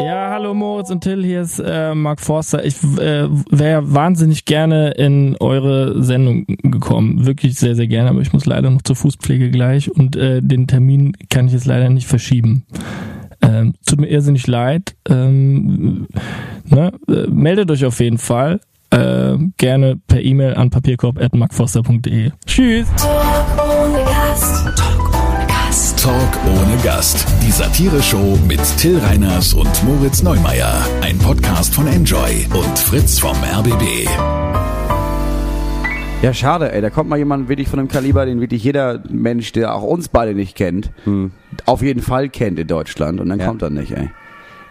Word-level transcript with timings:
Ja, 0.00 0.30
hallo 0.30 0.54
Moritz 0.54 0.90
und 0.90 1.02
Till, 1.02 1.24
hier 1.24 1.42
ist 1.42 1.58
äh, 1.58 1.92
Mark 1.94 2.20
Forster. 2.20 2.64
Ich 2.64 2.76
äh, 2.82 3.28
wäre 3.50 3.92
wahnsinnig 3.92 4.44
gerne 4.44 4.92
in 4.92 5.36
eure 5.40 6.02
Sendung 6.02 6.46
gekommen. 6.46 7.26
Wirklich 7.26 7.56
sehr, 7.56 7.74
sehr 7.74 7.88
gerne, 7.88 8.10
aber 8.10 8.20
ich 8.20 8.32
muss 8.32 8.46
leider 8.46 8.70
noch 8.70 8.82
zur 8.82 8.94
Fußpflege 8.94 9.50
gleich 9.50 9.90
und 9.90 10.14
äh, 10.14 10.40
den 10.40 10.68
Termin 10.68 11.16
kann 11.30 11.48
ich 11.48 11.52
jetzt 11.52 11.66
leider 11.66 11.88
nicht 11.90 12.06
verschieben. 12.06 12.64
Ähm, 13.42 13.74
tut 13.86 14.00
mir 14.00 14.08
irrsinnig 14.08 14.46
leid. 14.46 14.94
Ähm, 15.08 16.06
ne? 16.64 16.92
äh, 17.08 17.26
meldet 17.28 17.70
euch 17.70 17.84
auf 17.84 17.98
jeden 17.98 18.18
Fall. 18.18 18.60
Äh, 18.90 19.36
gerne 19.56 19.96
per 20.06 20.22
E-Mail 20.22 20.54
an 20.54 20.70
papierkorb.markforster.de. 20.70 22.30
Tschüss! 22.46 22.88
ohne 23.58 24.04
Gast. 24.04 24.97
Talk 26.08 26.38
ohne 26.46 26.74
Gast. 26.82 27.26
Die 27.46 27.50
Satire-Show 27.50 28.38
mit 28.48 28.60
Till 28.78 28.98
Reiners 28.98 29.52
und 29.52 29.68
Moritz 29.84 30.22
Neumeier. 30.22 30.72
Ein 31.02 31.18
Podcast 31.18 31.74
von 31.74 31.86
Enjoy 31.86 32.46
und 32.54 32.78
Fritz 32.78 33.18
vom 33.18 33.36
RBB. 33.36 34.08
Ja, 36.22 36.32
schade, 36.32 36.72
ey. 36.72 36.80
Da 36.80 36.88
kommt 36.88 37.10
mal 37.10 37.18
jemand 37.18 37.50
wirklich 37.50 37.68
von 37.68 37.78
einem 37.78 37.88
Kaliber, 37.88 38.24
den 38.24 38.40
wirklich 38.40 38.64
jeder 38.64 39.02
Mensch, 39.10 39.52
der 39.52 39.74
auch 39.74 39.82
uns 39.82 40.08
beide 40.08 40.32
nicht 40.34 40.56
kennt, 40.56 40.90
auf 41.66 41.82
jeden 41.82 42.00
Fall 42.00 42.30
kennt 42.30 42.58
in 42.58 42.66
Deutschland. 42.66 43.20
Und 43.20 43.28
dann 43.28 43.40
Ja. 43.40 43.46
kommt 43.46 43.60
er 43.60 43.68
nicht, 43.68 43.92
ey. 43.92 44.08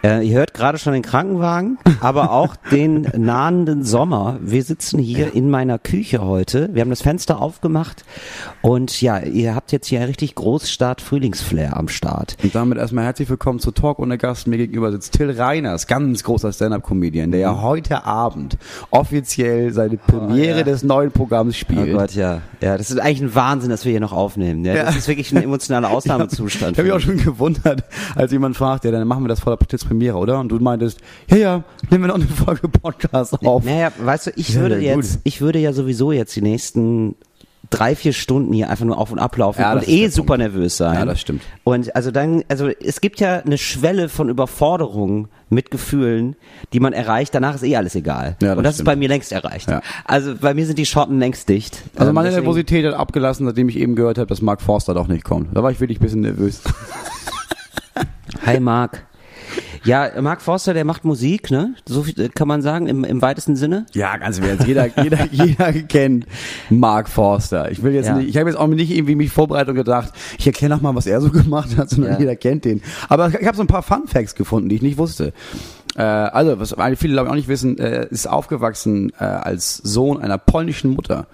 Äh, 0.04 0.28
ihr 0.28 0.38
hört 0.38 0.54
gerade 0.54 0.78
schon 0.78 0.94
den 0.94 1.02
Krankenwagen, 1.02 1.80
aber 2.02 2.32
auch 2.32 2.56
den 2.72 3.08
nahenden 3.18 3.84
Sommer. 3.84 4.38
Wir 4.42 4.64
sitzen 4.64 5.00
hier 5.00 5.34
in 5.34 5.50
meiner 5.50 5.80
Küche 5.80 6.22
heute. 6.24 6.70
Wir 6.72 6.82
haben 6.82 6.92
das 6.92 7.02
Fenster 7.02 7.42
aufgemacht 7.42 8.06
und 8.62 9.02
ja, 9.02 9.20
ihr 9.20 9.56
habt 9.56 9.72
jetzt 9.72 9.88
hier 9.88 10.08
richtig 10.08 10.36
Großstadt 10.36 11.02
Frühlingsflair 11.02 11.76
am 11.76 11.88
Start. 11.88 12.38
Und 12.44 12.54
damit 12.54 12.78
erstmal 12.78 13.06
herzlich 13.06 13.28
willkommen 13.30 13.60
zu 13.60 13.72
Talk 13.72 13.98
ohne 13.98 14.20
Gast. 14.20 14.46
Mir 14.46 14.58
gegenüber 14.58 14.92
sitzt 14.92 15.14
Till 15.14 15.32
Reiners, 15.32 15.88
ganz 15.88 16.24
großer 16.24 16.54
Stand-Up-Comedian, 16.54 17.32
der 17.32 17.40
ja 17.40 17.62
heute 17.64 18.06
Abend 18.06 18.58
offiziell 18.92 19.74
seine 19.74 19.98
Premiere 19.98 20.60
ja. 20.60 20.64
des 20.64 20.84
neuen 20.84 21.12
Programms 21.12 21.56
Oh 21.56 21.60
spielt. 21.60 21.98
Gott, 21.98 22.14
ja. 22.14 22.42
Ja, 22.62 22.78
das 22.78 22.92
ist 22.92 23.00
eigentlich 23.00 23.22
ein 23.22 23.36
Wahnsinn, 23.36 23.72
dass 23.72 23.84
wir 23.84 23.92
hier 23.92 24.00
noch 24.02 24.14
aufnehmen. 24.14 24.64
Ja, 24.64 24.76
Das 24.76 24.94
Ja. 24.94 25.00
ist 25.00 25.08
wirklich 25.08 25.32
ein 25.32 25.42
emotionaler 25.42 25.90
Ausnahmezustand. 25.92 26.74
Ich 26.74 26.78
habe 26.78 26.88
mich 26.88 26.96
auch 26.96 27.00
schon 27.00 27.18
gewundert, 27.18 27.84
als 28.16 28.32
jemand 28.32 28.56
fragt, 28.56 28.86
ja, 28.86 28.92
dann 28.92 29.08
machen 29.08 29.24
wir 29.24 29.28
das 29.30 29.40
vor 29.40 29.52
der 29.54 29.58
Premiere, 29.88 30.18
oder? 30.18 30.40
Und 30.40 30.50
du 30.50 30.60
meintest, 30.60 31.00
ja, 31.30 31.38
ja, 31.38 31.64
nehmen 31.90 32.04
wir 32.04 32.08
noch 32.10 32.16
eine 32.16 32.26
Folge 32.26 32.68
Podcast 32.68 33.34
auf. 33.46 33.64
Naja, 33.64 33.92
weißt 33.98 34.28
du, 34.28 34.32
ich 34.36 34.50
Ja, 34.54 34.62
würde 34.62 34.80
ja, 34.80 34.96
gut. 34.96 35.04
jetzt, 35.04 35.20
ich 35.24 35.42
würde 35.42 35.60
ja 35.60 35.74
sowieso 35.74 36.12
jetzt 36.12 36.36
die 36.36 36.42
nächsten 36.42 37.16
drei, 37.70 37.96
vier 37.98 38.14
Stunden 38.14 38.54
hier 38.54 38.70
einfach 38.70 38.86
nur 38.86 38.98
auf 38.98 39.12
und 39.12 39.20
ablaufen 39.20 39.60
Ja, 39.62 39.74
und 39.74 39.86
eh 39.90 40.08
super 40.08 40.36
Punkt. 40.36 40.40
nervös 40.40 40.78
sein. 40.78 40.94
Ja, 40.96 41.04
das 41.06 41.20
stimmt. 41.20 41.42
Und 41.66 41.94
also 41.98 42.12
dann, 42.12 42.44
also 42.48 42.68
es 42.70 43.02
gibt 43.02 43.20
ja 43.20 43.40
eine 43.40 43.58
Schwelle 43.58 44.08
von 44.08 44.30
Überforderung 44.30 45.28
mit 45.50 45.70
Gefühlen, 45.70 46.38
die 46.72 46.80
man 46.80 46.94
erreicht. 46.94 47.36
Danach 47.36 47.56
ist 47.56 47.64
eh 47.64 47.76
alles 47.76 47.94
egal. 47.96 48.38
Ja, 48.42 48.50
das 48.50 48.58
und 48.58 48.64
das 48.64 48.76
stimmt. 48.76 48.88
ist 48.88 48.94
bei 48.94 48.96
mir 48.96 49.10
längst 49.10 49.34
erreicht. 49.34 49.70
Ja. 49.70 49.82
Also 50.06 50.36
bei 50.40 50.54
mir 50.54 50.66
sind 50.66 50.80
die 50.80 50.86
Schotten 50.86 51.20
längst 51.20 51.50
dicht. 51.50 51.84
Also 51.98 52.10
Ähm, 52.10 52.16
meine 52.16 52.30
deswegen- 52.30 52.46
Nervosität 52.46 52.86
hat 52.86 52.94
abgelassen, 52.94 53.46
nachdem 53.46 53.68
ich 53.68 53.78
eben 53.78 53.96
gehört 53.96 54.18
habe, 54.18 54.28
dass 54.28 54.42
Mark 54.42 54.62
Forster 54.62 54.94
doch 54.94 55.08
nicht 55.10 55.26
kommt. 55.26 55.56
Da 55.56 55.62
war 55.62 55.70
ich 55.72 55.82
wirklich 55.82 56.00
ein 56.00 56.04
bisschen 56.04 56.22
nervös. 56.22 56.62
Hi 58.46 58.60
Marc. 58.62 59.06
Ja, 59.88 60.10
Marc 60.22 60.42
Forster, 60.42 60.74
der 60.74 60.84
macht 60.84 61.06
Musik, 61.06 61.50
ne? 61.50 61.74
So 61.88 62.04
viel 62.04 62.20
äh, 62.20 62.28
kann 62.30 62.48
man 62.48 62.62
sagen, 62.62 62.88
im, 62.88 63.04
im 63.06 63.22
weitesten 63.22 63.56
Sinne. 63.56 63.86
Ja, 63.94 64.18
ganz 64.18 64.38
im 64.38 64.44
Ernst. 64.44 64.68
Jeder, 64.68 64.88
jeder, 65.02 65.26
jeder 65.32 65.72
kennt 65.74 66.26
Mark 66.70 67.08
Forster. 67.08 67.72
Ich 67.72 67.82
will 67.82 67.94
jetzt 67.94 68.08
Ja. 68.08 68.16
nicht, 68.18 68.28
ich 68.28 68.36
habe 68.38 68.50
jetzt 68.50 68.60
auch 68.60 68.68
nicht 68.68 68.92
irgendwie 68.92 69.16
mich 69.16 69.32
vorbereitet 69.32 69.70
und 69.70 69.76
gedacht, 69.76 70.12
ich 70.38 70.46
erkläre 70.46 70.74
noch 70.74 70.82
mal, 70.82 70.94
was 70.94 71.08
er 71.08 71.22
so 71.22 71.30
gemacht 71.32 71.78
hat, 71.78 71.90
sondern 71.90 72.14
Ja. 72.14 72.20
jeder 72.20 72.36
kennt 72.36 72.66
den. 72.66 72.82
Aber 73.08 73.30
ich 73.30 73.48
habe 73.48 73.56
so 73.56 73.64
ein 73.64 73.68
paar 73.68 73.82
Fun 73.84 74.08
Facts 74.08 74.36
gefunden, 74.36 74.68
die 74.68 74.76
ich 74.76 74.82
nicht 74.82 74.98
wusste. 74.98 75.32
Äh, 75.96 76.02
also, 76.02 76.60
was 76.60 76.76
viele 77.00 77.14
glaube 77.14 77.28
ich 77.28 77.32
auch 77.32 77.36
nicht 77.36 77.48
wissen, 77.48 77.78
äh, 77.80 78.08
ist 78.12 78.28
aufgewachsen 78.28 79.14
äh, 79.20 79.24
als 79.24 79.78
Sohn 79.78 80.22
einer 80.22 80.38
polnischen 80.38 80.92
Mutter, 80.92 81.28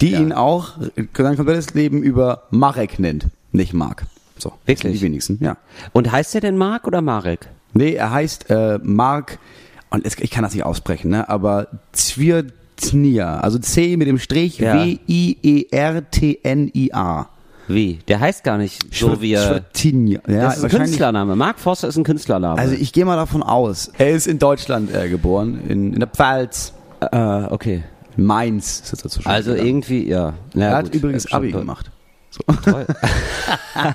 die 0.00 0.14
ihn 0.14 0.32
auch 0.32 0.72
äh, 0.96 1.04
sein 1.16 1.36
komplettes 1.36 1.72
Leben 1.74 2.02
über 2.02 2.42
Marek 2.50 2.98
nennt, 2.98 3.26
nicht 3.52 3.74
Mark. 3.74 4.04
So, 4.38 4.54
Wirklich? 4.66 4.98
Die 4.98 5.04
wenigsten, 5.04 5.38
ja. 5.40 5.56
Und 5.92 6.10
heißt 6.10 6.34
der 6.34 6.40
denn 6.40 6.56
Marc 6.56 6.86
oder 6.86 7.00
Marek? 7.02 7.48
Nee, 7.72 7.94
er 7.94 8.10
heißt 8.10 8.50
äh, 8.50 8.78
Mark, 8.82 9.38
und 9.90 10.06
es, 10.06 10.16
ich 10.18 10.30
kann 10.30 10.42
das 10.42 10.54
nicht 10.54 10.64
aussprechen, 10.64 11.10
ne? 11.10 11.28
aber 11.28 11.68
Zwirtnia, 11.92 13.38
also 13.40 13.58
C 13.58 13.96
mit 13.96 14.08
dem 14.08 14.18
Strich, 14.18 14.58
Ja. 14.58 14.74
W-I-E-R-T-N-I-A. 16.00 17.26
Wie? 17.68 17.98
Der 18.08 18.18
heißt 18.18 18.42
gar 18.42 18.58
nicht 18.58 18.92
so 18.92 19.20
wie 19.22 19.32
er. 19.34 19.62
Ja, 20.26 20.42
Das 20.42 20.58
ist 20.58 20.64
ein 20.64 20.70
Künstlername. 20.70 21.36
Marc 21.36 21.60
Forster 21.60 21.86
ist 21.88 21.96
ein 21.96 22.02
Künstlername. 22.04 22.58
Also 22.60 22.74
ich 22.74 22.92
gehe 22.92 23.04
mal 23.04 23.14
davon 23.16 23.42
aus, 23.44 23.92
er 23.96 24.10
ist 24.10 24.26
in 24.26 24.38
Deutschland 24.40 24.92
äh, 24.92 25.08
geboren, 25.08 25.60
in, 25.68 25.92
in 25.94 26.00
der 26.00 26.08
Pfalz, 26.08 26.72
äh, 27.00 27.44
okay. 27.44 27.84
Mainz 28.16 28.80
ist 28.80 28.92
das 28.92 29.02
dazu 29.02 29.22
schon. 29.22 29.30
Also 29.30 29.52
gegangen. 29.52 29.68
irgendwie, 29.68 30.08
ja. 30.08 30.34
ja 30.54 30.70
Er 30.70 30.76
hat 30.78 30.86
gut. 30.86 30.94
übrigens 30.96 31.30
Abi 31.32 31.52
toll. 31.52 31.64
Gemacht. 32.38 32.64
Toll. 32.64 32.86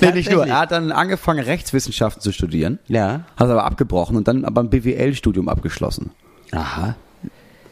Nee, 0.00 0.12
nicht 0.12 0.30
nur. 0.30 0.46
Er 0.46 0.60
hat 0.60 0.72
dann 0.72 0.92
angefangen, 0.92 1.40
Rechtswissenschaften 1.44 2.22
zu 2.22 2.32
studieren, 2.32 2.78
Ja. 2.86 3.24
hat 3.36 3.48
aber 3.50 3.64
abgebrochen 3.64 4.16
und 4.16 4.26
dann 4.28 4.44
aber 4.44 4.62
ein 4.62 4.70
BWL-Studium 4.70 5.48
abgeschlossen. 5.48 6.10
Aha. 6.52 6.96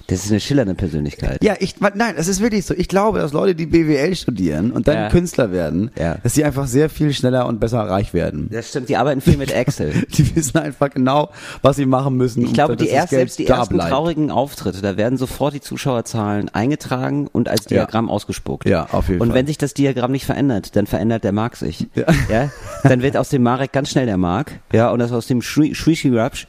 Das 0.09 0.25
ist 0.25 0.31
eine 0.31 0.39
schillernde 0.41 0.75
Persönlichkeit. 0.75 1.43
Ja, 1.43 1.55
ich, 1.59 1.75
nein, 1.81 2.15
das 2.17 2.29
ist 2.29 2.41
wirklich 2.41 2.65
so. 2.65 2.75
Ich 2.75 2.87
glaube, 2.87 3.19
dass 3.19 3.33
Leute, 3.33 3.55
die 3.57 3.67
BWL 3.67 4.15
studieren 4.15 4.71
und 4.71 4.87
dann 4.87 4.95
Ja. 4.95 5.09
Künstler 5.09 5.51
werden, 5.51 5.91
Ja. 5.99 6.19
dass 6.23 6.35
sie 6.35 6.45
einfach 6.45 6.67
sehr 6.69 6.89
viel 6.89 7.13
schneller 7.13 7.47
und 7.47 7.59
besser 7.59 7.81
reich 7.81 8.15
werden. 8.15 8.49
Das 8.53 8.69
stimmt, 8.69 8.89
die 8.89 8.97
arbeiten 8.97 9.21
viel 9.21 9.37
mit 9.37 9.51
Excel. 9.53 9.93
Die 10.17 10.37
wissen 10.37 10.59
einfach 10.59 10.91
genau, 10.91 11.31
was 11.63 11.77
sie 11.77 11.87
machen 11.87 12.17
müssen. 12.17 12.45
Ich 12.45 12.53
glaube, 12.55 12.73
und 12.73 12.81
die 12.81 12.89
erst, 12.89 13.11
selbst 13.11 13.39
die 13.41 13.47
ersten 13.47 13.75
bleibt. 13.75 13.91
traurigen 13.91 14.31
Auftritte, 14.31 14.81
da 14.81 14.97
werden 14.97 15.19
sofort 15.19 15.55
die 15.55 15.61
Zuschauerzahlen 15.61 16.49
eingetragen 16.55 17.27
und 17.27 17.49
als 17.49 17.65
Ja. 17.65 17.79
Diagramm 17.85 18.09
ausgespuckt. 18.09 18.67
Ja, 18.69 18.87
auf 18.93 19.09
jeden 19.09 19.21
und 19.21 19.29
Fall. 19.29 19.35
wenn 19.39 19.47
sich 19.49 19.59
das 19.59 19.75
Diagramm 19.75 20.13
nicht 20.13 20.25
verändert, 20.27 20.77
dann 20.77 20.87
verändert 20.87 21.25
der 21.25 21.33
Mark 21.33 21.57
sich. 21.57 21.87
Ja. 21.97 22.05
Ja. 22.31 22.51
Dann 22.85 23.03
wird 23.03 23.17
aus 23.17 23.29
dem 23.31 23.43
Marek 23.43 23.73
ganz 23.73 23.91
schnell 23.91 24.07
der 24.07 24.17
Mark. 24.19 24.53
Ja, 24.73 24.91
und 24.91 25.01
das 25.01 25.11
aus 25.13 25.27
dem 25.27 25.43
Schwishi-Rapsch 25.43 26.47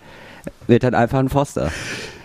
wird 0.68 0.84
dann 0.84 0.94
einfach 0.94 1.20
ein 1.20 1.30
Foster. 1.30 1.72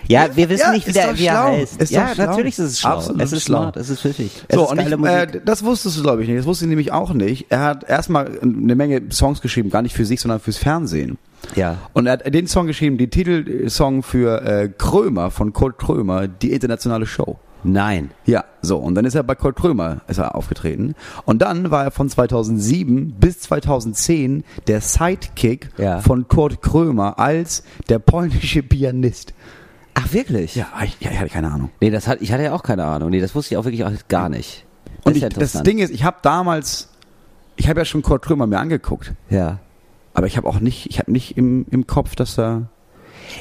Ja, 0.09 0.27
wir 0.35 0.49
wissen 0.49 0.65
Ja, 0.67 0.73
nicht, 0.73 0.87
wie, 0.87 0.93
der, 0.93 1.17
wie 1.19 1.27
er 1.27 1.33
schlau. 1.35 1.45
heißt. 1.53 1.81
Ist 1.83 1.91
ja, 1.91 2.09
natürlich 2.17 2.59
ist 2.59 2.65
es 2.65 2.81
schlau. 2.81 2.97
Absolut 2.97 3.21
es 3.23 3.33
ist 3.33 3.45
schlau. 3.45 3.59
smart, 3.63 3.77
es 3.77 3.91
ist 3.91 4.01
pfiffig. 4.01 4.31
So, 4.51 4.69
und 4.71 4.81
ich, 4.81 4.91
äh, 4.91 5.41
das 5.45 5.65
wusstest 5.65 5.99
du, 5.99 6.03
glaube 6.03 6.23
ich, 6.23 6.29
nicht. 6.29 6.39
Das 6.41 6.47
wusste 6.47 6.65
ich 6.65 6.69
nämlich 6.69 6.93
auch 6.93 7.13
nicht. 7.13 7.47
Er 7.51 7.61
hat 7.61 7.85
erstmal 7.89 8.39
eine 8.43 8.75
Menge 8.75 9.03
Songs 9.11 9.41
geschrieben, 9.41 9.71
gar 9.71 9.83
nicht 9.83 9.95
für 9.95 10.05
sich, 10.05 10.21
sondern 10.21 10.41
fürs 10.41 10.59
Fernsehen. 10.59 11.19
ja. 11.55 11.77
Und 11.93 12.07
er 12.07 12.13
hat 12.15 12.35
den 12.35 12.47
Song 12.47 12.67
geschrieben, 12.67 12.99
den 12.99 13.11
Titelsong 13.11 14.03
für 14.03 14.43
äh, 14.43 14.69
Krömer 14.69 15.31
von 15.31 15.53
Kurt 15.53 15.79
Krömer, 15.79 16.29
die 16.29 16.53
internationale 16.53 17.07
Show. 17.07 17.39
Nein. 17.65 18.11
Ja, 18.27 18.45
so. 18.61 18.79
Und 18.79 18.97
dann 18.97 19.05
ist 19.05 19.15
er 19.15 19.23
bei 19.23 19.37
Kurt 19.37 19.55
Krömer 19.55 20.01
ist 20.09 20.19
er 20.19 20.35
aufgetreten. 20.35 20.97
Und 21.27 21.43
dann 21.43 21.71
war 21.71 21.85
er 21.85 21.91
von 21.93 22.09
2007 22.09 23.13
bis 23.21 23.39
2010 23.39 24.43
der 24.67 24.81
Sidekick 24.81 25.71
Ja. 25.79 26.01
von 26.01 26.27
Kurt 26.27 26.61
Krömer 26.61 27.21
als 27.21 27.63
der 27.89 28.01
polnische 28.01 28.65
Pianist. 28.65 29.33
Ach, 29.95 30.13
wirklich? 30.13 30.55
Ja, 30.55 30.67
ich, 30.85 30.97
ja, 31.01 31.11
ich 31.11 31.19
hatte 31.19 31.31
keine 31.31 31.51
Ahnung. 31.51 31.71
Nee, 31.81 31.91
das 31.91 32.09
hat, 32.09 32.21
ich 32.23 32.33
hatte 32.33 32.43
ja 32.45 32.53
auch 32.53 32.63
keine 32.63 32.85
Ahnung. 32.85 33.11
Nee, 33.11 33.21
das 33.21 33.35
wusste 33.35 33.55
ich 33.55 33.59
auch 33.59 33.65
wirklich 33.65 33.85
auch 33.85 33.91
gar 34.09 34.29
nicht. 34.29 34.65
Das 34.99 35.07
Und 35.07 35.17
ich, 35.17 35.23
ja 35.23 35.29
das. 35.29 35.63
Ding 35.63 35.79
ist, 35.79 35.91
ich 35.91 36.05
habe 36.05 36.17
damals, 36.23 36.89
ich 37.57 37.69
habe 37.69 37.81
ja 37.81 37.85
schon 37.85 38.03
Kurt 38.03 38.23
Krömer 38.23 38.47
mir 38.47 38.59
angeguckt. 38.59 39.13
Ja. 39.31 39.59
Aber 40.15 40.27
ich 40.27 40.37
habe 40.37 40.49
auch 40.49 40.61
nicht, 40.61 40.87
ich 40.91 40.99
habe 40.99 41.11
nicht 41.13 41.37
im, 41.37 41.67
im 41.71 41.87
Kopf, 41.87 42.15
dass 42.17 42.39
er. 42.39 42.69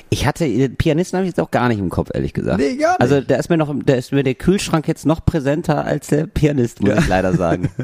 Ich 0.09 0.25
hatte, 0.25 0.47
den 0.47 0.75
Pianisten 0.77 1.17
habe 1.17 1.25
ich 1.25 1.31
jetzt 1.31 1.39
auch 1.39 1.51
gar 1.51 1.67
nicht 1.67 1.79
im 1.79 1.89
Kopf, 1.89 2.11
ehrlich 2.13 2.33
gesagt. 2.33 2.59
Nee, 2.59 2.75
gar 2.77 2.91
nicht. 2.91 3.01
Also 3.01 3.19
da 3.19 3.35
ist 3.35 3.49
mir 3.49 3.57
noch, 3.57 3.73
da 3.85 3.95
ist 3.95 4.11
mir 4.13 4.23
der 4.23 4.35
Kühlschrank 4.35 4.87
jetzt 4.87 5.05
noch 5.05 5.25
präsenter 5.25 5.83
als 5.83 6.07
der 6.07 6.27
Pianist, 6.27 6.81
muss 6.81 6.91
Ja. 6.91 6.97
ich 6.99 7.07
leider 7.07 7.33
sagen. 7.33 7.69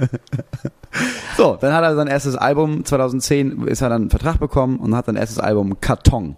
So, 1.35 1.56
dann 1.59 1.73
hat 1.73 1.83
er 1.83 1.95
sein 1.95 2.07
erstes 2.07 2.35
Album, 2.35 2.83
2010 2.83 3.67
ist 3.67 3.81
er 3.81 3.89
dann 3.89 4.03
einen 4.03 4.09
Vertrag 4.09 4.39
bekommen 4.39 4.79
und 4.79 4.95
hat 4.95 5.06
sein 5.06 5.16
erstes 5.16 5.38
Album 5.38 5.79
Karton. 5.79 6.35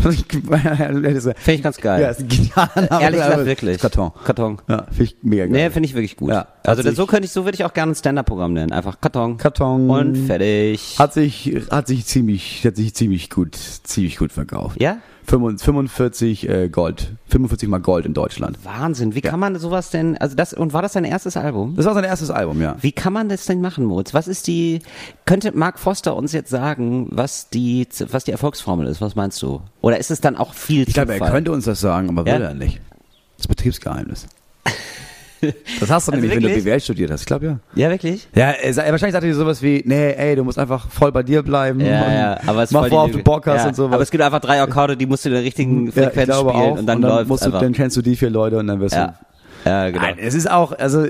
Finde 0.00 1.34
ich 1.46 1.62
ganz 1.62 1.76
geil. 1.76 2.02
Ja, 2.02 2.08
ist 2.08 2.20
ein 2.20 2.28
genialer. 2.28 3.00
Ehrlich 3.00 3.20
gesagt, 3.20 3.44
wirklich. 3.44 3.78
Karton. 3.80 4.12
Karton. 4.24 4.58
Ja, 4.68 4.86
finde 4.88 5.04
ich 5.04 5.16
mega 5.22 5.44
geil. 5.44 5.52
Nee, 5.52 5.70
finde 5.70 5.88
ich 5.88 5.94
wirklich 5.94 6.16
gut. 6.16 6.30
Ja, 6.30 6.46
also 6.64 6.82
das, 6.82 6.96
so 6.96 7.06
könnte 7.06 7.24
ich, 7.26 7.32
so 7.32 7.44
würde 7.44 7.54
ich 7.56 7.64
auch 7.64 7.72
gerne 7.72 7.92
ein 7.92 7.94
Stand-Up-Programm 7.94 8.52
nennen. 8.52 8.72
Einfach 8.72 9.00
Karton. 9.00 9.36
Karton. 9.36 9.88
Und 9.90 10.26
fertig. 10.26 10.96
Hat 10.98 11.12
sich, 11.12 11.56
hat 11.70 11.86
sich 11.86 12.06
ziemlich, 12.06 12.64
hat 12.64 12.76
sich 12.76 12.94
ziemlich 12.94 13.30
gut, 13.30 13.54
ziemlich 13.56 14.16
gut 14.18 14.32
verkauft. 14.32 14.80
ja? 14.80 14.98
45 15.26 16.48
äh, 16.48 16.68
Gold. 16.68 17.12
45 17.28 17.68
mal 17.68 17.78
Gold 17.78 18.04
in 18.04 18.14
Deutschland. 18.14 18.58
Wahnsinn. 18.64 19.14
Wie 19.14 19.20
kann 19.20 19.38
man 19.38 19.56
sowas 19.58 19.90
denn, 19.90 20.16
also 20.18 20.34
das, 20.34 20.52
und 20.52 20.72
war 20.72 20.82
das 20.82 20.94
sein 20.94 21.04
erstes 21.04 21.36
Album? 21.36 21.76
Das 21.76 21.86
war 21.86 21.94
sein 21.94 22.02
erstes 22.04 22.30
Album, 22.30 22.60
ja. 22.60 22.76
Wie 22.80 22.90
kann 22.90 23.12
man 23.12 23.28
das 23.28 23.46
denn 23.46 23.60
machen, 23.60 23.84
Moritz? 23.84 24.12
Was 24.12 24.26
ist 24.26 24.48
die, 24.48 24.80
könnte 25.26 25.52
Mark 25.56 25.78
Foster 25.78 26.16
uns 26.16 26.32
jetzt 26.32 26.50
sagen, 26.50 27.06
was 27.12 27.48
die, 27.48 27.86
was 28.10 28.24
die 28.24 28.32
Erfolgsformel 28.32 28.88
ist? 28.88 29.00
Was 29.00 29.14
meinst 29.14 29.40
du? 29.42 29.60
Oder 29.82 29.98
ist 29.98 30.10
es 30.10 30.20
dann 30.20 30.36
auch 30.36 30.52
viel 30.54 30.88
Ich 30.88 30.94
glaube, 30.94 31.12
er 31.12 31.18
Zufall? 31.18 31.32
könnte 31.32 31.52
uns 31.52 31.64
das 31.64 31.80
sagen, 31.80 32.08
aber 32.08 32.28
Ja? 32.28 32.36
will 32.36 32.42
er 32.42 32.54
nicht. 32.54 32.80
Das 33.36 33.46
Betriebsgeheimnis. 33.46 34.26
Das 35.80 35.90
hast 35.90 36.08
du 36.08 36.12
Also 36.12 36.12
nämlich, 36.12 36.30
wenn 36.32 36.42
du 36.42 36.48
wirklich? 36.48 36.64
BWL 36.64 36.80
studiert 36.80 37.10
hast. 37.10 37.20
Ich 37.20 37.26
glaube, 37.26 37.46
ja. 37.46 37.58
Ja, 37.74 37.90
wirklich? 37.90 38.28
Ja, 38.34 38.50
er, 38.50 38.74
sa- 38.74 38.82
wahrscheinlich 38.82 39.12
sagt 39.12 39.24
er 39.24 39.30
dir 39.30 39.34
sowas 39.34 39.62
wie, 39.62 39.82
nee, 39.86 40.12
ey, 40.12 40.36
du 40.36 40.44
musst 40.44 40.58
einfach 40.58 40.88
voll 40.90 41.12
bei 41.12 41.22
dir 41.22 41.42
bleiben. 41.42 41.80
Ja, 41.80 42.04
und 42.04 42.12
ja, 42.12 42.40
aber 42.46 42.62
es 42.62 42.70
mach 42.70 42.88
vor, 42.88 43.04
ob 43.04 43.12
du. 43.12 43.22
Bock 43.22 43.46
hast 43.46 43.62
ja, 43.62 43.68
und 43.68 43.76
sowas. 43.76 43.94
Aber 43.94 44.02
es 44.02 44.10
gibt 44.10 44.22
einfach 44.22 44.40
drei 44.40 44.60
Akkorde, 44.60 44.96
die 44.96 45.06
musst 45.06 45.24
du 45.24 45.28
in 45.30 45.34
der 45.36 45.44
richtigen 45.44 45.84
ja, 45.84 45.88
ich 45.88 45.94
Frequenz 45.94 46.26
glaube 46.26 46.50
spielen 46.50 46.72
auch. 46.72 46.78
und 46.78 46.86
dann, 46.86 47.00
läuft 47.02 47.28
musst 47.28 47.42
du, 47.42 47.46
einfach. 47.46 47.60
dann 47.60 47.72
kennst 47.72 47.96
du 47.96 48.02
die 48.02 48.16
vier 48.16 48.30
Leute 48.30 48.58
und 48.58 48.66
dann 48.66 48.80
wirst 48.80 48.94
ja. 48.94 49.14
ja, 49.64 49.86
genau. 49.90 50.00
du. 50.00 50.06
Nein, 50.06 50.16
es 50.20 50.34
ist 50.34 50.50
auch, 50.50 50.72
also, 50.72 51.06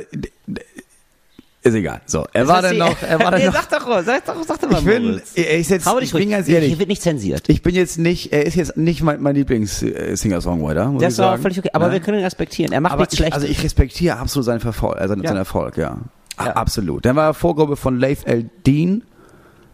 ist 1.62 1.74
egal. 1.74 2.00
So, 2.06 2.24
er 2.32 2.48
war 2.48 2.62
dann 2.62 2.78
noch, 2.78 2.96
er 3.02 3.18
war 3.20 3.30
dann 3.32 3.40
nee, 3.40 3.46
noch. 3.46 3.54
Sag 3.54 3.68
doch 3.70 4.02
sag 4.04 4.24
doch, 4.24 4.34
sag 4.46 4.60
doch 4.60 4.70
mal. 4.70 4.78
Ich 4.78 4.84
bin, 4.84 5.20
ist 5.60 5.70
jetzt, 5.70 5.86
dich 5.86 6.02
ich 6.02 6.12
bin 6.12 6.30
ganz 6.30 6.46
Hier 6.46 6.56
ehrlich. 6.56 6.78
wird 6.78 6.88
nicht 6.88 7.02
zensiert. 7.02 7.48
Ich 7.48 7.62
bin 7.62 7.74
jetzt 7.74 7.98
nicht, 7.98 8.32
er 8.32 8.46
ist 8.46 8.54
jetzt 8.54 8.76
nicht 8.76 9.02
mein, 9.02 9.20
mein 9.20 9.34
Lieblings-Singer-Songwriter, 9.34 10.92
Das 10.94 11.02
ich 11.02 11.08
ist 11.08 11.20
auch 11.20 11.36
völlig 11.38 11.58
okay. 11.58 11.70
Aber 11.72 11.88
Ne? 11.88 11.92
wir 11.94 12.00
können 12.00 12.18
ihn 12.18 12.24
respektieren. 12.24 12.72
Er 12.72 12.80
macht 12.80 12.92
Aber 12.92 13.02
nichts 13.02 13.14
ich, 13.14 13.18
Schlechtes. 13.18 13.34
also 13.42 13.46
ich 13.46 13.62
respektiere 13.62 14.16
absolut 14.16 14.46
seinen, 14.46 14.60
Verfol 14.60 14.96
äh, 14.98 15.06
seinen, 15.08 15.22
Ja. 15.22 15.28
seinen 15.28 15.38
Erfolg, 15.38 15.76
ja. 15.76 15.98
Ja. 16.38 16.52
Absolut. 16.54 17.04
Dann 17.04 17.16
war 17.16 17.26
er 17.26 17.34
Vorgruppe 17.34 17.76
von 17.76 17.98
Leif 18.00 18.22
L. 18.24 18.48
Dean, 18.66 19.02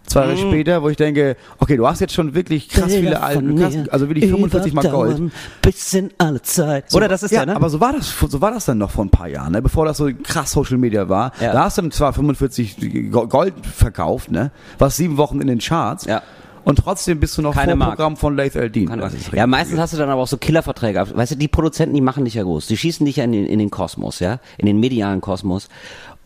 zwei 0.06 0.22
Mhm. 0.26 0.28
Jahre 0.36 0.48
später, 0.48 0.82
wo 0.82 0.88
ich 0.88 0.96
denke, 0.96 1.36
okay, 1.58 1.76
du 1.76 1.86
hast 1.86 2.00
jetzt 2.00 2.14
schon 2.14 2.34
wirklich 2.34 2.68
krass 2.68 2.94
viele 2.94 3.22
Alben, 3.22 3.60
also 3.90 4.08
wirklich 4.08 4.26
45 4.30 4.72
Mal 4.72 4.88
Gold. 4.88 5.20
Bis 5.62 5.92
in 5.94 6.10
alle 6.18 6.40
Zeit. 6.42 6.94
Oder 6.94 7.08
das 7.08 7.22
ist 7.22 7.30
ja, 7.32 7.40
der, 7.44 7.54
ne? 7.54 7.56
aber 7.56 7.68
so 7.70 7.80
war 7.80 7.92
das, 7.92 8.14
so 8.28 8.40
war 8.40 8.50
das 8.50 8.64
dann 8.66 8.78
noch 8.78 8.90
vor 8.90 9.04
ein 9.04 9.10
paar 9.10 9.28
Jahren, 9.28 9.52
ne? 9.52 9.62
bevor 9.62 9.84
das 9.86 9.96
so 9.96 10.08
krass 10.22 10.52
Social 10.52 10.78
Media 10.78 11.08
war. 11.08 11.32
Ja. 11.40 11.52
Da 11.52 11.64
hast 11.64 11.78
du 11.78 11.82
dann 11.82 11.90
zwar 11.90 12.12
45 12.12 13.10
Go- 13.10 13.26
Gold 13.26 13.54
verkauft, 13.66 14.30
ne? 14.30 14.50
Warst 14.78 14.96
sieben 14.96 15.16
Wochen 15.16 15.40
in 15.40 15.46
den 15.48 15.58
Charts. 15.58 16.04
Ja. 16.06 16.22
Und 16.64 16.80
trotzdem 16.80 17.20
bist 17.20 17.38
du 17.38 17.42
noch 17.42 17.54
Keine 17.54 17.76
Mark. 17.76 17.90
Vorprogramm 17.90 18.16
von 18.16 18.34
Laith 18.36 18.56
L. 18.56 18.68
Dean. 18.70 19.00
Ja, 19.32 19.46
meistens 19.46 19.78
hast 19.78 19.92
du 19.92 19.98
dann 19.98 20.08
aber 20.10 20.22
auch 20.22 20.26
so 20.26 20.36
Killerverträge. 20.36 21.06
Weißt 21.14 21.30
du, 21.30 21.36
die 21.36 21.46
Produzenten, 21.46 21.94
die 21.94 22.00
machen 22.00 22.24
dich 22.24 22.34
ja 22.34 22.42
groß. 22.42 22.66
Die 22.66 22.76
schießen 22.76 23.06
dich 23.06 23.16
ja 23.16 23.24
in 23.24 23.30
den, 23.30 23.46
in 23.46 23.60
den 23.60 23.70
Kosmos, 23.70 24.18
ja, 24.18 24.40
in 24.58 24.66
den 24.66 24.80
medialen 24.80 25.20
Kosmos. 25.20 25.68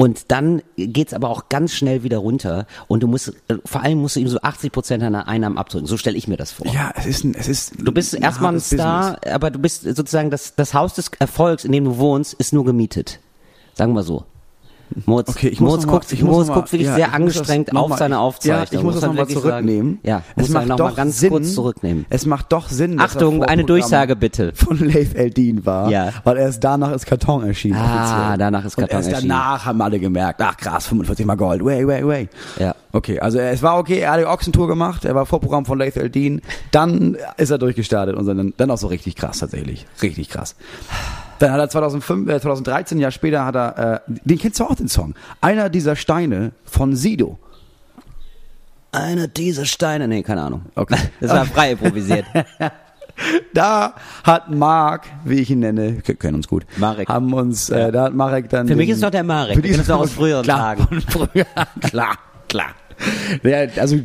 Und 0.00 0.31
dann 0.31 0.62
geht's 0.79 1.12
aber 1.12 1.29
auch 1.29 1.50
ganz 1.50 1.75
schnell 1.75 2.02
wieder 2.02 2.17
runter. 2.17 2.67
Und 2.88 3.02
du 3.02 3.06
musst, 3.06 3.35
äh, 3.49 3.56
vor 3.67 3.82
allem 3.82 3.99
musst 3.99 4.17
du 4.17 4.20
ihm 4.20 4.29
so 4.29 4.41
80 4.41 4.73
Prozent 4.73 5.02
deiner 5.02 5.29
Einnahmen 5.29 5.58
abdrücken. 5.58 5.87
So 5.87 5.99
stelle 5.99 6.17
ich 6.17 6.26
mir 6.26 6.38
das 6.38 6.52
vor. 6.52 6.67
Ja, 6.73 6.91
es 6.97 7.05
ist 7.05 7.23
ein, 7.23 7.35
es 7.35 7.49
ist 7.49 7.75
Du 7.79 7.93
bist 7.93 8.14
erstmal 8.14 8.55
ein 8.55 8.61
Star, 8.61 9.17
Business. 9.17 9.35
aber 9.35 9.50
du 9.50 9.58
bist 9.58 9.82
sozusagen 9.82 10.31
das, 10.31 10.55
das 10.55 10.73
Haus 10.73 10.94
des 10.94 11.11
Erfolgs, 11.19 11.67
in 11.67 11.73
dem 11.73 11.85
du 11.85 11.99
wohnst, 11.99 12.32
ist 12.32 12.55
nur 12.55 12.64
gemietet. 12.64 13.20
Sagen 13.75 13.93
wir 13.93 14.02
so. 14.02 14.25
Moritz, 15.06 15.28
Okay, 15.31 15.48
ich 15.48 15.60
muss 15.60 15.69
Moritz, 15.70 15.82
noch 15.87 15.92
mal- 15.92 15.98
guckt, 16.00 16.12
ich 16.12 16.22
muss 16.22 16.32
Moritz 16.32 16.48
mal- 16.48 16.54
guckt 16.54 16.72
wirklich 16.72 16.88
ja, 16.88 16.94
sehr 16.96 17.06
muss 17.06 17.12
das 17.12 17.20
angestrengt 17.20 17.76
auf 17.76 17.88
mal- 17.88 17.98
seine 17.98 18.19
Aufzeichnung. 18.19 18.58
Ja, 18.70 18.78
ich 18.78 18.82
muss 18.82 18.94
das 18.94 19.02
man 19.02 19.10
nochmal 19.16 19.28
zurücknehmen. 19.28 19.90
Sagen. 19.94 20.00
Ja, 20.02 20.22
es 20.37 20.42
muss 20.42 20.48
macht 20.50 20.66
noch 20.69 20.76
doch 20.76 20.84
mal 20.90 20.94
ganz 20.94 21.19
Sinn, 21.20 21.31
kurz 21.31 21.54
zurücknehmen. 21.54 22.06
Es 22.10 22.26
macht 22.26 22.52
doch 22.52 22.69
Sinn, 22.69 22.96
dass 22.96 23.12
Achtung, 23.16 23.42
er 23.42 23.48
eine 23.48 23.64
Durchsage 23.64 24.16
bitte. 24.16 24.52
von 24.54 24.78
Leif 24.78 25.14
Eldin 25.14 25.64
war, 25.64 25.90
Ja. 25.90 26.10
weil 26.25 26.37
erst 26.38 26.62
danach 26.64 26.92
ist 26.92 27.06
Karton 27.06 27.46
erschienen. 27.46 27.76
Ah, 27.76 28.02
offiziell. 28.25 28.38
danach 28.38 28.64
ist 28.64 28.76
Karton 28.76 28.90
Und 28.98 29.04
erst 29.04 29.08
erschienen. 29.14 29.28
danach 29.31 29.64
haben 29.66 29.81
alle 29.81 29.98
gemerkt, 30.00 30.40
ach 30.42 30.56
krass, 30.56 30.87
45 30.88 31.25
mal 31.26 31.37
Gold, 31.37 31.64
way, 31.64 31.87
way, 31.87 32.06
way. 32.06 32.28
Ja. 32.58 32.75
Okay, 32.92 33.20
also 33.20 33.38
es 33.38 33.62
war 33.62 33.78
okay, 33.78 33.98
er 34.00 34.12
hat 34.12 34.20
die 34.20 34.26
Ochsentour 34.26 34.66
gemacht, 34.66 35.04
er 35.04 35.14
war 35.14 35.25
Vorprogramm 35.26 35.64
von 35.64 35.78
Laith 35.78 35.96
Eldin, 35.96 36.42
dann 36.72 37.16
ist 37.37 37.50
er 37.50 37.58
durchgestartet 37.58 38.16
und 38.16 38.26
dann, 38.26 38.52
dann 38.56 38.70
auch 38.70 38.78
so 38.78 38.88
richtig 38.88 39.14
krass 39.16 39.38
tatsächlich, 39.38 39.87
richtig 40.02 40.28
krass. 40.28 40.56
Dann 41.38 41.52
hat 41.52 41.60
er 41.60 41.69
2005, 41.69 42.28
äh, 42.28 42.40
2013, 42.40 42.98
ein 42.98 43.00
Jahr 43.00 43.10
später 43.12 43.44
hat 43.46 43.54
er, 43.54 43.94
äh, 43.94 44.00
den 44.25 44.38
kennst 44.38 44.58
du 44.60 44.64
auch 44.64 44.75
den 44.75 44.88
Song, 44.88 45.14
einer 45.40 45.69
dieser 45.70 45.94
Steine 45.96 46.52
von 46.64 46.96
Sido. 46.96 47.38
Einer 48.92 49.28
dieser 49.28 49.66
Steine, 49.66 50.08
nee, 50.08 50.22
keine 50.22 50.42
Ahnung. 50.42 50.62
Okay. 50.75 50.96
Das 51.20 51.31
war 51.31 51.44
frei 51.46 51.72
improvisiert. 51.72 52.25
Da 53.52 53.94
hat 54.25 54.50
Mark, 54.50 55.06
wie 55.25 55.40
ich 55.40 55.50
ihn 55.50 55.58
nenne, 55.58 55.98
wir 56.02 56.14
kennen 56.14 56.37
uns 56.37 56.48
gut, 56.48 56.64
Marek. 56.78 57.06
haben 57.06 57.31
uns, 57.34 57.69
äh, 57.69 57.92
da 57.92 58.04
hat 58.04 58.14
Marek 58.14 58.48
dann. 58.48 58.66
Für 58.66 58.76
mich 58.76 58.87
den- 58.87 58.94
ist 58.94 59.02
doch 59.02 59.10
der 59.10 59.25
Marek. 59.25 59.56
Für 59.56 59.60
kennen 59.62 59.78
ist 59.81 59.88
noch 59.88 60.00
aus 60.00 60.12
früheren 60.12 60.42
klar, 60.42 60.76
Tagen. 60.76 61.02
früher, 61.02 61.44
klar, 61.82 62.16
klar. 62.48 62.69
Ja, 63.43 63.58
also, 63.81 63.97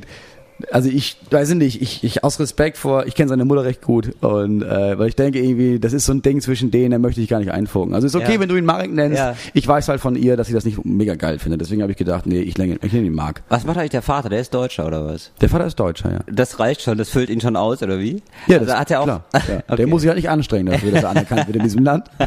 also 0.72 0.88
ich 0.90 1.18
weiß 1.32 1.54
nicht, 1.56 1.82
ich, 1.82 2.04
ich 2.06 2.24
aus 2.24 2.40
Respekt 2.40 2.78
vor, 2.78 3.06
ich 3.08 3.14
kenne 3.14 3.28
seine 3.28 3.44
Mutter 3.44 3.66
recht 3.66 3.82
gut 3.82 4.16
und 4.22 4.62
äh, 4.62 4.98
weil 4.98 5.10
ich 5.10 5.16
denke 5.18 5.40
irgendwie, 5.40 5.80
das 5.80 5.92
ist 5.92 6.06
so 6.06 6.14
ein 6.14 6.22
Ding 6.22 6.40
zwischen 6.40 6.72
denen, 6.72 6.92
da 6.92 6.98
möchte 6.98 7.20
ich 7.20 7.28
gar 7.28 7.40
nicht 7.40 7.52
einfunken. 7.52 7.94
Also 7.94 8.08
ist 8.08 8.16
okay, 8.16 8.36
Ja. 8.36 8.40
wenn 8.40 8.48
du 8.48 8.56
ihn 8.56 8.64
Marek 8.64 8.90
nennst. 8.94 9.18
Ja. 9.18 9.36
Ich 9.54 9.68
weiß 9.68 9.90
halt 9.90 10.00
von 10.00 10.16
ihr, 10.16 10.38
dass 10.38 10.48
sie 10.48 10.54
das 10.54 10.64
nicht 10.64 10.84
mega 10.86 11.16
geil 11.16 11.40
findet. 11.40 11.60
Deswegen 11.60 11.82
habe 11.82 11.92
ich 11.92 11.98
gedacht, 11.98 12.26
nee, 12.26 12.40
ich 12.40 12.58
nenne 12.58 12.78
ich 12.82 12.94
nenne 12.94 13.06
ihn 13.08 13.14
Mark. 13.14 13.44
Was 13.50 13.66
macht 13.66 13.78
eigentlich 13.78 13.90
der 13.92 14.02
Vater? 14.02 14.30
Der 14.30 14.40
ist 14.40 14.54
Deutscher 14.54 14.88
oder 14.88 15.06
was? 15.06 15.32
Der 15.42 15.50
Vater 15.50 15.66
ist 15.66 15.76
Deutscher, 15.78 16.12
ja. 16.14 16.20
Das 16.32 16.58
reicht 16.58 16.82
schon, 16.82 16.98
das 16.98 17.10
füllt 17.10 17.30
ihn 17.30 17.42
schon 17.42 17.58
aus, 17.58 17.84
oder 17.84 18.00
wie? 18.00 18.24
Ja, 18.48 18.60
also 18.60 18.74
hat 18.76 18.90
er 18.92 19.02
auch. 19.02 19.06
klar. 19.06 19.26
Ja. 19.34 19.58
okay. 19.68 19.76
Der 19.76 19.88
muss 19.88 20.02
sich 20.04 20.08
halt 20.08 20.18
nicht 20.18 20.30
anstrengen 20.30 20.68
dafür, 20.68 20.92
dass 20.92 21.04
er 21.04 21.10
anerkannt 21.10 21.48
wird 21.48 21.58
in 21.58 21.64
diesem 21.64 21.84
Land. 21.84 22.06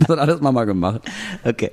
Das 0.00 0.08
hat 0.08 0.18
alles 0.18 0.40
Mama 0.40 0.64
gemacht. 0.64 1.02
Okay. 1.44 1.70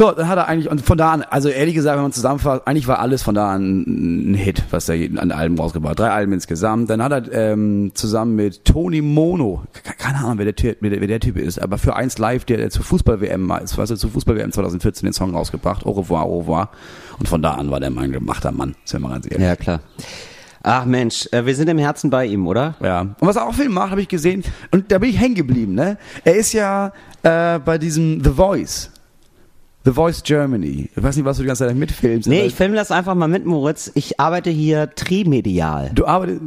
So, 0.00 0.12
dann 0.12 0.28
hat 0.28 0.38
er 0.38 0.48
eigentlich, 0.48 0.70
und 0.70 0.80
von 0.80 0.96
da 0.96 1.12
an, 1.12 1.22
also 1.28 1.50
ehrlich 1.50 1.74
gesagt, 1.74 1.94
wenn 1.96 2.02
man 2.04 2.12
zusammenfasst, 2.12 2.66
eigentlich 2.66 2.88
war 2.88 3.00
alles 3.00 3.22
von 3.22 3.34
da 3.34 3.50
an 3.52 4.30
ein 4.30 4.32
Hit, 4.34 4.64
was 4.70 4.88
er 4.88 4.96
an 5.20 5.30
Alben 5.30 5.58
rausgebracht 5.58 5.90
hat. 5.90 5.98
Drei 5.98 6.08
Alben 6.10 6.32
insgesamt. 6.32 6.88
Dann 6.88 7.02
hat 7.02 7.12
er 7.12 7.52
ähm, 7.52 7.90
zusammen 7.92 8.34
mit 8.34 8.64
Tony 8.64 9.02
Mono, 9.02 9.62
ke- 9.74 9.92
keine 9.98 10.20
Ahnung, 10.20 10.38
wer 10.38 10.46
der, 10.46 10.56
Typ, 10.56 10.78
wer, 10.80 10.90
der, 11.06 11.20
Typ 11.20 11.36
ist, 11.36 11.60
aber 11.60 11.76
für 11.76 11.96
eins 11.96 12.16
Live, 12.16 12.46
der, 12.46 12.56
der 12.56 12.70
zur 12.70 12.82
Fußball-WM, 12.82 13.46
weißt 13.50 13.76
du, 13.90 13.94
zur 13.96 14.10
Fußball-WM 14.10 14.52
2014 14.52 15.04
den 15.06 15.12
Song 15.12 15.34
rausgebracht, 15.34 15.84
Au 15.84 15.90
revoir, 15.90 16.24
au 16.24 16.38
revoir. 16.38 16.70
Und 17.18 17.28
von 17.28 17.42
da 17.42 17.50
an 17.56 17.70
war 17.70 17.78
der 17.78 17.90
mein 17.90 18.10
gemachter 18.10 18.52
Mann, 18.52 18.76
sind 18.86 19.02
wir 19.02 19.08
mal 19.08 19.12
ganz 19.16 19.26
ehrlich. 19.30 19.46
Ja, 19.46 19.54
klar. 19.54 19.80
Ach 20.62 20.86
Mensch, 20.86 21.28
äh, 21.30 21.44
wir 21.44 21.54
sind 21.54 21.68
im 21.68 21.76
Herzen 21.76 22.08
bei 22.08 22.24
ihm, 22.24 22.46
oder? 22.46 22.74
Ja. 22.82 23.00
Und 23.02 23.16
was 23.20 23.36
er 23.36 23.46
auch 23.46 23.52
viel 23.52 23.68
macht, 23.68 23.90
habe 23.90 24.00
ich 24.00 24.08
gesehen, 24.08 24.44
und 24.70 24.90
da 24.90 24.98
bin 24.98 25.10
ich 25.10 25.20
hängen 25.20 25.34
geblieben, 25.34 25.74
ne? 25.74 25.98
Er 26.24 26.36
ist 26.36 26.54
ja 26.54 26.92
äh, 27.22 27.58
bei 27.58 27.76
diesem 27.76 28.24
The 28.24 28.30
Voice. 28.30 28.90
The 29.84 29.92
Voice 29.92 30.22
Germany. 30.22 30.90
Ich 30.94 31.02
weiß 31.02 31.16
nicht, 31.16 31.24
was 31.24 31.38
du 31.38 31.42
die 31.42 31.46
ganze 31.46 31.66
Zeit 31.66 31.74
mitfilmst. 31.76 32.28
Nee, 32.28 32.42
ich 32.46 32.54
filme 32.54 32.76
das 32.76 32.90
einfach 32.90 33.14
mal 33.14 33.28
mit, 33.28 33.46
Moritz. 33.46 33.90
Ich 33.94 34.20
arbeite 34.20 34.50
hier 34.50 34.94
trimedial. 34.94 35.90
Du 35.94 36.04
arbeitest. 36.06 36.40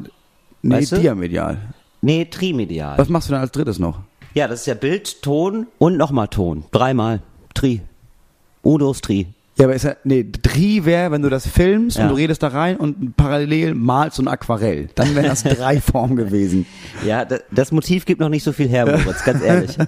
Nee, 0.61 0.75
Weißt 0.75 0.91
du? 0.93 0.97
diamedial. 0.97 1.57
Nee, 2.01 2.25
trimedial. 2.25 2.97
Was 2.97 3.09
machst 3.09 3.29
du 3.29 3.33
denn 3.33 3.41
als 3.41 3.51
drittes 3.51 3.79
noch? 3.79 3.99
Ja, 4.33 4.47
das 4.47 4.61
ist 4.61 4.65
ja 4.67 4.73
Bild, 4.75 5.21
Ton 5.21 5.67
und 5.77 5.97
nochmal 5.97 6.27
Ton. 6.27 6.63
Dreimal. 6.71 7.21
Tri. 7.53 7.81
Udos 8.63 9.01
Tri. 9.01 9.27
Ja, 9.57 9.65
aber 9.65 9.75
ist 9.75 9.83
ja, 9.83 9.95
nee, 10.03 10.25
Dri 10.41 10.83
wäre, 10.85 11.11
wenn 11.11 11.21
du 11.21 11.29
das 11.29 11.45
filmst 11.47 11.97
Ja. 11.97 12.03
und 12.03 12.09
du 12.09 12.15
redest 12.15 12.41
da 12.41 12.47
rein 12.47 12.77
und 12.77 13.15
parallel 13.15 13.75
malst 13.75 14.17
so 14.17 14.23
ein 14.23 14.27
Aquarell. 14.27 14.89
Dann 14.95 15.13
wären 15.15 15.25
das 15.27 15.43
drei 15.43 15.79
Formen 15.79 16.15
gewesen. 16.15 16.65
Ja, 17.05 17.23
da- 17.25 17.37
das 17.51 17.71
Motiv 17.71 18.05
gibt 18.05 18.19
noch 18.19 18.29
nicht 18.29 18.43
so 18.43 18.51
viel 18.51 18.67
her, 18.67 18.85
Moritz, 18.85 19.23
ganz 19.23 19.43
ehrlich. 19.43 19.77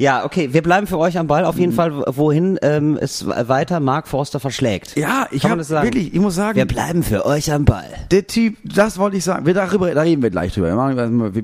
Ja, 0.00 0.24
okay, 0.24 0.50
wir 0.52 0.62
bleiben 0.62 0.86
für 0.86 0.96
euch 0.98 1.18
am 1.18 1.26
Ball. 1.26 1.44
Auf 1.44 1.58
jeden 1.58 1.72
Fall, 1.72 2.04
wohin 2.06 2.56
ähm, 2.62 2.96
es 3.00 3.26
weiter 3.26 3.80
Mark 3.80 4.06
Forster 4.06 4.38
verschlägt. 4.38 4.96
Ja, 4.96 5.26
ich 5.32 5.44
habe 5.44 5.68
wirklich, 5.68 6.14
ich 6.14 6.20
muss 6.20 6.36
sagen, 6.36 6.56
Wir 6.56 6.66
bleiben 6.66 7.02
für 7.02 7.26
euch 7.26 7.52
am 7.52 7.64
Ball. 7.64 7.84
der 8.12 8.26
Typ, 8.26 8.56
das 8.62 8.98
wollte 8.98 9.16
ich 9.16 9.24
sagen. 9.24 9.44
Wir 9.44 9.54
darüber, 9.54 9.92
da 9.92 10.02
reden 10.02 10.22
wir 10.22 10.30
gleich 10.30 10.54
drüber. 10.54 10.68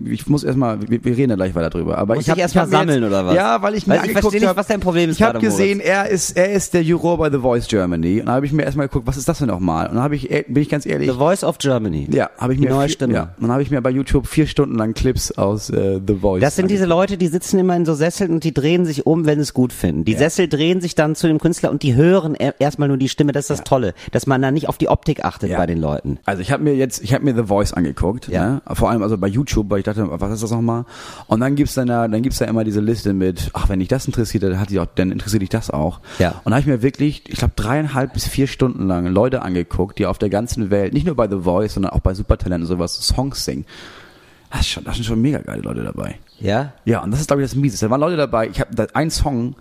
Ich 0.08 0.28
muss 0.28 0.44
erstmal, 0.44 0.80
wir, 0.88 1.04
wir 1.04 1.16
reden 1.16 1.30
ja 1.30 1.37
gleich 1.37 1.54
weiter 1.56 1.70
drüber. 1.70 1.99
Aber 1.99 2.14
Muss 2.14 2.28
ich 2.28 2.32
ich 2.32 2.38
erst 2.38 2.54
mal 2.54 2.68
sammeln, 2.68 3.02
oder 3.02 3.26
was? 3.26 3.34
Ja, 3.34 3.61
weil 3.61 3.75
ich 3.75 3.87
mir 3.88 3.94
Weil 3.94 3.96
ich 3.96 4.02
angeguckt 4.02 4.23
verstehe 4.23 4.40
nicht, 4.42 4.49
hab- 4.49 4.56
was 4.56 4.66
dein 4.68 4.80
Problem 4.80 5.11
ist 5.11 5.16
Ich 5.16 5.23
habe 5.25 5.38
Moritz. 5.38 5.50
gesehen, 5.56 5.80
er 5.80 6.08
ist, 6.08 6.37
er 6.37 6.52
ist 6.52 6.75
der 6.75 6.82
Juror 6.84 7.18
bei 7.18 7.30
The 7.30 7.38
Voice 7.38 7.66
Germany. 7.66 8.20
Und 8.20 8.26
da 8.26 8.34
habe 8.34 8.46
ich 8.46 8.52
mir 8.52 8.62
erstmal 8.62 8.87
geguckt, 8.87 9.06
was 9.08 9.16
ist 9.16 9.28
das 9.28 9.38
denn 9.38 9.49
nochmal? 9.49 9.88
Und 9.88 9.96
dann 9.96 10.04
habe 10.04 10.14
ich, 10.14 10.30
äh, 10.30 10.44
bin 10.46 10.62
ich 10.62 10.68
ganz 10.68 10.87
ehrlich, 10.87 11.11
The 11.11 11.16
Voice 11.18 11.42
of 11.42 11.58
Germany. 11.58 12.06
ja, 12.12 12.30
habe 12.38 12.52
ich 12.54 12.61
Die 12.61 12.66
mir 12.66 12.70
neue 12.70 12.87
vier- 12.87 12.92
Stimme. 12.94 13.14
Ja, 13.14 13.23
und 13.37 13.42
dann 13.42 13.50
habe 13.50 13.62
ich 13.62 13.70
mir 13.73 13.82
bei 13.82 13.90
YouTube 13.90 14.28
vier 14.28 14.46
Stunden 14.46 14.76
lang 14.76 14.94
Clips 14.94 15.32
aus 15.32 15.70
äh, 15.70 16.00
The 16.06 16.14
Voice. 16.14 16.40
Das 16.40 16.54
sind 16.54 16.70
diese 16.70 16.84
Leute, 16.87 17.16
die 17.16 17.26
sitzen 17.26 17.58
immer 17.58 17.75
in 17.75 17.84
so 17.84 17.94
Sesseln 17.94 18.30
und 18.30 18.43
die 18.44 18.54
drehen 18.54 18.84
sich 18.86 19.06
um, 19.06 19.26
wenn 19.26 19.38
sie 19.38 19.42
es 19.42 19.54
gut 19.54 19.72
finden. 19.72 20.04
Die 20.04 20.14
Sessel 20.14 20.48
drehen 20.48 20.80
sich 20.80 20.94
dann 20.94 21.14
zu 21.16 21.26
dem 21.26 21.38
Künstler 21.38 21.70
und 21.70 21.82
die 21.82 21.94
hören 21.94 22.34
er- 22.34 22.60
erstmal 22.60 22.88
nur 22.88 22.96
die 22.96 23.08
Stimme. 23.08 23.32
Das 23.32 23.44
ist 23.44 23.50
das 23.50 23.64
Tolle, 23.64 23.94
dass 24.12 24.26
man 24.26 24.40
da 24.42 24.50
nicht 24.50 24.68
auf 24.68 24.78
die 24.78 24.88
Optik 24.88 25.24
achtet 25.24 25.50
Ja. 25.50 25.58
bei 25.58 25.66
den 25.66 25.78
Leuten. 25.80 26.18
Also 26.24 26.42
ich 26.42 26.52
habe 26.52 26.62
mir 26.62 26.74
jetzt, 26.74 27.02
ich 27.02 27.14
habe 27.14 27.24
mir 27.24 27.34
The 27.34 27.44
Voice 27.48 27.72
angeguckt, 27.72 28.28
Ja. 28.28 28.46
ne? 28.48 28.62
vor 28.74 28.90
allem 28.90 29.02
also 29.02 29.18
bei 29.18 29.26
YouTube, 29.28 29.70
weil 29.70 29.78
ich 29.78 29.84
dachte, 29.84 30.06
was 30.08 30.32
ist 30.32 30.42
das 30.42 30.50
nochmal? 30.50 30.84
Und 31.26 31.40
dann 31.40 31.56
gibt's 31.56 31.74
dann 31.74 31.88
da, 31.88 32.06
dann 32.06 32.22
gibt's 32.22 32.38
da 32.38 32.44
immer 32.44 32.64
diese 32.64 32.80
Liste 32.80 33.12
mit, 33.14 33.50
ach 33.54 33.68
wenn 33.68 33.78
dich 33.80 33.88
das 33.88 34.06
interessiert, 34.06 34.42
dann 34.42 34.60
hat 34.60 34.70
die 34.70 34.78
auch, 34.78 34.86
dann 34.94 35.10
interessiert 35.10 35.42
dich 35.42 35.48
das 35.50 35.70
auch. 35.70 36.00
Ja. 36.18 36.40
Und 36.44 36.50
da 36.50 36.56
habe 36.56 36.60
ich 36.60 36.66
mir 36.66 36.82
wirklich, 36.82 37.22
ich 37.28 37.38
glaube 37.38 37.54
dreieinhalb 37.56 38.12
bis 38.12 38.26
vier 38.28 38.46
Stunden 38.46 38.86
lang 38.86 39.06
Leute 39.06 39.42
angeguckt, 39.42 39.98
die 39.98 40.06
auf 40.06 40.18
der 40.18 40.30
ganzen 40.30 40.70
Welt, 40.70 40.92
nicht 40.92 41.06
nur 41.06 41.14
bei 41.16 41.28
The 41.28 41.38
Voice, 41.40 41.74
sondern 41.74 41.92
auch 41.92 42.00
bei 42.00 42.14
Supertalent 42.14 42.62
und 42.62 42.68
sowas 42.68 42.94
Songs 42.94 43.44
singen. 43.44 43.64
Das, 44.50 44.60
ist 44.60 44.68
schon, 44.68 44.84
das 44.84 44.94
sind 44.94 45.04
schon 45.04 45.20
mega 45.20 45.38
geile 45.38 45.62
Leute 45.62 45.82
dabei. 45.82 46.16
Ja? 46.40 46.72
Ja, 46.84 47.02
und 47.02 47.10
das 47.10 47.20
ist, 47.20 47.26
glaube 47.28 47.42
ich, 47.42 47.50
das 47.50 47.56
Mieseste. 47.56 47.86
Da 47.86 47.90
waren 47.90 48.00
Leute 48.00 48.16
dabei, 48.16 48.48
ich 48.48 48.60
habe 48.60 48.74
da 48.74 48.86
ein 48.94 49.10
Song, 49.10 49.54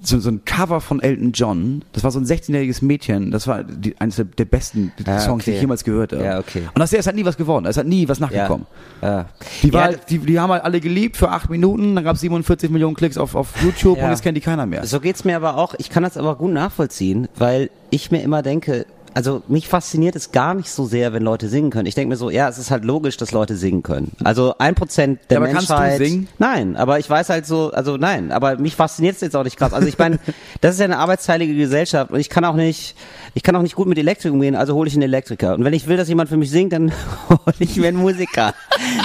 so, 0.00 0.20
so 0.20 0.30
ein 0.30 0.44
Cover 0.44 0.80
von 0.80 1.00
Elton 1.02 1.32
John, 1.32 1.84
das 1.92 2.04
war 2.04 2.12
so 2.12 2.20
ein 2.20 2.24
16-jähriges 2.24 2.84
Mädchen, 2.84 3.32
das 3.32 3.48
war 3.48 3.64
die, 3.64 4.00
eines 4.00 4.14
der, 4.14 4.26
der 4.26 4.44
besten 4.44 4.92
Ah, 5.06 5.18
Songs, 5.18 5.44
die 5.44 5.50
okay. 5.50 5.56
ich 5.56 5.60
jemals 5.60 5.82
gehört 5.82 6.12
habe. 6.12 6.22
Ja, 6.22 6.38
okay. 6.38 6.62
Und 6.72 6.80
aus 6.80 6.90
der 6.90 7.00
ist 7.00 7.06
halt 7.06 7.16
nie 7.16 7.24
was 7.24 7.36
geworden, 7.36 7.66
es 7.66 7.76
hat 7.76 7.86
nie 7.86 8.08
was 8.08 8.20
nachgekommen. 8.20 8.66
ja. 9.02 9.26
Die, 9.62 9.72
war 9.72 9.80
ja, 9.80 9.86
halt, 9.88 10.08
die, 10.10 10.18
die 10.18 10.38
haben 10.38 10.52
halt 10.52 10.62
alle 10.62 10.80
geliebt 10.80 11.16
für 11.16 11.30
acht 11.30 11.50
Minuten, 11.50 11.96
dann 11.96 12.04
gab 12.04 12.14
es 12.14 12.20
47 12.20 12.70
Millionen 12.70 12.94
Klicks 12.94 13.18
auf, 13.18 13.34
auf 13.34 13.60
YouTube 13.60 13.98
Ja. 13.98 14.04
und 14.04 14.10
jetzt 14.10 14.22
kennt 14.22 14.36
die 14.36 14.40
keiner 14.40 14.66
mehr. 14.66 14.86
So 14.86 15.00
geht's 15.00 15.24
mir 15.24 15.34
aber 15.34 15.56
auch. 15.56 15.74
Ich 15.78 15.90
kann 15.90 16.04
das 16.04 16.16
aber 16.16 16.36
gut 16.36 16.52
nachvollziehen, 16.52 17.26
weil 17.36 17.68
ich 17.90 18.12
mir 18.12 18.22
immer 18.22 18.42
denke, 18.42 18.86
also 19.14 19.42
mich 19.48 19.68
fasziniert 19.68 20.16
es 20.16 20.32
gar 20.32 20.54
nicht 20.54 20.70
so 20.70 20.84
sehr, 20.84 21.12
wenn 21.12 21.22
Leute 21.22 21.48
singen 21.48 21.70
können. 21.70 21.86
Ich 21.86 21.94
denke 21.94 22.10
mir 22.10 22.16
so, 22.16 22.30
ja, 22.30 22.48
es 22.48 22.58
ist 22.58 22.70
halt 22.70 22.84
logisch, 22.84 23.16
dass 23.16 23.32
Leute 23.32 23.56
singen 23.56 23.82
können. 23.82 24.12
Also 24.22 24.54
ein 24.58 24.74
Prozent 24.74 25.20
der 25.30 25.38
Ja, 25.38 25.44
aber 25.44 25.52
kannst 25.52 25.70
du 25.70 25.74
Menschheit. 25.74 25.98
singen? 25.98 26.28
Nein, 26.38 26.76
aber 26.76 26.98
ich 26.98 27.08
weiß 27.08 27.28
halt 27.30 27.46
so, 27.46 27.70
also 27.72 27.96
nein, 27.96 28.32
aber 28.32 28.56
mich 28.58 28.76
fasziniert 28.76 29.16
es 29.16 29.20
jetzt 29.20 29.34
auch 29.36 29.44
nicht 29.44 29.56
krass. 29.56 29.72
Also 29.72 29.88
ich 29.88 29.98
meine, 29.98 30.18
das 30.60 30.74
ist 30.74 30.80
ja 30.80 30.84
eine 30.84 30.98
arbeitsteilige 30.98 31.54
Gesellschaft 31.54 32.10
und 32.10 32.20
ich 32.20 32.28
kann 32.28 32.44
auch 32.44 32.54
nicht, 32.54 32.96
ich 33.34 33.42
kann 33.42 33.56
auch 33.56 33.62
nicht 33.62 33.74
gut 33.74 33.88
mit 33.88 33.98
Elektrik 33.98 34.32
umgehen, 34.32 34.54
also 34.54 34.74
hole 34.74 34.88
ich 34.88 34.94
einen 34.94 35.02
Elektriker. 35.02 35.54
Und 35.54 35.64
wenn 35.64 35.72
ich 35.72 35.86
will, 35.86 35.96
dass 35.96 36.08
jemand 36.08 36.28
für 36.28 36.36
mich 36.36 36.50
singt, 36.50 36.72
dann 36.72 36.92
hole 37.28 37.54
ich 37.58 37.76
mir 37.76 37.88
einen 37.88 37.98
Musiker. 37.98 38.54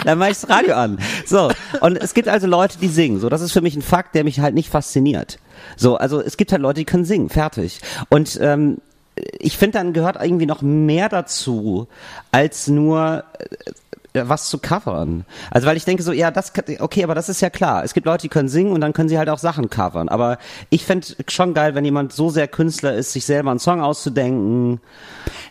Dann 0.06 0.18
mache 0.18 0.32
ich 0.32 0.40
das 0.40 0.50
Radio 0.50 0.76
an. 0.76 1.00
So. 1.26 1.50
Und 1.82 1.98
es 1.98 2.14
gibt 2.14 2.28
also 2.28 2.48
Leute, 2.48 2.78
die 2.80 2.88
singen. 2.88 3.20
So, 3.20 3.30
das 3.30 3.42
ist 3.42 3.52
für 3.52 3.62
mich 3.62 3.76
ein 3.76 3.82
Fakt, 3.82 4.16
der 4.16 4.24
mich 4.24 4.40
halt 4.40 4.54
nicht 4.54 4.70
fasziniert. 4.70 5.40
So, 5.78 5.96
also 5.96 6.22
es 6.22 6.38
gibt 6.38 6.52
halt 6.52 6.62
Leute, 6.62 6.80
die 6.82 6.86
können 6.86 7.06
singen. 7.06 7.30
Fertig. 7.30 7.80
Und 8.10 8.38
ähm, 8.42 8.78
ich 9.16 9.58
finde, 9.58 9.78
dann 9.78 9.94
gehört 9.94 10.18
irgendwie 10.22 10.46
noch 10.46 10.62
mehr 10.62 11.10
dazu, 11.10 11.88
als 12.32 12.68
nur 12.68 13.24
äh, 13.40 13.72
was 14.16 14.48
zu 14.50 14.58
covern. 14.60 15.26
Also 15.52 15.68
weil 15.68 15.78
ich 15.78 15.86
denke 15.86 16.04
so, 16.04 16.12
ja, 16.12 16.30
das 16.32 16.54
kann- 16.54 16.66
okay, 16.80 17.04
aber 17.04 17.16
das 17.16 17.30
ist 17.30 17.42
ja 17.42 17.50
klar. 17.50 17.84
Es 17.84 17.94
gibt 17.94 18.06
Leute, 18.06 18.22
die 18.24 18.30
können 18.30 18.48
singen 18.50 18.72
und 18.72 18.82
dann 18.82 18.94
können 18.94 19.10
sie 19.10 19.18
halt 19.18 19.30
auch 19.30 19.40
Sachen 19.40 19.70
covern. 19.70 20.08
Aber 20.10 20.38
ich 20.70 20.86
fände 20.86 21.08
schon 21.28 21.54
geil, 21.54 21.76
wenn 21.76 21.84
jemand 21.86 22.14
so 22.14 22.30
sehr 22.30 22.48
Künstler 22.48 22.94
ist, 22.94 23.12
sich 23.14 23.26
selber 23.26 23.50
einen 23.52 23.60
Song 23.60 23.82
auszudenken 23.82 24.74
und 24.74 24.80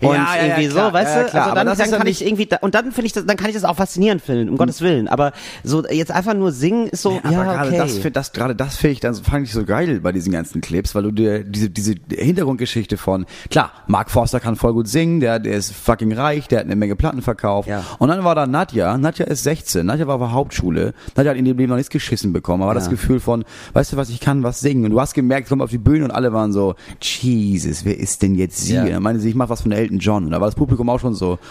Ja, 0.01 0.13
ja, 0.13 0.37
ja, 0.37 0.43
irgendwie 0.47 0.69
klar. 0.69 0.89
so, 0.89 0.93
weißt 0.95 1.11
Ja, 1.11 1.17
ja, 1.19 1.25
du? 1.25 1.31
klar. 1.31 1.43
Also 1.43 1.51
Aber 1.57 1.65
dann, 1.65 1.79
dann 1.79 1.91
ja 1.91 1.99
kann 1.99 2.07
ich 2.07 2.25
irgendwie 2.25 2.47
da, 2.47 2.57
und 2.61 2.75
dann 2.75 2.93
finde 2.93 3.07
ich 3.07 3.13
das, 3.13 3.27
dann 3.27 3.37
kann 3.37 3.49
ich 3.49 3.55
das 3.55 3.65
auch 3.65 3.77
faszinierend 3.77 4.23
finden, 4.23 4.49
um 4.49 4.57
Gottes 4.57 4.81
Willen. 4.81 5.09
Aber 5.09 5.33
so 5.65 5.85
jetzt 5.89 6.11
einfach 6.13 6.35
nur 6.35 6.53
singen 6.53 6.87
ist 6.89 7.03
so, 7.03 7.19
Aber 7.23 7.33
ja, 7.33 7.43
gerade 7.45 7.69
okay. 7.69 7.79
das, 8.03 8.13
das, 8.13 8.33
gerade 8.33 8.55
das 8.55 8.77
finde 8.77 8.93
ich, 8.93 9.01
dann 9.01 9.15
fand 9.15 9.47
ich 9.47 9.53
so 9.53 9.65
geil 9.65 10.01
bei 10.01 10.13
diesen 10.13 10.33
ganzen 10.33 10.61
Clips, 10.61 10.95
weil 10.95 11.03
du 11.03 11.11
dir 11.11 11.43
diese, 11.45 11.69
diese 11.71 11.95
Hintergrundgeschichte 12.11 12.97
von, 12.97 13.27
klar, 13.51 13.73
Mark 13.87 14.11
Forster 14.11 14.41
kann 14.41 14.57
voll 14.57 14.73
gut 14.73 14.89
singen, 14.89 15.21
der, 15.21 15.39
der 15.39 15.55
ist 15.55 15.73
fucking 15.75 16.13
reich, 16.13 16.49
der 16.49 16.61
hat 16.61 16.67
eine 16.67 16.77
Menge 16.77 16.97
Platten 16.97 17.23
verkauft. 17.23 17.69
Ja. 17.69 17.83
Und 17.99 18.09
dann 18.09 18.25
war 18.25 18.35
da 18.35 18.47
Nadja, 18.53 18.97
Nadja 18.97 19.27
ist 19.27 19.43
16, 19.43 19.85
Nadja 19.85 20.07
war 20.07 20.15
auf 20.17 20.21
der 20.21 20.33
Hauptschule, 20.33 20.95
Nadja 21.17 21.31
hat 21.33 21.39
in 21.39 21.47
ihrem 21.47 21.59
Leben 21.59 21.71
noch 21.71 21.77
nichts 21.77 21.91
geschissen 21.91 22.33
bekommen, 22.33 22.63
aber 22.63 22.73
Ja. 22.73 22.79
das 22.79 22.89
Gefühl 22.91 23.19
von, 23.19 23.45
weißt 23.73 23.93
du 23.93 23.97
was, 23.97 24.09
ich 24.11 24.21
kann 24.21 24.43
was 24.45 24.61
singen. 24.61 24.85
Und 24.85 24.91
du 24.93 25.01
hast 25.01 25.15
gemerkt, 25.15 25.49
komm 25.49 25.61
auf 25.61 25.71
die 25.71 25.79
Bühne 25.79 26.05
und 26.05 26.11
alle 26.13 26.33
waren 26.33 26.53
so, 26.53 26.75
Jesus, 27.01 27.85
wer 27.85 27.99
ist 27.99 28.23
denn 28.23 28.35
jetzt 28.37 28.59
sie? 28.59 28.75
Ja. 28.75 28.85
Und 28.85 28.91
dann 28.91 29.03
meinte 29.03 29.21
sie, 29.21 29.31
ich 29.31 29.35
mach 29.35 29.49
was 29.49 29.63
von 29.63 29.73
Elton 29.73 29.99
John. 29.99 30.27
Und 30.27 30.31
da 30.31 30.41
war 30.41 30.47
das 30.47 30.55
Publikum 30.55 30.89
auch 30.89 31.01
schon 31.01 31.15
so, 31.15 31.39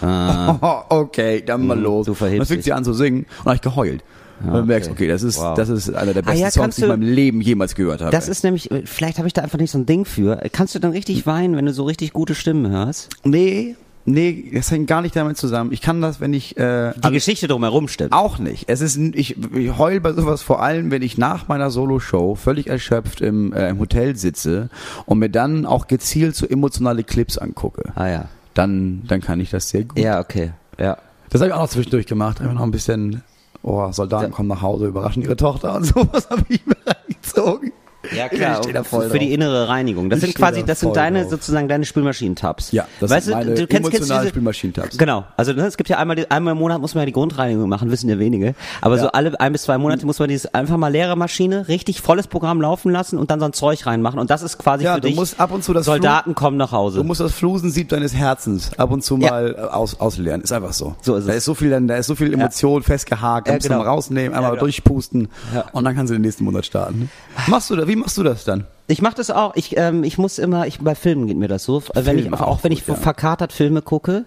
okay, 0.88 1.42
dann 1.44 1.66
mal 1.66 1.78
los. 1.78 2.02
Ah. 2.02 2.06
du 2.06 2.10
und 2.12 2.16
verhebst 2.16 2.40
dann 2.50 2.54
fängt 2.54 2.64
sie 2.64 2.72
an 2.72 2.84
zu 2.84 2.92
singen 2.92 3.18
und 3.20 3.26
dann 3.44 3.46
hab 3.50 3.54
ich 3.56 3.60
geheult. 3.62 4.02
Und 4.44 4.52
dann 4.52 4.66
merkst 4.66 4.88
du, 4.88 4.92
okay, 4.94 5.06
das 5.06 5.22
ist, 5.22 5.38
Wow. 5.38 5.54
das 5.56 5.68
ist 5.68 5.94
einer 5.94 6.12
der 6.14 6.22
Ah 6.24 6.26
besten 6.30 6.40
ja, 6.42 6.50
Songs, 6.50 6.74
die 6.74 6.80
ich 6.80 6.84
in 6.84 6.88
meinem 6.90 7.02
Leben 7.14 7.40
jemals 7.40 7.76
gehört 7.76 8.00
habe. 8.00 8.10
Das 8.10 8.28
ist 8.28 8.42
nämlich, 8.42 8.68
vielleicht 8.86 9.18
habe 9.18 9.28
ich 9.28 9.34
da 9.34 9.42
einfach 9.42 9.58
nicht 9.58 9.70
so 9.70 9.78
ein 9.78 9.86
Ding 9.86 10.04
für. 10.04 10.36
Kannst 10.50 10.74
du 10.74 10.80
dann 10.80 10.90
richtig 10.90 11.26
weinen, 11.26 11.54
wenn 11.56 11.64
du 11.66 11.72
so 11.72 11.84
richtig 11.84 12.12
gute 12.12 12.34
Stimmen 12.34 12.68
hörst? 12.68 13.08
nee, 13.24 13.76
nee, 14.04 14.50
das 14.54 14.70
hängt 14.70 14.86
gar 14.86 15.02
nicht 15.02 15.14
damit 15.16 15.36
zusammen. 15.36 15.72
Ich 15.72 15.80
kann 15.80 16.00
das, 16.00 16.20
wenn 16.20 16.32
ich 16.32 16.56
äh, 16.56 16.92
Die 17.04 17.10
Geschichte 17.10 17.48
drumherum 17.48 17.88
stimmt. 17.88 18.12
auch 18.12 18.38
nicht. 18.38 18.68
Es 18.68 18.80
ist, 18.80 18.96
ich, 18.96 19.36
ich 19.54 19.78
heul 19.78 20.00
bei 20.00 20.12
sowas 20.12 20.42
vor 20.42 20.62
allem, 20.62 20.90
wenn 20.90 21.02
ich 21.02 21.18
nach 21.18 21.48
meiner 21.48 21.70
Solo-Show 21.70 22.34
völlig 22.34 22.66
erschöpft 22.68 23.20
im, 23.20 23.52
äh, 23.52 23.68
im 23.68 23.78
Hotel 23.78 24.16
sitze 24.16 24.70
und 25.06 25.18
mir 25.18 25.30
dann 25.30 25.66
auch 25.66 25.86
gezielt 25.86 26.36
so 26.36 26.46
emotionale 26.46 27.04
Clips 27.04 27.38
angucke. 27.38 27.92
Ah 27.94 28.08
ja. 28.08 28.24
Dann, 28.54 29.02
dann 29.06 29.20
kann 29.20 29.40
ich 29.40 29.50
das 29.50 29.68
sehr 29.68 29.84
gut. 29.84 29.98
Ja, 29.98 30.20
okay. 30.20 30.52
Ja. 30.78 30.98
Das 31.30 31.40
habe 31.40 31.48
ich 31.48 31.54
auch 31.54 31.60
noch 31.62 31.70
zwischendurch 31.70 32.06
gemacht. 32.06 32.40
Einfach 32.40 32.54
noch 32.54 32.62
ein 32.62 32.70
bisschen, 32.70 33.22
oh, 33.62 33.90
Soldaten 33.92 34.32
kommen 34.32 34.48
nach 34.48 34.60
Hause, 34.62 34.86
überraschen 34.86 35.22
ihre 35.22 35.36
Tochter 35.36 35.74
und 35.74 35.84
sowas 35.86 36.28
habe 36.28 36.42
ich 36.48 36.64
mir 36.66 36.76
reingezogen. 36.84 37.72
Ja 38.16 38.26
Ich 38.30 38.38
steh 38.58 38.72
da 38.72 38.84
voll 38.84 39.08
für 39.10 39.18
die 39.18 39.26
drauf. 39.26 39.34
innere 39.34 39.68
Reinigung. 39.68 40.10
Das 40.10 40.18
Ich 40.18 40.24
sind 40.26 40.34
quasi, 40.34 40.60
da 40.60 40.66
das 40.66 40.80
sind 40.80 40.96
deine 40.96 41.22
drauf. 41.22 41.30
sozusagen 41.30 41.68
deine 41.68 41.84
Spülmaschinentabs. 41.84 42.72
Ja, 42.72 42.86
das 43.00 43.10
weißt 43.10 43.26
sind 43.26 43.34
meine 43.34 43.54
du, 43.54 43.60
du 43.62 43.66
kennst, 43.66 43.90
kennst 43.90 44.10
diese, 44.10 44.28
Spülmaschinentabs. 44.28 44.98
Genau. 44.98 45.24
Also 45.36 45.52
ne, 45.52 45.66
es 45.66 45.76
gibt 45.76 45.88
ja 45.88 45.98
einmal 45.98 46.16
die, 46.16 46.30
einmal 46.30 46.52
im 46.52 46.58
Monat 46.58 46.80
muss 46.80 46.94
man 46.94 47.02
ja 47.02 47.06
die 47.06 47.12
Grundreinigung 47.12 47.68
machen, 47.68 47.90
wissen 47.90 48.08
ja 48.08 48.18
wenige. 48.18 48.54
Aber 48.80 48.98
so 48.98 49.08
alle 49.12 49.38
ein 49.40 49.52
bis 49.52 49.62
zwei 49.62 49.78
Monate 49.78 50.04
muss 50.06 50.18
man 50.18 50.28
dieses 50.28 50.52
einfach 50.54 50.76
mal 50.76 50.88
leere 50.88 51.16
Maschine, 51.16 51.68
richtig 51.68 52.00
volles 52.00 52.26
Programm 52.26 52.60
laufen 52.60 52.90
lassen 52.92 53.18
und 53.18 53.30
dann 53.30 53.40
so 53.40 53.46
ein 53.46 53.52
Zeug 53.52 53.86
reinmachen. 53.86 54.18
Und 54.18 54.30
das 54.30 54.42
ist 54.42 54.58
quasi 54.58 54.84
Ja, 54.84 54.94
für 54.94 55.00
du 55.00 55.08
dich. 55.08 55.16
musst 55.16 55.40
ab 55.40 55.52
und 55.52 55.64
zu 55.64 55.72
das 55.72 55.86
Soldaten 55.86 56.34
kommen 56.34 56.56
nach 56.56 56.72
Hause. 56.72 56.98
Du 56.98 57.04
musst 57.04 57.20
das 57.20 57.32
Flusensieb 57.32 57.88
deines 57.88 58.14
Herzens 58.14 58.70
ab 58.78 58.90
und 58.90 59.02
zu 59.04 59.16
Ja. 59.18 59.30
mal 59.30 59.54
äh, 59.56 59.60
aus, 59.62 59.98
ausleeren. 60.00 60.40
Ist 60.42 60.52
einfach 60.52 60.72
so. 60.72 60.94
So 61.02 61.16
ist 61.16 61.26
da 61.28 61.32
es. 61.32 61.38
ist 61.38 61.44
so 61.46 61.54
viel, 61.54 61.70
dann, 61.70 61.88
da 61.88 61.96
ist 61.96 62.06
so 62.06 62.14
viel 62.14 62.32
Emotion 62.32 62.82
festgehakt. 62.82 63.46
Da 63.46 63.52
Ja, 63.52 63.56
musst 63.56 63.66
du 63.66 63.70
genau. 63.70 63.82
mal 63.84 63.88
rausnehmen, 63.88 64.34
einmal 64.34 64.52
genau. 64.52 64.60
durchpusten 64.60 65.28
Ja. 65.54 65.64
und 65.72 65.84
dann 65.84 65.94
kannst 65.94 66.10
du 66.10 66.14
den 66.14 66.22
nächsten 66.22 66.44
Monat 66.44 66.66
starten. 66.66 67.10
Machst 67.46 67.70
du 67.70 67.76
da? 67.76 67.86
Wie 67.88 67.96
machst 68.02 68.18
du 68.18 68.22
das 68.22 68.44
dann? 68.44 68.66
Ich 68.88 69.00
mache 69.00 69.14
das 69.14 69.30
auch. 69.30 69.54
Ich, 69.56 69.76
ähm, 69.76 70.04
ich 70.04 70.18
muss 70.18 70.38
immer, 70.38 70.66
ich, 70.66 70.80
bei 70.80 70.94
Filmen 70.94 71.26
geht 71.26 71.36
mir 71.36 71.48
das 71.48 71.64
so. 71.64 71.78
Äh, 71.94 72.04
Wenn 72.04 72.16
ich, 72.18 72.22
Filme 72.22 72.40
auch, 72.40 72.48
auch 72.48 72.64
wenn 72.64 72.72
ich 72.72 72.84
gut, 72.84 72.96
ja. 72.96 73.02
verkatert 73.02 73.52
Filme 73.52 73.80
gucke. 73.80 74.24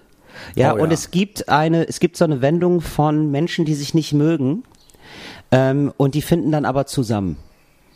Ja, 0.55 0.73
Oh, 0.73 0.81
und 0.81 0.89
ja. 0.89 0.93
es 0.93 1.11
gibt 1.11 1.49
eine, 1.49 1.87
es 1.87 1.99
gibt 1.99 2.17
so 2.17 2.25
eine 2.25 2.41
Wendung 2.41 2.81
von 2.81 3.31
Menschen, 3.31 3.65
die 3.65 3.73
sich 3.75 3.93
nicht 3.93 4.13
mögen, 4.13 4.63
ähm, 5.51 5.93
und 5.97 6.15
die 6.15 6.21
finden 6.21 6.51
dann 6.51 6.65
aber 6.65 6.85
zusammen. 6.85 7.37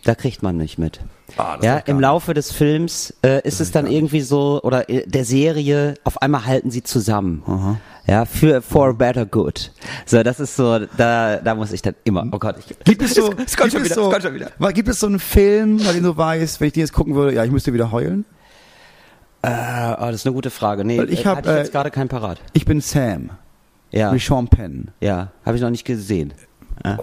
Da 0.03 0.15
kriegt 0.15 0.43
man 0.43 0.57
nicht 0.57 0.77
mit. 0.77 1.01
Ah, 1.37 1.57
ja, 1.61 1.77
im. 1.77 1.99
Laufe 1.99 2.33
des 2.33 2.51
Films 2.51 3.13
äh, 3.23 3.41
ist 3.47 3.59
es 3.61 3.71
dann 3.71 3.87
irgendwie 3.87 4.21
so, 4.21 4.61
oder 4.63 4.89
äh, 4.89 5.05
der 5.07 5.25
Serie, 5.25 5.95
auf 6.03 6.21
einmal 6.21 6.45
halten 6.45 6.71
sie 6.71 6.83
zusammen. 6.83 7.77
Ja, 8.07 8.25
für 8.25 8.61
for 8.61 8.89
a 8.89 8.91
better 8.93 9.25
good. 9.25 9.71
So, 10.05 10.23
das 10.23 10.39
ist 10.39 10.55
so, 10.55 10.79
da, 10.97 11.37
da 11.37 11.53
muss 11.55 11.71
ich 11.71 11.81
dann 11.83 11.93
immer, 12.05 12.25
oh 12.31 12.39
Gott, 12.39 12.55
ich, 12.57 12.75
Gibt 12.83 13.01
es 13.03 13.13
so, 13.13 13.31
es 13.45 13.55
kommt 13.55 13.71
gibt 13.71 13.71
schon 13.71 13.81
es 13.81 13.85
wieder, 13.85 13.95
so, 13.95 14.05
es 14.07 14.11
kommt 14.11 14.23
schon 14.23 14.33
wieder. 14.33 14.51
wa- 14.57 14.71
Gibt 14.71 14.89
es 14.89 14.99
so 14.99 15.07
einen 15.07 15.19
Film, 15.19 15.77
bei 15.77 15.93
dem 15.93 16.03
du 16.03 16.17
weißt, 16.17 16.59
wenn 16.59 16.67
ich 16.67 16.73
den 16.73 16.81
jetzt 16.81 16.93
gucken 16.93 17.13
würde, 17.15 17.35
ja, 17.35 17.43
ich 17.43 17.51
müsste 17.51 17.71
wieder 17.73 17.91
heulen? 17.91 18.25
Äh, 19.41 19.49
oh, 19.93 20.05
das 20.07 20.15
ist 20.15 20.25
eine 20.25 20.33
gute 20.33 20.49
Frage. 20.49 20.83
Nee, 20.83 20.97
Weil 20.97 21.11
ich 21.13 21.21
äh, 21.21 21.25
hab, 21.25 21.37
hatte 21.37 21.51
ich 21.51 21.57
jetzt 21.57 21.69
äh, 21.69 21.71
gerade 21.71 21.91
keinen 21.91 22.09
parat. 22.09 22.39
Ich 22.53 22.65
bin 22.65 22.81
Sam. 22.81 23.29
Ja. 23.91 24.13
Wie 24.13 24.19
Sean 24.19 24.47
Penn. 24.47 24.89
Ja, 25.01 25.31
habe 25.45 25.55
ich 25.57 25.61
noch 25.61 25.69
nicht 25.69 25.85
gesehen. 25.85 26.33
Ja. 26.83 26.97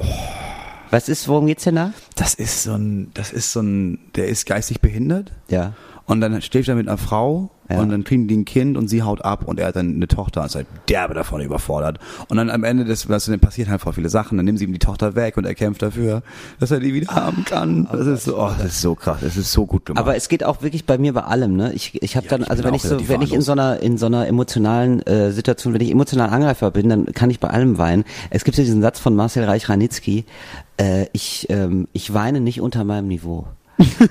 Was 0.90 1.08
ist, 1.08 1.28
worum 1.28 1.46
geht's 1.46 1.64
denn 1.64 1.76
da? 1.76 1.92
Das 2.14 2.34
ist 2.34 2.62
so 2.62 2.74
ein, 2.74 3.10
das 3.14 3.32
ist 3.32 3.52
so 3.52 3.60
ein, 3.60 3.98
der 4.14 4.28
ist 4.28 4.46
geistig 4.46 4.80
behindert. 4.80 5.32
Ja. 5.48 5.74
Und 6.06 6.20
dann 6.20 6.40
steht 6.42 6.68
er 6.68 6.74
mit 6.74 6.88
einer 6.88 6.98
Frau 6.98 7.50
Ja. 7.68 7.80
und 7.80 7.90
dann 7.90 8.04
kriegen 8.04 8.28
die 8.28 8.36
ein 8.36 8.44
Kind 8.44 8.76
und 8.76 8.88
sie 8.88 9.02
haut 9.02 9.24
ab 9.24 9.44
und 9.46 9.58
er 9.58 9.68
hat 9.68 9.76
dann 9.76 9.94
eine 9.94 10.08
Tochter 10.08 10.40
und 10.42 10.46
ist 10.46 10.54
halt 10.54 10.66
derbe 10.88 11.14
davon 11.14 11.40
überfordert. 11.40 11.98
Und 12.28 12.36
dann 12.36 12.50
am 12.50 12.64
Ende 12.64 12.84
des, 12.84 13.08
was 13.08 13.26
dann 13.26 13.40
passiert 13.40 13.68
halt 13.68 13.80
voll 13.80 13.92
viele 13.92 14.08
Sachen. 14.08 14.36
Dann 14.36 14.44
nehmen 14.44 14.58
sie 14.58 14.64
ihm 14.64 14.72
die 14.72 14.78
Tochter 14.78 15.14
weg 15.14 15.36
und 15.36 15.46
er 15.46 15.54
kämpft 15.54 15.82
dafür, 15.82 16.22
dass 16.60 16.70
er 16.70 16.80
die 16.80 16.94
wieder 16.94 17.14
haben 17.14 17.44
kann. 17.44 17.88
Das 17.90 18.06
ist 18.06 18.24
so, 18.24 18.38
oh, 18.38 18.50
das 18.58 18.66
ist 18.66 18.80
so 18.80 18.94
krass. 18.94 19.18
Das 19.20 19.36
ist 19.36 19.52
so 19.52 19.66
gut 19.66 19.86
gemacht. 19.86 20.00
Aber 20.00 20.16
es 20.16 20.28
geht 20.28 20.44
auch 20.44 20.62
wirklich 20.62 20.86
bei 20.86 20.98
mir 20.98 21.12
bei 21.12 21.22
allem, 21.22 21.56
ne? 21.56 21.72
Ich, 21.72 22.00
ich 22.02 22.16
habe 22.16 22.26
Ja, 22.26 22.30
dann, 22.30 22.42
ich 22.42 22.50
also 22.50 22.64
wenn 22.64 22.74
ich 22.74 22.82
so, 22.82 23.08
wenn 23.08 23.22
ich 23.22 23.32
in 23.32 23.42
so 23.42 23.52
einer 23.52 23.80
in 23.80 23.98
so 23.98 24.06
einer 24.06 24.26
emotionalen 24.26 25.04
äh, 25.06 25.32
Situation, 25.32 25.74
wenn 25.74 25.80
ich 25.80 25.90
emotional 25.90 26.30
Angreifer 26.30 26.70
bin, 26.70 26.88
dann 26.88 27.06
kann 27.06 27.30
ich 27.30 27.40
bei 27.40 27.48
allem 27.48 27.78
weinen. 27.78 28.04
Es 28.30 28.44
gibt 28.44 28.56
ja 28.56 28.64
diesen 28.64 28.82
Satz 28.82 28.98
von 28.98 29.14
Marcel 29.14 29.44
Reich-Ranitzky, 29.44 30.24
äh, 30.76 31.06
ich 31.12 31.46
ähm, 31.50 31.88
ich 31.92 32.12
weine 32.12 32.40
nicht 32.40 32.60
unter 32.60 32.84
meinem 32.84 33.08
Niveau. 33.08 33.46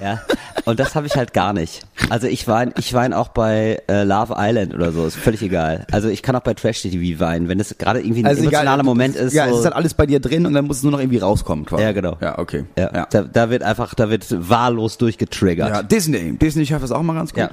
Ja, 0.02 0.22
und 0.66 0.80
das 0.80 0.96
habe 0.96 1.08
ich 1.08 1.16
halt 1.16 1.34
gar 1.34 1.54
nicht. 1.54 1.82
Also 2.10 2.28
ich 2.28 2.48
weine, 2.48 2.74
ich 2.78 2.94
weine 2.94 3.18
auch 3.18 3.30
bei 3.30 3.82
äh, 3.88 4.04
Love 4.04 4.36
Island 4.38 4.74
oder 4.74 4.92
so, 4.92 5.06
ist 5.06 5.16
völlig 5.16 5.42
egal. 5.42 5.86
Also 5.92 6.10
ich 6.10 6.22
kann 6.22 6.36
auch 6.36 6.42
bei 6.42 6.54
Trash 6.54 6.82
TV 6.82 7.20
weinen, 7.20 7.48
wenn 7.48 7.58
das 7.58 7.76
gerade 7.78 8.00
irgendwie 8.02 8.22
ein 8.22 8.28
also 8.28 8.42
emotionaler 8.42 8.74
egal, 8.74 8.84
Moment 8.84 9.16
ist. 9.16 9.34
Ja, 9.34 9.48
so, 9.48 9.54
es 9.54 9.60
ist 9.60 9.66
halt 9.66 9.76
alles 9.76 9.94
bei 9.94 10.06
dir 10.06 10.20
drin 10.20 10.46
und 10.46 10.54
dann 10.54 10.66
muss 10.66 10.78
es 10.78 10.84
nur 10.84 10.92
noch 10.92 11.00
irgendwie 11.00 11.18
rauskommen 11.18 11.66
quasi. 11.66 11.84
Ja, 11.84 11.92
genau. 11.92 12.18
Ja, 12.22 12.38
okay. 12.38 12.66
ja, 12.78 12.92
ja. 12.94 13.08
Da, 13.10 13.24
da 13.24 13.50
wird 13.50 13.64
einfach, 13.64 13.94
da 13.96 14.10
wird 14.10 14.26
wahllos 14.50 14.98
durchgetriggert. 14.98 15.70
ja 15.70 15.84
Disney. 15.84 16.38
Disney 16.38 16.66
schafft 16.66 16.84
das 16.84 16.92
auch 16.92 17.02
mal 17.02 17.14
ganz 17.14 17.34
gut. 17.34 17.44
Ja. 17.44 17.50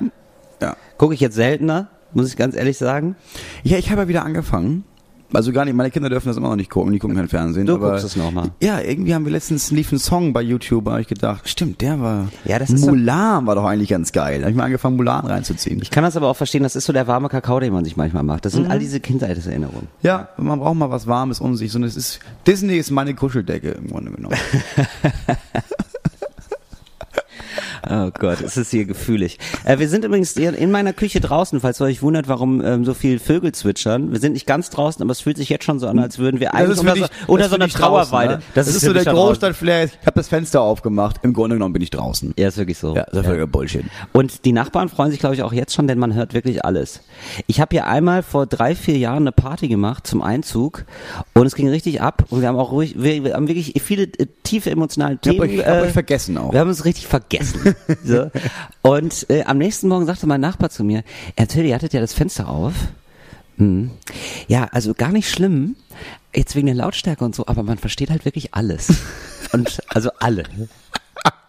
ja. 0.60 0.76
Gucke 0.98 1.14
ich 1.14 1.20
jetzt 1.20 1.34
seltener, 1.34 1.88
muss 2.12 2.28
ich 2.28 2.36
ganz 2.36 2.56
ehrlich 2.56 2.78
sagen. 2.78 3.16
Ja, 3.62 3.78
ich 3.78 3.90
habe 3.90 4.02
ja 4.02 4.08
wieder 4.08 4.24
angefangen. 4.24 4.84
Also 5.34 5.52
gar 5.52 5.64
nicht, 5.64 5.74
meine 5.74 5.90
Kinder 5.90 6.08
dürfen 6.10 6.28
das 6.28 6.36
immer 6.36 6.48
noch 6.50 6.56
nicht 6.56 6.70
gucken, 6.70 6.92
die 6.92 6.98
gucken 6.98 7.16
kein 7.16 7.28
Fernsehen. 7.28 7.66
Du 7.66 7.74
aber 7.74 7.90
guckst 7.90 8.04
es 8.04 8.16
noch 8.16 8.30
mal. 8.30 8.50
Ja, 8.60 8.80
irgendwie 8.80 9.14
haben 9.14 9.24
wir 9.24 9.32
letztens 9.32 9.70
lief 9.70 9.90
ein 9.92 9.98
Song 9.98 10.32
bei 10.32 10.42
YouTube, 10.42 10.86
habe 10.88 11.00
ich 11.00 11.06
gedacht, 11.06 11.48
stimmt, 11.48 11.80
der 11.80 12.00
war. 12.00 12.28
Ja, 12.44 12.58
das 12.58 12.70
ist 12.70 12.82
so- 12.82 12.88
Mulan 12.90 13.46
war 13.46 13.54
doch 13.54 13.64
eigentlich 13.64 13.88
ganz 13.88 14.12
geil. 14.12 14.38
Da 14.38 14.42
habe 14.44 14.50
ich 14.50 14.56
mal 14.56 14.64
angefangen, 14.64 14.96
Mulan 14.96 15.26
reinzuziehen. 15.26 15.80
Ich 15.82 15.90
kann 15.90 16.04
das 16.04 16.16
aber 16.16 16.28
auch 16.28 16.36
verstehen, 16.36 16.62
das 16.62 16.76
ist 16.76 16.84
so 16.84 16.92
der 16.92 17.06
warme 17.06 17.28
Kakao, 17.28 17.60
den 17.60 17.72
man 17.72 17.84
sich 17.84 17.96
manchmal 17.96 18.22
macht. 18.22 18.44
Das 18.44 18.52
sind 18.52 18.64
Mhm. 18.64 18.70
all 18.70 18.78
diese 18.78 19.00
Kindheitserinnerungen. 19.00 19.88
ja, 20.02 20.28
man 20.36 20.58
braucht 20.58 20.76
mal 20.76 20.90
was 20.90 21.06
Warmes 21.06 21.40
um 21.40 21.56
sich. 21.56 21.72
So, 21.72 21.78
und 21.78 21.84
es 21.84 21.96
ist, 21.96 22.20
Disney 22.46 22.76
ist 22.76 22.90
meine 22.90 23.14
Kuscheldecke 23.14 23.70
im 23.70 23.88
Grunde 23.88 24.10
genommen. 24.12 24.36
Oh 27.88 28.10
Gott, 28.18 28.40
es 28.42 28.56
ist 28.56 28.70
hier 28.70 28.84
gefühlig. 28.84 29.38
Äh, 29.64 29.78
wir 29.78 29.88
sind 29.88 30.04
übrigens 30.04 30.34
hier 30.34 30.54
in 30.56 30.70
meiner 30.70 30.92
Küche 30.92 31.20
draußen, 31.20 31.60
falls 31.60 31.80
ihr 31.80 31.84
euch 31.86 32.02
wundert, 32.02 32.28
warum 32.28 32.64
ähm, 32.64 32.84
so 32.84 32.94
viel 32.94 33.18
Vögel 33.18 33.52
zwitschern. 33.52 34.12
Wir 34.12 34.20
sind 34.20 34.34
nicht 34.34 34.46
ganz 34.46 34.70
draußen, 34.70 35.02
aber 35.02 35.10
es 35.12 35.20
fühlt 35.20 35.36
sich 35.36 35.48
jetzt 35.48 35.64
schon 35.64 35.78
so 35.80 35.88
an, 35.88 35.98
als 35.98 36.18
würden 36.18 36.38
wir 36.40 36.54
eigentlich 36.54 36.78
unter, 36.78 36.92
für 36.94 36.98
so, 37.00 37.06
dich- 37.06 37.28
unter 37.28 37.42
das 37.44 37.50
so 37.50 37.56
einer 37.56 37.64
dich 37.66 37.74
draußen, 37.74 38.10
Trauerweide. 38.10 38.34
ne? 38.36 38.42
Das, 38.54 38.68
ist 38.68 38.80
so 38.80 38.92
der. 38.92 39.04
Großstadtflair. 39.04 39.84
Ich 39.84 39.92
habe 40.06 40.14
das 40.14 40.28
Fenster 40.28 40.60
aufgemacht. 40.62 41.16
Im 41.22 41.32
Grunde 41.32 41.56
genommen 41.56 41.72
bin 41.72 41.82
ich 41.82 41.90
draußen. 41.90 42.34
Ja, 42.38 42.48
ist 42.48 42.56
wirklich 42.56 42.78
so. 42.78 42.94
Ja, 42.94 43.04
das 43.10 43.20
ist 43.20 43.26
völliger 43.26 43.46
Bullshit. 43.46 43.84
Und 44.12 44.44
die 44.44 44.52
Nachbarn 44.52 44.88
freuen 44.88 45.10
sich, 45.10 45.20
glaube 45.20 45.34
ich, 45.34 45.42
auch 45.42 45.52
jetzt 45.52 45.74
schon, 45.74 45.86
denn 45.88 45.98
man 45.98 46.14
hört 46.14 46.34
wirklich 46.34 46.64
alles. 46.64 47.00
Ich 47.46 47.60
habe 47.60 47.70
hier 47.74 47.86
einmal 47.86 48.22
vor 48.22 48.46
drei, 48.46 48.74
vier 48.74 48.96
Jahren 48.96 49.24
eine 49.24 49.32
Party 49.32 49.68
gemacht 49.68 50.06
zum 50.06 50.22
Einzug 50.22 50.84
und 51.34 51.46
es 51.46 51.54
ging 51.54 51.68
richtig 51.68 52.00
ab 52.00 52.24
und 52.30 52.40
wir 52.40 52.48
haben 52.48 52.56
auch 52.58 52.72
ruhig, 52.72 52.94
wir, 52.98 53.24
wir 53.24 53.34
haben 53.34 53.48
wirklich 53.48 53.74
viele 53.84 54.04
äh, 54.04 54.26
tiefe 54.44 54.70
emotionale 54.70 55.18
Ich 55.20 55.28
hab 55.28 55.34
Themen. 55.36 55.58
euch, 55.60 55.66
hab 55.66 55.82
euch 55.82 55.92
vergessen 55.92 56.38
auch. 56.38 56.52
Wir 56.52 56.60
haben 56.60 56.68
uns 56.68 56.84
richtig 56.84 57.06
vergessen. 57.06 57.71
So. 58.04 58.30
Und 58.82 59.26
äh, 59.30 59.44
am 59.44 59.58
nächsten 59.58 59.88
Morgen 59.88 60.06
sagte 60.06 60.26
mein 60.26 60.40
Nachbar 60.40 60.70
zu 60.70 60.84
mir, 60.84 61.04
Till, 61.48 61.64
ihr 61.64 61.74
hattet 61.74 61.92
ja 61.92 62.00
das 62.00 62.12
Fenster 62.12 62.48
auf. 62.48 62.74
Hm. 63.58 63.90
Ja, 64.48 64.68
also 64.72 64.94
gar 64.94 65.12
nicht 65.12 65.30
schlimm, 65.30 65.76
jetzt 66.34 66.56
wegen 66.56 66.66
der 66.66 66.74
Lautstärke 66.76 67.24
und 67.24 67.34
so, 67.34 67.46
aber 67.46 67.62
man 67.62 67.78
versteht 67.78 68.10
halt 68.10 68.24
wirklich 68.24 68.54
alles. 68.54 68.92
Und 69.52 69.82
also 69.88 70.10
alle. 70.18 70.44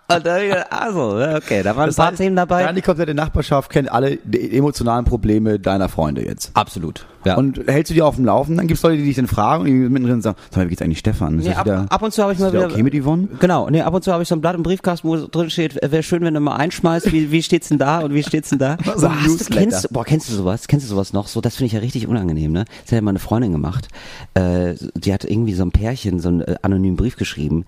Und 0.10 0.25
da 0.25 0.33
hab 0.36 0.41
ich 0.41 0.50
gedacht, 0.50 0.67
also, 0.69 1.17
okay, 1.38 1.63
da 1.63 1.75
waren 1.75 1.89
ein 1.89 1.95
paar 1.95 2.13
Themen 2.13 2.36
dabei. 2.36 2.63
Deine 2.63 2.81
komplette 2.81 3.13
Nachbarschaft 3.13 3.69
kennt 3.72 3.91
alle 3.91 4.17
die 4.17 4.55
emotionalen 4.57 5.05
Probleme 5.05 5.60
deiner 5.60 5.88
Freunde 5.89 6.25
jetzt. 6.25 6.51
Absolut. 6.55 7.05
Ja. 7.25 7.38
Und 7.38 7.62
hältst 7.67 7.89
du 7.89 7.93
die 7.93 8.01
auf 8.01 8.17
dem 8.17 8.25
Laufen, 8.25 8.57
dann 8.57 8.67
gibt's 8.67 8.83
Leute, 8.83 8.98
die 8.98 9.05
dich 9.05 9.15
dann 9.15 9.27
fragen 9.27 9.62
und 9.62 9.67
die 9.67 9.74
mittendrin 9.74 10.22
sagen, 10.22 10.36
sag 10.50 10.57
mal, 10.57 10.65
wie 10.65 10.69
geht's 10.72 10.81
eigentlich 10.81 11.00
Stefan? 11.00 11.39
Ist 11.39 11.45
Nee, 11.45 11.51
das 11.51 11.60
ab, 11.60 11.65
wieder, 11.65 11.86
ab 11.89 12.01
und 12.01 12.12
zu 12.13 12.22
habe 12.22 12.33
ich 12.33 12.39
mal 12.39 12.51
wieder 12.51 12.63
wieder. 12.65 12.74
okay 12.74 12.83
mit 12.83 12.93
Yvonne? 13.01 13.29
Genau, 13.39 13.69
nee, 13.69 13.81
ab 13.81 13.93
und 13.93 14.03
zu 14.03 14.12
habe 14.12 14.24
ich 14.24 14.27
so 14.29 14.36
ein 14.36 14.41
Blatt 14.41 14.55
im 14.55 14.63
Briefkasten, 14.63 15.07
wo 15.07 15.15
drin 15.15 15.50
steht, 15.50 15.75
wäre 15.81 16.03
schön, 16.03 16.22
wenn 16.24 16.33
du 16.33 16.41
mal 16.41 16.57
einschmeißt, 16.57 17.13
wie, 17.13 17.31
wie 17.31 17.41
steht's 17.41 17.69
denn 17.69 17.77
da 17.77 18.00
und 18.00 18.13
wie 18.13 18.24
steht's 18.24 18.50
denn 18.50 18.60
da? 18.60 18.75
So 18.98 19.07
boah, 19.07 19.15
hast 19.24 19.39
du, 19.50 19.53
kennst, 19.55 19.86
du- 19.86 19.88
boah, 19.93 20.03
kennst 20.03 20.29
du 20.29 20.33
sowas? 20.33 20.67
Kennst 20.67 20.86
du 20.86 20.89
sowas 20.89 21.13
noch? 21.13 21.27
So, 21.29 21.39
das 21.39 21.55
finde 21.55 21.67
ich 21.67 21.74
ja 21.74 21.79
richtig 21.79 22.07
unangenehm, 22.07 22.51
ne? 22.51 22.65
Das 22.83 22.91
hat 22.91 22.98
ja 22.98 23.01
mal 23.01 23.12
eine 23.12 23.19
Freundin 23.19 23.53
gemacht. 23.53 23.88
Äh, 24.33 24.74
die 24.95 25.13
hat 25.13 25.24
irgendwie 25.24 25.53
so 25.53 25.63
ein 25.63 25.72
Pärchen 25.72 26.19
so 26.19 26.27
einen 26.27 26.41
äh, 26.41 26.55
anonymen 26.62 26.98
Brief 26.98 27.15
geschrieben, 27.15 27.63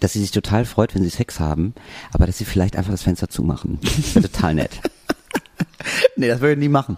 dass 0.00 0.12
sie 0.12 0.20
sich 0.20 0.30
total 0.30 0.64
freut, 0.64 0.94
wenn 0.94 1.02
sie 1.02 1.10
Sex 1.10 1.40
haben, 1.40 1.74
aber 2.12 2.26
dass 2.26 2.38
sie 2.38 2.44
vielleicht 2.44 2.76
einfach 2.76 2.92
das 2.92 3.02
Fenster 3.02 3.28
zumachen. 3.28 3.78
Das 3.82 4.14
wäre 4.14 4.28
total 4.30 4.54
nett. 4.54 4.70
Nee, 6.16 6.28
das 6.28 6.40
würde 6.40 6.54
ich 6.54 6.58
nie 6.58 6.68
machen. 6.68 6.96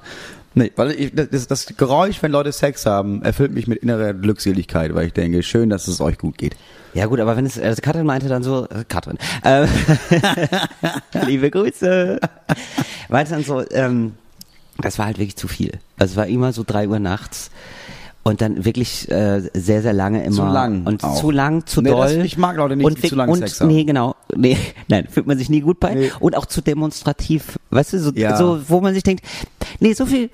Nee, 0.55 0.73
weil 0.77 0.93
ich, 0.93 1.13
das, 1.15 1.47
das 1.47 1.67
Geräusch, 1.77 2.23
wenn 2.23 2.33
Leute 2.33 2.51
Sex 2.51 2.87
haben, 2.87 3.23
erfüllt 3.23 3.53
mich 3.53 3.67
mit 3.67 3.83
innerer 3.83 4.15
Glückseligkeit, 4.15 4.95
weil 4.95 5.09
ich 5.09 5.13
denke, 5.13 5.43
schön, 5.43 5.69
dass 5.69 5.87
es 5.87 6.01
euch 6.01 6.17
gut 6.17 6.39
geht. 6.39 6.57
Ja 6.95 7.07
gut, 7.07 7.21
aber 7.21 7.37
wenn 7.37 7.45
es, 7.45 7.59
also 7.59 7.83
Katrin 7.83 8.07
meinte 8.07 8.29
dann 8.29 8.43
so, 8.43 8.67
äh, 8.69 8.85
Katrin, 8.89 9.19
äh, 9.45 9.67
liebe 11.27 11.51
Grüße, 11.51 12.21
meinte 13.11 13.33
dann 13.33 13.45
so, 13.45 13.69
ähm, 13.71 14.15
das 14.79 14.99
war 14.99 15.07
halt 15.07 15.19
wirklich 15.19 15.37
zu 15.37 15.47
viel. 15.47 15.73
Also 15.99 16.13
es 16.13 16.17
war 16.17 16.27
immer 16.27 16.55
so 16.55 16.65
drei 16.67 16.89
Uhr 16.89 17.01
nachts 17.01 17.51
und 18.27 18.41
dann 18.41 18.65
wirklich 18.65 19.09
äh, 19.09 19.41
sehr, 19.55 19.83
sehr 19.83 19.93
lange 19.93 20.25
immer. 20.25 20.35
Zu 20.35 20.43
lang 20.47 20.85
Und 20.85 21.05
auch. 21.05 21.21
zu 21.21 21.31
lang, 21.31 21.65
zu 21.65 21.81
Nee, 21.81 21.91
doll. 21.91 22.01
das- 22.17 22.25
ich 22.27 22.37
mag 22.37 22.57
Leute 22.57 22.75
nicht, 22.75 22.85
und 22.85 23.07
zu 23.07 23.15
lange 23.15 23.31
und, 23.31 23.39
Sex 23.39 23.61
haben. 23.61 23.69
Nee, 23.69 23.85
genau. 23.85 24.17
Nee, 24.35 24.57
nein, 24.89 25.07
fühlt 25.09 25.29
man 25.29 25.39
sich 25.39 25.49
nie 25.49 25.61
gut 25.61 25.79
bei. 25.79 25.95
Nee. 25.95 26.11
Und 26.19 26.37
auch 26.37 26.47
zu 26.47 26.61
demonstrativ, 26.61 27.57
weißt 27.71 27.93
du, 27.93 28.01
so, 28.01 28.11
Ja. 28.15 28.37
so 28.37 28.59
wo 28.67 28.81
man 28.81 28.95
sich 28.95 29.05
denkt, 29.05 29.25
nee, 29.79 29.93
so 29.93 30.07
viel, 30.07 30.29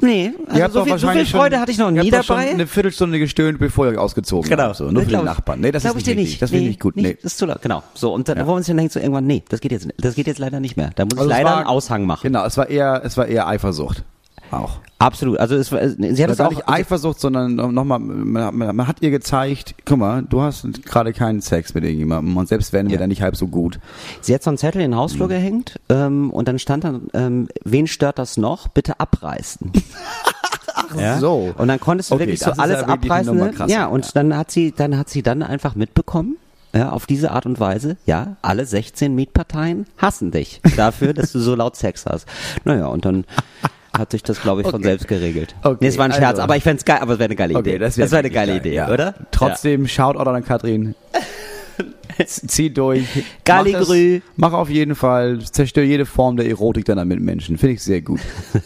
nee, 0.00 0.32
also 0.48 0.80
so 0.80 0.84
viel, 0.86 0.98
so 0.98 1.08
viel 1.08 1.24
Freude 1.24 1.54
schon, 1.54 1.60
hatte 1.62 1.70
ich 1.70 1.78
noch 1.78 1.92
nie 1.92 2.10
dabei. 2.10 2.22
Schon 2.24 2.36
eine 2.38 2.66
Viertelstunde 2.66 3.20
gestöhnt, 3.20 3.60
bevor 3.60 3.92
ihr 3.92 4.00
ausgezogen 4.00 4.50
Genau. 4.50 4.62
habt. 4.64 4.76
So, 4.76 4.90
nur 4.90 5.02
für 5.04 5.10
den 5.10 5.20
ich. 5.20 5.24
Nachbarn. 5.24 5.60
Nee, 5.60 5.70
das 5.70 5.84
ist 5.84 5.90
ich 5.90 5.94
nicht 5.94 6.06
dir 6.08 6.10
richtig. 6.16 6.26
nicht. 6.30 6.42
Das 6.42 6.50
finde 6.50 6.62
ich 6.62 6.64
Nee, 6.64 6.70
nicht 6.70 6.80
gut. 6.80 6.96
Nee. 6.96 7.14
Das 7.22 7.32
ist 7.32 7.38
zu 7.38 7.46
lang. 7.46 7.58
Genau. 7.62 7.84
So, 7.94 8.12
und 8.12 8.28
dann, 8.28 8.38
Ja. 8.38 8.46
wo 8.48 8.54
man 8.54 8.62
sich 8.64 8.68
dann 8.72 8.78
denkt, 8.78 8.92
so 8.92 8.98
irgendwann, 8.98 9.26
nee, 9.28 9.44
das 9.48 9.60
geht 9.60 9.70
jetzt, 9.70 9.86
das 9.98 10.16
geht 10.16 10.26
jetzt 10.26 10.40
leider 10.40 10.58
nicht 10.58 10.76
mehr. 10.76 10.90
Da 10.96 11.04
muss 11.04 11.12
Also 11.16 11.30
ich 11.30 11.36
leider 11.36 11.50
war- 11.50 11.58
einen 11.58 11.66
Aushang 11.68 12.06
machen. 12.06 12.22
Genau, 12.24 12.44
es 12.44 12.56
war 12.56 12.68
eher, 12.68 13.02
es 13.04 13.16
war 13.16 13.26
eher 13.28 13.46
Eifersucht. 13.46 14.02
Auch. 14.50 14.78
Absolut. 14.98 15.38
Also 15.38 15.54
es 15.54 15.72
war, 15.72 15.80
sie 15.88 16.22
hat 16.22 16.30
es 16.30 16.40
auch, 16.40 16.50
nicht 16.50 16.68
Eifersucht, 16.68 17.20
sondern 17.20 17.54
nochmal, 17.54 17.98
man, 18.00 18.54
man, 18.76 18.86
hat 18.86 18.96
ihr 19.00 19.10
gezeigt, 19.10 19.74
guck 19.86 19.98
mal, 19.98 20.22
du 20.22 20.42
hast 20.42 20.66
gerade 20.84 21.12
keinen 21.12 21.40
Sex 21.40 21.72
mit 21.72 21.84
irgendjemandem 21.84 22.36
und 22.36 22.48
selbst 22.48 22.72
werden 22.72 22.88
wir 22.88 22.94
Ja. 22.94 23.00
dann 23.00 23.08
nicht 23.08 23.22
halb 23.22 23.36
so 23.36 23.46
gut. 23.46 23.78
sie 24.20 24.34
hat 24.34 24.42
so 24.42 24.50
einen 24.50 24.58
Zettel 24.58 24.82
in 24.82 24.90
den 24.90 24.98
Hausflur 24.98 25.26
Mhm. 25.28 25.30
gehängt 25.30 25.80
ähm, 25.88 26.30
und 26.30 26.48
dann 26.48 26.58
stand 26.58 26.84
dann, 26.84 27.08
ähm, 27.14 27.48
wen 27.64 27.86
stört 27.86 28.18
das 28.18 28.36
noch? 28.36 28.68
Bitte 28.68 29.00
abreißen. 29.00 29.72
ja? 30.98 31.18
so. 31.18 31.54
Und 31.56 31.68
dann 31.68 31.80
konntest 31.80 32.10
du 32.10 32.16
Okay, 32.16 32.24
wirklich 32.26 32.40
so 32.40 32.50
alles 32.52 32.80
ja 32.82 32.86
abreißen. 32.88 33.36
Ne? 33.36 33.52
Ja, 33.68 33.86
und 33.86 34.04
ja. 34.04 34.10
dann 34.14 34.36
hat 34.36 34.50
sie, 34.50 34.72
dann 34.72 34.98
hat 34.98 35.08
sie 35.08 35.22
dann 35.22 35.42
einfach 35.42 35.74
mitbekommen. 35.74 36.36
Ja, 36.72 36.90
auf 36.90 37.06
diese 37.06 37.32
Art 37.32 37.46
und 37.46 37.58
Weise, 37.58 37.96
ja, 38.06 38.36
alle 38.42 38.64
16 38.64 39.12
Mietparteien 39.12 39.86
hassen 39.98 40.30
dich 40.30 40.60
dafür, 40.76 41.14
dass 41.14 41.32
du 41.32 41.40
so 41.40 41.56
laut 41.56 41.74
Sex 41.74 42.06
hast. 42.06 42.26
Naja, 42.64 42.86
und 42.86 43.04
dann 43.04 43.24
hat 43.96 44.12
sich 44.12 44.22
das, 44.22 44.40
glaube 44.40 44.60
ich, 44.62 44.66
von 44.66 44.76
Okay. 44.76 44.84
selbst 44.84 45.08
geregelt. 45.08 45.54
Okay, 45.62 45.78
nee, 45.80 45.86
es 45.88 45.98
war 45.98 46.04
ein 46.06 46.12
Scherz, 46.12 46.30
also- 46.32 46.42
aber 46.42 46.56
ich 46.56 46.62
fänd's 46.62 46.84
geil, 46.84 46.98
aber 47.00 47.14
es 47.14 47.18
wäre 47.18 47.26
eine 47.28 47.36
geile 47.36 47.58
Idee. 47.58 47.72
wär 47.72 47.78
das 47.80 47.96
wäre 47.98 48.06
eine 48.08 48.12
wirklich 48.24 48.32
geile 48.34 48.52
geil, 48.52 48.60
Idee, 48.60 48.74
ja. 48.74 48.90
oder? 48.90 49.14
Trotzdem, 49.30 49.86
schaut 49.88 50.16
auch 50.16 50.26
an 50.26 50.44
Katrin. 50.44 50.94
Zieh 52.26 52.70
durch. 52.70 53.04
Galli 53.44 53.72
Mach. 53.72 54.22
Mach 54.36 54.52
auf 54.52 54.68
jeden 54.68 54.94
Fall, 54.94 55.40
zerstör 55.40 55.84
jede 55.84 56.04
Form 56.06 56.36
der 56.36 56.46
Erotik 56.48 56.84
deiner 56.84 57.04
Mitmenschen. 57.06 57.56
Finde 57.56 57.74
ich 57.74 57.82
sehr 57.82 58.02
gut. 58.02 58.20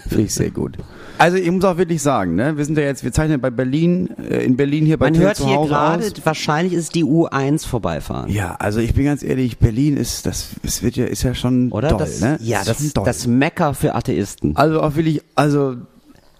Finde 0.08 0.24
ich 0.24 0.34
sehr 0.34 0.50
gut. 0.50 0.76
Also 1.18 1.36
ich 1.36 1.50
muss 1.50 1.64
auch 1.64 1.76
wirklich 1.76 2.02
sagen, 2.02 2.34
ne, 2.34 2.56
wir 2.56 2.64
sind 2.64 2.76
ja 2.76 2.84
jetzt, 2.84 3.04
wir 3.04 3.12
zeichnen 3.12 3.40
bei 3.40 3.50
Berlin, 3.50 4.08
äh, 4.18 4.44
in 4.44 4.56
Berlin 4.56 4.84
hier 4.84 4.98
bei 4.98 5.06
Man 5.06 5.14
Till 5.14 5.22
hört 5.22 5.36
zu 5.36 5.46
hier 5.46 5.56
Hause 5.56 5.68
gerade, 5.68 6.04
aus. 6.06 6.12
wahrscheinlich 6.24 6.72
ist 6.74 6.94
die 6.94 7.04
U1 7.04 7.66
vorbeifahren. 7.66 8.30
Ja, 8.30 8.56
also 8.58 8.80
ich 8.80 8.94
bin 8.94 9.04
ganz 9.04 9.22
ehrlich, 9.22 9.58
Berlin 9.58 9.96
ist, 9.96 10.26
das, 10.26 10.48
es 10.64 10.82
wird 10.82 10.96
ja, 10.96 11.06
ist 11.06 11.22
ja 11.22 11.34
schon 11.34 11.70
Oder? 11.70 11.88
doll, 11.88 11.98
das, 11.98 12.20
ne? 12.20 12.38
Ja, 12.42 12.62
das 12.64 12.80
ist 12.80 12.96
doll. 12.96 13.04
das 13.04 13.26
Mecker 13.28 13.74
für 13.74 13.94
Atheisten. 13.94 14.56
Also 14.56 14.80
auch 14.82 14.96
wirklich, 14.96 15.22
also, 15.36 15.76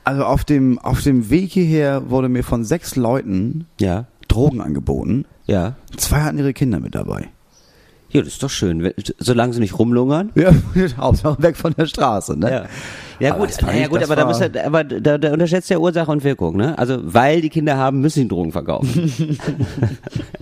also 0.03 0.25
auf 0.25 0.45
dem, 0.45 0.79
auf 0.81 1.03
dem 1.03 1.31
Weg 1.31 1.53
hierher 1.53 2.11
wurde 2.11 2.29
mir 2.29 2.43
von 2.43 2.65
sechs 2.65 2.97
Leuten 2.97 3.67
Ja, 3.81 4.07
Drogen 4.29 4.61
angeboten. 4.61 5.25
ja. 5.47 5.77
Zwei 5.97 6.23
hatten 6.23 6.39
ihre 6.39 6.53
Kinder 6.53 6.81
mit 6.81 6.97
dabei. 6.97 7.29
Ja, 8.15 8.23
das 8.23 8.35
ist 8.35 8.43
doch 8.45 8.51
schön, 8.51 8.95
solange 9.19 9.55
sie 9.55 9.61
nicht 9.61 9.77
rumlungern. 9.77 10.31
Ja, 10.37 10.53
Hauptsache 10.97 11.43
weg 11.43 11.57
von 11.57 11.75
der 11.77 11.87
Straße, 11.87 12.39
ne? 12.39 12.49
Ja, 12.49 12.67
ja 13.19 13.35
Aber 13.35 13.45
gut, 13.45 13.61
naja, 13.61 13.89
gut, 13.89 14.05
aber 14.05 14.15
da, 14.15 14.25
muss 14.25 14.41
er, 14.41 14.65
aber 14.65 14.85
da, 14.85 15.19
da 15.19 15.33
unterschätzt 15.33 15.69
ja 15.69 15.79
Ursache 15.79 16.13
und 16.13 16.23
Wirkung, 16.23 16.57
ne? 16.57 16.79
Also 16.79 17.01
weil 17.03 17.41
die 17.41 17.49
Kinder 17.49 17.77
haben, 17.77 18.01
müssen 18.01 18.23
sie 18.23 18.29
Drogen 18.29 18.53
verkaufen. 18.53 19.11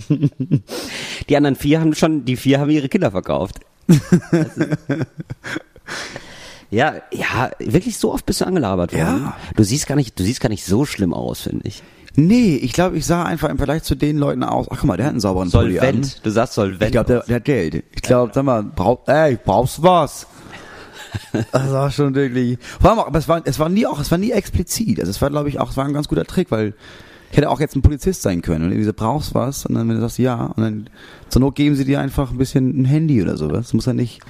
die 1.31 1.37
anderen 1.37 1.57
vier 1.57 1.81
haben 1.81 1.95
schon, 1.95 2.27
die 2.27 2.37
vier 2.37 2.61
haben 2.61 2.69
ihre 2.69 2.91
Kinder 2.91 3.11
verkauft. 3.11 3.61
Ja, 6.71 6.95
ja, 7.13 7.51
wirklich 7.59 7.99
so 7.99 8.15
oft 8.15 8.25
bist 8.25 8.41
du 8.41 8.47
angelabert 8.47 8.95
worden. 8.95 9.25
Ja. 9.25 9.37
Du 9.57 9.63
siehst 9.63 9.87
gar 9.87 9.95
nicht, 9.95 10.19
du 10.19 10.23
siehst 10.23 10.41
gar 10.41 10.49
nicht 10.49 10.65
so 10.65 10.87
schlimm 10.87 11.13
aus, 11.13 11.43
finde 11.43 11.69
ich. 11.69 11.83
Nee, 12.15 12.57
ich 12.57 12.73
glaube, 12.73 12.97
ich 12.97 13.07
sah 13.07 13.25
einfach 13.25 13.49
im 13.49 13.57
Vergleich 13.57 13.83
zu 13.85 13.95
den 13.95 14.19
Leuten 14.19 14.43
aus. 14.43 14.67
Ach 14.71 14.77
guck 14.79 14.85
mal, 14.85 14.97
der 14.97 15.07
hat 15.07 15.13
einen 15.13 15.21
sauberen 15.21 15.51
Pulli 15.51 15.79
an. 15.79 15.87
Solvent. 15.87 16.27
Du 16.27 16.31
sagst 16.31 16.55
Solvent. 16.55 16.83
Ich 16.83 16.93
glaube, 16.93 17.07
der, 17.07 17.21
der 17.21 17.37
hat 17.37 17.45
Geld. 17.45 17.85
Ich 17.95 18.03
glaube, 18.03 18.33
sag 18.35 18.45
mal, 18.45 18.63
brauch, 18.63 19.07
ey, 19.07 19.39
brauchst 19.43 19.79
du 19.79 19.83
was? 19.83 20.27
Das 21.53 21.71
war 21.71 21.91
schon 21.91 22.15
wirklich. 22.15 22.59
Vor 22.81 22.91
allem 22.91 23.01
auch, 23.01 23.07
aber 23.07 23.19
es 23.19 23.29
war, 23.29 23.43
es 23.45 23.59
war 23.59 23.69
nie 23.69 23.87
auch, 23.87 24.01
es 24.01 24.11
war 24.11 24.17
nie 24.17 24.31
explizit. 24.31 24.99
Also 24.99 25.11
es 25.11 25.21
war, 25.21 25.29
glaube 25.29 25.51
ich, 25.51 25.61
auch, 25.61 25.71
es 25.71 25.77
war 25.77 25.85
ein 25.85 25.93
ganz 25.93 26.09
guter 26.09 26.25
Trick, 26.25 26.51
weil 26.51 26.75
ich 27.33 27.37
hätte 27.39 27.51
auch 27.51 27.59
jetzt 27.61 27.75
ein 27.75 27.83
Polizist 27.83 28.23
sein 28.23 28.43
können 28.43 28.65
und 28.67 28.71
irgendwie 28.71 28.85
so, 28.85 28.93
brauchst 28.93 29.31
du 29.31 29.35
was? 29.35 29.67
Und 29.67 29.75
dann, 29.75 29.89
wenn 29.89 29.97
du 29.97 30.01
sagst, 30.03 30.19
ja, 30.19 30.53
und 30.55 30.63
dann 30.63 30.91
zur 31.31 31.41
Not 31.41 31.55
geben 31.55 31.75
sie 31.75 31.87
dir 31.87 31.99
einfach 31.99 32.31
ein 32.31 32.37
bisschen 32.37 32.83
ein 32.83 32.85
Handy 32.85 33.23
oder 33.23 33.37
sowas. 33.39 33.61
Das 33.67 33.73
muss 33.73 33.87
ja 33.87 33.95
nicht. 33.95 34.21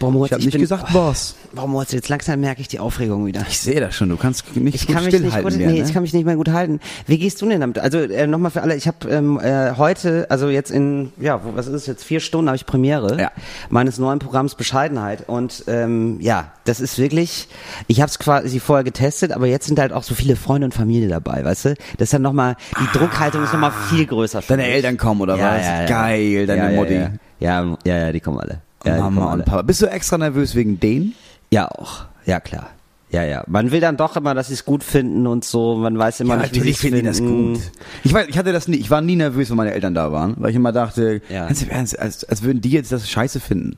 Moritz, 0.00 0.26
ich 0.28 0.32
habe 0.32 0.40
ich 0.40 0.46
nicht 0.46 0.52
bin- 0.54 0.60
gesagt, 0.62 0.92
Boss. 0.92 1.34
Warum 1.52 1.72
Moritz, 1.72 1.90
jetzt 1.92 2.08
langsam 2.08 2.40
merke 2.40 2.60
ich 2.60 2.68
die 2.68 2.78
Aufregung 2.78 3.26
wieder. 3.26 3.44
Ich 3.48 3.58
sehe 3.58 3.80
das 3.80 3.94
schon, 3.96 4.08
du 4.08 4.16
kannst 4.16 4.56
nicht 4.56 4.74
Ich 4.76 4.86
gut 4.86 4.94
kann 4.94 5.04
mich 5.04 5.12
nicht 5.12 5.42
gut, 5.42 5.56
mehr, 5.56 5.68
nee, 5.70 5.80
ne? 5.80 5.84
ich 5.86 5.92
kann 5.92 6.02
mich 6.02 6.12
nicht 6.14 6.24
mehr 6.24 6.36
gut 6.36 6.48
halten. 6.50 6.78
Wie 7.06 7.18
gehst 7.18 7.42
du 7.42 7.48
denn 7.48 7.60
damit? 7.60 7.78
Also 7.80 7.98
äh, 7.98 8.26
nochmal 8.28 8.52
für 8.52 8.62
alle, 8.62 8.76
ich 8.76 8.86
habe 8.86 9.08
ähm, 9.10 9.38
äh, 9.40 9.72
heute, 9.76 10.30
also 10.30 10.48
jetzt 10.48 10.70
in, 10.70 11.12
ja, 11.20 11.44
wo, 11.44 11.56
was 11.56 11.66
ist 11.66 11.74
es 11.74 11.86
jetzt, 11.86 12.04
vier 12.04 12.20
Stunden 12.20 12.46
habe 12.48 12.56
ich 12.56 12.64
Premiere 12.64 13.20
Ja. 13.20 13.32
meines 13.68 13.98
neuen 13.98 14.20
Programms 14.20 14.54
Bescheidenheit 14.54 15.28
und 15.28 15.64
ähm, 15.66 16.18
ja, 16.20 16.52
das 16.64 16.80
ist 16.80 16.96
wirklich, 16.98 17.48
ich 17.88 18.00
habe 18.00 18.08
es 18.08 18.20
quasi 18.20 18.60
vorher 18.60 18.84
getestet, 18.84 19.32
aber 19.32 19.46
jetzt 19.48 19.66
sind 19.66 19.80
halt 19.80 19.92
auch 19.92 20.04
so 20.04 20.14
viele 20.14 20.36
Freunde 20.36 20.66
und 20.66 20.74
Familie 20.74 21.08
dabei, 21.08 21.44
weißt 21.44 21.64
du? 21.64 21.74
Das 21.98 22.06
ist 22.06 22.14
dann 22.14 22.22
nochmal, 22.22 22.51
die 22.80 22.98
Druckhaltung 22.98 23.42
ist 23.44 23.52
nochmal 23.52 23.72
viel 23.90 24.06
größer. 24.06 24.42
für 24.42 24.48
Deine 24.48 24.62
mich. 24.64 24.72
Eltern 24.72 24.96
kommen 24.96 25.20
oder 25.20 25.36
ja, 25.36 25.54
was? 25.56 25.66
Ja, 25.66 25.80
ja. 25.82 25.86
Geil, 25.86 26.46
deine 26.46 26.72
ja, 26.72 26.80
Mutti. 26.80 26.94
Ja 26.94 27.10
ja. 27.42 27.76
ja, 27.84 27.96
ja, 27.98 28.12
die 28.12 28.20
kommen 28.20 28.38
alle. 28.38 28.60
Ja, 28.84 28.98
Mama 28.98 29.30
alle. 29.30 29.42
und 29.42 29.44
Papa. 29.44 29.62
Bist 29.62 29.82
du 29.82 29.86
extra 29.86 30.18
nervös 30.18 30.54
wegen 30.54 30.80
denen? 30.80 31.14
Ja, 31.50 31.68
auch. 31.68 32.04
Ja, 32.24 32.40
klar. 32.40 32.70
Ja, 33.10 33.22
ja. 33.24 33.44
Man 33.46 33.70
will 33.70 33.80
dann 33.80 33.98
doch 33.98 34.16
immer, 34.16 34.32
dass 34.34 34.48
sie 34.48 34.54
es 34.54 34.64
gut 34.64 34.82
finden 34.82 35.26
und 35.26 35.44
so. 35.44 35.76
Man 35.76 35.98
weiß 35.98 36.20
immer 36.20 36.38
nicht, 36.38 36.54
wie 36.54 36.60
sie 36.60 36.70
es 36.70 36.78
finden 36.78 36.96
die 37.00 37.02
das 37.02 37.20
gut. 37.20 37.60
Ich 38.04 38.14
weiß, 38.14 38.26
ich 38.28 38.38
hatte 38.38 38.52
das 38.52 38.68
nie, 38.68 38.76
ich 38.78 38.90
war 38.90 39.02
nie 39.02 39.16
nervös, 39.16 39.50
wenn 39.50 39.56
meine 39.58 39.72
Eltern 39.74 39.94
da 39.94 40.12
waren, 40.12 40.34
weil 40.38 40.50
ich 40.50 40.56
immer 40.56 40.72
dachte, 40.72 41.20
Ja. 41.28 41.46
ganz 41.46 41.62
im 41.62 41.68
Ernst, 41.68 41.98
als, 41.98 42.24
als 42.24 42.42
würden 42.42 42.62
die 42.62 42.70
jetzt 42.70 42.90
das 42.90 43.10
scheiße 43.10 43.38
finden. 43.40 43.76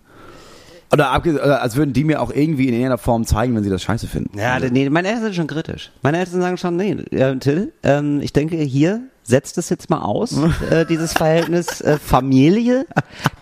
Oder, 0.94 1.60
als 1.60 1.76
würden 1.76 1.92
die 1.92 2.04
mir 2.04 2.22
auch 2.22 2.30
irgendwie 2.30 2.68
in 2.68 2.74
irgendeiner 2.74 2.98
Form 2.98 3.24
zeigen, 3.24 3.54
wenn 3.54 3.64
sie 3.64 3.70
das 3.70 3.82
scheiße 3.82 4.06
finden. 4.06 4.38
Ja, 4.38 4.58
nee, 4.58 4.88
meine 4.88 5.08
Eltern 5.08 5.24
sind 5.24 5.34
schon 5.34 5.46
kritisch. 5.46 5.90
Meine 6.02 6.18
Eltern 6.18 6.40
sagen 6.40 6.56
schon, 6.56 6.76
nee, 6.76 6.92
äh, 7.10 7.36
Till, 7.36 7.72
ähm, 7.82 8.20
ich 8.22 8.32
denke, 8.32 8.56
hier 8.56 9.00
setzt 9.24 9.58
es 9.58 9.70
jetzt 9.70 9.90
mal 9.90 10.02
aus, 10.02 10.36
äh, 10.70 10.86
dieses 10.86 11.12
Verhältnis 11.14 11.80
äh, 11.80 11.98
Familie. 11.98 12.86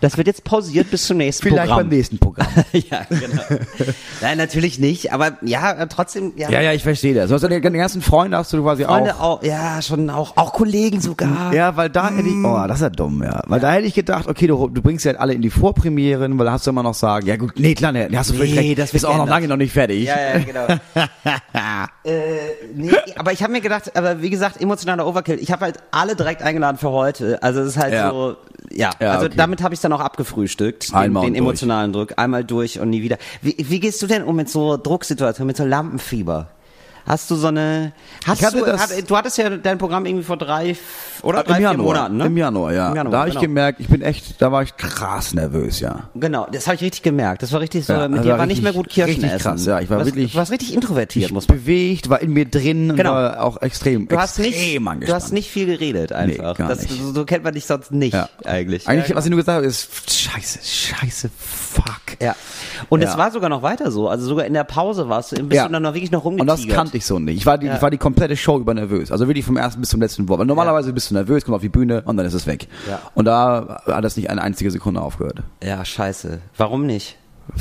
Das 0.01 0.17
wird 0.17 0.27
jetzt 0.27 0.43
pausiert 0.43 0.89
bis 0.89 1.05
zum 1.05 1.17
nächsten 1.17 1.43
Vielleicht 1.43 1.67
Programm. 1.67 1.89
beim 1.89 1.97
nächsten 1.97 2.17
Programm. 2.17 2.47
ja, 2.71 3.05
genau. 3.09 3.43
Nein, 4.21 4.37
natürlich 4.37 4.79
nicht, 4.79 5.11
aber 5.13 5.37
ja, 5.41 5.73
äh, 5.73 5.87
trotzdem, 5.87 6.33
ja. 6.37 6.49
ja, 6.49 6.61
ja, 6.61 6.73
ich 6.73 6.83
verstehe 6.83 7.13
das. 7.13 7.29
Du 7.29 7.35
hast 7.35 7.41
ja 7.41 7.49
den 7.49 7.61
ganzen 7.61 8.01
Freunde 8.01 8.37
hast 8.37 8.53
du 8.53 8.63
quasi 8.63 8.85
Freunde 8.85 9.15
auch. 9.15 9.39
auch. 9.39 9.43
ja, 9.43 9.81
schon 9.81 10.09
auch, 10.09 10.37
auch 10.37 10.53
Kollegen 10.53 11.01
sogar. 11.01 11.53
Ja, 11.53 11.75
weil 11.75 11.89
da 11.89 12.09
hätte 12.09 12.27
ich, 12.27 12.35
oh, 12.43 12.63
das 12.67 12.77
ist 12.77 12.83
ja 12.83 12.89
dumm, 12.89 13.21
ja. 13.23 13.41
Weil 13.47 13.59
da 13.59 13.71
hätte 13.71 13.87
ich 13.87 13.93
gedacht, 13.93 14.27
okay, 14.27 14.47
du, 14.47 14.69
du 14.69 14.81
bringst 14.81 15.05
ja 15.05 15.11
halt 15.11 15.19
alle 15.19 15.33
in 15.33 15.41
die 15.41 15.49
Vorpremieren, 15.49 16.39
weil 16.39 16.45
da 16.45 16.53
hast 16.53 16.65
du 16.65 16.71
immer 16.71 16.83
noch 16.83 16.93
sagen, 16.93 17.27
ja 17.27 17.35
gut, 17.35 17.53
nee, 17.57 17.75
klar, 17.75 17.91
nee, 17.91 18.07
hast 18.15 18.29
du 18.29 18.35
völlig 18.35 18.53
Nee, 18.53 18.69
recht, 18.69 18.79
das 18.79 18.93
ist 18.93 19.05
auch 19.05 19.17
noch 19.17 19.27
lange 19.27 19.47
noch 19.47 19.57
nicht 19.57 19.73
fertig. 19.73 20.05
Ja, 20.05 20.15
ja, 20.15 20.39
genau. 20.39 20.67
äh, 22.03 22.11
nee, 22.73 22.91
aber 23.15 23.31
ich 23.31 23.43
habe 23.43 23.51
mir 23.51 23.61
gedacht, 23.61 23.95
aber 23.95 24.21
wie 24.21 24.29
gesagt, 24.29 24.61
emotionaler 24.61 25.05
Overkill. 25.07 25.39
Ich 25.39 25.51
habe 25.51 25.65
halt 25.65 25.72
alle 25.91 26.15
direkt 26.15 26.41
eingeladen 26.41 26.77
für 26.77 26.91
heute. 26.91 27.41
Also 27.43 27.61
es 27.61 27.69
ist 27.69 27.77
halt 27.77 27.93
Ja. 27.93 28.09
so, 28.09 28.35
ja, 28.71 28.91
Ja, 28.99 29.11
also 29.11 29.25
okay. 29.27 29.35
damit 29.37 29.61
habe 29.61 29.73
ich 29.73 29.79
dann 29.81 29.93
auch 29.93 29.99
abgefrühstückt, 29.99 30.89
den, 30.89 30.95
Einmal 30.95 31.23
den 31.25 31.33
durch. 31.33 31.39
emotionalen 31.39 31.93
Druck, 31.93 32.13
einmal 32.17 32.43
durch 32.43 32.79
und 32.79 32.89
nie 32.89 33.01
wieder. 33.03 33.17
Wie, 33.41 33.55
wie 33.59 33.79
gehst 33.79 34.01
du 34.01 34.07
denn 34.07 34.23
um 34.23 34.35
mit 34.35 34.49
so 34.49 34.77
Drucksituationen, 34.77 35.47
mit 35.47 35.57
so 35.57 35.65
Lampenfieber? 35.65 36.47
Hast 37.05 37.29
du 37.29 37.35
so 37.35 37.47
eine, 37.47 37.91
hast 38.25 38.39
Ich 38.39 38.45
hatte 38.45 38.57
du, 38.59 38.65
das- 38.65 38.81
hat, 38.81 39.09
du 39.09 39.17
hattest 39.17 39.37
ja 39.37 39.49
dein 39.49 39.77
Programm 39.77 40.05
irgendwie 40.05 40.23
vor 40.23 40.37
drei, 40.37 40.77
oder 41.21 41.43
drei, 41.43 41.51
Im 41.51 41.55
vier 41.57 41.63
Januar, 41.71 41.85
Monaten, 41.85 42.17
ne? 42.17 42.25
Im 42.27 42.37
Januar, 42.37 42.73
ja. 42.73 42.89
Im 42.91 42.95
Januar, 42.95 43.11
da 43.11 43.17
habe 43.19 43.27
ich 43.29 43.33
genau. 43.35 43.41
gemerkt, 43.41 43.79
ich 43.81 43.87
bin 43.89 44.01
echt, 44.01 44.41
da 44.41 44.51
war 44.53 44.63
ich 44.63 44.77
krass 44.77 45.33
nervös, 45.33 45.81
ja. 45.81 46.09
Genau, 46.15 46.47
das 46.51 46.65
habe 46.67 46.75
ich 46.75 46.81
richtig 46.81 47.01
gemerkt. 47.03 47.43
Das 47.43 47.51
war 47.51 47.59
richtig 47.59 47.85
so, 47.85 47.91
Ja, 47.93 48.07
mit 48.07 48.19
das 48.19 48.25
dir 48.25 48.31
war 48.31 48.39
war 48.39 48.45
nicht 48.45 48.57
richtig- 48.57 48.63
mehr 48.63 48.73
gut 48.73 48.89
Kirschen 48.89 49.09
richtig 49.15 49.31
essen. 49.31 49.43
krass, 49.43 49.65
ja, 49.65 49.79
ich 49.81 49.89
war 49.89 49.97
du 49.97 50.05
warst, 50.05 50.15
wirklich- 50.15 50.31
Du 50.31 50.37
warst 50.37 50.51
richtig 50.51 50.73
introvertiert, 50.73 51.25
Ich 51.27 51.33
muss 51.33 51.47
man 51.49 51.57
bewegt, 51.57 52.09
war 52.09 52.21
in 52.21 52.31
mir 52.31 52.45
drin 52.45 52.95
Genau. 52.95 53.11
war 53.11 53.43
auch 53.43 53.61
extrem, 53.61 54.07
Du 54.07 54.17
hast 54.17 54.39
nicht, 54.39 54.53
extrem 54.55 54.85
du 54.85 54.89
angespannt. 54.91 55.23
hast 55.23 55.31
nicht 55.33 55.49
viel 55.51 55.65
geredet 55.65 56.13
einfach. 56.13 56.55
gar 56.57 56.69
das, 56.69 56.81
nicht. 56.83 57.01
So, 57.01 57.11
so 57.13 57.25
kennt 57.25 57.43
man 57.43 57.53
dich 57.53 57.65
sonst 57.65 57.91
nicht 57.91 58.13
Ja. 58.13 58.29
eigentlich. 58.45 58.87
Eigentlich, 58.87 59.09
ja, 59.09 59.15
was 59.15 59.25
ich 59.25 59.29
nur 59.31 59.39
gesagt 59.39 59.57
habe, 59.57 59.65
ist 59.67 60.09
scheiße, 60.09 60.59
scheiße, 60.63 61.29
fuck. 61.37 62.17
ja. 62.21 62.33
Und 62.89 63.01
es 63.01 63.17
war 63.17 63.31
sogar 63.31 63.49
noch 63.49 63.61
weiter 63.61 63.91
so. 63.91 64.07
Also 64.07 64.25
sogar 64.25 64.45
in 64.45 64.53
der 64.53 64.63
Pause 64.63 65.09
warst 65.09 65.31
du, 65.33 65.43
bist 65.43 65.61
du 65.65 65.69
dann 65.69 65.83
noch 65.83 65.93
wirklich 65.93 66.11
noch 66.11 66.23
rumgetigert. 66.23 66.92
Das 66.93 66.97
kannte 66.97 66.97
ich 66.97 67.05
so 67.05 67.19
nicht. 67.19 67.37
Ich 67.37 67.45
war 67.45 67.57
die, 67.57 67.65
Ja. 67.67 67.75
ich 67.75 67.81
war 67.81 67.89
die 67.91 67.97
komplette 67.97 68.35
Show 68.37 68.59
über 68.59 68.73
nervös. 68.73 69.11
Also 69.11 69.27
wirklich 69.27 69.45
vom 69.45 69.57
ersten 69.57 69.81
bis 69.81 69.89
zum 69.89 69.99
letzten 70.01 70.27
Wort. 70.29 70.39
Weil 70.39 70.45
normalerweise 70.45 70.93
bist 70.93 71.09
du 71.09 71.15
nervös, 71.15 71.43
kommst 71.45 71.55
auf 71.55 71.61
die 71.61 71.69
Bühne 71.69 72.01
und 72.05 72.17
dann 72.17 72.25
ist 72.25 72.33
es 72.33 72.45
weg. 72.47 72.67
Ja. 72.89 73.01
Und 73.15 73.25
da 73.25 73.81
hat 73.87 74.03
das 74.03 74.15
nicht 74.17 74.29
eine 74.29 74.41
einzige 74.41 74.71
Sekunde 74.71 75.01
aufgehört. 75.01 75.43
Ja, 75.63 75.83
scheiße. 75.83 76.39
Warum 76.57 76.85
nicht? 76.85 77.17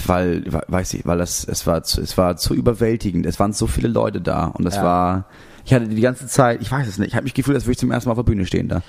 Weil, 0.06 0.44
we- 0.52 0.62
weiß 0.68 0.94
ich, 0.94 1.06
weil 1.06 1.18
das, 1.18 1.44
es 1.44 1.66
war 1.66 1.82
zu, 1.82 2.00
es 2.00 2.16
war 2.16 2.36
zu 2.36 2.54
überwältigend. 2.54 3.26
Es 3.26 3.40
waren 3.40 3.52
so 3.52 3.66
viele 3.66 3.88
Leute 3.88 4.20
da 4.20 4.46
und 4.46 4.64
es 4.66 4.76
Ja. 4.76 4.84
war, 4.84 5.24
ich 5.64 5.74
hatte 5.74 5.88
die 5.88 6.00
ganze 6.00 6.26
Zeit, 6.26 6.60
ich 6.62 6.70
weiß 6.70 6.86
es 6.86 6.98
nicht, 6.98 7.08
ich 7.08 7.14
habe 7.16 7.24
mich 7.24 7.34
gefühlt, 7.34 7.56
als 7.56 7.64
würde 7.64 7.72
ich 7.72 7.78
zum 7.78 7.90
ersten 7.90 8.08
Mal 8.08 8.12
auf 8.12 8.18
der 8.18 8.22
Bühne 8.30 8.46
stehen 8.46 8.68
da. 8.68 8.82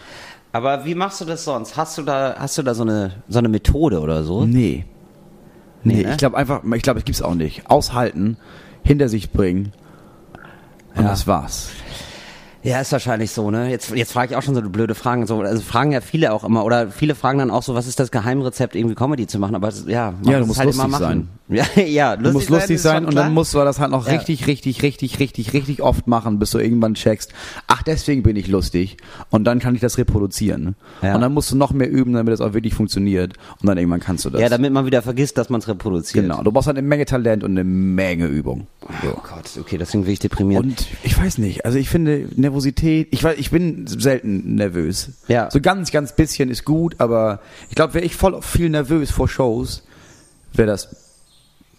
Aber 0.52 0.86
wie 0.86 0.94
machst 0.94 1.20
du 1.20 1.26
das 1.26 1.44
sonst? 1.46 1.78
Hast 1.78 1.98
du 1.98 2.04
da, 2.04 2.36
hast 2.38 2.58
du 2.60 2.62
da 2.64 2.76
so 2.76 2.84
eine, 2.84 3.12
so 3.28 3.40
eine 3.40 3.50
Methode 3.50 4.00
oder 4.02 4.24
so? 4.24 4.46
Nee. 4.46 4.86
Nee, 5.86 5.96
Nee, 5.96 6.04
ne? 6.04 6.12
ich 6.12 6.18
glaube 6.18 6.38
einfach, 6.38 6.62
ich 6.64 6.82
glaube, 6.84 7.00
es 7.00 7.06
gibt's 7.06 7.22
auch 7.24 7.34
nicht. 7.36 7.70
Aushalten, 7.70 8.38
hinter 8.84 9.10
sich 9.10 9.32
bringen 9.32 9.72
und 10.96 11.04
Ja. 11.04 11.10
das 11.10 11.28
war's. 11.28 11.70
Ja, 12.66 12.80
ist 12.80 12.94
wahrscheinlich 12.94 13.32
so, 13.32 13.52
ne? 13.52 13.70
Jetzt, 13.70 13.90
jetzt 13.92 14.14
frage 14.14 14.32
ich 14.32 14.38
auch 14.38 14.42
schon 14.42 14.56
so 14.56 14.62
blöde 14.62 14.96
Fragen. 14.96 15.28
So, 15.28 15.42
also 15.42 15.62
fragen 15.62 15.92
ja 15.92 16.00
viele 16.00 16.32
auch 16.32 16.46
immer, 16.46 16.64
oder 16.64 16.88
viele 16.92 17.14
fragen 17.14 17.38
dann 17.40 17.52
auch 17.52 17.62
so, 17.62 17.76
was 17.76 17.88
ist 17.88 18.00
das 18.00 18.10
Geheimrezept, 18.10 18.74
irgendwie 18.76 18.96
Comedy 18.96 19.28
zu 19.28 19.38
machen? 19.38 19.54
Aber 19.56 19.68
es- 19.68 19.84
ja, 19.86 20.14
man 20.24 20.32
Ja, 20.32 20.40
muss 20.46 20.58
halt 20.60 20.74
immer 20.74 20.88
machen. 20.88 21.28
Ja, 21.54 21.66
ja, 21.84 22.16
Du 22.18 22.32
musst 22.32 22.50
lustig 22.50 22.82
sein 22.82 22.98
schon 22.98 23.06
und 23.06 23.12
klar. 23.12 23.26
dann 23.26 23.34
musst 23.34 23.54
du 23.54 23.60
das 23.60 23.80
halt 23.80 23.92
noch 23.92 24.08
Ja. 24.08 24.14
richtig, 24.14 24.48
richtig, 24.48 24.82
richtig, 24.84 25.20
richtig, 25.20 25.54
richtig 25.54 25.82
oft 25.82 26.08
machen, 26.08 26.40
bis 26.40 26.52
du 26.52 26.60
irgendwann 26.60 26.94
checkst, 26.96 27.32
ach, 27.68 27.84
deswegen 27.84 28.24
bin 28.24 28.36
ich 28.36 28.48
lustig 28.48 28.98
und 29.30 29.44
dann 29.46 29.60
kann 29.60 29.76
ich 29.76 29.82
das 29.82 29.98
reproduzieren. 29.98 30.76
Ja. 31.02 31.16
Und 31.16 31.22
dann 31.22 31.34
musst 31.34 31.52
du 31.52 31.56
noch 31.56 31.72
mehr 31.72 31.90
üben, 31.90 32.14
damit 32.14 32.32
das 32.34 32.42
auch 32.42 32.54
wirklich 32.54 32.74
funktioniert 32.74 33.34
und 33.62 33.68
dann 33.68 33.78
irgendwann 33.78 34.00
kannst 34.00 34.26
du 34.26 34.30
das. 34.30 34.42
Ja, 34.42 34.50
damit 34.50 34.72
man 34.74 34.86
wieder 34.86 35.02
vergisst, 35.02 35.38
dass 35.38 35.50
man 35.50 35.60
es 35.62 35.68
reproduziert. 35.68 36.24
genau. 36.26 36.42
Du 36.44 36.52
brauchst 36.52 36.68
halt 36.68 36.78
eine 36.78 36.88
Menge 36.88 37.06
Talent 37.06 37.44
und 37.44 37.52
eine 37.52 37.64
Menge 37.64 38.28
Übung. 38.28 38.68
So. 39.02 39.10
Oh 39.16 39.22
Gott, 39.28 39.50
okay, 39.60 39.78
deswegen 39.78 40.06
will 40.06 40.14
ich 40.14 40.20
deprimiert. 40.20 40.64
Und 40.64 40.88
ich 41.04 41.18
weiß 41.18 41.38
nicht, 41.38 41.66
also 41.66 41.78
ich 41.78 41.90
finde 41.90 42.28
Nervosität, 42.36 43.08
ich 43.12 43.24
weiß, 43.24 43.38
ich 43.38 43.52
bin 43.52 43.88
selten 43.88 44.56
nervös. 44.56 45.12
Ja. 45.28 45.50
So 45.52 45.62
ganz, 45.62 45.92
ganz 45.92 46.16
bisschen 46.16 46.50
ist 46.50 46.66
gut, 46.66 46.96
aber 47.00 47.40
ich 47.70 47.76
glaube, 47.76 47.94
wäre 47.96 48.06
ich 48.06 48.16
voll 48.16 48.42
viel 48.42 48.70
nervös 48.70 49.12
vor 49.12 49.28
Shows, 49.28 49.84
wäre 50.54 50.68
das, 50.68 51.03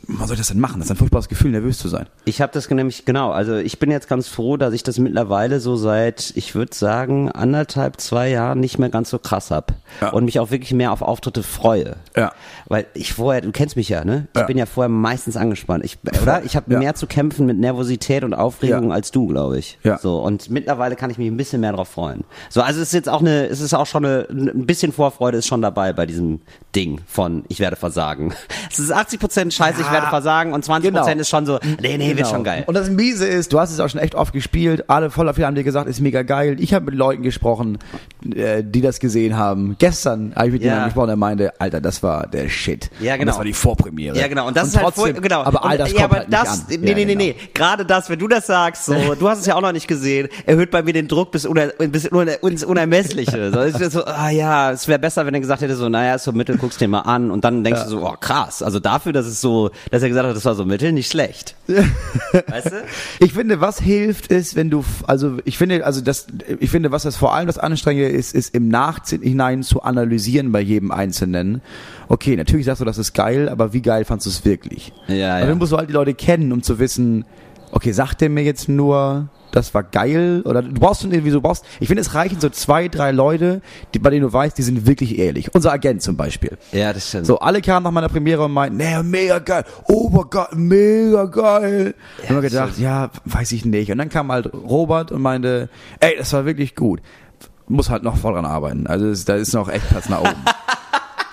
was 0.08 0.28
soll 0.28 0.34
ich 0.34 0.40
das 0.40 0.48
denn 0.48 0.60
machen? 0.60 0.78
Das 0.78 0.86
ist 0.86 0.90
ein 0.92 0.96
furchtbares 0.96 1.28
Gefühl, 1.28 1.50
nervös 1.50 1.78
zu 1.78 1.88
sein. 1.88 2.06
Ich 2.24 2.40
habe 2.40 2.52
das 2.52 2.68
nämlich, 2.70 3.04
genau, 3.04 3.30
also 3.30 3.56
ich 3.56 3.78
bin 3.78 3.90
jetzt 3.90 4.08
ganz 4.08 4.28
froh, 4.28 4.56
dass 4.56 4.72
ich 4.74 4.82
das 4.82 4.98
mittlerweile 4.98 5.60
so 5.60 5.76
seit, 5.76 6.32
ich 6.36 6.54
würde 6.54 6.74
sagen, 6.74 7.30
anderthalb, 7.30 8.00
zwei 8.00 8.28
Jahren 8.30 8.60
nicht 8.60 8.78
mehr 8.78 8.88
ganz 8.90 9.10
so 9.10 9.18
krass 9.18 9.50
hab 9.50 9.72
Ja. 10.00 10.10
Und 10.10 10.24
mich 10.24 10.40
auch 10.40 10.50
wirklich 10.50 10.72
mehr 10.72 10.92
auf 10.92 11.02
Auftritte 11.02 11.42
freue. 11.42 11.96
Ja. 12.16 12.32
Weil 12.66 12.86
ich 12.94 13.12
vorher, 13.12 13.40
du 13.42 13.52
kennst 13.52 13.76
mich 13.76 13.88
ja, 13.88 14.04
ne? 14.04 14.26
Ich 14.34 14.40
Ja. 14.40 14.46
bin 14.46 14.58
ja 14.58 14.66
vorher 14.66 14.88
meistens 14.88 15.36
angespannt. 15.36 15.84
Ich, 15.84 15.98
oder? 16.22 16.42
Ich 16.44 16.56
habe 16.56 16.72
Ja. 16.72 16.78
mehr 16.78 16.94
zu 16.94 17.06
kämpfen 17.06 17.46
mit 17.46 17.58
Nervosität 17.58 18.24
und 18.24 18.34
Aufregung 18.34 18.92
als 18.92 19.10
du, 19.10 19.26
glaube 19.28 19.58
ich. 19.58 19.78
Ja. 19.84 19.98
So, 19.98 20.18
und 20.22 20.50
mittlerweile 20.50 20.96
kann 20.96 21.10
ich 21.10 21.18
mich 21.18 21.28
ein 21.28 21.36
bisschen 21.36 21.60
mehr 21.60 21.72
drauf 21.72 21.88
freuen. 21.88 22.24
So, 22.50 22.60
also 22.62 22.80
es 22.80 22.88
ist 22.88 22.94
jetzt 22.94 23.08
auch 23.08 23.20
eine, 23.20 23.46
es 23.46 23.60
ist 23.60 23.74
auch 23.74 23.86
schon 23.86 24.04
eine, 24.04 24.26
ein 24.30 24.66
bisschen 24.66 24.92
Vorfreude 24.92 25.38
ist 25.38 25.46
schon 25.46 25.62
dabei 25.62 25.92
bei 25.92 26.06
diesem 26.06 26.40
Ding 26.74 27.00
von 27.06 27.44
ich 27.48 27.60
werde 27.60 27.76
versagen. 27.76 28.34
Es 28.70 28.78
ist 28.80 28.90
80 28.92 29.20
Prozent 29.20 29.54
Scheiße, 29.54 29.80
ich 29.80 29.86
Ja. 29.86 29.92
Werde 29.94 30.06
versagen 30.08 30.52
und 30.52 30.64
20 30.64 30.92
Prozent 30.92 31.08
Genau. 31.12 31.20
ist 31.20 31.28
schon 31.28 31.46
so, 31.46 31.58
nee, 31.80 31.96
nee, 31.96 32.08
wird 32.08 32.18
Genau. 32.18 32.28
schon 32.30 32.44
geil. 32.44 32.64
Und 32.66 32.74
das 32.74 32.90
Miese 32.90 33.26
ist, 33.26 33.52
du 33.52 33.60
hast 33.60 33.70
es 33.72 33.80
auch 33.80 33.88
schon 33.88 34.00
echt 34.00 34.14
oft 34.14 34.32
gespielt, 34.32 34.84
alle 34.88 35.10
voller 35.10 35.34
viele 35.34 35.46
haben 35.46 35.54
dir 35.54 35.64
gesagt, 35.64 35.88
ist 35.88 36.00
mega 36.00 36.22
geil. 36.22 36.56
Ich 36.60 36.74
habe 36.74 36.86
mit 36.86 36.94
Leuten 36.94 37.22
gesprochen, 37.22 37.78
äh, 38.34 38.62
die 38.64 38.80
das 38.80 39.00
gesehen 39.00 39.36
haben. 39.36 39.76
Gestern 39.78 40.32
habe 40.34 40.48
ich 40.48 40.52
mit 40.54 40.62
Ja. 40.62 40.66
jemandem 40.68 40.88
gesprochen, 40.88 41.06
der 41.08 41.16
meinte, 41.16 41.52
Alter, 41.60 41.80
das 41.80 42.02
war 42.02 42.26
der 42.26 42.48
Shit. 42.48 42.90
Ja, 43.00 43.14
Und 43.14 43.20
genau. 43.20 43.30
das 43.30 43.38
war 43.38 43.44
die 43.44 43.52
Vorpremiere. 43.52 44.18
Ja, 44.18 44.28
genau. 44.28 44.46
Und 44.48 44.56
das 44.56 44.68
ist 44.68 44.76
halt 44.76 44.84
trotzdem, 44.86 45.14
voll, 45.14 45.22
genau. 45.22 45.42
Aber 45.42 45.64
all 45.64 45.72
und, 45.72 45.78
das 45.80 45.92
ja, 45.92 46.00
kommt 46.02 46.04
aber 46.10 46.16
halt 46.20 46.28
nicht 46.30 46.42
das, 46.42 46.60
an. 46.60 46.64
Nee, 46.68 46.74
Ja, 46.74 46.80
nee, 46.80 46.94
nee, 46.94 47.04
genau. 47.14 47.18
nee. 47.24 47.36
Gerade 47.54 47.84
das, 47.84 48.10
wenn 48.10 48.18
du 48.18 48.28
das 48.28 48.46
sagst, 48.46 48.86
so, 48.86 48.94
du 49.18 49.28
hast 49.28 49.38
es 49.40 49.46
ja 49.46 49.54
auch 49.56 49.60
noch 49.60 49.72
nicht 49.72 49.88
gesehen, 49.88 50.28
erhöht 50.46 50.70
bei 50.70 50.82
mir 50.82 50.92
den 50.92 51.08
Druck 51.08 51.30
bis, 51.32 51.46
uner, 51.46 51.68
bis 51.78 52.04
ins 52.06 52.64
Unermessliche. 52.64 53.50
So, 53.52 53.78
wird 53.80 53.92
so, 53.92 54.04
ah 54.04 54.30
ja, 54.30 54.70
es 54.72 54.88
wäre 54.88 54.98
besser, 54.98 55.26
wenn 55.26 55.34
er 55.34 55.40
gesagt 55.40 55.62
hätte, 55.62 55.76
so, 55.76 55.88
naja, 55.88 56.14
ist 56.14 56.24
so 56.24 56.32
mittel, 56.32 56.56
guckst 56.56 56.80
dir 56.80 56.88
mal 56.88 57.00
an 57.00 57.30
und 57.30 57.44
dann 57.44 57.64
denkst 57.64 57.84
du 57.84 57.88
so, 57.90 58.06
oh 58.06 58.14
krass. 58.18 58.62
Also 58.62 58.80
dafür, 58.80 59.12
dass 59.12 59.26
es 59.26 59.40
so, 59.40 59.70
dass 59.90 60.02
er 60.02 60.08
gesagt 60.08 60.28
hat, 60.28 60.36
das 60.36 60.44
war 60.44 60.54
so 60.54 60.64
mittel, 60.64 60.92
nicht 60.92 61.10
schlecht. 61.10 61.54
weißt 61.66 62.66
du? 62.66 62.84
Ich 63.20 63.32
finde, 63.32 63.60
was 63.60 63.80
hilft 63.80 64.28
ist, 64.28 64.56
wenn 64.56 64.70
du, 64.70 64.84
also 65.06 65.38
ich 65.44 65.58
finde, 65.58 65.84
also 65.84 66.00
das, 66.00 66.26
ich 66.60 66.70
finde, 66.70 66.90
was 66.90 67.02
das 67.04 67.16
vor 67.16 67.34
allem 67.34 67.46
das 67.46 67.58
Anstrengende 67.58 68.08
ist, 68.08 68.34
ist 68.34 68.54
im 68.54 68.68
Nachhinein 68.68 69.62
zu 69.62 69.82
analysieren 69.82 70.52
bei 70.52 70.60
jedem 70.60 70.90
Einzelnen. 70.90 71.60
Okay, 72.08 72.36
natürlich 72.36 72.66
sagst 72.66 72.80
du, 72.80 72.84
das 72.84 72.98
ist 72.98 73.12
geil, 73.14 73.48
aber 73.48 73.72
wie 73.72 73.82
geil 73.82 74.04
fandst 74.04 74.26
du 74.26 74.30
es 74.30 74.44
wirklich? 74.44 74.92
Ja, 75.08 75.32
Aber 75.32 75.40
ja. 75.40 75.46
dann 75.46 75.58
musst 75.58 75.72
du 75.72 75.76
halt 75.76 75.88
die 75.88 75.94
Leute 75.94 76.14
kennen, 76.14 76.52
um 76.52 76.62
zu 76.62 76.78
wissen, 76.78 77.24
okay, 77.74 77.92
sagt 77.92 78.20
der 78.20 78.30
mir 78.30 78.44
jetzt 78.44 78.68
nur, 78.68 79.28
das 79.50 79.74
war 79.74 79.82
geil? 79.82 80.42
Oder 80.44 80.62
du 80.62 80.72
brauchst 80.72 81.02
schon 81.02 81.10
irgendwie 81.10 81.30
so, 81.30 81.38
du 81.38 81.42
brauchst, 81.42 81.64
ich 81.80 81.88
finde, 81.88 82.02
es 82.02 82.14
reichen 82.14 82.40
so 82.40 82.48
zwei, 82.48 82.88
drei 82.88 83.10
Leute, 83.10 83.62
die, 83.92 83.98
bei 83.98 84.10
denen 84.10 84.22
du 84.22 84.32
weißt, 84.32 84.56
die 84.56 84.62
sind 84.62 84.86
wirklich 84.86 85.18
ehrlich. 85.18 85.52
Unser 85.54 85.72
Agent 85.72 86.00
zum 86.00 86.16
Beispiel. 86.16 86.56
Ja, 86.72 86.92
das 86.92 87.08
stimmt. 87.08 87.26
So, 87.26 87.40
alle 87.40 87.60
kamen 87.60 87.82
nach 87.82 87.90
meiner 87.90 88.08
Premiere 88.08 88.44
und 88.44 88.52
meinten, 88.52 88.76
nee, 88.76 89.02
mega 89.02 89.40
geil, 89.40 89.64
obergeil, 89.88 90.48
mega 90.54 91.24
geil. 91.24 91.94
Ja, 92.22 92.28
haben 92.28 92.36
wir 92.36 92.48
gedacht, 92.48 92.78
ja, 92.78 93.10
weiß 93.24 93.52
ich 93.52 93.64
nicht. 93.64 93.90
Und 93.90 93.98
dann 93.98 94.08
kam 94.08 94.30
halt 94.30 94.52
Robert 94.54 95.10
und 95.10 95.20
meinte, 95.20 95.68
ey, 95.98 96.14
das 96.16 96.32
war 96.32 96.46
wirklich 96.46 96.76
gut. 96.76 97.00
Muss 97.66 97.90
halt 97.90 98.04
noch 98.04 98.16
voll 98.16 98.34
dran 98.34 98.44
arbeiten. 98.44 98.86
Also 98.86 99.12
da 99.24 99.34
ist 99.34 99.52
noch 99.52 99.68
echt 99.68 99.88
Platz 99.88 100.08
nach 100.08 100.20
oben. 100.20 100.34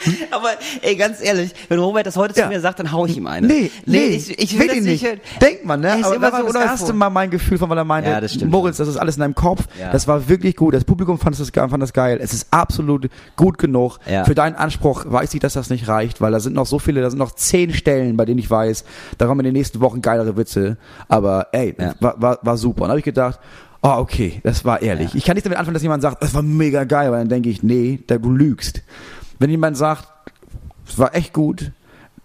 Aber 0.32 0.50
ey, 0.82 0.96
ganz 0.96 1.22
ehrlich, 1.22 1.52
wenn 1.70 1.80
Robert 1.80 2.06
das 2.06 2.18
heute 2.18 2.38
Ja. 2.40 2.46
zu 2.46 2.50
mir 2.50 2.60
sagt, 2.60 2.80
dann 2.80 2.92
hau 2.92 3.06
ich 3.06 3.18
ihm 3.18 3.28
eine. 3.28 3.48
Nee, 3.48 3.72
nee, 3.86 4.08
ich, 4.08 4.38
ich 4.40 4.58
will 4.60 4.68
das 4.68 4.78
nicht. 4.82 5.04
nicht. 5.04 5.22
Denkt 5.42 5.66
man, 5.66 5.80
ne? 5.82 6.00
Ist 6.00 6.06
Aber 6.06 6.16
das 6.20 6.22
war 6.22 6.32
so 6.32 6.38
das 6.38 6.50
uneuphorisch. 6.56 6.72
erste 6.82 6.94
Mal 6.94 7.10
mein 7.10 7.30
Gefühl 7.30 7.58
von, 7.58 7.70
weil 7.70 7.78
er 7.78 7.84
meinte, 7.86 8.10
Ja, 8.10 8.22
das. 8.22 8.40
Moritz, 8.42 8.78
das 8.78 8.88
ist 8.88 8.98
alles 8.98 9.16
in 9.16 9.22
deinem 9.22 9.36
Kopf. 9.36 9.66
Ja. 9.80 9.92
Das 9.92 10.08
war 10.08 10.28
wirklich 10.30 10.56
gut. 10.56 10.74
Das 10.74 10.84
Publikum 10.86 11.18
fand 11.20 11.40
das, 11.40 11.50
fand 11.50 11.82
das 11.84 11.94
geil. 11.94 12.20
Es 12.22 12.34
ist 12.34 12.48
absolut 12.52 13.10
gut 13.36 13.58
genug. 13.58 14.00
Ja. 14.10 14.26
Für 14.26 14.36
deinen 14.36 14.56
Anspruch 14.56 15.06
weiß 15.08 15.34
ich, 15.34 15.40
dass 15.40 15.54
das 15.54 15.70
nicht 15.70 15.88
reicht, 15.88 16.22
weil 16.22 16.32
da 16.32 16.40
sind 16.40 16.54
noch 16.54 16.66
so 16.66 16.80
viele, 16.80 17.02
da 17.02 17.10
sind 17.10 17.20
noch 17.20 17.32
zehn 17.34 17.74
Stellen, 17.74 18.18
bei 18.18 18.26
denen 18.26 18.40
ich 18.40 18.50
weiß, 18.50 18.84
da 19.18 19.26
kommen 19.28 19.42
in 19.42 19.46
den 19.46 19.54
nächsten 19.54 19.80
Wochen 19.82 20.02
geilere 20.02 20.38
Witze. 20.38 20.78
Aber 21.08 21.48
ey, 21.52 21.76
Ja. 21.80 21.94
war, 22.00 22.22
war, 22.22 22.40
war 22.42 22.58
super. 22.58 22.84
Und 22.84 22.88
da 22.88 22.90
habe 22.92 23.00
ich 23.00 23.06
gedacht, 23.06 23.40
oh, 23.84 23.96
okay, 23.98 24.42
das 24.44 24.64
war 24.66 24.82
ehrlich. 24.82 25.16
Ich 25.16 25.26
kann 25.26 25.36
nicht 25.36 25.46
damit 25.46 25.58
anfangen, 25.58 25.74
dass 25.74 25.84
jemand 25.84 26.02
sagt, 26.04 26.22
das 26.24 26.34
war 26.34 26.42
mega 26.44 26.84
geil, 26.84 27.12
weil 27.12 27.20
dann 27.20 27.30
denke 27.30 27.50
ich, 27.50 27.64
nee, 27.64 28.00
da 28.08 28.18
du 28.18 28.30
lügst. 28.32 28.82
Wenn 29.42 29.50
jemand 29.50 29.76
sagt, 29.78 30.08
es 30.88 30.98
war 31.00 31.16
echt 31.16 31.34
gut, 31.34 31.72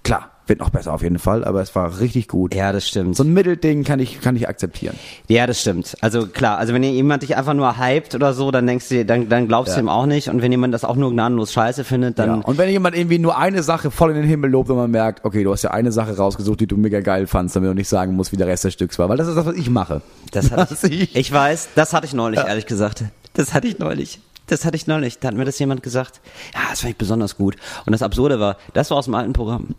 klar, 0.03 0.31
wird 0.49 0.61
noch 0.61 0.71
besser 0.71 0.93
auf 0.93 1.03
jeden 1.03 1.19
Fall, 1.19 1.45
aber 1.45 1.61
es 1.61 1.75
war 1.75 1.99
richtig 1.99 2.29
gut. 2.29 2.55
Ja, 2.55 2.71
das 2.73 2.87
stimmt. 2.87 3.17
So 3.17 3.25
ein 3.25 3.33
Mittelding 3.33 3.83
kann 3.83 3.99
ich, 3.99 4.21
kann 4.21 4.37
ich 4.37 4.49
akzeptieren. 4.49 4.95
Ja, 5.27 5.47
das 5.49 5.61
stimmt. 5.61 5.97
Also 6.03 6.27
klar, 6.29 6.59
also 6.59 6.73
wenn 6.73 6.83
jemand 6.85 7.23
dich 7.25 7.37
einfach 7.37 7.55
nur 7.55 7.79
hypt 7.81 8.15
oder 8.15 8.33
so, 8.33 8.51
dann 8.53 8.65
denkst 8.67 8.89
du, 8.91 9.05
dann, 9.05 9.29
dann 9.29 9.49
glaubst 9.49 9.73
du 9.73 9.79
Ja. 9.79 9.83
ihm 9.85 9.89
auch 9.89 10.07
nicht. 10.07 10.29
Und 10.29 10.43
wenn 10.43 10.53
jemand 10.53 10.73
das 10.75 10.85
auch 10.85 10.95
nur 10.95 11.11
gnadenlos 11.11 11.53
scheiße 11.53 11.83
findet, 11.83 12.19
dann 12.21 12.29
ja. 12.43 12.47
Und 12.47 12.59
wenn 12.59 12.69
jemand 12.69 12.97
irgendwie 12.97 13.19
nur 13.19 13.37
eine 13.37 13.63
Sache 13.65 13.91
voll 13.91 14.11
in 14.11 14.17
den 14.17 14.27
Himmel 14.27 14.51
lobt 14.51 14.71
und 14.71 14.77
man 14.77 14.91
merkt, 14.91 15.25
okay, 15.25 15.43
du 15.43 15.51
hast 15.53 15.63
ja 15.63 15.73
eine 15.73 15.91
Sache 15.91 16.17
rausgesucht, 16.17 16.61
die 16.61 16.67
du 16.69 16.77
mega 16.77 17.01
geil 17.01 17.27
fandst, 17.27 17.57
damit 17.57 17.71
du 17.71 17.75
nicht 17.75 17.89
sagen 17.89 18.15
musst, 18.15 18.31
wie 18.31 18.37
der 18.37 18.47
Rest 18.47 18.63
des 18.65 18.75
Stücks 18.75 18.99
war. 19.01 19.09
Weil 19.09 19.17
das 19.17 19.27
ist 19.27 19.37
das, 19.37 19.47
was 19.47 19.57
ich 19.57 19.69
mache. 19.71 20.03
das 20.33 20.53
hatte 20.53 20.77
ich, 20.89 21.01
ich- 21.03 21.17
ich 21.17 21.33
weiß, 21.33 21.71
das 21.75 21.93
hatte 21.93 22.07
ich 22.07 22.13
neulich, 22.15 22.39
ehrlich 22.39 22.67
gesagt. 22.67 23.03
Das 23.35 23.53
hatte 23.53 23.67
ich 23.67 23.79
neulich. 23.81 24.21
Das 24.47 24.65
hatte 24.65 24.77
ich 24.77 24.87
neulich. 24.87 25.19
Da 25.19 25.29
hat 25.29 25.35
mir 25.35 25.45
das 25.45 25.59
jemand 25.59 25.83
gesagt. 25.83 26.21
Ja, 26.55 26.61
das 26.71 26.81
fand 26.81 26.93
ich 26.93 26.97
besonders 26.97 27.37
gut. 27.37 27.57
Und 27.85 27.93
das 27.93 28.03
Absurde 28.03 28.39
war, 28.41 28.57
das 28.75 28.91
war 28.91 28.99
aus 28.99 29.07
dem 29.07 29.15
alten 29.15 29.33
Programm. 29.33 29.75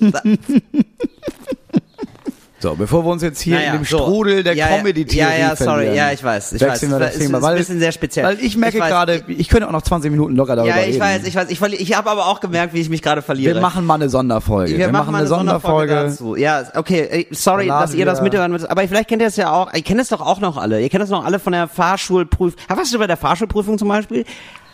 So, 2.62 2.74
bevor 2.74 3.04
wir 3.06 3.10
uns 3.10 3.22
jetzt 3.22 3.40
hier 3.40 3.54
Naja, 3.56 3.72
in 3.72 3.78
dem 3.78 3.84
so. 3.86 3.98
Strudel 3.98 4.42
der 4.42 4.54
Ja, 4.54 4.68
ja. 4.68 4.76
Comedy-Theorie 4.76 5.32
Ja, 5.32 5.48
ja, 5.48 5.56
sorry. 5.56 5.96
Ja, 5.96 6.12
ich 6.12 6.22
weiß, 6.22 6.52
ich 6.52 6.60
wechseln 6.60 6.92
weiß. 6.92 6.98
wir 7.00 7.06
das 7.06 7.14
Es 7.16 7.18
Thema. 7.22 7.38
ist 7.38 7.44
weil, 7.44 7.52
ein 7.52 7.58
bisschen 7.58 7.78
sehr 7.80 7.92
speziell. 7.92 8.26
Weil 8.26 8.38
ich 8.40 8.56
merke 8.56 8.76
Ich 8.76 8.84
gerade, 8.84 9.24
ich 9.28 9.48
könnte 9.48 9.66
auch 9.66 9.72
noch 9.72 9.80
20 9.80 10.10
Minuten 10.10 10.36
locker 10.36 10.56
darüber 10.56 10.74
Ja, 10.76 10.82
reden. 10.82 10.94
ich 10.94 11.00
weiß, 11.00 11.26
ich 11.26 11.34
weiß. 11.34 11.48
Ich, 11.50 11.58
verli- 11.58 11.78
ich 11.80 11.96
habe 11.96 12.10
aber 12.10 12.26
auch 12.26 12.40
gemerkt, 12.40 12.74
wie 12.74 12.80
ich 12.80 12.90
mich 12.90 13.00
gerade 13.00 13.22
verliere. 13.22 13.54
Wir 13.54 13.60
machen 13.62 13.86
mal 13.86 13.94
eine 13.94 14.10
Sonderfolge. 14.10 14.76
Wir, 14.76 14.88
machen, 14.92 15.10
mal 15.12 15.18
eine 15.20 15.26
Sonderfolge, 15.26 15.94
dazu. 15.94 16.36
Ja, 16.36 16.64
okay, 16.74 17.08
ey, 17.10 17.28
sorry, 17.30 17.66
dass 17.68 17.94
ihr 17.94 18.04
das 18.04 18.18
wir- 18.18 18.24
mithören 18.24 18.52
müsst, 18.52 18.68
aber 18.70 18.86
vielleicht 18.86 19.08
kennt 19.08 19.22
ihr 19.22 19.28
das 19.28 19.36
ja 19.36 19.50
auch, 19.52 19.72
ihr 19.72 19.82
kennt 19.82 19.98
das 20.00 20.08
doch 20.08 20.20
auch 20.20 20.40
noch 20.40 20.58
alle. 20.58 20.82
Ihr 20.82 20.90
kennt 20.90 21.02
das 21.02 21.08
noch 21.10 21.24
alle 21.24 21.38
von 21.38 21.52
der 21.54 21.66
Fahrschulprüfung. 21.66 22.60
Hast 22.68 22.92
du 22.92 22.98
bei 22.98 23.06
der 23.06 23.16
Fahrschulprüfung 23.16 23.78
zum 23.78 23.88
Beispiel? 23.88 24.24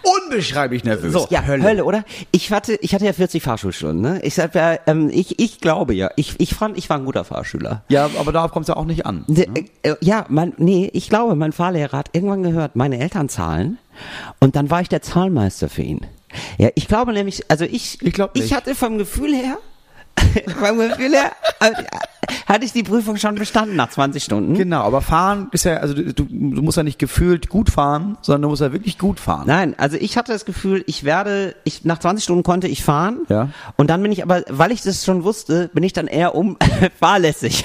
Unbeschreiblich 0.07 0.85
nervös. 0.85 1.13
So, 1.13 1.27
ja, 1.31 1.45
Hölle. 1.45 1.85
oder? 1.85 2.05
Ich 2.31 2.53
hatte, 2.53 2.79
ich 2.81 2.95
hatte 2.95 3.05
ja 3.05 3.13
40 3.13 3.43
Fahrschulstunden, 3.43 4.01
ne? 4.01 4.21
Ich 4.23 4.35
sag 4.35 4.55
ja, 4.55 4.79
ähm, 4.87 5.11
ich, 5.13 5.39
ich 5.39 5.61
glaube 5.61 5.95
ja, 5.95 6.11
ich, 6.17 6.35
ich 6.39 6.55
fand, 6.55 6.79
ich 6.79 6.89
war 6.89 6.99
ein 6.99 7.05
guter 7.05 7.25
Fahrschüler. 7.25 7.83
Ja, 7.89 8.09
aber 8.19 8.33
darauf 8.33 8.53
kommt 8.53 8.65
es 8.65 8.69
ja 8.69 8.77
auch 8.77 8.85
nicht 8.85 9.07
an. 9.07 9.25
De, 9.27 9.47
äh, 9.83 9.95
ja, 10.01 10.27
mein, 10.29 10.53
nee, 10.59 10.91
ich 10.93 11.09
glaube, 11.09 11.35
mein 11.35 11.53
Fahrlehrer 11.53 11.99
hat 11.99 12.11
irgendwann 12.13 12.43
gehört, 12.43 12.77
meine 12.77 12.99
Eltern 12.99 13.29
zahlen 13.29 13.79
und 14.41 14.57
dann 14.57 14.71
war 14.71 14.81
ich 14.81 14.89
der 14.89 15.03
Zahlmeister 15.03 15.69
für 15.69 15.83
ihn. 15.83 16.07
Ja, 16.59 16.69
ich 16.75 16.87
glaube 16.89 17.13
nämlich, 17.13 17.51
also 17.51 17.65
ich, 17.65 17.99
Ich 18.03 18.13
glaub 18.13 18.37
ich 18.37 18.53
hatte 18.53 18.75
vom 18.75 18.99
Gefühl 18.99 19.35
her, 19.35 19.59
vom 20.59 20.79
Gefühl 20.79 21.13
her, 21.13 21.33
äh, 21.61 21.71
hatte 22.47 22.65
ich 22.65 22.73
die 22.73 22.83
Prüfung 22.83 23.17
schon 23.17 23.35
bestanden 23.35 23.77
nach 23.77 23.91
20 23.91 24.23
Stunden. 24.23 24.55
Genau, 24.55 24.83
aber 24.83 25.01
fahren 25.01 25.49
ist 25.53 25.65
ja, 25.65 25.77
also 25.79 25.95
du, 25.95 26.13
du 26.13 26.25
musst 26.63 26.77
ja 26.77 26.83
nicht 26.83 26.99
gefühlt 26.99 27.49
gut 27.49 27.71
fahren, 27.71 28.19
sondern 28.23 28.43
du 28.43 28.49
musst 28.49 28.63
ja 28.63 28.73
wirklich 28.73 28.99
gut 28.99 29.21
fahren. 29.21 29.45
Nein, 29.47 29.75
also 29.79 29.97
ich 29.97 30.17
hatte 30.17 30.33
das 30.33 30.45
Gefühl, 30.45 30.85
ich 30.87 31.05
werde, 31.05 31.55
ich 31.65 31.85
nach 31.85 31.99
20 31.99 32.25
Stunden 32.25 32.43
konnte 32.43 32.69
ich 32.69 32.83
fahren. 32.83 33.21
Ja. 33.29 33.51
Und 33.77 33.91
dann 33.91 34.03
bin 34.03 34.13
ich 34.13 34.23
aber, 34.23 34.43
weil 34.49 34.73
ich 34.73 34.83
das 34.83 35.05
schon 35.05 35.25
wusste, 35.25 35.71
bin 35.73 35.83
ich 35.83 35.93
dann 35.93 36.07
eher 36.07 36.35
um 36.35 36.57
fahrlässig, 37.01 37.65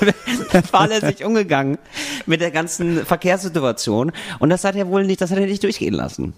fahrlässig 0.70 1.24
umgegangen 1.24 1.78
mit 2.26 2.40
der 2.40 2.50
ganzen 2.50 3.04
Verkehrssituation. 3.04 4.12
Und 4.38 4.50
das 4.50 4.64
hat 4.64 4.74
ja 4.74 4.86
wohl 4.86 5.04
nicht, 5.04 5.20
das 5.20 5.30
hat 5.30 5.38
er 5.38 5.46
nicht 5.46 5.62
durchgehen 5.62 5.94
lassen. 5.94 6.34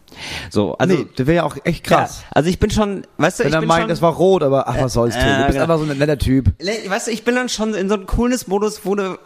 So, 0.51 0.77
also 0.79 0.95
nee, 0.95 1.07
das 1.17 1.27
wäre 1.27 1.37
ja 1.37 1.43
auch 1.45 1.57
echt 1.65 1.85
krass. 1.85 2.21
Ja, 2.23 2.29
also 2.33 2.49
ich 2.49 2.59
bin 2.59 2.71
schon, 2.71 3.03
weißt 3.19 3.41
du, 3.41 3.45
Wenn 3.45 3.49
ich 3.51 3.55
er 3.55 3.61
bin 3.61 3.69
meint, 3.69 3.83
schon, 3.83 3.89
das 3.89 4.03
war 4.03 4.13
rot, 4.13 4.43
aber 4.43 4.69
ach, 4.69 4.81
was 4.81 4.93
soll's, 4.93 5.15
Till. 5.15 5.42
Du 5.43 5.47
bist 5.53 5.59
genau. 5.59 5.73
einfach 5.75 5.87
so 5.87 5.91
ein 5.93 5.99
netter 5.99 6.19
Typ. 6.19 6.53
Weißt 6.89 7.07
du, 7.07 7.11
ich 7.11 7.25
bin 7.25 7.35
dann 7.35 7.49
schon 7.49 7.75
in 7.75 7.89
so 7.89 7.95
einem 7.95 8.07
Coolness-Modus, 8.07 8.81
wo 8.85 8.95
du 8.95 9.19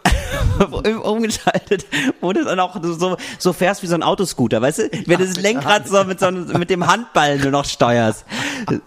umgeschaltet, 1.03 1.85
wo 2.21 2.33
du 2.33 2.43
dann 2.43 2.59
auch 2.59 2.77
so, 2.81 3.17
so 3.37 3.53
fährst 3.53 3.83
wie 3.83 3.87
so 3.87 3.95
ein 3.95 4.03
Autoscooter, 4.03 4.61
weißt 4.61 4.79
du? 4.79 4.89
Wenn 5.05 5.19
du 5.19 5.25
das 5.25 5.37
Lenkrad 5.37 5.87
so 5.87 6.03
mit, 6.03 6.19
so 6.19 6.27
einem- 6.27 6.47
mit 6.57 6.69
dem 6.69 6.85
Handball 6.87 7.37
nur 7.39 7.51
noch 7.51 7.65
steuerst. 7.65 8.25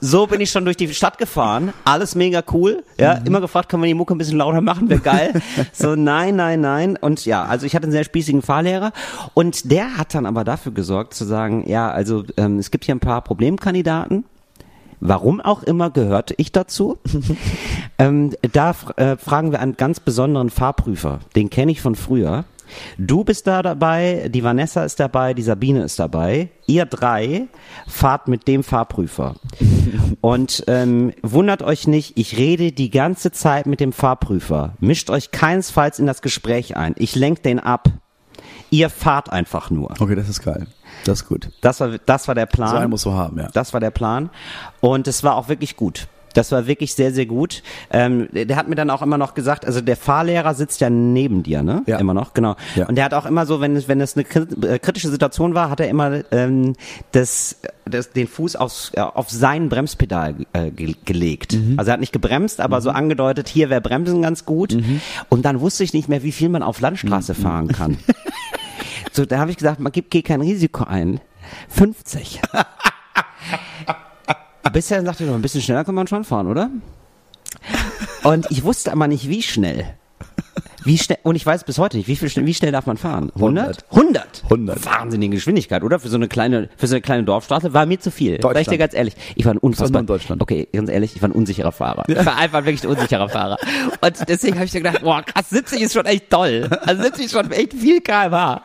So 0.01 0.27
bin 0.27 0.41
ich 0.41 0.51
schon 0.51 0.65
durch 0.65 0.77
die 0.77 0.93
Stadt 0.93 1.19
gefahren. 1.19 1.73
Alles 1.85 2.15
mega 2.15 2.43
cool. 2.53 2.83
Ja, 2.99 3.15
immer 3.25 3.41
gefragt, 3.41 3.69
können 3.69 3.83
wir 3.83 3.87
die 3.89 3.95
Mucke 3.95 4.15
ein 4.15 4.19
bisschen 4.19 4.39
lauter 4.39 4.61
machen? 4.61 4.89
Wäre 4.91 5.01
geil. 5.01 5.41
So, 5.73 5.95
nein, 5.97 6.37
nein, 6.37 6.61
nein. 6.61 6.97
Und 7.01 7.25
ja, 7.25 7.45
also 7.45 7.67
ich 7.67 7.75
hatte 7.75 7.85
einen 7.85 7.93
sehr 7.93 8.05
spießigen 8.05 8.43
Fahrlehrer. 8.43 8.93
Und 9.35 9.71
der 9.71 9.97
hat 9.97 10.15
dann 10.15 10.27
aber 10.27 10.45
dafür 10.45 10.73
gesorgt 10.73 11.15
zu 11.15 11.25
sagen, 11.25 11.69
ja, 11.69 11.91
also 11.91 12.25
ähm, 12.37 12.59
es 12.59 12.71
gibt 12.71 12.85
hier 12.85 12.95
ein 12.95 13.01
paar 13.01 13.23
Problemkandidaten. 13.23 14.25
Warum 15.01 15.41
auch 15.41 15.63
immer 15.63 15.91
gehörte 15.91 16.35
ich 16.37 16.53
dazu. 16.53 16.99
ähm, 17.99 18.35
da 18.53 18.75
äh, 18.97 19.17
fragen 19.17 19.51
wir 19.51 19.61
einen 19.61 19.77
ganz 19.77 20.01
besonderen 20.01 20.51
Fahrprüfer. 20.51 21.21
Den 21.35 21.51
kenne 21.51 21.73
ich 21.73 21.81
von 21.81 21.95
früher. 21.95 22.45
Du 22.99 23.25
bist 23.25 23.47
da 23.47 23.63
dabei, 23.63 24.29
die 24.33 24.45
Vanessa 24.45 24.85
ist 24.85 25.01
dabei, 25.01 25.35
die 25.35 25.43
Sabine 25.43 25.83
ist 25.83 25.99
dabei. 25.99 26.51
Ihr 26.67 26.87
drei 26.87 27.49
fahrt 27.89 28.29
mit 28.29 28.47
dem 28.47 28.63
Fahrprüfer. 28.63 29.35
Und 30.21 30.65
ähm, 30.69 31.13
wundert 31.23 31.63
euch 31.63 31.87
nicht, 31.89 32.17
ich 32.17 32.37
rede 32.37 32.73
die 32.73 32.91
ganze 32.91 33.33
Zeit 33.33 33.67
mit 33.67 33.81
dem 33.81 33.93
Fahrprüfer. 33.93 34.75
Mischt 34.81 35.11
euch 35.11 35.31
keinesfalls 35.31 35.99
in 35.99 36.07
das 36.07 36.23
Gespräch 36.23 36.77
ein. 36.77 36.95
Ich 36.97 37.17
lenk 37.17 37.43
den 37.43 37.59
ab. 37.59 37.89
Ihr 38.71 38.89
fahrt 38.89 39.33
einfach 39.33 39.71
nur. 39.71 39.95
Okay, 39.99 40.15
das 40.15 40.29
ist 40.29 40.43
geil. 40.43 40.67
Das 41.05 41.23
ist 41.23 41.29
gut. 41.29 41.49
Das 41.61 41.81
war, 41.81 41.99
das 42.05 42.29
war 42.29 42.35
der 42.35 42.47
Plan. 42.47 42.71
So 42.71 42.77
einen 42.77 42.91
musst 42.91 43.05
du 43.05 43.13
haben, 43.13 43.39
ja. 43.39 43.49
Das 43.53 43.73
war 43.73 43.81
der 43.81 43.91
Plan. 43.91 44.31
Und 44.81 45.09
es 45.09 45.25
war 45.25 45.37
auch 45.37 45.49
wirklich 45.49 45.77
gut. 45.77 46.09
Das 46.35 46.53
war 46.53 46.67
wirklich 46.67 46.95
sehr, 46.95 47.13
sehr 47.13 47.27
gut. 47.27 47.63
Ähm, 47.91 48.29
der 48.33 48.57
hat 48.57 48.69
mir 48.69 48.75
dann 48.75 48.91
auch 48.91 49.03
immer 49.03 49.19
noch 49.19 49.35
gesagt, 49.35 49.67
also 49.67 49.81
der 49.81 49.97
Fahrlehrer 49.97 50.55
sitzt 50.55 50.81
ja 50.81 50.91
neben 50.91 51.43
dir, 51.43 51.63
ne? 51.63 51.83
Ja. 51.87 51.99
Immer 51.99 52.15
noch, 52.15 52.35
genau. 52.35 52.57
Ja. 52.77 52.87
Und 52.87 52.97
der 52.97 53.05
hat 53.05 53.15
auch 53.15 53.27
immer 53.27 53.47
so, 53.47 53.61
wenn 53.61 53.75
es, 53.77 53.89
wenn 53.89 54.01
es 54.01 54.17
eine 54.17 54.27
äh, 54.69 54.79
kritische 54.79 55.09
Situation 55.09 55.55
war, 55.55 55.71
hat 55.71 55.81
er 55.81 55.89
immer 55.89 56.23
ähm, 56.31 56.75
das, 57.13 57.57
das, 57.85 58.11
den 58.13 58.29
Fuß 58.29 58.57
aufs, 58.57 58.93
äh, 58.95 59.01
auf 59.01 59.31
sein 59.31 59.69
Bremspedal 59.69 60.37
äh, 60.53 60.71
ge 60.71 60.95
gelegt. 61.05 61.55
Mhm. 61.55 61.75
Also 61.79 61.91
er 61.91 61.95
hat 61.95 62.01
nicht 62.01 62.13
gebremst, 62.13 62.61
aber 62.61 62.81
so 62.81 62.91
angedeutet, 62.91 63.49
hier 63.49 63.71
wäre 63.71 63.81
Bremsen 63.81 64.23
ganz 64.23 64.45
gut. 64.45 64.75
Mhm. 64.75 65.01
Und 65.29 65.45
dann 65.45 65.61
wusste 65.61 65.83
ich 65.83 65.93
nicht 65.93 66.09
mehr, 66.09 66.23
wie 66.23 66.33
viel 66.33 66.49
man 66.49 66.63
auf 66.63 66.81
Landstraße 66.81 67.35
fahren 67.35 67.69
kann. 67.69 67.99
So, 69.13 69.25
da 69.25 69.39
habe 69.39 69.51
ich 69.51 69.57
gesagt, 69.57 69.81
man 69.81 69.93
gibt, 69.93 70.11
geht 70.11 70.27
kein 70.27 70.41
Risiko 70.41 70.85
ein. 70.85 71.21
50. 71.69 72.41
Bisher 74.73 75.05
sagte 75.05 75.25
ich, 75.25 75.31
ein 75.31 75.43
bisschen 75.43 75.63
schneller 75.63 75.85
kann 75.85 75.95
man 75.95 76.07
schon 76.07 76.25
fahren, 76.25 76.47
oder? 76.47 76.71
Und 78.23 78.51
ich 78.51 78.65
wusste 78.65 78.93
aber 78.93 79.09
nicht, 79.09 79.29
wie 79.29 79.43
schnell. 79.43 79.97
Wie 80.85 80.97
schnell, 80.99 81.19
und 81.23 81.37
ich 81.37 81.45
weiß 81.45 81.65
bis 81.65 81.79
heute 81.79 81.97
nicht, 81.97 82.09
wie, 82.09 82.17
viel, 82.17 82.29
schnell- 82.31 82.47
wie 82.47 82.55
schnell 82.55 82.73
darf 82.73 82.87
man 82.87 82.97
fahren? 82.97 83.31
100? 83.35 83.85
100. 83.91 84.43
100. 84.45 84.85
Wahnsinnige 84.87 85.37
Geschwindigkeit, 85.37 85.83
oder? 85.83 85.99
Für 86.01 86.09
so 86.09 86.17
eine 86.17 86.29
kleine, 86.29 86.69
für 86.77 86.87
so 86.87 86.95
eine 86.95 87.03
kleine 87.03 87.25
Dorfstraße 87.25 87.73
war 87.75 87.87
mir 87.87 88.01
zu 88.01 88.11
viel. 88.11 88.33
Sag 88.33 88.37
ich 88.37 88.43
dir 88.43 88.55
Deutschland. 88.55 88.79
ganz 88.81 88.95
ehrlich. 88.95 89.15
Ich 89.37 89.45
war 89.45 89.53
ein 89.55 89.59
unfassbar, 89.59 90.01
in 90.01 90.07
Deutschland. 90.07 90.41
okay, 90.43 90.69
ganz 90.73 90.89
ehrlich, 90.91 91.15
ich 91.17 91.23
war 91.23 91.29
ein 91.29 91.33
unsicherer 91.33 91.73
Fahrer. 91.73 92.05
Ich 92.09 92.17
war 92.25 92.37
einfach 92.37 92.65
wirklich 92.65 92.83
ein 92.85 92.91
unsicherer 92.91 93.29
Fahrer. 93.29 93.59
Und 94.01 94.29
deswegen 94.29 94.55
habe 94.57 94.65
ich 94.67 94.73
gedacht, 94.73 95.03
boah, 95.03 95.23
krass, 95.23 95.51
70 95.51 95.81
ist 95.83 95.93
schon 95.93 96.07
echt 96.07 96.31
toll. 96.31 96.69
Also 96.87 97.03
70 97.03 97.25
ist 97.27 97.33
schon 97.33 97.51
echt 97.53 97.75
viel 97.75 98.01
kmh. 98.01 98.63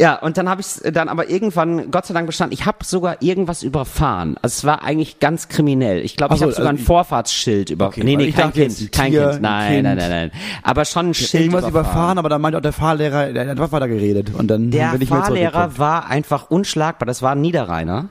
Ja, 0.00 0.14
und 0.20 0.36
dann 0.38 0.48
habe 0.48 0.60
ich 0.60 0.66
dann 0.92 1.08
aber 1.08 1.28
irgendwann, 1.28 1.90
Gott 1.90 2.06
sei 2.06 2.14
Dank 2.14 2.26
bestanden, 2.26 2.54
ich 2.54 2.66
habe 2.66 2.78
sogar 2.84 3.20
irgendwas 3.20 3.62
überfahren. 3.62 4.36
Also 4.42 4.54
es 4.54 4.64
war 4.64 4.82
eigentlich 4.82 5.18
ganz 5.18 5.48
kriminell. 5.48 6.04
Ich 6.04 6.16
glaube, 6.16 6.34
ich 6.34 6.40
so, 6.40 6.44
habe 6.46 6.52
sogar 6.52 6.68
also 6.68 6.76
ein 6.76 6.80
ich- 6.80 6.86
Vorfahrtsschild 6.86 7.70
über. 7.70 7.88
Okay, 7.88 8.04
nee, 8.04 8.16
nee, 8.16 8.24
ich 8.26 8.36
kein 8.36 8.52
Kind, 8.52 8.78
ein 8.80 8.90
kein 8.92 9.10
Tier, 9.10 9.22
Kind. 9.30 9.34
ein 9.36 9.42
Nein, 9.42 9.72
Kind. 9.72 9.82
nein, 9.84 9.96
nein, 9.96 10.10
nein. 10.10 10.30
Aber 10.62 10.84
schon 10.84 11.08
ein 11.10 11.14
Schild 11.14 11.34
Irgendwas 11.44 11.62
überfahren. 11.68 11.84
überfahren, 11.88 12.18
aber 12.18 12.28
da 12.28 12.38
meinte 12.38 12.58
auch 12.58 12.62
der 12.62 12.72
Fahrlehrer, 12.72 13.32
der 13.32 13.48
hat 13.48 13.72
weiter 13.72 13.88
geredet. 13.88 14.32
Und 14.34 14.48
dann 14.48 14.70
Der 14.70 14.92
bin 14.92 15.02
ich 15.02 15.08
Fahrlehrer 15.08 15.78
war 15.78 16.06
einfach 16.08 16.50
unschlagbar. 16.50 17.06
Das 17.06 17.22
war 17.22 17.32
ein 17.32 17.40
Niederrheiner. 17.40 18.08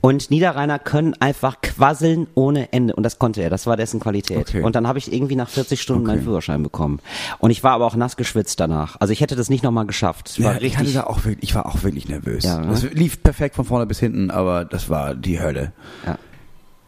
Und 0.00 0.30
Niederrheiner 0.30 0.78
können 0.78 1.14
einfach 1.20 1.60
quasseln 1.62 2.26
ohne 2.34 2.72
Ende. 2.72 2.94
Und 2.94 3.02
das 3.02 3.18
konnte 3.18 3.40
er. 3.42 3.50
Das 3.50 3.66
war 3.66 3.76
dessen 3.76 3.98
Qualität. 4.00 4.38
Okay. 4.38 4.62
Und 4.62 4.74
dann 4.76 4.86
habe 4.86 4.98
ich 4.98 5.12
irgendwie 5.12 5.36
nach 5.36 5.48
40 5.48 5.80
Stunden 5.80 6.06
meinen 6.06 6.22
Führerschein 6.22 6.62
bekommen. 6.62 7.00
Und 7.38 7.50
ich 7.50 7.64
war 7.64 7.72
aber 7.72 7.86
auch 7.86 7.96
nass 7.96 8.16
geschwitzt 8.16 8.60
danach. 8.60 8.96
Also 9.00 9.12
ich 9.12 9.20
hätte 9.20 9.36
das 9.36 9.48
nicht 9.48 9.64
nochmal 9.64 9.86
geschafft. 9.86 10.28
Es 10.28 10.42
war 10.42 10.52
Ja, 10.54 10.60
ich, 10.60 10.74
hatte 10.76 10.86
richtig. 10.86 10.94
da 11.00 11.04
auch 11.06 11.24
wirklich, 11.30 11.50
ich 11.50 11.54
war 11.54 11.66
auch 11.66 11.82
wirklich 11.82 12.08
nervös. 12.08 12.44
Ja, 12.44 12.58
ne? 12.60 12.68
Das 12.68 12.82
lief 12.92 13.22
perfekt 13.22 13.56
von 13.56 13.64
vorne 13.64 13.86
bis 13.86 13.98
hinten, 14.00 14.30
aber 14.30 14.64
das 14.64 14.90
war 14.90 15.14
die 15.14 15.40
Hölle. 15.40 15.72
Ja. 16.06 16.18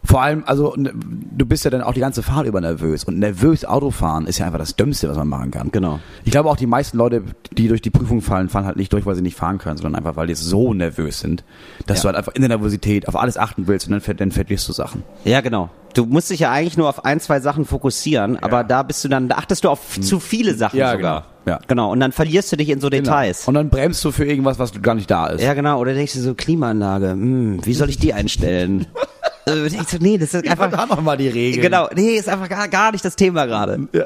Vor 0.05 0.21
allem, 0.21 0.43
also 0.45 0.75
du 0.75 1.45
bist 1.45 1.63
ja 1.63 1.71
dann 1.71 1.81
auch 1.81 1.93
die 1.93 2.01
ganze 2.01 2.23
Fahrt 2.23 2.45
über 2.45 2.59
nervös. 2.59 3.05
Und 3.05 3.19
nervös 3.19 3.63
Autofahren 3.63 4.27
ist 4.27 4.37
ja 4.37 4.45
einfach 4.45 4.59
das 4.59 4.75
Dümmste, 4.75 5.07
was 5.07 5.15
man 5.15 5.29
machen 5.29 5.49
kann. 5.51 5.71
Genau. 5.71 6.01
Ich 6.25 6.31
glaube 6.31 6.49
auch 6.49 6.57
die 6.57 6.67
meisten 6.67 6.97
Leute, 6.97 7.23
die 7.53 7.69
durch 7.69 7.81
die 7.81 7.89
Prüfung 7.89 8.21
fallen, 8.21 8.49
fallen 8.49 8.65
halt 8.65 8.75
nicht 8.75 8.91
durch, 8.91 9.05
weil 9.05 9.15
sie 9.15 9.21
nicht 9.21 9.37
fahren 9.37 9.59
können, 9.59 9.77
sondern 9.77 9.95
einfach, 9.95 10.17
weil 10.17 10.27
die 10.27 10.35
so 10.35 10.73
nervös 10.73 11.21
sind, 11.21 11.45
dass 11.87 11.99
Ja. 11.99 12.01
du 12.01 12.07
halt 12.07 12.17
einfach 12.17 12.35
in 12.35 12.41
der 12.41 12.49
Nervosität 12.49 13.07
auf 13.07 13.15
alles 13.15 13.37
achten 13.37 13.65
willst 13.67 13.87
und 13.89 13.93
dann, 14.05 14.17
dann 14.17 14.31
verlierst 14.31 14.67
du 14.67 14.73
Sachen. 14.73 15.03
Ja, 15.23 15.39
genau. 15.39 15.69
Du 15.93 16.05
musst 16.05 16.29
dich 16.31 16.41
ja 16.41 16.51
eigentlich 16.51 16.75
nur 16.75 16.89
auf 16.89 17.05
ein, 17.05 17.21
zwei 17.21 17.39
Sachen 17.39 17.63
fokussieren, 17.63 18.37
aber 18.43 18.65
da 18.65 18.83
bist 18.83 19.05
du 19.05 19.07
dann, 19.07 19.29
da 19.29 19.35
achtest 19.35 19.63
du 19.63 19.69
auf 19.69 20.01
zu 20.01 20.19
viele 20.19 20.53
Sachen 20.55 20.79
Ja, 20.79 20.91
sogar. 20.91 21.21
genau. 21.21 21.32
Ja. 21.45 21.59
Genau. 21.67 21.91
Und 21.91 21.99
dann 21.99 22.11
verlierst 22.11 22.51
du 22.51 22.55
dich 22.55 22.69
in 22.69 22.79
so 22.79 22.89
Details. 22.89 23.47
Und 23.47 23.53
dann 23.55 23.69
bremst 23.69 24.03
du 24.05 24.11
für 24.11 24.25
irgendwas, 24.25 24.59
was 24.59 24.81
gar 24.81 24.95
nicht 24.95 25.09
da 25.11 25.27
ist. 25.27 25.41
Ja, 25.41 25.53
genau. 25.53 25.79
Oder 25.79 25.93
denkst 25.93 26.13
du 26.13 26.19
so, 26.19 26.33
Klimaanlage, 26.33 27.11
hm, 27.11 27.65
wie 27.65 27.73
soll 27.73 27.89
ich 27.89 27.97
die 27.97 28.13
einstellen? 28.13 28.87
äh, 29.45 29.69
denkst 29.69 29.91
du, 29.91 29.97
nee, 29.97 30.17
das 30.17 30.33
ist 30.33 30.47
einfach. 30.47 30.71
da 30.71 30.85
noch 30.85 31.01
mal 31.01 31.17
die 31.17 31.27
Regeln. 31.27 31.61
Genau, 31.61 31.89
nee, 31.95 32.15
ist 32.15 32.29
einfach 32.29 32.49
gar, 32.49 32.67
gar 32.67 32.91
nicht 32.91 33.03
das 33.03 33.15
Thema 33.15 33.45
gerade. 33.45 33.87
Ja. 33.93 34.05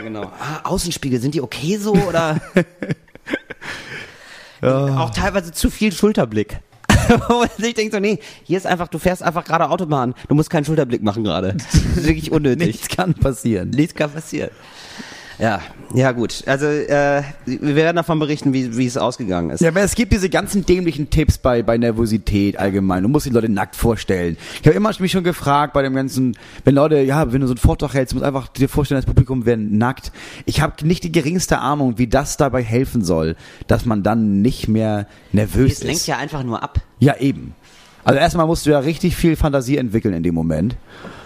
genau. 0.00 0.32
Ah, 0.40 0.60
Außenspiegel, 0.64 1.20
sind 1.20 1.34
die 1.34 1.42
okay 1.42 1.76
so 1.76 1.94
oder? 1.94 2.40
Auch 4.62 5.10
teilweise 5.10 5.52
zu 5.52 5.70
viel 5.70 5.92
Schulterblick. 5.92 6.58
Sich 7.58 7.74
denkt 7.74 7.92
so, 7.94 8.00
nee, 8.00 8.18
hier 8.44 8.56
ist 8.56 8.66
einfach, 8.66 8.88
du 8.88 8.98
fährst 8.98 9.22
einfach 9.22 9.44
gerade 9.44 9.68
Autobahn, 9.70 10.14
du 10.28 10.34
musst 10.34 10.50
keinen 10.50 10.64
Schulterblick 10.64 11.02
machen 11.02 11.24
gerade. 11.24 11.54
Das 11.54 11.74
ist 11.74 12.06
wirklich 12.06 12.32
unnötig. 12.32 12.66
Nichts 12.66 12.88
kann 12.88 13.14
passieren. 13.14 13.70
Nichts 13.70 13.94
kann 13.94 14.10
passieren. 14.10 14.50
Ja, 15.38 15.60
ja 15.94 16.12
gut. 16.12 16.42
Also 16.46 16.66
äh, 16.66 17.22
wir 17.44 17.76
werden 17.76 17.96
davon 17.96 18.18
berichten, 18.18 18.52
wie, 18.52 18.76
wie 18.76 18.86
es 18.86 18.96
ausgegangen 18.96 19.50
ist. 19.50 19.60
Ja, 19.60 19.68
aber 19.68 19.82
es 19.82 19.94
gibt 19.94 20.12
diese 20.12 20.30
ganzen 20.30 20.64
dämlichen 20.64 21.10
Tipps 21.10 21.38
bei, 21.38 21.62
bei 21.62 21.76
Nervosität 21.76 22.58
allgemein. 22.58 23.02
Du 23.02 23.08
musst 23.08 23.26
die 23.26 23.30
Leute 23.30 23.48
nackt 23.48 23.76
vorstellen. 23.76 24.36
Ich 24.60 24.66
habe 24.66 24.76
immer 24.76 24.92
mich 24.98 25.12
schon 25.12 25.24
gefragt 25.24 25.72
bei 25.74 25.82
dem 25.82 25.94
ganzen, 25.94 26.36
wenn 26.64 26.74
Leute, 26.74 27.00
ja, 27.02 27.32
wenn 27.32 27.40
du 27.42 27.46
so 27.46 27.52
einen 27.52 27.58
Vortrag 27.58 27.92
hältst, 27.92 28.14
musst 28.14 28.24
einfach 28.24 28.48
dir 28.48 28.68
vorstellen, 28.68 28.98
das 28.98 29.06
Publikum 29.06 29.44
wäre 29.44 29.58
nackt. 29.58 30.10
Ich 30.46 30.60
habe 30.62 30.86
nicht 30.86 31.04
die 31.04 31.12
geringste 31.12 31.58
Ahnung, 31.58 31.98
wie 31.98 32.06
das 32.06 32.36
dabei 32.36 32.62
helfen 32.62 33.04
soll, 33.04 33.36
dass 33.66 33.84
man 33.84 34.02
dann 34.02 34.40
nicht 34.40 34.68
mehr 34.68 35.06
nervös 35.32 35.72
Es 35.72 35.82
lenkt 35.84 36.00
ist. 36.00 36.06
ja 36.06 36.16
einfach 36.16 36.44
nur 36.44 36.62
ab. 36.62 36.80
Ja, 36.98 37.16
eben. 37.18 37.54
Also 38.06 38.20
erstmal 38.20 38.46
musst 38.46 38.64
du 38.66 38.70
ja 38.70 38.78
richtig 38.78 39.16
viel 39.16 39.36
Fantasie 39.36 39.76
entwickeln 39.76 40.14
in 40.14 40.22
dem 40.22 40.34
Moment. 40.34 40.76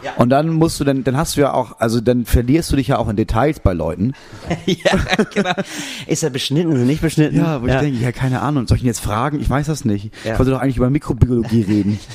Ja. 0.02 0.12
Und 0.16 0.30
dann 0.30 0.48
musst 0.48 0.80
du, 0.80 0.84
dann, 0.84 1.04
dann 1.04 1.16
hast 1.16 1.36
du 1.36 1.42
ja 1.42 1.52
auch, 1.52 1.78
also 1.78 2.00
dann 2.00 2.24
verlierst 2.24 2.72
du 2.72 2.76
dich 2.76 2.88
ja 2.88 2.98
auch 2.98 3.08
in 3.08 3.16
Details 3.16 3.60
bei 3.60 3.74
Leuten. 3.74 4.14
ja, 4.66 4.92
genau. 5.32 5.52
Ist 6.06 6.22
er 6.22 6.30
beschnitten 6.30 6.70
oder 6.72 6.80
nicht 6.80 7.02
beschnitten? 7.02 7.36
Ja, 7.36 7.60
wo 7.60 7.66
ich 7.66 7.74
denke, 7.74 7.98
ja, 8.02 8.12
keine 8.12 8.40
Ahnung, 8.40 8.66
soll 8.66 8.78
ich 8.78 8.82
ihn 8.82 8.86
jetzt 8.86 9.00
fragen? 9.00 9.40
Ich 9.40 9.50
weiß 9.50 9.66
das 9.66 9.84
nicht. 9.84 10.10
Ja. 10.24 10.32
Ich 10.32 10.38
wollte 10.38 10.52
doch 10.52 10.60
eigentlich 10.60 10.78
über 10.78 10.88
Mikrobiologie 10.88 11.62
reden. 11.62 12.00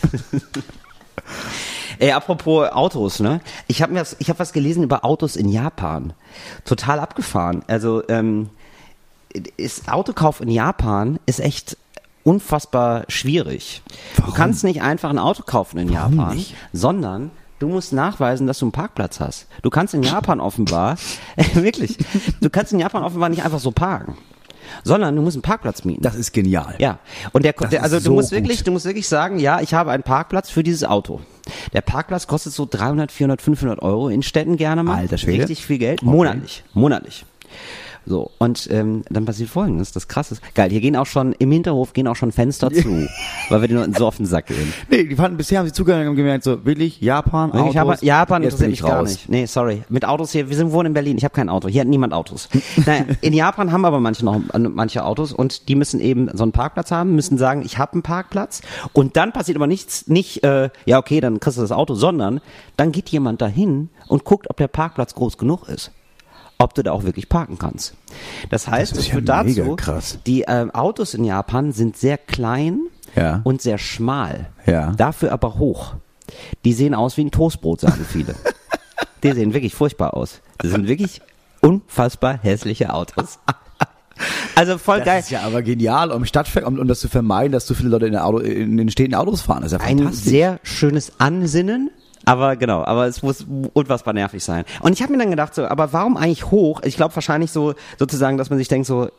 Ey, 1.99 2.11
apropos 2.11 2.69
Autos, 2.71 3.19
ne? 3.19 3.39
Ich 3.67 3.81
habe 3.81 3.93
mir, 3.93 4.01
was- 4.01 4.17
ich 4.19 4.29
habe 4.29 4.39
was 4.39 4.51
gelesen 4.51 4.83
über 4.83 5.05
Autos 5.05 5.35
in 5.35 5.47
Japan. 5.47 6.13
Total 6.65 6.99
abgefahren. 6.99 7.63
Also 7.67 8.03
ähm, 8.09 8.49
ist 9.57 9.91
Autokauf 9.91 10.41
in 10.41 10.49
Japan 10.49 11.19
ist 11.25 11.39
echt 11.39 11.77
unfassbar 12.25 13.05
schwierig. 13.07 13.81
Du 14.17 14.33
kannst 14.33 14.63
nicht 14.63 14.81
einfach 14.81 15.09
ein 15.09 15.19
Auto 15.19 15.43
kaufen 15.43 15.77
in 15.77 15.89
Japan, 15.89 16.35
nicht? 16.35 16.55
sondern 16.73 17.31
du 17.59 17.69
musst 17.69 17.93
nachweisen, 17.93 18.47
dass 18.47 18.59
du 18.59 18.65
einen 18.65 18.71
Parkplatz 18.71 19.19
hast. 19.19 19.47
Du 19.61 19.69
kannst 19.69 19.93
in 19.93 20.03
Japan 20.03 20.41
offenbar, 20.41 20.97
wirklich, 21.53 21.97
du 22.41 22.49
kannst 22.49 22.73
in 22.73 22.79
Japan 22.79 23.03
offenbar 23.03 23.29
nicht 23.29 23.45
einfach 23.45 23.59
so 23.59 23.71
parken. 23.71 24.17
Sondern 24.83 25.15
du 25.15 25.21
musst 25.21 25.35
einen 25.35 25.43
Parkplatz 25.43 25.83
mieten. 25.83 26.01
Das 26.01 26.15
ist 26.15 26.33
genial. 26.33 26.73
Ja, 26.79 26.97
und 27.33 27.45
der, 27.45 27.53
der 27.53 27.83
also 27.83 27.97
ist 27.97 28.07
du 28.07 28.09
so 28.09 28.15
musst 28.15 28.31
gut. 28.31 28.39
wirklich, 28.39 28.63
du 28.63 28.71
musst 28.71 28.85
wirklich 28.85 29.07
sagen, 29.07 29.37
ja, 29.37 29.61
ich 29.61 29.75
habe 29.75 29.91
einen 29.91 30.01
Parkplatz 30.01 30.49
für 30.49 30.63
dieses 30.63 30.83
Auto. 30.83 31.21
Der 31.73 31.81
Parkplatz 31.81 32.25
kostet 32.25 32.53
so 32.53 32.67
300, 32.69 33.11
400, 33.11 33.43
500 33.43 33.81
Euro 33.83 34.09
in 34.09 34.23
Städten 34.23 34.57
gerne 34.57 34.81
mal. 34.81 34.97
Alter 34.97 35.19
Schwede. 35.19 35.43
Richtig 35.43 35.67
viel 35.67 35.77
Geld. 35.77 36.01
Monatlich. 36.01 36.63
Monatlich. 36.73 37.25
So, 38.05 38.31
und 38.37 38.67
ähm, 38.71 39.03
dann 39.09 39.25
passiert 39.25 39.49
folgendes, 39.49 39.91
das 39.91 40.07
krass 40.07 40.31
ist. 40.31 40.41
Geil, 40.53 40.69
hier 40.69 40.81
gehen 40.81 40.95
auch 40.95 41.07
schon, 41.07 41.33
im 41.33 41.51
Hinterhof 41.51 41.93
gehen 41.93 42.07
auch 42.07 42.15
schon 42.15 42.31
Fenster 42.31 42.71
zu, 42.71 43.07
weil 43.49 43.61
wir 43.61 43.67
den 43.67 43.93
so 43.95 44.05
auf 44.05 44.17
den 44.17 44.27
Sack 44.27 44.47
gehen. 44.47 44.73
Nee, 44.89 45.05
die 45.05 45.15
fanden, 45.15 45.37
bisher 45.37 45.59
haben 45.59 45.65
sie 45.65 45.73
zugehört 45.73 46.01
und 46.01 46.09
haben 46.09 46.15
gemerkt, 46.15 46.43
so, 46.43 46.65
willig, 46.65 47.01
Japan, 47.01 47.51
Autos. 47.51 47.71
Ich 47.71 47.77
habe, 47.77 47.97
Japan 48.01 48.43
jetzt 48.43 48.53
interessiert 48.53 48.73
ich 48.73 48.81
mich 48.81 48.89
gar 48.89 48.99
raus. 48.99 49.09
nicht. 49.09 49.29
Nee, 49.29 49.45
sorry. 49.47 49.83
Mit 49.89 50.05
Autos 50.05 50.31
hier, 50.31 50.49
wir 50.49 50.55
sind 50.55 50.71
wohnen 50.71 50.87
in 50.87 50.93
Berlin, 50.93 51.17
ich 51.17 51.23
habe 51.23 51.33
kein 51.33 51.49
Auto. 51.49 51.67
Hier 51.67 51.81
hat 51.81 51.87
niemand 51.87 52.13
Autos. 52.13 52.47
naja, 52.85 53.05
in 53.21 53.33
Japan 53.33 53.71
haben 53.71 53.85
aber 53.85 53.99
manche 53.99 54.23
noch 54.23 54.39
äh, 54.53 54.59
manche 54.59 55.03
Autos 55.03 55.33
und 55.33 55.67
die 55.67 55.75
müssen 55.75 55.99
eben 55.99 56.29
so 56.33 56.43
einen 56.43 56.51
Parkplatz 56.51 56.91
haben, 56.91 57.15
müssen 57.15 57.37
sagen, 57.37 57.63
ich 57.65 57.77
habe 57.79 57.93
einen 57.93 58.03
Parkplatz 58.03 58.61
und 58.93 59.17
dann 59.17 59.31
passiert 59.31 59.57
aber 59.57 59.67
nichts, 59.67 60.07
nicht, 60.07 60.43
äh, 60.43 60.69
ja 60.85 60.99
okay, 60.99 61.21
dann 61.21 61.39
kriegst 61.39 61.57
du 61.57 61.61
das 61.61 61.71
Auto, 61.71 61.95
sondern 61.95 62.41
dann 62.77 62.91
geht 62.91 63.09
jemand 63.09 63.41
dahin 63.41 63.89
und 64.07 64.25
guckt, 64.25 64.49
ob 64.49 64.57
der 64.57 64.67
Parkplatz 64.67 65.15
groß 65.15 65.37
genug 65.37 65.67
ist. 65.67 65.91
Ob 66.57 66.73
du 66.73 66.83
da 66.83 66.91
auch 66.93 67.03
wirklich 67.03 67.27
parken 67.27 67.57
kannst. 67.59 67.95
Das 68.49 68.67
heißt, 68.67 68.93
Das 68.93 68.99
es 68.99 69.07
ja 69.07 69.13
führt 69.15 69.27
dazu, 69.29 69.75
krass. 69.75 70.19
die 70.25 70.43
ähm, 70.47 70.71
Autos 70.71 71.13
in 71.13 71.23
Japan 71.25 71.73
sind 71.73 71.97
sehr 71.97 72.17
klein 72.17 72.79
Ja. 73.15 73.41
und 73.43 73.61
sehr 73.61 73.77
schmal. 73.77 74.49
Ja. 74.65 74.91
Dafür 74.91 75.31
aber 75.33 75.55
hoch. 75.59 75.95
Die 76.63 76.73
sehen 76.73 76.93
aus 76.95 77.17
wie 77.17 77.25
ein 77.25 77.31
Toastbrot, 77.31 77.81
sagen 77.81 78.05
viele. 78.09 78.35
die 79.23 79.31
sehen 79.33 79.53
wirklich 79.53 79.75
furchtbar 79.75 80.13
aus. 80.15 80.39
Das 80.59 80.71
sind 80.71 80.87
wirklich 80.87 81.21
unfassbar 81.61 82.39
hässliche 82.41 82.93
Autos. 82.93 83.39
Also 84.55 84.77
voll 84.77 84.99
Das 84.99 85.05
geil. 85.05 85.19
ist 85.19 85.29
ja 85.31 85.41
aber 85.41 85.61
genial, 85.61 86.09
um 86.09 86.23
Stadtver 86.23 86.65
um, 86.65 86.79
um 86.79 86.87
das 86.87 87.01
zu 87.01 87.09
vermeiden, 87.09 87.51
dass 87.51 87.67
so 87.67 87.73
viele 87.73 87.89
Leute 87.89 88.07
in, 88.07 88.15
Auto, 88.15 88.37
in 88.37 88.77
den 88.77 88.89
Städten 88.89 89.13
Autos 89.13 89.41
fahren. 89.41 89.63
Das 89.63 89.73
ist 89.73 89.81
ja 89.81 89.85
Ein 89.85 90.13
sehr 90.13 90.59
schönes 90.63 91.19
Ansinnen. 91.19 91.91
Aber 92.25 92.55
genau, 92.55 92.83
aber 92.83 93.05
es 93.07 93.21
muss 93.23 93.45
unfassbar 93.73 94.13
nervig 94.13 94.43
sein. 94.43 94.65
Und 94.81 94.93
ich 94.93 95.01
habe 95.01 95.11
mir 95.13 95.19
dann 95.19 95.29
gedacht, 95.29 95.53
so, 95.55 95.65
aber 95.65 95.93
warum 95.93 96.17
eigentlich 96.17 96.51
hoch? 96.51 96.81
Ich 96.83 96.95
glaube 96.95 97.13
wahrscheinlich 97.15 97.51
so 97.51 97.73
sozusagen, 97.99 98.37
dass 98.37 98.49
man 98.49 98.57
sich 98.59 98.67
denkt, 98.67 98.87
so, 98.87 99.09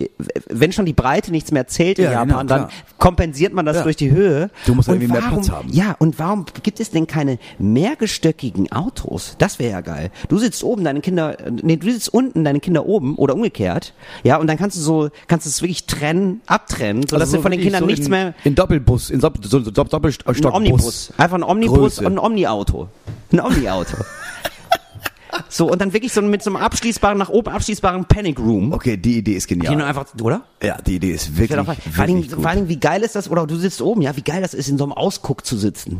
wenn 0.48 0.72
schon 0.72 0.86
die 0.86 0.92
Breite 0.92 1.30
nichts 1.30 1.52
mehr 1.52 1.66
zählt 1.66 1.98
in 1.98 2.06
Ja, 2.06 2.12
Japan, 2.12 2.28
genau, 2.28 2.44
dann 2.44 2.68
kompensiert 2.98 3.52
man 3.52 3.64
das 3.66 3.76
Ja. 3.76 3.82
durch 3.84 3.96
die 3.96 4.10
Höhe. 4.10 4.50
Du 4.66 4.74
musst 4.74 4.88
Und 4.88 4.96
irgendwie 4.96 5.12
mehr 5.12 5.22
warum, 5.22 5.42
Platz 5.42 5.50
haben. 5.50 5.68
Ja, 5.72 5.94
und 5.98 6.18
warum 6.18 6.46
gibt 6.62 6.80
es 6.80 6.90
denn 6.90 7.06
keine 7.06 7.38
mehrgestöckigen 7.58 8.72
Autos? 8.72 9.36
Das 9.38 9.58
wäre 9.58 9.70
ja 9.72 9.80
geil. 9.80 10.10
Du 10.28 10.38
sitzt 10.38 10.64
oben, 10.64 10.84
deine 10.84 11.00
Kinder, 11.00 11.36
nee, 11.62 11.76
du 11.76 11.90
sitzt 11.90 12.12
unten, 12.12 12.44
deine 12.44 12.60
Kinder 12.60 12.86
oben 12.86 13.14
oder 13.16 13.34
umgekehrt. 13.34 13.94
Ja, 14.24 14.36
und 14.36 14.46
dann 14.48 14.56
kannst 14.58 14.76
du 14.76 14.80
so, 14.80 15.08
kannst 15.28 15.46
du 15.46 15.50
es 15.50 15.62
wirklich 15.62 15.86
trennen, 15.86 16.40
abtrennen, 16.46 17.02
sodass 17.08 17.28
Also 17.28 17.36
du 17.36 17.42
von 17.42 17.52
den 17.52 17.60
Kindern 17.60 17.80
so 17.82 17.86
nichts 17.86 18.06
in, 18.06 18.10
mehr 18.10 18.34
In 18.44 18.54
Doppelbus, 18.54 19.10
in 19.10 19.20
Doppel, 19.20 19.42
so, 19.44 19.60
so 19.60 19.70
Doppelstockbus. 19.70 20.42
ein 20.44 20.52
Omnibus. 20.52 21.12
Einfach 21.16 21.36
ein 21.36 21.42
Omnibus 21.42 21.78
Größe. 21.78 22.06
und 22.06 22.14
ein 22.14 22.18
Omni-Auto. 22.18 22.88
Ein 23.32 23.40
Omni-Auto. 23.40 23.96
so, 25.48 25.70
und 25.70 25.80
dann 25.80 25.92
wirklich 25.92 26.12
so 26.12 26.22
mit 26.22 26.42
so 26.42 26.50
einem 26.50 26.56
abschließbaren, 26.56 27.18
nach 27.18 27.28
oben 27.28 27.48
abschließbaren 27.50 28.04
Panic 28.06 28.38
Room. 28.38 28.72
Okay, 28.72 28.96
die 28.96 29.18
Idee 29.18 29.34
ist 29.34 29.50
Die 29.50 29.54
genial. 29.54 29.76
nur 29.76 29.86
einfach, 29.86 30.06
oder? 30.22 30.42
Ja, 30.62 30.78
die 30.80 30.96
Idee 30.96 31.12
ist 31.12 31.30
wirklich, 31.36 31.50
Wäre 31.50 31.64
doch- 31.64 31.74
vor, 31.74 32.08
wirklich 32.08 32.30
gut. 32.30 32.40
vor 32.40 32.48
allen 32.50 32.56
Dingen, 32.58 32.68
wie 32.68 32.80
geil 32.80 33.02
ist 33.02 33.14
das, 33.16 33.30
oder 33.30 33.46
du 33.46 33.56
sitzt 33.56 33.82
oben, 33.82 34.02
ja, 34.02 34.16
wie 34.16 34.22
geil 34.22 34.40
das 34.42 34.54
ist, 34.54 34.68
in 34.68 34.78
so 34.78 34.84
einem 34.84 34.92
Ausguck 34.92 35.44
zu 35.44 35.56
sitzen. 35.56 35.98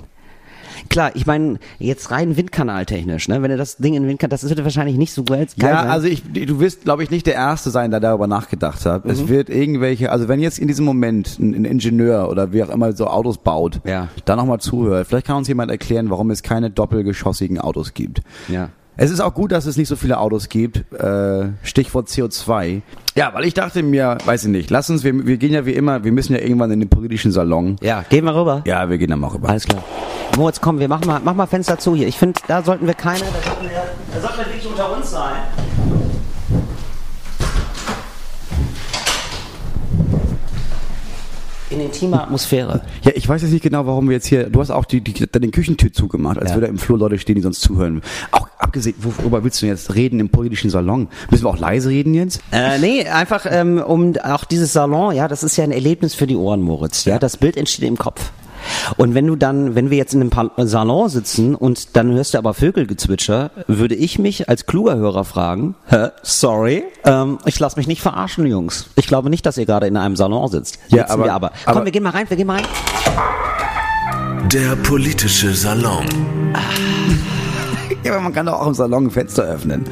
Klar, 0.89 1.13
ich 1.15 1.27
meine, 1.27 1.59
jetzt 1.79 2.11
rein 2.11 2.37
Windkanaltechnisch, 2.37 3.29
ne? 3.29 3.43
Wenn 3.43 3.51
du 3.51 3.57
das 3.57 3.77
Ding 3.77 3.95
in 3.95 4.03
den 4.03 4.09
Windkanal, 4.09 4.31
das 4.31 4.49
wird 4.49 4.63
wahrscheinlich 4.63 4.97
nicht 4.97 5.13
so 5.13 5.25
geil 5.25 5.47
Ja, 5.57 5.83
sein. 5.83 5.89
also 5.91 6.07
ich, 6.07 6.23
du 6.25 6.61
wirst, 6.61 6.83
glaube 6.85 7.03
ich, 7.03 7.11
nicht 7.11 7.27
der 7.27 7.35
Erste 7.35 7.71
sein, 7.71 7.91
der 7.91 8.01
darüber 8.01 8.27
nachgedacht 8.27 8.85
hat. 8.87 9.05
Mhm. 9.05 9.11
Es 9.11 9.29
wird 9.29 9.49
irgendwelche, 9.51 10.11
also 10.13 10.29
wenn 10.29 10.41
jetzt 10.41 10.59
in 10.59 10.69
diesem 10.69 10.85
Moment 10.85 11.39
ein, 11.39 11.55
ein 11.55 11.65
Ingenieur 11.65 12.29
oder 12.31 12.53
wie 12.53 12.63
auch 12.63 12.71
immer 12.71 12.93
so 12.93 13.07
Autos 13.07 13.39
baut, 13.39 13.81
Ja. 13.85 14.09
da 14.25 14.37
nochmal 14.37 14.61
zuhört, 14.61 15.07
vielleicht 15.07 15.27
kann 15.27 15.37
uns 15.37 15.49
jemand 15.49 15.71
erklären, 15.71 16.11
warum 16.11 16.31
es 16.31 16.43
keine 16.43 16.71
doppelgeschossigen 16.71 17.59
Autos 17.59 17.95
gibt. 17.95 18.21
Ja. 18.49 18.71
Es 18.99 19.11
ist 19.11 19.21
auch 19.21 19.35
gut, 19.35 19.53
dass 19.53 19.67
es 19.67 19.77
nicht 19.77 19.89
so 19.89 19.97
viele 19.97 20.19
Autos 20.19 20.49
gibt. 20.49 20.91
Äh, 20.95 21.49
Stichwort 21.63 22.09
CO2. 22.09 22.81
Ja, 23.15 23.33
weil 23.35 23.45
ich 23.45 23.53
dachte 23.53 23.83
mir, 23.83 24.17
weiß 24.25 24.45
ich 24.45 24.51
nicht, 24.51 24.71
lass 24.71 24.89
uns, 24.89 25.05
wir, 25.05 25.27
wir 25.27 25.37
gehen 25.37 25.53
ja 25.53 25.67
wie 25.67 25.73
immer, 25.73 26.05
wir 26.05 26.13
müssen 26.13 26.35
ja 26.35 26.41
irgendwann 26.41 26.71
in 26.71 26.81
den 26.81 26.89
politischen 26.89 27.31
Salon. 27.31 27.77
Ja, 27.83 28.05
gehen 28.09 28.25
wir 28.25 28.35
rüber. 28.35 28.63
Ja, 28.65 28.89
wir 28.89 28.97
gehen 28.97 29.11
da 29.11 29.17
mal 29.17 29.29
rüber. 29.29 29.51
Alles 29.51 29.67
klar. 29.67 29.85
Moritz, 30.37 30.61
komm, 30.61 30.79
wir 30.79 30.89
machen 30.89 31.07
mal, 31.07 31.21
mach 31.23 31.35
mal 31.35 31.47
Fenster 31.47 31.79
zu 31.79 31.95
hier. 31.95 32.09
Ich 32.09 32.17
finde, 32.19 32.41
da 32.49 32.63
sollten 32.63 32.87
wir 32.87 32.95
keine, 32.95 33.21
da 33.21 33.27
sollten 33.49 33.65
wir, 33.65 33.83
da 34.15 34.21
sollten 34.21 34.39
wir 34.39 34.47
wirklich 34.47 34.67
unter 34.67 34.97
uns 34.97 35.11
sein. 35.11 35.43
In 41.71 41.81
intimer 41.81 42.23
Atmosphäre. 42.23 42.83
Ja, 43.03 43.13
ich 43.15 43.29
weiß 43.29 43.43
jetzt 43.43 43.51
nicht 43.51 43.63
genau, 43.63 43.87
warum 43.87 44.09
wir 44.09 44.15
jetzt 44.15 44.27
hier. 44.27 44.49
Du 44.51 44.61
hast 44.61 44.71
auch 44.71 44.85
die, 44.85 45.01
die, 45.01 45.13
den 45.27 45.51
Küchentür 45.51 45.93
zugemacht, 45.93 46.39
als 46.39 46.51
Ja. 46.51 46.57
würde 46.57 46.69
im 46.69 46.79
Flur 46.79 46.97
Leute 46.99 47.19
stehen, 47.19 47.35
die 47.35 47.43
sonst 47.43 47.61
zuhören. 47.61 48.03
Auch 48.31 48.47
abgesehen, 48.59 48.95
worüber 49.01 49.43
willst 49.43 49.61
du 49.63 49.67
jetzt 49.67 49.95
reden 49.97 50.21
im 50.21 50.29
politischen 50.29 50.71
Salon? 50.71 51.09
Müssen 51.31 51.45
wir 51.45 51.51
auch 51.51 51.59
leise 51.59 51.89
reden 51.89 52.15
jetzt? 52.15 52.41
Äh, 52.53 52.79
nee, 52.79 53.07
einfach 53.09 53.47
ähm, 53.51 53.79
um 53.79 54.17
auch 54.23 54.45
dieses 54.45 54.73
Salon, 54.73 55.15
ja, 55.15 55.27
das 55.27 55.43
ist 55.43 55.57
ja 55.57 55.65
ein 55.65 55.73
Erlebnis 55.73 56.15
für 56.15 56.29
die 56.29 56.37
Ohren, 56.37 56.63
Moritz. 56.63 57.05
Ja, 57.05 57.19
das 57.19 57.37
Bild 57.37 57.57
entsteht 57.57 57.89
im 57.89 57.97
Kopf. 57.99 58.31
Und 58.97 59.15
wenn 59.15 59.27
du 59.27 59.37
dann, 59.37 59.75
wenn 59.75 59.91
wir 59.91 59.97
jetzt 59.97 60.15
in 60.15 60.21
einem 60.21 60.31
Pa- 60.31 60.51
Salon 60.59 61.09
sitzen 61.09 61.55
und 61.55 61.97
dann 61.97 62.13
hörst 62.13 62.35
du 62.35 62.39
aber 62.39 62.55
Vögelgezwitscher, 62.55 63.51
würde 63.67 63.95
ich 63.95 64.19
mich 64.19 64.49
als 64.49 64.67
kluger 64.67 64.97
Hörer 64.97 65.25
fragen, 65.25 65.75
Hä, 65.87 66.09
sorry, 66.23 66.85
ähm, 67.05 67.39
ich 67.45 67.59
lasse 67.59 67.77
mich 67.79 67.87
nicht 67.87 68.03
verarschen, 68.03 68.47
Jungs. 68.47 68.87
Ich 68.97 69.07
glaube 69.07 69.31
nicht, 69.31 69.45
dass 69.47 69.59
ihr 69.59 69.67
gerade 69.67 69.87
in 69.87 69.97
einem 69.97 70.17
Salon 70.17 70.49
sitzt. 70.49 70.79
Ja, 70.89 70.99
Sitzen 71.05 71.13
aber- 71.13 71.25
wir 71.25 71.35
aber. 71.35 71.51
Komm, 71.65 71.77
aber- 71.77 71.85
wir 71.85 71.93
gehen 71.93 72.03
mal 72.03 72.11
rein, 72.11 72.29
wir 72.29 72.37
gehen 72.37 72.47
mal 72.47 72.57
rein. 72.57 72.67
Der 74.53 74.77
politische 74.77 75.53
Salon. 75.55 76.07
Ja, 78.05 78.13
aber 78.13 78.21
man 78.21 78.33
kann 78.33 78.47
doch 78.47 78.61
auch 78.61 78.67
im 78.69 78.75
Salon 78.75 79.07
ein 79.07 79.11
Fenster 79.11 79.43
öffnen. 79.45 79.85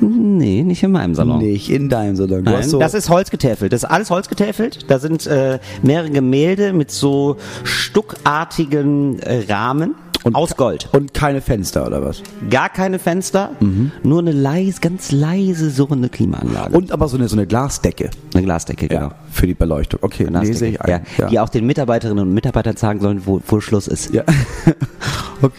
Nee, 0.00 0.62
nicht 0.62 0.82
in 0.82 0.92
meinem 0.92 1.14
Salon. 1.14 1.38
Nicht 1.38 1.70
in 1.70 1.88
deinem 1.88 2.16
Salon. 2.16 2.42
Nein, 2.44 2.68
so, 2.68 2.78
das 2.78 2.94
ist 2.94 3.10
holzgetäfelt. 3.10 3.72
Das 3.72 3.82
ist 3.84 3.88
alles 3.88 4.10
holzgetäfelt. 4.10 4.90
Da 4.90 4.98
sind 4.98 5.26
äh, 5.26 5.58
mehrere 5.82 6.10
Gemälde 6.10 6.72
mit 6.72 6.90
so 6.90 7.36
stuckartigen 7.64 9.18
äh, 9.20 9.44
Rahmen 9.52 9.94
aus 10.32 10.56
Gold. 10.56 10.88
und 10.92 11.14
keine 11.14 11.40
Fenster 11.40 11.86
oder 11.86 12.04
was? 12.04 12.22
Gar 12.50 12.68
keine 12.68 12.98
Fenster, 12.98 13.50
Mhm. 13.60 13.92
nur 14.02 14.18
eine 14.20 14.32
leise, 14.32 14.80
ganz 14.80 15.12
leise 15.12 15.70
surrende 15.70 16.08
Klimaanlage. 16.08 16.76
Und 16.76 16.92
aber 16.92 17.08
so 17.08 17.16
eine, 17.16 17.28
so 17.28 17.36
eine 17.36 17.46
Glasdecke. 17.46 18.10
eine 18.34 18.42
Glasdecke, 18.44 18.88
genau. 18.88 19.12
Für 19.32 19.46
die 19.46 19.54
Beleuchtung. 19.54 20.00
Okay, 20.02 20.26
sehe 20.52 20.70
ich 20.70 20.80
ein. 20.80 21.04
ja, 21.18 21.28
Die 21.28 21.38
auch 21.40 21.48
den 21.48 21.66
Mitarbeiterinnen 21.66 22.26
und 22.28 22.34
Mitarbeitern 22.34 22.76
sagen 22.76 23.00
sollen, 23.00 23.22
wo, 23.24 23.40
wo 23.46 23.60
Schluss 23.60 23.88
ist. 23.88 24.12
Ja. 24.12 24.24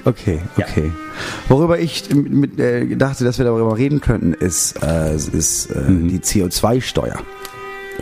Okay, 0.05 0.39
okay. 0.57 0.91
Worüber 1.49 1.79
ich 1.79 2.13
mit, 2.13 2.59
äh, 2.59 2.95
dachte, 2.95 3.23
dass 3.23 3.39
wir 3.39 3.45
darüber 3.45 3.75
reden 3.77 3.99
könnten, 3.99 4.33
ist, 4.33 4.75
äh, 4.83 5.15
ist 5.15 5.71
äh, 5.71 5.79
Mhm. 5.89 6.07
die 6.07 6.19
CO2-Steuer. 6.19 7.15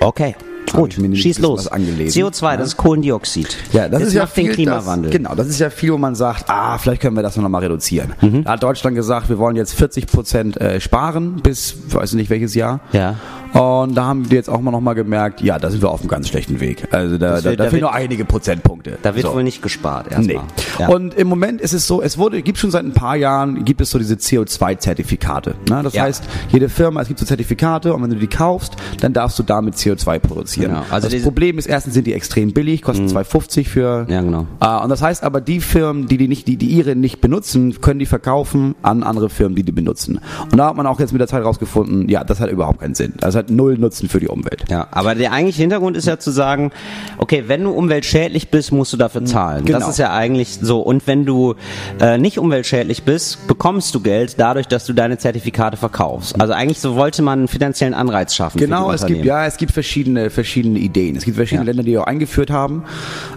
Okay, 0.02 0.36
gut, 0.74 0.94
schieß 0.94 1.40
los. 1.40 1.66
was 1.66 1.68
angelesen. 1.72 2.22
CO2, 2.24 2.44
Ja. 2.52 2.58
das 2.58 2.68
ist 2.70 2.78
Kohlendioxid. 2.78 3.58
Ja, 3.74 3.88
das, 3.90 4.02
ist 4.04 4.14
ja 4.14 4.24
macht 4.24 4.38
den 4.38 4.46
viel, 4.46 4.54
Klimawandel. 4.56 5.12
Das, 5.12 5.18
genau, 5.18 5.36
das 5.36 5.48
ist 5.48 5.60
ja 5.60 5.70
viel, 5.70 5.94
wo 5.94 5.98
man 5.98 6.16
sagt, 6.16 6.46
ah, 6.50 6.78
vielleicht 6.78 7.02
können 7.02 7.16
wir 7.16 7.24
das 7.24 7.36
noch 7.38 7.48
mal 7.50 7.60
reduzieren. 7.60 8.14
Mhm. 8.22 8.44
Da 8.44 8.52
hat 8.52 8.64
Deutschland 8.64 8.96
gesagt, 8.96 9.30
wir 9.30 9.38
wollen 9.38 9.56
jetzt 9.56 9.74
40 9.74 10.08
Prozent 10.08 10.58
äh, 10.62 10.80
sparen 10.80 11.38
bis, 11.42 11.76
weiß 11.90 12.14
nicht 12.14 12.30
welches 12.30 12.56
Jahr. 12.56 12.80
Ja. 12.92 13.16
Und 13.54 13.96
da 13.96 14.06
haben 14.06 14.30
wir 14.30 14.38
jetzt 14.38 14.50
auch 14.50 14.62
mal 14.62 14.72
noch 14.72 14.82
mal 14.82 14.94
gemerkt, 14.94 15.42
ja, 15.42 15.58
da 15.60 15.70
sind 15.70 15.82
wir 15.82 15.90
auf 15.90 16.02
einem 16.02 16.10
ganz 16.10 16.28
schlechten 16.28 16.60
Weg. 16.60 16.88
Also 16.92 17.18
da, 17.18 17.32
Das 17.32 17.44
da, 17.44 17.50
wird- 17.52 17.60
da 17.60 17.64
da 17.66 17.70
fehlen 17.70 17.82
nur 17.82 17.94
einige 17.94 18.24
Prozentpunkte. 18.26 18.98
Da 19.02 19.16
wird 19.16 19.26
So. 19.26 19.34
wohl 19.34 19.44
nicht 19.44 19.62
gespart 19.62 20.08
Nee. 20.18 20.34
erstmal. 20.34 20.44
Ja. 20.80 20.88
Und 20.90 21.14
im 21.16 21.28
Moment 21.28 21.60
ist 21.62 21.74
es 21.74 21.88
so, 21.88 22.02
es 22.02 22.18
wurde, 22.18 22.42
gibt 22.42 22.58
schon 22.58 22.72
seit 22.72 22.86
ein 22.86 22.94
paar 22.94 23.16
Jahren, 23.16 23.66
gibt 23.66 23.82
es 23.82 23.90
so 23.90 23.98
diese 23.98 24.16
CO2-Zertifikate. 24.16 25.56
Ne? 25.70 25.82
Das 25.84 25.94
Ja. 25.94 26.04
heißt, 26.04 26.24
jede 26.52 26.70
Firma, 26.70 27.02
es 27.02 27.08
gibt 27.08 27.20
so 27.20 27.26
Zertifikate 27.26 27.94
und 27.94 28.04
wenn 28.04 28.10
du 28.12 28.16
die 28.18 28.28
kaufst, 28.28 28.76
dann 29.02 29.14
darfst 29.14 29.38
du 29.40 29.44
damit 29.44 29.76
CO2 29.76 30.20
produzieren. 30.20 30.72
Genau. 30.72 30.84
Also 30.90 31.10
das 31.10 31.22
Problem 31.22 31.58
ist, 31.58 31.66
erstens 31.66 31.94
sind 31.94 32.08
die 32.08 32.14
extrem 32.14 32.54
billig, 32.54 32.82
kosten 32.82 33.08
2,50 33.08 33.68
für. 33.68 34.06
Ja, 34.10 34.22
genau. 34.22 34.46
Ah, 34.60 34.78
und 34.84 34.90
das 34.90 35.02
heißt 35.02 35.24
aber, 35.24 35.42
die 35.42 35.60
Firmen, 35.60 36.08
die 36.08 36.18
die 36.18 36.28
nicht, 36.28 36.48
die, 36.48 36.58
die 36.58 36.68
ihre 36.68 36.96
nicht 36.96 37.22
benutzen, 37.22 37.82
können 37.82 38.00
die 38.00 38.06
verkaufen 38.06 38.76
an 38.82 39.04
andere 39.04 39.30
Firmen, 39.30 39.56
die 39.56 39.64
die 39.64 39.72
benutzen. 39.72 40.20
Und 40.52 40.58
da 40.58 40.68
hat 40.68 40.76
man 40.76 40.86
auch 40.88 41.00
jetzt 41.00 41.12
mit 41.12 41.20
der 41.20 41.28
Zeit 41.28 41.44
rausgefunden, 41.44 42.10
ja, 42.10 42.24
das 42.24 42.40
hat 42.40 42.50
überhaupt 42.50 42.80
keinen 42.82 42.96
Sinn. 42.96 43.14
Das 43.20 43.36
hat 43.40 43.50
null 43.50 43.78
Nutzen 43.78 44.10
für 44.10 44.20
die 44.20 44.28
Umwelt. 44.28 44.66
Ja, 44.70 44.88
aber 44.92 45.16
der 45.16 45.32
eigentliche 45.32 45.62
Hintergrund 45.62 45.98
ist 45.98 46.06
ja 46.06 46.20
zu 46.20 46.32
sagen, 46.32 46.72
okay, 47.18 47.46
wenn 47.48 47.64
du 47.64 47.72
umweltschädlich 47.72 48.50
bist, 48.50 48.72
musst 48.72 48.94
du 48.94 48.98
dafür 48.98 49.26
zahlen. 49.26 49.66
Genau. 49.66 49.80
Das 49.80 49.90
ist 49.90 49.98
ja 49.98 50.14
eigentlich 50.14 50.60
so. 50.62 50.82
Und 50.82 51.08
wenn 51.08 51.26
du 51.26 51.56
äh, 52.00 52.18
nicht 52.18 52.38
umweltschädlich 52.40 53.04
bist, 53.04 53.48
bekommst 53.48 53.96
du 53.96 54.02
Geld 54.02 54.36
dadurch, 54.40 54.68
dass 54.68 54.86
du 54.86 54.94
deine 54.94 55.18
Zertifikate 55.18 55.78
verkaufst. 55.78 56.40
Also 56.40 56.54
eigentlich 56.54 56.80
so 56.80 56.96
wollte 56.96 57.22
man 57.22 57.40
einen 57.40 57.48
finanziellen 57.48 57.94
Anreiz 57.94 58.36
schaffen. 58.36 58.60
Genau, 58.60 58.92
es 58.92 59.06
gibt 59.06 59.26
ja, 59.26 59.46
es 59.46 59.58
gibt 59.58 59.72
verschiedene 59.72 60.30
verschiedene 60.30 60.80
Ideen. 60.80 61.16
Es 61.16 61.26
gibt 61.26 61.38
verschiedene 61.38 61.66
Ja. 61.66 61.72
Länder, 61.72 61.84
die 61.84 61.98
auch 61.98 62.06
eingeführt 62.06 62.52
haben. 62.52 62.84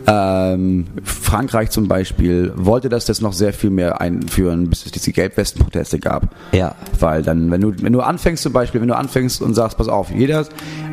Ähm, 0.07 0.87
Frankreich 1.05 1.71
zum 1.71 1.89
Beispiel 1.89 2.53
wollte, 2.57 2.89
das 2.89 3.09
noch 3.21 3.33
sehr 3.33 3.53
viel 3.53 3.71
mehr 3.71 4.01
einführen, 4.01 4.69
bis 4.69 4.85
es 4.85 4.93
diese 4.93 5.13
Gelbwesten-Proteste 5.13 5.99
gab. 5.99 6.35
Ja. 6.53 6.75
Weil 6.99 7.23
dann, 7.23 7.51
wenn 7.51 7.61
du 7.61 7.73
wenn 7.81 7.93
du 7.93 8.01
anfängst 8.01 8.43
zum 8.43 8.53
Beispiel, 8.53 8.81
wenn 8.81 8.89
du 8.89 8.97
anfängst 8.97 9.41
und 9.41 9.55
sagst, 9.55 9.79
pass 9.79 9.89
auf, 9.93 10.11
jeder 10.11 10.45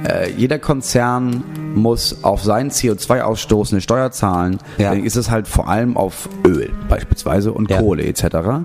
äh, 0.08 0.32
jeder 0.32 0.60
Konzern 0.60 1.44
muss 1.76 2.24
auf 2.24 2.44
seinen 2.44 2.72
CO2-Ausstoß 2.72 3.74
eine 3.74 3.82
Steuer 3.82 4.12
zahlen, 4.12 4.58
Ja. 4.78 4.92
dann 4.92 5.04
ist 5.04 5.16
es 5.16 5.30
halt 5.30 5.48
vor 5.48 5.68
allem 5.68 5.98
auf 5.98 6.30
Öl 6.46 6.72
beispielsweise 6.88 7.52
und 7.52 7.70
Ja. 7.70 7.80
Kohle 7.80 8.04
etc. 8.06 8.24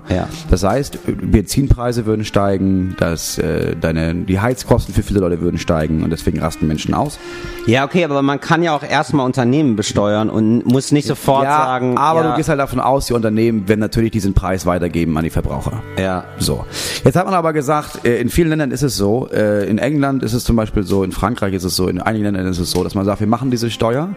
Ja. 0.09 0.27
Das 0.49 0.63
heißt, 0.63 0.99
Benzinpreise 1.21 2.05
würden 2.05 2.25
steigen, 2.25 2.95
dass 2.99 3.37
äh, 3.37 3.75
deine 3.79 4.15
die 4.15 4.39
Heizkosten 4.39 4.93
für 4.93 5.03
viele 5.03 5.19
Leute 5.19 5.41
würden 5.41 5.59
steigen 5.59 6.03
und 6.03 6.09
deswegen 6.09 6.39
rasten 6.39 6.67
Menschen 6.67 6.93
aus. 6.93 7.19
Ja, 7.67 7.85
okay, 7.85 8.03
aber 8.05 8.21
man 8.21 8.39
kann 8.39 8.63
ja 8.63 8.75
auch 8.75 8.83
erstmal 8.83 9.25
Unternehmen 9.25 9.75
besteuern 9.75 10.29
und 10.29 10.65
muss 10.65 10.91
nicht 10.91 11.07
sofort 11.07 11.43
ja, 11.43 11.57
sagen. 11.57 11.97
aber 11.97 12.23
ja, 12.23 12.31
du 12.31 12.37
gehst 12.37 12.49
halt 12.49 12.59
davon 12.59 12.79
aus, 12.79 13.07
die 13.07 13.13
Unternehmen 13.13 13.67
werden 13.67 13.79
natürlich 13.81 14.11
diesen 14.11 14.33
Preis 14.33 14.65
weitergeben 14.65 15.17
an 15.17 15.23
die 15.23 15.29
Verbraucher. 15.29 15.83
Ja. 15.99 16.23
So. 16.39 16.65
Jetzt 17.03 17.15
hat 17.15 17.25
man 17.25 17.33
aber 17.35 17.53
gesagt, 17.53 18.05
äh, 18.05 18.19
in 18.19 18.29
vielen 18.29 18.49
Ländern 18.49 18.71
ist 18.71 18.83
es 18.83 18.95
so, 18.95 19.27
äh, 19.31 19.67
in 19.69 19.77
England 19.77 20.23
ist 20.25 20.33
es 20.33 20.43
zum 20.43 20.55
Beispiel 20.55 20.83
so, 20.83 21.03
in 21.03 21.11
Frankreich 21.11 21.53
ist 21.53 21.63
es 21.63 21.75
so, 21.75 21.87
in 21.87 22.01
einigen 22.01 22.25
Ländern 22.25 22.47
ist 22.47 22.59
es 22.59 22.71
so, 22.71 22.83
dass 22.83 22.95
man 22.95 23.05
sagt, 23.05 23.19
wir 23.19 23.27
machen 23.27 23.51
diese 23.51 23.69
Steuer, 23.69 24.09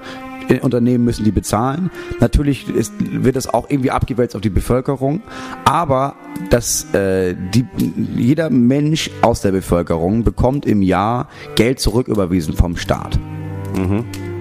Unternehmen 0.62 1.04
müssen 1.04 1.24
die 1.24 1.30
bezahlen. 1.30 1.90
Natürlich 2.20 2.68
ist, 2.68 2.92
wird 2.98 3.36
das 3.36 3.52
auch 3.52 3.68
irgendwie 3.68 3.90
abgewälzt 3.90 4.34
auf 4.34 4.40
die 4.40 4.50
Bevölkerung, 4.50 5.22
aber 5.64 6.14
dass 6.50 6.92
äh, 6.94 7.34
die, 7.54 7.66
jeder 8.16 8.48
Mensch 8.48 9.10
aus 9.20 9.42
der 9.42 9.52
Bevölkerung 9.52 10.24
bekommt 10.24 10.64
im 10.64 10.82
Jahr 10.82 11.28
Geld 11.54 11.80
zurücküberwiesen 11.80 12.54
vom 12.54 12.76
Staat. 12.76 13.18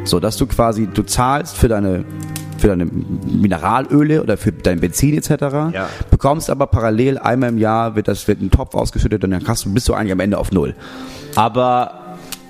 So, 0.05 0.22
dass 0.22 0.38
du 0.38 0.47
quasi, 0.47 0.88
du 0.88 1.03
zahlst 1.03 1.57
für 1.57 1.68
deine 1.68 2.05
für 2.57 2.70
deine 2.70 2.86
Mineralöle 2.86 4.24
oder 4.24 4.36
für 4.36 4.51
dein 4.51 4.80
Benzin 4.80 5.15
etc. 5.15 5.30
Ja. 5.74 5.89
Bekommst 6.09 6.49
aber 6.49 6.65
parallel 6.65 7.20
einmal 7.20 7.49
im 7.49 7.59
Jahr 7.59 7.95
wird 7.95 8.07
das 8.07 8.28
wird 8.28 8.41
ein 8.41 8.49
Topf 8.49 8.74
ausgeschüttet 8.74 9.24
und 9.24 9.30
dann 9.30 9.47
hast 9.47 9.65
du, 9.65 9.74
bist 9.74 9.88
du 9.88 9.93
eigentlich 9.93 10.11
am 10.11 10.20
Ende 10.20 10.39
auf 10.39 10.51
null. 10.51 10.74
Aber 11.38 11.91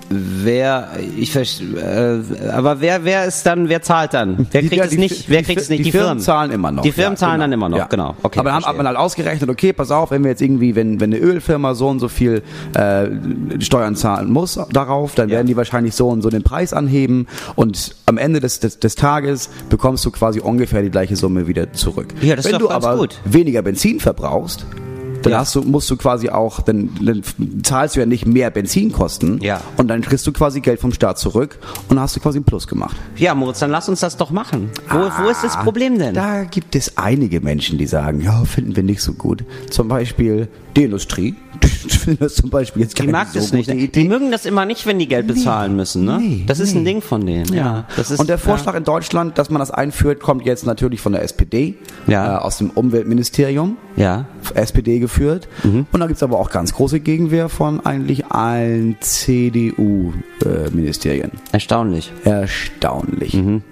wer, 0.10 0.88
ich 1.18 1.36
äh, 1.36 2.20
aber 2.54 2.80
wer, 2.80 3.04
wer 3.04 3.26
ist 3.26 3.46
dann, 3.46 3.68
wer 3.68 3.82
zahlt 3.82 4.14
dann? 4.14 4.48
Wer 4.52 4.62
Die- 4.62 4.70
kriegt 4.70 4.80
ja, 4.80 4.86
es 4.86 4.92
die- 4.92 4.98
nicht? 4.98 5.30
Wer 5.30 5.40
die, 5.40 5.44
kriegt 5.44 5.60
es 5.60 5.68
nicht? 5.68 5.84
Die, 5.86 5.92
Firmen 5.92 6.22
zahlen 6.22 6.52
immer 6.52 6.72
noch. 6.72 6.84
Die 6.84 6.94
Firmen 6.94 7.16
ja, 7.16 7.18
zahlen 7.18 7.34
genau. 7.34 7.44
dann 7.44 7.52
immer 7.52 7.68
noch, 7.68 7.78
Ja. 7.78 7.88
genau. 7.88 8.16
Okay, 8.24 8.40
aber 8.40 8.52
dann 8.52 8.64
hat 8.64 8.78
man 8.78 8.88
halt 8.88 8.96
ausgerechnet, 8.96 9.50
okay, 9.50 9.74
pass 9.74 9.92
auf, 9.92 10.12
wenn 10.12 10.24
wir 10.24 10.30
jetzt 10.32 10.42
irgendwie, 10.42 10.76
wenn, 10.76 11.02
wenn 11.02 11.14
eine 11.14 11.22
Ölfirma 11.22 11.76
so 11.76 11.90
und 11.90 12.00
so 12.00 12.08
viel 12.08 12.42
äh, 12.76 13.08
Steuern 13.60 13.98
zahlen 13.98 14.32
muss 14.32 14.58
darauf, 14.72 15.14
dann 15.16 15.28
Ja. 15.28 15.36
werden 15.36 15.48
die 15.48 15.58
wahrscheinlich 15.58 15.94
so 15.94 16.08
und 16.08 16.22
so 16.22 16.30
den 16.30 16.44
Preis 16.44 16.72
anheben 16.72 17.28
und 17.58 17.94
am 18.06 18.18
Ende 18.18 18.40
des, 18.40 18.62
des, 18.62 18.80
des 18.80 18.96
Tages 18.96 19.50
bekommst 19.70 20.06
du 20.06 20.12
quasi 20.12 20.40
ungefähr 20.40 20.82
die 20.82 20.90
gleiche 20.92 21.18
Summe 21.18 21.48
wieder 21.48 21.74
zurück. 21.74 22.14
Ja, 22.22 22.38
das 22.38 22.46
ist 22.46 22.54
wenn 22.54 22.60
doch 22.62 22.70
du 22.70 22.74
aber 22.74 22.96
gut. 22.96 23.20
weniger 23.26 23.62
Benzin 23.62 24.00
verbrauchst, 24.00 24.66
dann 25.28 25.34
Ja. 25.34 25.40
hast 25.40 25.54
du, 25.56 25.62
musst 25.62 25.90
du 25.90 25.98
quasi 25.98 26.30
auch, 26.30 26.62
dann, 26.62 26.90
dann 27.02 27.22
zahlst 27.64 27.96
du 27.96 28.00
ja 28.00 28.06
nicht 28.06 28.26
mehr 28.26 28.50
Benzinkosten 28.50 29.40
Ja. 29.42 29.62
und 29.78 29.88
dann 29.88 30.02
kriegst 30.02 30.26
du 30.28 30.32
quasi 30.32 30.62
Geld 30.62 30.80
vom 30.80 30.92
Staat 30.94 31.20
zurück 31.20 31.60
und 31.90 32.00
hast 32.00 32.16
du 32.16 32.20
quasi 32.20 32.38
einen 32.38 32.46
Plus 32.46 32.68
gemacht. 32.68 32.96
Ja, 33.16 33.36
Moritz, 33.36 33.60
dann 33.60 33.72
lass 33.72 33.90
uns 33.90 34.00
das 34.00 34.18
doch 34.18 34.32
machen. 34.32 34.70
Wo, 34.90 34.98
wo 35.24 35.30
ist 35.30 35.44
das 35.44 35.58
Problem 35.58 36.00
denn? 36.00 36.14
Da 36.14 36.44
gibt 36.44 36.76
es 36.76 36.98
einige 36.98 37.42
Menschen, 37.42 37.78
die 37.78 37.88
sagen, 37.88 38.22
ja, 38.22 38.44
finden 38.46 38.76
wir 38.76 38.84
nicht 38.84 39.02
so 39.02 39.14
gut. 39.14 39.44
Zum 39.70 39.88
Beispiel 39.88 40.48
die 40.78 40.84
Industrie. 40.84 41.36
Die 42.06 42.18
das 42.18 42.36
zum 42.36 42.50
Beispiel 42.50 42.84
jetzt 42.84 42.98
Die 43.00 43.08
mag 43.08 43.28
so 43.30 43.40
das 43.40 43.52
nicht. 43.52 43.96
Die 43.96 44.08
mögen 44.08 44.32
das 44.32 44.46
immer 44.46 44.66
nicht, 44.66 44.86
wenn 44.86 45.00
die 45.00 45.08
Geld 45.08 45.26
bezahlen 45.28 45.76
müssen, 45.76 46.06
ne? 46.06 46.20
nee, 46.22 46.44
das 46.46 46.60
ist 46.60 46.76
ein 46.76 46.84
nee. 46.84 46.94
Ding 46.94 47.02
von 47.02 47.26
denen. 47.26 47.52
Ja. 47.54 47.86
Das 47.98 48.12
ist, 48.12 48.20
Und 48.20 48.30
der 48.30 48.38
Vorschlag 48.38 48.76
in 48.76 48.84
Deutschland, 48.84 49.38
dass 49.38 49.50
man 49.50 49.60
das 49.60 49.72
einführt, 49.72 50.20
kommt 50.22 50.46
jetzt 50.46 50.66
natürlich 50.66 51.02
von 51.02 51.12
der 51.14 51.24
SPD, 51.24 51.76
Ja. 52.08 52.36
äh, 52.36 52.38
aus 52.40 52.58
dem 52.60 52.70
Umweltministerium, 52.70 53.78
Ja. 53.96 54.26
SPD 54.54 55.00
geführt. 55.00 55.48
Mhm. 55.64 55.88
Und 55.92 56.00
da 56.00 56.06
gibt's 56.08 56.24
aber 56.24 56.40
auch 56.40 56.52
ganz 56.52 56.74
große 56.74 57.00
Gegenwehr 57.00 57.50
von 57.50 57.84
eigentlich 57.86 58.28
allen 58.28 58.98
CDU-Ministerien. 59.00 61.32
Erstaunlich. 61.52 62.12
Erstaunlich. 62.24 63.34
Mhm. 63.34 63.64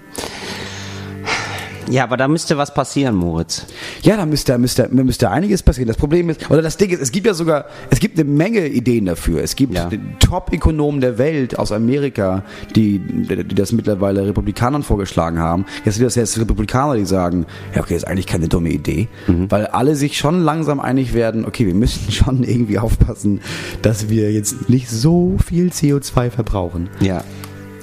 Ja, 1.90 2.04
aber 2.04 2.16
da 2.16 2.28
müsste 2.28 2.56
was 2.56 2.74
passieren, 2.74 3.14
Moritz. 3.14 3.66
Ja, 4.02 4.16
da 4.16 4.26
müsste, 4.26 4.56
müsste, 4.58 4.88
müsste 4.90 5.30
einiges 5.30 5.62
passieren. 5.62 5.88
Das 5.88 5.96
Problem 5.96 6.30
ist, 6.30 6.50
oder 6.50 6.62
das 6.62 6.76
Ding 6.76 6.90
ist, 6.90 7.00
es 7.00 7.12
gibt 7.12 7.26
ja 7.26 7.34
sogar, 7.34 7.66
es 7.90 8.00
gibt 8.00 8.18
eine 8.18 8.28
Menge 8.28 8.66
Ideen 8.66 9.06
dafür. 9.06 9.42
Es 9.42 9.56
gibt 9.56 9.74
Ja. 9.74 9.88
Top-Ökonomen 10.20 11.00
der 11.00 11.18
Welt 11.18 11.58
aus 11.58 11.72
Amerika, 11.72 12.42
die, 12.74 12.98
die 12.98 13.54
das 13.54 13.72
mittlerweile 13.72 14.26
Republikanern 14.26 14.82
vorgeschlagen 14.82 15.38
haben. 15.38 15.66
Jetzt 15.84 15.96
sind 15.96 16.04
das 16.04 16.14
jetzt 16.14 16.38
Republikaner, 16.38 16.96
die 16.96 17.04
sagen, 17.04 17.46
ja, 17.74 17.82
okay, 17.82 17.94
ist 17.94 18.06
eigentlich 18.06 18.26
keine 18.26 18.48
dumme 18.48 18.70
Idee. 18.70 19.08
Mhm. 19.26 19.50
Weil 19.50 19.66
alle 19.66 19.96
sich 19.96 20.18
schon 20.18 20.42
langsam 20.42 20.80
einig 20.80 21.14
werden, 21.14 21.44
okay, 21.44 21.66
wir 21.66 21.74
müssen 21.74 22.10
schon 22.12 22.42
irgendwie 22.42 22.78
aufpassen, 22.78 23.40
dass 23.82 24.08
wir 24.08 24.32
jetzt 24.32 24.68
nicht 24.68 24.88
so 24.90 25.36
viel 25.44 25.68
CO2 25.68 26.30
verbrauchen. 26.30 26.88
Ja. 27.00 27.22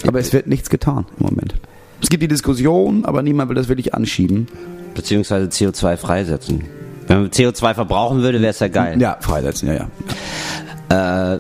Aber 0.06 0.20
es 0.20 0.34
wird 0.34 0.48
nichts 0.48 0.70
getan 0.70 1.06
im 1.20 1.28
Moment. 1.28 1.56
Es 2.04 2.10
gibt 2.10 2.22
die 2.22 2.28
Diskussion, 2.28 3.06
aber 3.06 3.24
niemand 3.24 3.50
will 3.50 3.56
das 3.56 3.70
wirklich 3.70 3.94
anschieben. 3.96 4.48
Beziehungsweise 4.94 5.48
CO2 5.48 5.98
freisetzen. 5.98 6.66
Wenn 7.08 7.22
man 7.22 7.30
CO2 7.32 7.74
verbrauchen 7.74 8.22
würde, 8.22 8.40
wäre 8.42 8.52
es 8.52 8.60
ja 8.60 8.68
geil. 8.68 9.02
Ja, 9.02 9.18
freisetzen, 9.20 9.70
ja, 9.70 9.88
ja. 10.90 11.36
Äh, 11.36 11.40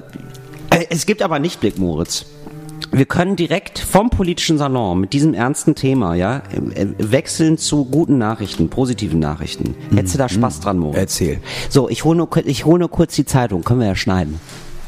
Es 0.89 1.05
gibt 1.05 1.22
aber 1.22 1.38
nicht 1.39 1.59
Blick, 1.59 1.78
Moritz. 1.78 2.26
Wir 2.91 3.05
können 3.05 3.36
direkt 3.36 3.80
vom 3.80 4.09
politischen 4.09 4.57
Salon 4.57 4.99
mit 4.99 5.14
diesem 5.14 5.34
ernsten 5.34 5.76
Thema, 5.76 6.16
ja, 6.16 6.38
äh, 6.76 6.88
wechseln 6.97 7.57
zu 7.57 7.86
guten 7.86 8.18
Nachrichten, 8.18 8.70
positiven 8.70 9.20
Nachrichten. 9.20 9.76
Hättest 9.93 10.16
du 10.16 10.18
da 10.18 10.30
Spaß 10.30 10.61
dran, 10.61 10.78
Moritz? 10.80 10.97
Erzähl. 10.97 11.39
So, 11.70 11.89
ich 11.89 12.03
hole 12.03 12.18
nur, 12.18 12.30
ich 12.45 12.66
hol 12.66 12.80
nur 12.80 12.89
kurz 12.89 13.16
die 13.16 13.26
Zeitung, 13.26 13.64
können 13.64 13.82
wir 13.82 13.88
ja 13.88 13.95
schneiden. 13.95 14.39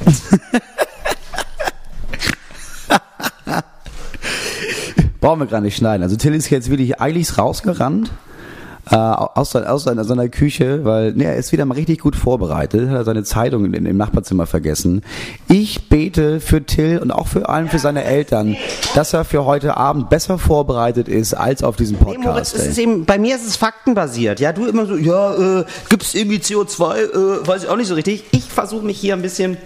Brauchen 5.25 5.39
wir 5.39 5.47
gar 5.47 5.61
nicht 5.61 5.75
schneiden. 5.75 6.03
Also 6.03 6.15
Till 6.15 6.33
ist 6.35 6.49
jetzt 6.49 6.69
wirklich 6.69 7.01
eiligst 7.01 7.37
rausgerannt 7.37 8.11
äh, 8.91 8.95
aus, 8.95 9.49
seiner- 9.49 9.73
aus 9.73 9.83
seiner, 9.83 10.03
seiner 10.03 10.29
Küche, 10.29 10.85
weil 10.85 11.13
ne, 11.13 11.23
er 11.23 11.35
ist 11.37 11.51
wieder 11.51 11.65
mal 11.65 11.73
richtig 11.73 11.99
gut 12.01 12.15
vorbereitet, 12.15 12.87
hat 12.89 12.95
er 12.97 13.03
seine 13.03 13.23
Zeitung 13.23 13.65
in, 13.73 13.85
im 13.87 13.97
Nachbarzimmer 13.97 14.45
vergessen. 14.45 15.01
Ich 15.47 15.89
bete 15.89 16.39
für 16.39 16.63
Till 16.63 16.99
und 16.99 17.09
auch 17.09 17.25
für 17.25 17.49
allen 17.49 17.67
für 17.69 17.79
seine 17.79 18.03
Eltern, 18.03 18.55
dass 18.93 19.13
er 19.13 19.25
für 19.25 19.45
heute 19.45 19.75
Abend 19.77 20.11
besser 20.11 20.37
vorbereitet 20.37 21.07
ist 21.07 21.33
als 21.33 21.63
auf 21.63 21.75
diesem 21.77 21.97
Nee, 21.97 22.03
Moritz, 22.05 22.23
Podcast. 22.23 22.55
es 22.57 22.65
ist 22.67 22.77
eben, 22.77 23.05
bei 23.05 23.17
mir 23.17 23.35
ist 23.35 23.47
es 23.47 23.55
faktenbasiert. 23.55 24.39
Ja, 24.39 24.53
du 24.53 24.67
immer 24.67 24.85
so, 24.85 24.95
ja, 24.95 25.61
äh, 25.61 25.65
gibt's 25.89 26.13
irgendwie 26.13 26.37
CO2, 26.37 26.95
äh, 26.97 27.47
weiß 27.47 27.63
ich 27.63 27.69
auch 27.69 27.77
nicht 27.77 27.87
so 27.87 27.95
richtig. 27.95 28.25
Ich 28.31 28.43
versuche 28.43 28.85
mich 28.85 28.99
hier 28.99 29.15
ein 29.15 29.23
bisschen 29.23 29.57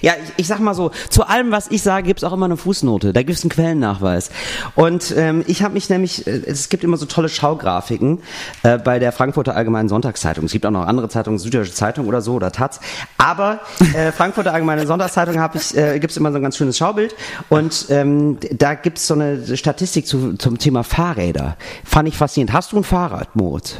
ja, 0.00 0.14
ich, 0.22 0.32
ich 0.36 0.46
sag 0.46 0.60
mal 0.60 0.74
so, 0.74 0.90
zu 1.10 1.24
allem, 1.24 1.50
was 1.50 1.70
ich 1.70 1.82
sage, 1.82 2.06
gibt's 2.06 2.24
auch 2.24 2.32
immer 2.32 2.46
eine 2.46 2.56
Fußnote. 2.56 3.12
Da 3.12 3.22
gibt's 3.22 3.42
einen 3.42 3.50
Quellennachweis. 3.50 4.30
Und 4.74 5.14
ähm, 5.16 5.44
ich 5.46 5.62
habe 5.62 5.74
mich 5.74 5.88
nämlich, 5.88 6.26
äh, 6.26 6.42
es 6.46 6.68
gibt 6.68 6.84
immer 6.84 6.96
so 6.96 7.06
tolle 7.06 7.28
Schaugrafiken 7.28 8.20
äh, 8.62 8.78
bei 8.78 8.98
der 8.98 9.12
Frankfurter 9.12 9.56
Allgemeinen 9.56 9.88
Sonntagszeitung. 9.88 10.44
Es 10.44 10.52
gibt 10.52 10.66
auch 10.66 10.70
noch 10.70 10.86
andere 10.86 11.08
Zeitungen, 11.08 11.38
Süddeutsche 11.38 11.72
Zeitung 11.72 12.06
oder 12.06 12.20
so 12.20 12.34
oder 12.34 12.52
Taz. 12.52 12.80
Aber 13.16 13.60
äh, 13.94 14.12
Frankfurter 14.12 14.52
Allgemeine 14.52 14.86
Sonntagszeitung 14.86 15.40
hab 15.40 15.54
ich, 15.54 15.76
äh, 15.76 15.98
gibt's 15.98 16.16
immer 16.16 16.30
so 16.30 16.36
ein 16.36 16.42
ganz 16.42 16.56
schönes 16.56 16.78
Schaubild. 16.78 17.14
Und 17.48 17.86
ähm, 17.90 18.38
da 18.52 18.74
gibt's 18.74 19.06
so 19.06 19.14
eine 19.14 19.56
Statistik 19.56 20.06
zu, 20.06 20.34
zum 20.34 20.58
Thema 20.58 20.84
Fahrräder. 20.84 21.56
Fand 21.84 22.08
ich 22.08 22.16
faszinierend. 22.16 22.52
Hast 22.52 22.72
du 22.72 22.78
ein 22.78 22.84
Fahrrad, 22.84 23.34
Moritz? 23.34 23.76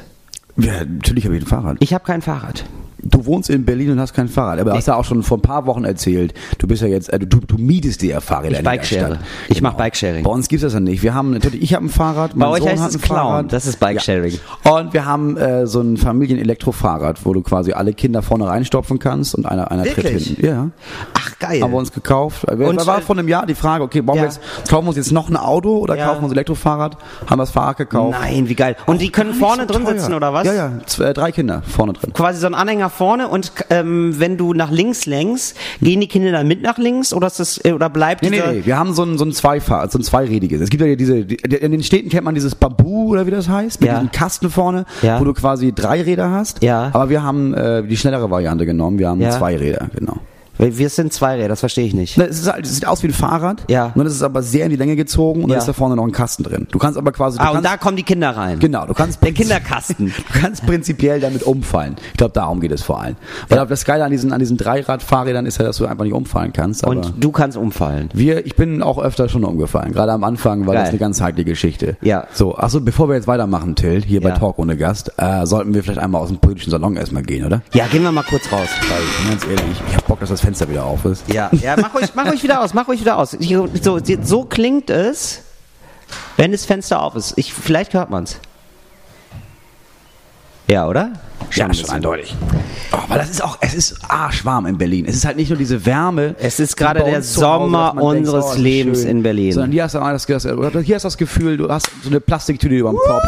Ja, 0.57 0.85
natürlich 0.85 1.25
habe 1.25 1.37
ich 1.37 1.43
ein 1.43 1.47
Fahrrad. 1.47 1.77
Ich 1.81 1.95
habe 1.95 2.05
kein 2.05 2.23
Fahrrad. 2.23 2.65
Du 3.03 3.25
wohnst 3.27 3.49
in 3.49 3.65
Berlin 3.65 3.93
und 3.93 4.01
hast 4.01 4.13
kein 4.13 4.29
Fahrrad. 4.29 4.59
Aber 4.59 4.71
du 4.71 4.77
hast 4.77 4.87
ja 4.87 4.97
auch 4.97 5.05
schon 5.05 5.23
vor 5.23 5.39
ein 5.39 5.43
paar 5.43 5.67
Wochen 5.67 5.85
erzählt, 5.85 6.35
du 6.59 6.67
bist 6.67 6.83
ja 6.83 6.89
jetzt, 6.89 7.13
äh, 7.13 7.19
du, 7.19 7.39
du 7.39 7.57
mietest 7.57 8.03
dir 8.03 8.11
ja 8.15 8.21
Fahrräder 8.21 8.59
Ich 8.59 8.65
Bikeshare. 8.65 9.19
Ich 9.49 9.63
mach 9.63 9.75
Bikesharing. 9.75 10.25
Bei 10.25 10.31
uns 10.31 10.49
gibt's 10.49 10.63
das 10.63 10.73
ja 10.75 10.81
nicht. 10.81 11.03
Wir 11.03 11.15
haben 11.15 11.31
natürlich, 11.31 11.63
ich 11.63 11.75
habe 11.75 11.87
ein 11.87 11.89
Fahrrad, 11.91 12.35
mein 12.35 12.49
Bei 12.49 12.55
euch 12.55 12.61
Sohn 12.61 12.71
heißt 12.71 12.83
hat 12.83 12.91
es 12.91 12.97
ein 12.97 13.01
Clown. 13.03 13.19
Fahrrad. 13.19 13.53
Das 13.53 13.67
ist 13.67 13.79
Bikesharing. 13.81 14.39
Ja. 14.65 14.71
Und 14.73 14.93
wir 14.93 15.05
haben 15.07 15.37
äh, 15.37 15.67
so 15.67 15.81
ein 15.81 15.97
Familien-Elektrofahrrad, 15.97 17.25
wo 17.25 17.33
du 17.35 17.43
quasi 17.43 17.73
alle 17.73 17.93
Kinder 17.93 18.23
vorne 18.23 18.47
reinstopfen 18.47 18.99
kannst 18.99 19.35
und 19.35 19.47
einer, 19.47 19.71
einer 19.71 19.85
tritt 19.85 19.97
Wirklich? 19.99 20.27
hinten. 20.29 20.47
Ja. 20.47 20.71
Ach, 21.15 21.39
geil. 21.39 21.63
Haben 21.63 21.73
wir 21.73 21.79
uns 21.79 21.93
gekauft. 21.93 22.47
Wir, 22.49 22.69
Und, 22.69 22.81
da 22.81 22.87
war 22.87 22.99
äh, 22.99 23.03
vor 23.03 23.17
einem 23.17 23.29
Jahr 23.29 23.47
die 23.47 23.55
Frage, 23.55 23.85
okay, 23.85 24.03
ja. 24.07 24.15
wir 24.15 24.23
jetzt, 24.23 24.41
kaufen 24.69 24.87
wir 24.87 24.89
uns 24.89 24.97
jetzt 24.97 25.13
noch 25.13 25.29
ein 25.29 25.37
Auto 25.37 25.79
oder 25.79 25.97
kaufen 25.97 26.21
wir 26.21 26.25
uns 26.25 26.33
ein 26.33 26.37
Elektrofahrrad? 26.37 26.97
Haben 27.27 27.39
wir 27.39 27.43
das 27.43 27.51
Fahrrad 27.51 27.77
gekauft. 27.77 28.19
Nein, 28.21 28.49
wie 28.49 28.55
geil. 28.55 28.77
Und 28.87 29.01
die 29.01 29.11
können 29.11 29.35
vorne 29.35 29.63
so 29.67 29.75
drin 29.75 29.85
teuer. 29.85 29.95
sitzen, 29.95 30.15
oder 30.15 30.33
was? 30.33 30.47
Ja, 30.47 30.55
ja, 30.55 30.73
zwei, 30.87 31.13
drei 31.13 31.33
Kinder 31.33 31.63
vorne 31.67 31.93
drin. 31.93 32.13
Quasi 32.13 32.41
so 32.41 32.47
ein 32.47 32.55
Anhänger 32.55 32.88
nach 32.89 32.95
vorne 32.95 33.29
und 33.29 33.53
ähm, 33.71 34.15
wenn 34.19 34.37
du 34.37 34.55
nach 34.55 34.71
links 34.71 35.05
lenkst, 35.07 35.57
gehen 35.83 36.01
die 36.01 36.09
Kinder 36.09 36.33
dann 36.33 36.49
mit 36.49 36.63
nach 36.63 36.79
links 36.79 37.13
oder 37.13 37.27
ist 37.27 37.39
das, 37.39 37.63
äh, 37.65 37.73
oder 37.73 37.89
bleibt 37.91 38.23
Nee, 38.23 38.31
nee, 38.31 38.37
dieser, 38.37 38.53
nee, 38.53 38.63
wir 38.65 38.79
haben 38.79 38.95
so 38.95 39.03
ein, 39.05 39.19
so 39.19 39.25
ein 39.25 39.33
Zweifahr, 39.33 39.89
so 39.91 39.99
ein 39.99 40.03
Zweirädiges. 40.03 40.61
Es 40.61 40.71
gibt 40.71 40.83
ja 40.83 40.95
diese, 40.97 41.25
die- 41.25 41.37
in 41.37 41.73
den 41.73 41.83
Städten 41.83 42.09
kennt 42.09 42.25
man 42.25 42.35
dieses 42.35 42.55
Bambu 42.55 43.09
oder 43.13 43.27
wie 43.27 43.31
das 43.31 43.49
heißt, 43.49 43.81
mit 43.81 43.89
Ja. 43.89 43.97
diesem 43.97 44.11
Kasten 44.13 44.49
vorne, 44.51 44.85
Ja. 45.03 45.21
wo 45.21 45.25
du 45.25 45.35
quasi 45.35 45.73
drei 45.73 46.03
Räder 46.03 46.31
hast. 46.31 46.63
Ja. 46.63 46.91
Aber 46.93 47.11
wir 47.11 47.23
haben 47.23 47.53
äh, 47.55 47.83
die 47.83 47.97
schnellere 47.97 48.31
Variante 48.31 48.65
genommen, 48.67 48.99
wir 48.99 49.09
haben 49.09 49.21
Ja. 49.21 49.31
zwei 49.31 49.57
Räder, 49.57 49.89
genau. 49.95 50.17
Wir 50.59 50.89
sind 50.91 51.13
zwei 51.13 51.37
Räder, 51.37 51.49
das 51.49 51.61
verstehe 51.61 51.87
ich 51.87 51.95
nicht. 51.95 52.19
Ne, 52.19 52.25
Es, 52.25 52.39
ist 52.41 52.53
halt, 52.53 52.65
es 52.67 52.75
sieht 52.75 52.87
aus 52.87 53.03
wie 53.03 53.09
ein 53.09 53.13
Fahrrad, 53.13 53.63
Ja. 53.69 53.93
nur 53.95 54.05
das 54.05 54.15
ist 54.15 54.23
aber 54.23 54.43
sehr 54.43 54.65
in 54.65 54.71
die 54.71 54.77
Länge 54.77 54.97
gezogen 54.97 55.43
und 55.45 55.51
Ja. 55.51 55.57
da 55.57 55.61
ist 55.61 55.69
da 55.69 55.73
vorne 55.73 55.97
noch 55.97 56.05
ein 56.05 56.13
Kasten 56.13 56.43
drin. 56.43 56.67
Du 56.71 56.79
kannst 56.79 56.99
aber 56.99 57.13
quasi, 57.13 57.39
Ah, 57.41 57.51
und 57.51 57.65
da 57.65 57.77
kommen 57.77 57.97
die 57.97 58.03
Kinder 58.03 58.31
rein. 58.37 58.59
Genau, 58.59 58.87
du 58.87 58.95
kannst 58.95 59.23
Der 59.23 59.33
Kinderkasten. 59.33 60.13
Du 60.33 60.41
kannst 60.41 60.67
prinzipiell 60.67 61.21
damit 61.21 61.43
umfallen. 61.43 61.97
Ich 62.13 62.17
glaube, 62.19 62.33
darum 62.33 62.61
geht 62.61 62.73
es 62.73 62.83
vor 62.83 63.01
allem. 63.01 63.17
Weil 63.49 63.67
das 63.67 63.85
Geile 63.85 64.05
an 64.05 64.11
diesen, 64.11 64.33
an 64.33 64.39
diesen 64.41 64.57
Dreiradfahrrädern 64.57 65.47
ist 65.47 65.59
ja, 65.59 65.65
dass 65.65 65.77
du 65.79 65.87
einfach 65.87 66.05
nicht 66.05 66.13
umfallen 66.15 66.53
kannst. 66.53 66.85
Und 66.85 67.15
du 67.19 67.31
kannst 67.33 67.57
umfallen. 67.57 68.09
wir, 68.15 68.47
ich 68.47 68.57
bin 68.57 68.83
auch 68.83 68.99
öfter 68.99 69.29
schon 69.29 69.45
umgefallen. 69.45 69.93
Gerade 69.93 70.13
am 70.13 70.25
Anfang 70.25 70.67
war 70.67 70.75
das 70.75 70.85
Geil. 70.85 70.91
eine 70.91 70.99
ganz 70.99 71.21
heikle 71.21 71.45
Geschichte. 71.45 71.97
Ja. 72.03 72.27
So, 72.33 72.57
achso, 72.57 72.81
bevor 72.81 73.09
wir 73.09 73.15
jetzt 73.17 73.27
weitermachen, 73.27 73.75
Till, 73.75 74.03
hier 74.03 74.21
Ja. 74.21 74.31
bei 74.31 74.37
Talk 74.39 74.59
ohne 74.59 74.77
Gast, 74.77 75.13
äh, 75.17 75.47
sollten 75.47 75.75
wir 75.75 75.83
vielleicht 75.83 76.01
einmal 76.01 76.21
aus 76.23 76.29
dem 76.29 76.39
politischen 76.39 76.71
Salon 76.71 76.97
erstmal 76.97 77.23
gehen, 77.23 77.45
oder? 77.45 77.63
Ja, 77.73 77.87
gehen 77.87 78.03
wir 78.03 78.13
mal 78.13 78.23
kurz 78.25 78.51
raus. 78.53 78.69
Weil, 78.89 79.31
ganz 79.31 79.45
ehrlich, 79.45 79.83
ich 79.91 79.97
hab 79.97 80.07
Bock, 80.07 80.21
dass 80.21 80.29
das 80.31 80.41
Fenster 80.49 80.71
wieder 80.71 80.87
auf 80.87 81.05
ist. 81.05 81.31
Ja, 81.31 81.51
ja, 81.61 81.77
mach 81.79 81.95
euch, 81.95 82.15
mach 82.15 82.27
euch 82.33 82.43
wieder 82.43 82.63
aus, 82.63 82.73
mach 82.73 82.89
euch 82.89 83.01
wieder 83.01 83.19
aus. 83.19 83.37
So, 83.83 83.99
so 84.23 84.45
klingt 84.45 84.89
es, 84.89 85.43
wenn 86.39 86.53
das 86.53 86.65
Fenster 86.65 87.03
auf 87.03 87.17
ist. 87.17 87.35
Ich, 87.37 87.53
vielleicht 87.53 87.93
hört 87.93 88.09
man's. 88.09 88.39
Ja, 90.67 90.89
oder? 90.89 91.13
Ja, 91.53 91.67
ein 91.67 91.75
schon 91.75 91.91
eindeutig. 91.91 92.35
Oh, 92.93 92.97
aber 92.97 93.17
das 93.17 93.29
ist 93.29 93.45
auch, 93.45 93.59
es 93.61 93.75
ist 93.75 93.99
arschwarm 94.09 94.65
in 94.65 94.79
Berlin. 94.79 95.05
Es 95.07 95.17
ist 95.17 95.27
halt 95.27 95.37
nicht 95.37 95.51
nur 95.51 95.59
diese 95.59 95.85
Wärme. 95.85 96.35
Es 96.39 96.61
ist 96.61 96.79
gerade 96.79 97.05
der 97.05 97.19
Hause, 97.19 97.41
Sommer 97.41 97.93
dass 97.95 97.95
man 98.03 98.15
denkt, 98.15 98.29
unseres 98.29 98.57
oh, 98.57 98.59
Lebens 98.59 99.01
schön. 99.01 99.09
in 99.11 99.23
Berlin. 99.23 99.53
Sondern 99.53 99.73
hier 99.73 99.83
hast 99.83 99.97
du 99.97 99.99
auch 99.99 100.09
das, 100.09 100.25
das, 100.25 100.47
oder 100.47 100.81
hier 100.81 100.95
hast 100.95 101.03
du 101.03 101.09
das 101.09 101.19
Gefühl, 101.19 101.59
du 101.59 101.69
hast 101.69 101.91
so 102.03 102.09
eine 102.09 102.21
Plastiktüte 102.21 102.75
über 102.75 102.89
dem 102.89 102.97
Kopf 102.97 103.23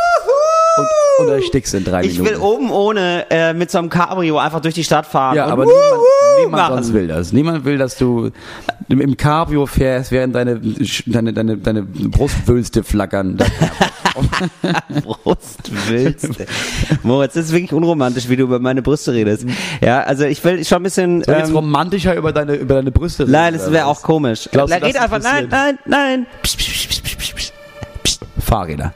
und, 0.77 0.87
und 1.27 1.33
erstickst 1.35 1.75
in 1.75 1.85
drei 1.85 2.05
Ich 2.05 2.19
Minuten. 2.19 2.31
will 2.37 2.41
oben 2.41 2.71
ohne 2.71 3.27
äh, 3.31 3.53
mit 3.53 3.71
so 3.71 3.79
einem 3.79 3.91
Cabrio 3.91 4.39
einfach 4.39 4.61
durch 4.61 4.75
die 4.75 4.85
Stadt 4.85 5.07
fahren. 5.07 5.37
Ja, 5.37 5.47
aber 5.47 5.65
niemand, 5.65 5.83
niemand 6.39 6.75
sonst 6.75 6.93
will 6.93 7.09
das. 7.09 7.33
Niemand 7.33 7.65
will, 7.65 7.79
dass 7.79 7.97
du 7.97 8.31
im 8.89 9.01
im 9.01 9.17
Cabrio 9.17 9.67
fährst, 9.67 10.13
während 10.13 10.35
deine, 10.35 10.61
deine, 11.07 11.33
deine, 11.33 11.57
deine 11.59 11.83
Brustwülste 11.83 12.83
flackern. 12.83 13.39
Brustwülste. 15.03 16.47
Moritz, 17.03 17.35
das 17.35 17.47
ist 17.47 17.53
wirklich 17.53 17.73
unromantisch, 17.73 18.29
wie 18.29 18.37
du 18.37 18.45
über 18.45 18.59
meine 18.59 18.83
Brüste 18.83 19.13
redest. 19.13 19.47
Ja, 19.81 20.01
also 20.03 20.25
ich 20.25 20.43
will 20.45 20.65
schon 20.65 20.79
ein 20.81 20.83
bisschen. 20.83 21.23
Soll 21.25 21.35
ich 21.35 21.41
jetzt 21.41 21.51
Ähm, 21.51 21.57
romantischer 21.57 22.15
über 22.17 22.33
deine, 22.33 22.55
über 22.55 22.75
deine 22.75 22.91
Brüste 22.91 23.25
reden, 23.25 23.33
nein, 23.33 23.55
das 23.55 23.71
wäre 23.71 23.87
auch 23.87 24.03
komisch. 24.03 24.49
Glaubst 24.51 24.75
du, 24.75 24.83
Red 24.83 24.95
das 24.95 25.03
einfach, 25.03 25.23
nein, 25.23 25.49
nein, 25.51 25.79
nein. 25.87 26.27
Psst, 26.43 26.59
psst, 26.59 26.89
psst, 26.89 27.03
psst, 27.05 27.19
psst, 27.19 27.53
psst. 28.03 28.21
Fahrräder. 28.41 28.93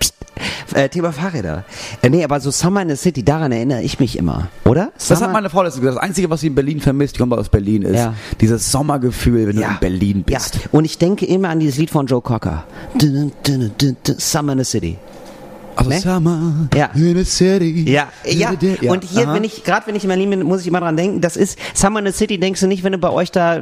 Äh, 0.72 0.88
Thema 0.88 1.12
Fahrräder. 1.12 1.64
Äh, 2.02 2.08
nee, 2.10 2.24
aber 2.24 2.40
so 2.40 2.50
Summer 2.50 2.82
in 2.82 2.88
the 2.88 2.96
City, 2.96 3.22
daran 3.24 3.52
erinnere 3.52 3.82
ich 3.82 4.00
mich 4.00 4.16
immer. 4.18 4.48
Oder? 4.64 4.92
Das 4.96 5.08
Summer- 5.08 5.20
hat 5.26 5.32
meine 5.32 5.50
Frau 5.50 5.62
letztens 5.62 5.82
gesagt. 5.82 5.98
Das 5.98 6.02
Einzige, 6.08 6.30
was 6.30 6.40
sie 6.40 6.46
in 6.48 6.54
Berlin 6.54 6.80
vermisst, 6.80 7.16
die 7.16 7.18
kommt 7.20 7.32
aus 7.34 7.48
Berlin, 7.48 7.82
ist 7.82 7.96
Ja. 7.96 8.14
dieses 8.40 8.70
Sommergefühl, 8.72 9.46
wenn 9.48 9.56
du 9.56 9.62
in 9.62 9.76
Berlin 9.80 10.22
bist. 10.24 10.54
Ja, 10.56 10.60
und 10.72 10.84
ich 10.84 10.98
denke 10.98 11.26
immer 11.26 11.48
an 11.50 11.60
dieses 11.60 11.78
Lied 11.78 11.90
von 11.90 12.06
Joe 12.06 12.20
Cocker. 12.22 12.64
Summer 14.18 14.52
in 14.52 14.58
the 14.58 14.64
City. 14.64 14.96
Also 15.76 15.90
Ne? 15.90 16.00
Summer 16.00 16.68
Ja. 16.74 16.90
in 16.94 17.16
the 17.16 17.24
city. 17.24 17.90
Ja, 17.90 18.08
ja. 18.24 18.52
Ja, 18.80 18.92
Und 18.92 19.04
hier, 19.04 19.26
aha. 19.26 19.34
wenn 19.34 19.44
ich, 19.44 19.64
gerade 19.64 19.86
wenn 19.86 19.94
ich 19.96 20.04
in 20.04 20.08
Berlin 20.08 20.30
bin, 20.30 20.42
muss 20.42 20.60
ich 20.60 20.66
immer 20.66 20.80
dran 20.80 20.96
denken, 20.96 21.20
das 21.20 21.36
ist 21.36 21.58
Summer 21.74 21.98
in 22.00 22.06
the 22.06 22.12
City, 22.12 22.38
denkst 22.38 22.60
du 22.60 22.66
nicht, 22.66 22.84
wenn 22.84 22.92
du 22.92 22.98
bei 22.98 23.10
euch 23.10 23.30
da, 23.32 23.60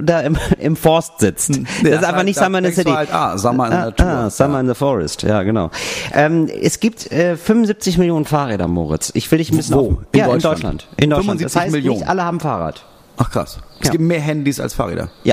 da 0.00 0.20
im, 0.20 0.36
im 0.58 0.76
Forst 0.76 1.18
sitzt. 1.20 1.50
Das 1.50 1.56
ist 1.58 1.84
das 1.84 1.96
einfach 2.04 2.16
halt- 2.16 2.24
nicht 2.26 2.38
Summer 2.38 2.58
in 2.58 2.64
the 2.66 2.72
City. 2.72 2.90
halt, 2.90 3.12
ah, 3.12 3.36
Summer 3.38 3.66
in 3.66 3.72
the 3.72 3.76
ah, 3.78 3.84
Natur. 3.86 4.06
Ah, 4.06 4.30
Summer 4.30 4.54
Ja. 4.54 4.60
in 4.60 4.68
the 4.68 4.74
Forest, 4.74 5.22
ja, 5.22 5.42
genau. 5.42 5.70
Ähm, 6.12 6.48
es 6.60 6.80
gibt 6.80 7.10
äh, 7.12 7.36
75 7.36 7.98
Millionen 7.98 8.24
Fahrräder, 8.24 8.68
Moritz. 8.68 9.10
Ich 9.14 9.30
will 9.30 9.38
dich 9.38 9.50
ein 9.50 9.56
bisschen 9.56 9.74
Wo? 9.76 9.80
auf- 9.80 9.88
In 10.12 10.18
ja, 10.20 10.24
in 10.26 10.30
Deutschland? 10.32 10.44
Deutschland. 10.54 10.86
In 10.96 11.10
Deutschland. 11.10 11.38
75 11.40 11.52
das 11.52 11.62
heißt, 11.62 11.72
Millionen. 11.72 11.98
nicht 12.00 12.08
alle 12.08 12.24
haben 12.24 12.40
Fahrrad. 12.40 12.84
Ach 13.18 13.30
krass. 13.30 13.58
Es 13.80 13.86
Ja. 13.88 13.92
gibt 13.92 14.04
mehr 14.04 14.20
Handys 14.20 14.58
als 14.58 14.74
Fahrräder. 14.74 15.10
Ja, 15.24 15.31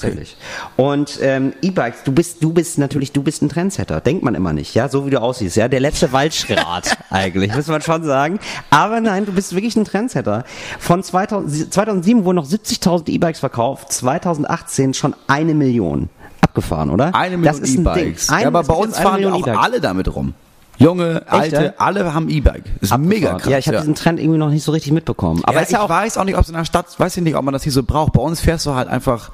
tatsächlich. 0.00 0.36
Und 0.76 1.18
ähm, 1.22 1.52
E-Bikes, 1.62 2.02
du 2.04 2.12
bist, 2.12 2.42
du 2.42 2.52
bist 2.52 2.78
natürlich, 2.78 3.12
du 3.12 3.22
bist 3.22 3.42
ein 3.42 3.48
Trendsetter. 3.48 4.00
Denkt 4.00 4.22
man 4.24 4.34
immer 4.34 4.52
nicht, 4.52 4.74
ja, 4.74 4.88
so 4.88 5.06
wie 5.06 5.10
du 5.10 5.20
aussiehst, 5.20 5.56
ja, 5.56 5.68
der 5.68 5.80
letzte 5.80 6.12
Waldschrat 6.12 6.96
eigentlich, 7.10 7.54
muss 7.54 7.66
man 7.68 7.82
schon 7.82 8.04
sagen. 8.04 8.38
Aber 8.70 9.00
nein, 9.00 9.26
du 9.26 9.32
bist 9.32 9.54
wirklich 9.54 9.76
ein 9.76 9.84
Trendsetter. 9.84 10.44
Von 10.78 11.02
2000, 11.02 11.72
2007 11.72 12.24
wurden 12.24 12.36
noch 12.36 12.46
70.000 12.46 13.08
E-Bikes 13.08 13.40
verkauft, 13.40 13.92
2018 13.92 14.94
schon 14.94 15.14
eine 15.26 15.54
Million. 15.54 16.08
Abgefahren, 16.40 16.90
oder? 16.90 17.14
Eine 17.14 17.36
Million 17.36 17.62
ist 17.62 17.78
ein 17.78 17.84
Ding. 17.84 17.86
E-Bikes. 17.86 18.28
Eine- 18.30 18.42
Ja, 18.42 18.46
aber 18.48 18.62
bei 18.64 18.74
uns 18.74 18.98
fahren 18.98 19.22
ja 19.22 19.32
auch 19.32 19.38
E-Bikes. 19.40 19.60
alle 19.62 19.80
damit 19.80 20.14
rum. 20.14 20.34
Junge, 20.78 21.22
alte, 21.28 21.64
ja? 21.66 21.72
alle 21.76 22.12
haben 22.12 22.28
E-Bike. 22.28 22.64
Ist 22.80 22.96
mega 22.98 23.32
Abgefahren. 23.32 23.38
krass. 23.40 23.50
Ja, 23.52 23.58
ich 23.58 23.68
habe 23.68 23.76
diesen 23.78 23.94
Trend 23.94 24.18
irgendwie 24.18 24.38
noch 24.38 24.48
nicht 24.48 24.64
so 24.64 24.72
richtig 24.72 24.90
mitbekommen. 24.90 25.42
Aber 25.44 25.60
ja 25.60 25.66
ich 25.68 25.76
auch 25.76 25.88
weiß 25.88 26.16
auch 26.18 26.24
nicht, 26.24 26.34
ob 26.36 26.42
es 26.42 26.48
in 26.48 26.56
der 26.56 26.64
Stadt, 26.64 26.86
weiß 26.98 27.16
ich 27.18 27.22
nicht, 27.22 27.36
ob 27.36 27.44
man 27.44 27.52
das 27.52 27.62
hier 27.62 27.70
so 27.70 27.82
braucht. 27.84 28.14
Bei 28.14 28.20
uns 28.22 28.40
fährst 28.40 28.66
du 28.66 28.74
halt 28.74 28.88
einfach, 28.88 29.30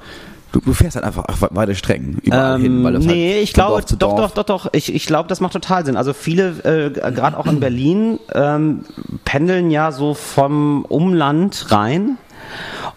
du, 0.51 0.59
du 0.59 0.73
fährst 0.73 0.95
halt 0.95 1.05
einfach 1.05 1.25
weite 1.51 1.75
Strecken 1.75 2.19
überall 2.23 2.59
hin, 2.59 2.83
weil 2.83 2.93
das 2.93 3.05
Ähm, 3.05 3.11
nee, 3.11 3.33
halt 3.33 3.43
ich 3.43 3.53
glaube, 3.53 3.83
doch, 3.97 4.15
doch, 4.15 4.31
doch, 4.31 4.43
doch. 4.43 4.69
Ich, 4.73 4.93
ich 4.93 5.05
glaube, 5.05 5.29
das 5.29 5.41
macht 5.41 5.53
total 5.53 5.85
Sinn. 5.85 5.97
Also 5.97 6.13
viele, 6.13 6.49
äh, 6.63 6.91
gerade 7.11 7.37
auch 7.37 7.45
in 7.45 7.59
Berlin, 7.59 8.19
ähm, 8.33 8.85
pendeln 9.25 9.71
ja 9.71 9.91
so 9.91 10.13
vom 10.13 10.85
Umland 10.85 11.71
rein. 11.71 12.17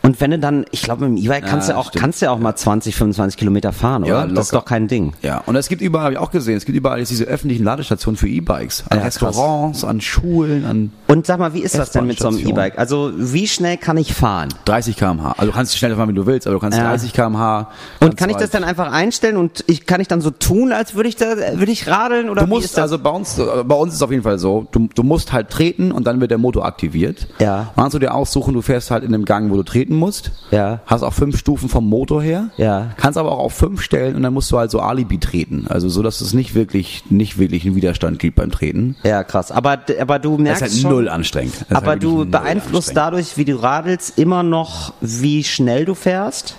Und 0.02 0.20
wenn 0.20 0.32
du 0.32 0.38
dann, 0.38 0.64
ich 0.70 0.82
glaube, 0.82 1.06
mit 1.08 1.18
dem 1.18 1.24
E-Bike 1.24 1.46
kannst 1.46 1.68
Ja, 1.68 1.74
du 1.74 1.80
auch, 1.80 1.88
stimmt. 1.88 2.02
kannst 2.02 2.22
du 2.22 2.30
auch 2.30 2.38
mal 2.38 2.54
20, 2.56 2.94
25 2.96 3.36
Kilometer 3.38 3.72
fahren, 3.72 4.04
Ja, 4.04 4.24
oder? 4.24 4.34
Das 4.34 4.46
ist 4.46 4.54
doch 4.54 4.64
kein 4.64 4.88
Ding. 4.88 5.12
Ja, 5.22 5.42
und 5.46 5.54
es 5.56 5.68
gibt 5.68 5.80
überall, 5.82 6.04
habe 6.04 6.14
ich 6.14 6.18
auch 6.18 6.30
gesehen, 6.30 6.56
es 6.56 6.64
gibt 6.64 6.76
überall 6.76 6.98
jetzt 6.98 7.10
diese 7.10 7.24
öffentlichen 7.24 7.64
Ladestationen 7.64 8.16
für 8.16 8.28
E-Bikes. 8.28 8.84
An 8.88 8.98
Ja, 8.98 9.04
krass. 9.04 9.22
Restaurants, 9.22 9.84
an 9.84 10.00
Schulen, 10.00 10.64
an 10.64 10.92
Und 11.06 11.26
sag 11.26 11.38
mal, 11.38 11.54
wie 11.54 11.60
ist 11.60 11.76
das 11.78 11.90
denn 11.92 12.06
mit 12.06 12.18
so 12.18 12.28
einem. 12.28 12.38
E-Bike? 12.38 12.78
Also, 12.78 13.12
wie 13.16 13.46
schnell 13.46 13.76
kann 13.76 13.96
ich 13.96 14.12
fahren? 14.14 14.48
30 14.64 14.96
km/h. 14.96 15.32
Also 15.38 15.46
du 15.46 15.56
kannst 15.56 15.76
schneller 15.76 15.96
fahren, 15.96 16.08
wie 16.08 16.14
du 16.14 16.26
willst, 16.26 16.46
aber 16.46 16.54
du 16.54 16.60
kannst 16.60 16.78
Ja. 16.78 16.84
30 16.84 17.12
km/h. 17.12 17.68
Und 18.00 18.16
kann 18.16 18.30
ich 18.30 18.36
das 18.36 18.50
dann 18.50 18.64
einfach 18.64 18.90
einstellen 18.92 19.36
und 19.36 19.64
ich, 19.68 19.86
kann 19.86 20.00
ich 20.00 20.08
dann 20.08 20.20
so 20.20 20.30
tun, 20.30 20.72
als 20.72 20.94
würde 20.94 21.08
ich 21.08 21.16
da, 21.16 21.36
würde 21.54 21.70
ich 21.72 21.86
radeln 21.88 22.28
oder 22.30 22.42
Du 22.42 22.46
wie 22.46 22.50
musst, 22.50 22.64
ist 22.66 22.76
das? 22.76 22.82
also 22.82 22.98
bei 22.98 23.10
uns, 23.10 23.36
bei 23.64 23.74
uns 23.74 23.90
ist 23.92 23.96
es 23.96 24.02
auf 24.02 24.10
jeden 24.10 24.22
Fall 24.22 24.38
so, 24.38 24.66
du, 24.72 24.88
du 24.94 25.02
musst 25.02 25.32
halt 25.32 25.50
treten 25.50 25.92
und 25.92 26.06
dann 26.06 26.20
wird 26.20 26.30
der 26.30 26.38
Motor 26.38 26.64
aktiviert. 26.66 27.26
Ja. 27.38 27.68
Kannst 27.76 27.94
du 27.94 27.98
dir 27.98 28.14
aussuchen, 28.14 28.54
du 28.54 28.62
fährst 28.62 28.90
halt 28.90 29.04
in 29.04 29.14
einem 29.14 29.24
Gang, 29.24 29.41
wo 29.50 29.56
du 29.56 29.62
treten 29.62 29.96
musst. 29.96 30.30
Ja. 30.50 30.80
Hast 30.86 31.02
auch 31.02 31.12
fünf 31.12 31.38
Stufen 31.38 31.68
vom 31.68 31.88
Motor 31.88 32.22
her. 32.22 32.50
Ja. 32.56 32.90
Kannst 32.96 33.18
aber 33.18 33.32
auch 33.32 33.38
auf 33.38 33.54
fünf 33.54 33.82
stellen 33.82 34.16
und 34.16 34.22
dann 34.22 34.34
musst 34.34 34.50
du 34.50 34.58
halt 34.58 34.70
so 34.70 34.80
Alibi 34.80 35.18
treten. 35.18 35.66
Also 35.68 35.88
so, 35.88 36.02
dass 36.02 36.20
es 36.20 36.34
nicht 36.34 36.54
wirklich, 36.54 37.04
nicht 37.10 37.38
wirklich 37.38 37.64
einen 37.64 37.74
Widerstand 37.74 38.18
gibt 38.18 38.36
beim 38.36 38.50
Treten. 38.50 38.96
ja, 39.02 39.24
krass. 39.24 39.50
Aber, 39.50 39.78
aber 40.00 40.18
du 40.18 40.32
Das 40.36 40.40
merkst 40.42 40.62
ist 40.62 40.72
halt 40.72 40.82
schon, 40.82 40.90
null 40.90 41.08
anstrengend. 41.08 41.54
Das 41.68 41.78
Aber 41.78 41.88
halt 41.88 42.02
du 42.02 42.24
beeinflusst 42.26 42.96
dadurch, 42.96 43.36
wie 43.36 43.44
du 43.44 43.62
radelst, 43.62 44.18
immer 44.18 44.42
noch, 44.42 44.92
wie 45.00 45.44
schnell 45.44 45.84
du 45.84 45.94
fährst? 45.94 46.56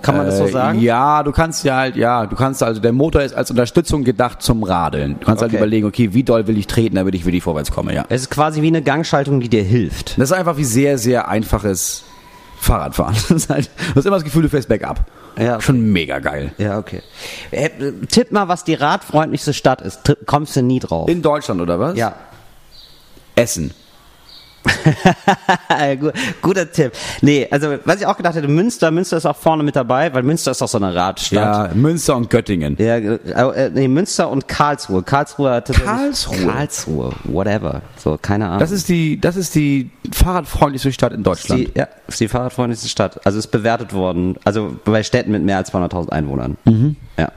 Kann 0.00 0.16
man 0.16 0.26
das 0.26 0.38
so 0.38 0.44
Äh, 0.46 0.50
sagen? 0.50 0.80
Ja, 0.80 1.22
du 1.22 1.32
kannst 1.32 1.64
ja 1.64 1.76
halt, 1.76 1.96
ja, 1.96 2.24
du 2.26 2.34
kannst 2.36 2.62
also, 2.62 2.80
der 2.80 2.92
Motor 2.92 3.22
ist 3.22 3.34
als 3.34 3.50
Unterstützung 3.50 4.04
gedacht 4.04 4.40
zum 4.40 4.62
Radeln. 4.62 5.16
Du 5.20 5.26
kannst 5.26 5.42
halt 5.42 5.50
Okay. 5.50 5.58
überlegen, 5.58 5.86
okay, 5.86 6.14
wie 6.14 6.22
doll 6.22 6.46
will 6.46 6.56
ich 6.56 6.66
treten, 6.66 6.96
damit 6.96 7.14
ich 7.14 7.24
wirklich 7.26 7.42
vorwärts 7.42 7.70
komme, 7.70 7.94
ja. 7.94 8.04
Es 8.08 8.22
ist 8.22 8.30
quasi 8.30 8.62
wie 8.62 8.68
eine 8.68 8.82
Gangschaltung, 8.82 9.40
die 9.40 9.48
dir 9.48 9.62
hilft. 9.62 10.18
Das 10.18 10.30
ist 10.30 10.36
einfach 10.36 10.56
wie 10.56 10.64
sehr, 10.64 10.96
sehr 10.98 11.28
einfaches 11.28 12.04
Fahrradfahren. 12.58 13.14
Das 13.28 13.30
ist 13.30 13.50
halt, 13.50 13.70
du 13.90 13.96
hast 13.96 14.06
immer 14.06 14.16
das 14.16 14.24
Gefühl, 14.24 14.42
du 14.42 14.48
fährst 14.48 14.68
bergab. 14.68 15.04
Ja, 15.38 15.54
okay. 15.56 15.62
Schon 15.62 15.92
mega 15.92 16.18
geil. 16.20 16.52
Ja, 16.58 16.78
okay. 16.78 17.02
Äh, 17.50 17.70
tipp 18.10 18.32
mal, 18.32 18.48
was 18.48 18.64
die 18.64 18.74
radfreundlichste 18.74 19.52
Stadt 19.54 19.80
ist. 19.80 20.04
Tipp, 20.04 20.18
kommst 20.26 20.54
du 20.56 20.62
nie 20.62 20.78
drauf. 20.78 21.08
In 21.08 21.22
Deutschland, 21.22 21.60
oder 21.60 21.78
was? 21.80 21.96
ja. 21.96 22.14
Essen. 23.34 23.72
Gu- 26.00 26.10
Guter 26.40 26.70
Tipp. 26.70 26.92
Nee, 27.20 27.48
also 27.50 27.76
was 27.84 28.00
ich 28.00 28.06
auch 28.06 28.16
gedacht 28.16 28.34
hätte, 28.34 28.48
Münster, 28.48 28.90
Münster 28.90 29.16
ist 29.16 29.26
auch 29.26 29.36
vorne 29.36 29.62
mit 29.62 29.76
dabei, 29.76 30.12
weil 30.14 30.22
Münster 30.22 30.50
ist 30.52 30.60
doch 30.60 30.68
so 30.68 30.78
eine 30.78 30.94
Radstadt. 30.94 31.70
Ja, 31.70 31.74
Münster 31.74 32.16
und 32.16 32.30
Göttingen. 32.30 32.76
Ja, 32.78 32.96
äh, 32.96 33.16
äh, 33.66 33.70
nee, 33.74 33.88
Münster 33.88 34.28
und 34.30 34.48
Karlsruhe. 34.48 35.02
Karlsruhe 35.02 35.50
hat 35.50 35.70
Karlsruhe? 35.72 36.46
Karlsruhe, 36.46 37.12
whatever. 37.24 37.82
So, 37.96 38.18
keine 38.20 38.46
Ahnung. 38.46 38.60
Das 38.60 38.70
ist 38.70 38.88
die, 38.88 39.20
das 39.20 39.36
ist 39.36 39.54
die 39.54 39.90
fahrradfreundlichste 40.12 40.92
Stadt 40.92 41.12
in 41.12 41.22
Deutschland. 41.22 41.60
Die, 41.68 41.72
ja, 41.78 41.88
ist 42.06 42.20
die 42.20 42.28
fahrradfreundlichste 42.28 42.88
Stadt. 42.88 43.24
Also 43.26 43.38
ist 43.38 43.48
bewertet 43.48 43.92
worden, 43.92 44.36
also 44.44 44.76
bei 44.84 45.02
Städten 45.02 45.32
mit 45.32 45.42
mehr 45.42 45.56
als 45.58 45.72
200.000 45.72 46.10
Einwohnern. 46.10 46.56
Mhm. 46.64 46.96
Ja. 47.18 47.30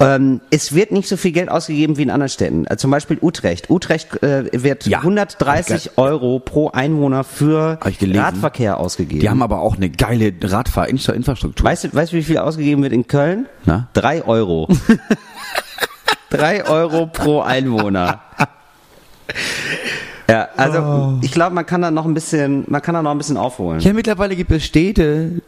Ähm, 0.00 0.40
es 0.50 0.74
wird 0.74 0.90
nicht 0.92 1.08
so 1.08 1.16
viel 1.16 1.32
Geld 1.32 1.48
ausgegeben 1.50 1.98
wie 1.98 2.02
in 2.02 2.10
anderen 2.10 2.30
Städten. 2.30 2.66
Also 2.66 2.82
zum 2.82 2.90
Beispiel 2.90 3.18
Utrecht. 3.20 3.70
Utrecht 3.70 4.22
äh, 4.22 4.44
wird 4.52 4.86
Ja. 4.86 4.98
130 4.98 5.98
Euro 5.98 6.40
pro 6.44 6.68
Einwohner 6.70 7.24
für. 7.24 7.78
Radverkehr 7.82 8.78
ausgegeben. 8.78 9.20
Die 9.20 9.28
haben 9.30 9.42
aber 9.42 9.60
auch 9.60 9.76
eine 9.76 9.90
geile 9.90 10.32
Radfahrinfrastruktur. 10.42 11.64
weißt, 11.64 11.84
du, 11.84 11.94
weißt 11.94 12.12
du, 12.12 12.16
wie 12.16 12.22
viel 12.22 12.38
ausgegeben 12.38 12.82
wird 12.82 12.92
in 12.92 13.06
Köln? 13.06 13.46
Na? 13.64 13.88
Drei 13.92 14.24
Euro. 14.24 14.68
Drei 16.30 16.64
Euro 16.66 17.06
pro 17.06 17.40
Einwohner. 17.42 18.20
Ja, 20.28 20.48
also 20.56 20.78
Oh. 20.80 21.18
ich 21.22 21.30
glaube, 21.32 21.54
man 21.54 21.66
kann 21.66 21.82
da 21.82 21.90
noch 21.90 22.06
ein 22.06 22.14
bisschen, 22.14 22.64
man 22.68 22.80
kann 22.82 22.94
da 22.94 23.02
noch 23.02 23.10
ein 23.10 23.18
bisschen 23.18 23.36
aufholen. 23.36 23.80
Ja, 23.80 23.92
mittlerweile 23.92 24.34
gibt 24.36 24.50
es 24.50 24.64
Städte, 24.64 25.42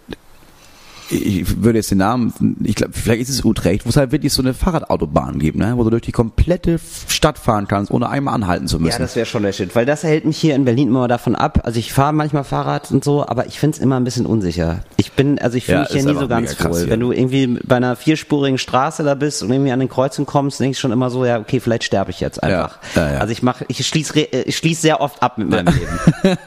ich 1.11 1.63
würde 1.63 1.79
jetzt 1.79 1.91
den 1.91 1.99
Namen, 1.99 2.57
ich 2.65 2.75
glaube, 2.75 2.93
vielleicht 2.95 3.23
ist 3.23 3.29
es 3.31 3.45
Utrecht, 3.45 3.85
wo 3.87 3.91
es 3.91 3.97
halt 3.97 4.13
wirklich 4.13 4.33
so 4.33 4.43
eine 4.43 4.55
Fahrradautobahn 4.55 5.39
gibt, 5.39 5.57
ne? 5.57 5.75
wo 5.77 5.85
du 5.85 5.91
durch 5.91 6.03
die 6.03 6.13
komplette 6.13 6.79
Stadt 7.09 7.39
fahren 7.39 7.69
kannst, 7.69 7.91
ohne 7.91 8.09
einmal 8.09 8.35
anhalten 8.35 8.67
zu 8.69 8.79
müssen. 8.79 8.93
Ja, 8.93 8.99
das 8.99 9.17
wäre 9.17 9.27
schon 9.27 9.43
der 9.43 9.53
Shit, 9.53 9.75
weil 9.77 9.87
das 9.87 10.03
hält 10.03 10.25
mich 10.25 10.37
hier 10.39 10.55
in 10.55 10.65
Berlin 10.65 10.89
immer 10.89 11.09
davon 11.09 11.35
ab. 11.37 11.61
Also 11.65 11.79
ich 11.79 11.93
fahre 11.93 12.13
manchmal 12.13 12.45
Fahrrad 12.45 12.91
und 12.91 13.05
so, 13.05 13.27
aber 13.27 13.47
ich 13.47 13.59
finde 13.59 13.77
es 13.77 13.83
immer 13.83 13.97
ein 13.99 14.05
bisschen 14.05 14.27
unsicher. 14.27 14.85
Ich 14.97 15.13
bin, 15.13 15.39
also 15.39 15.57
ich 15.57 15.65
fühle 15.67 15.79
Ja, 15.79 15.83
mich 15.85 15.93
hier 15.93 16.05
nie 16.13 16.19
so 16.19 16.29
ganz 16.29 16.65
wohl. 16.65 16.79
hier. 16.81 16.91
Wenn 16.91 17.01
du 17.01 17.13
irgendwie 17.13 17.59
bei 17.65 17.77
einer 17.77 17.97
vierspurigen 17.97 18.59
Straße 18.59 19.03
da 19.05 19.15
bist 19.15 19.43
und 19.43 19.51
irgendwie 19.51 19.73
an 19.73 19.81
den 19.81 19.89
Kreuzen 19.89 20.27
kommst, 20.27 20.61
denke 20.61 20.73
ich 20.73 20.79
schon 20.79 20.93
immer 20.93 21.11
so, 21.11 21.25
ja, 21.25 21.39
okay, 21.39 21.61
vielleicht 21.61 21.85
sterbe 21.85 22.11
ich 22.11 22.21
jetzt 22.21 22.43
einfach. 22.43 22.79
Ja, 22.95 23.13
ja. 23.13 23.19
Also 23.19 23.33
ich 23.33 23.43
mache, 23.43 23.65
ich 23.69 23.87
schließe 23.87 24.19
ich 24.21 24.57
schließ 24.57 24.83
sehr 24.83 25.01
oft 25.01 25.23
ab 25.23 25.39
mit 25.39 25.49
meinem 25.51 25.73
Leben. 25.75 26.39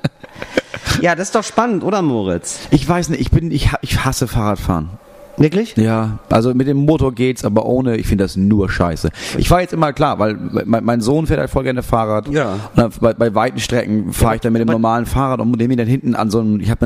ja, 1.01 1.15
das 1.15 1.29
ist 1.29 1.35
doch 1.35 1.43
spannend, 1.43 1.83
oder 1.83 2.01
Moritz? 2.01 2.59
ich 2.71 2.87
weiß 2.87 3.09
nicht, 3.09 3.21
ich 3.21 3.31
bin, 3.31 3.51
ich, 3.51 3.71
ha- 3.71 3.79
ich 3.81 4.03
hasse 4.05 4.27
Fahrradfahren. 4.27 4.89
Wirklich? 5.37 5.77
Ja, 5.77 6.19
also 6.29 6.53
mit 6.53 6.67
dem 6.67 6.75
Motor 6.85 7.13
geht's, 7.13 7.45
aber 7.45 7.65
ohne, 7.65 7.95
ich 7.95 8.07
finde 8.07 8.25
das 8.25 8.35
nur 8.35 8.69
scheiße. 8.69 9.09
Ich 9.37 9.47
fahre 9.47 9.61
jetzt 9.61 9.71
immer 9.71 9.93
klar, 9.93 10.19
weil 10.19 10.37
mein, 10.65 10.83
mein 10.83 10.99
Sohn 10.99 11.27
fährt 11.27 11.39
halt 11.39 11.49
voll 11.49 11.63
gerne 11.63 11.81
Fahrrad. 11.81 12.27
Ja. 12.27 12.51
Und 12.53 12.59
dann 12.75 12.91
bei, 12.99 13.13
bei 13.13 13.33
weiten 13.33 13.57
Strecken 13.59 14.11
fahre 14.11 14.35
ich 14.35 14.41
dann 14.41 14.51
mit 14.51 14.59
dem 14.59 14.67
normalen 14.67 15.05
Fahrrad 15.05 15.39
und 15.39 15.55
nehme 15.55 15.73
ihn 15.73 15.77
dann 15.77 15.87
hinten 15.87 16.13
an 16.13 16.29
so 16.29 16.41
einem, 16.41 16.59
ich 16.59 16.69
habe 16.69 16.85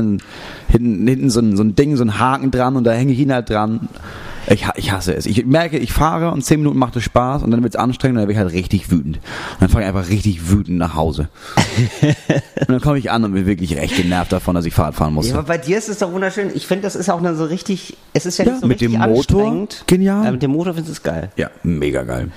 hinten, 0.68 1.06
hinten 1.08 1.30
so 1.30 1.40
ein, 1.40 1.56
so 1.56 1.64
ein 1.64 1.74
Ding, 1.74 1.96
so 1.96 2.04
ein 2.04 2.20
Haken 2.20 2.52
dran 2.52 2.76
und 2.76 2.84
da 2.84 2.92
hänge 2.92 3.12
ich 3.12 3.18
ihn 3.18 3.32
halt 3.32 3.50
dran. 3.50 3.88
Ich, 4.48 4.66
ich 4.76 4.92
hasse 4.92 5.14
es. 5.14 5.26
Ich 5.26 5.44
merke, 5.46 5.78
ich 5.78 5.92
fahre 5.92 6.30
und 6.30 6.42
zehn 6.42 6.60
Minuten 6.60 6.78
macht 6.78 6.96
es 6.96 7.04
Spaß 7.04 7.42
und 7.42 7.50
dann 7.50 7.62
wird's 7.62 7.76
anstrengend 7.76 8.16
und 8.16 8.22
dann 8.22 8.28
bin 8.28 8.36
ich 8.36 8.40
halt 8.40 8.52
richtig 8.52 8.90
wütend. 8.90 9.16
Und 9.16 9.22
dann 9.60 9.68
fahre 9.68 9.82
ich 9.82 9.88
einfach 9.88 10.08
richtig 10.08 10.50
wütend 10.50 10.78
nach 10.78 10.94
Hause. 10.94 11.28
und 12.02 12.68
dann 12.68 12.80
komme 12.80 12.98
ich 12.98 13.10
an 13.10 13.24
und 13.24 13.32
bin 13.32 13.46
wirklich 13.46 13.76
recht 13.76 13.96
genervt 13.96 14.32
davon, 14.32 14.54
dass 14.54 14.64
ich 14.64 14.74
Fahrrad 14.74 14.94
fahren 14.94 15.14
muss. 15.14 15.28
Ja, 15.28 15.34
aber 15.34 15.44
bei 15.44 15.58
dir 15.58 15.78
ist 15.78 15.88
es 15.88 15.98
doch 15.98 16.12
wunderschön. 16.12 16.50
Ich 16.54 16.66
finde, 16.66 16.82
das 16.82 16.96
ist 16.96 17.08
auch 17.10 17.18
eine 17.18 17.34
so 17.34 17.44
richtig, 17.44 17.96
es 18.12 18.26
ist 18.26 18.38
ja, 18.38 18.44
Ja, 18.44 18.52
nicht 18.52 18.60
so 18.60 18.66
mit 18.66 18.80
richtig 18.80 18.98
dem 18.98 19.10
Motor, 19.10 19.68
genial. 19.86 20.24
Ja, 20.24 20.30
mit 20.30 20.42
dem 20.42 20.50
Motor 20.50 20.74
findest 20.74 20.88
du 20.88 20.92
es 20.92 21.02
geil. 21.02 21.30
Ja, 21.36 21.50
mega 21.62 22.02
geil. 22.02 22.30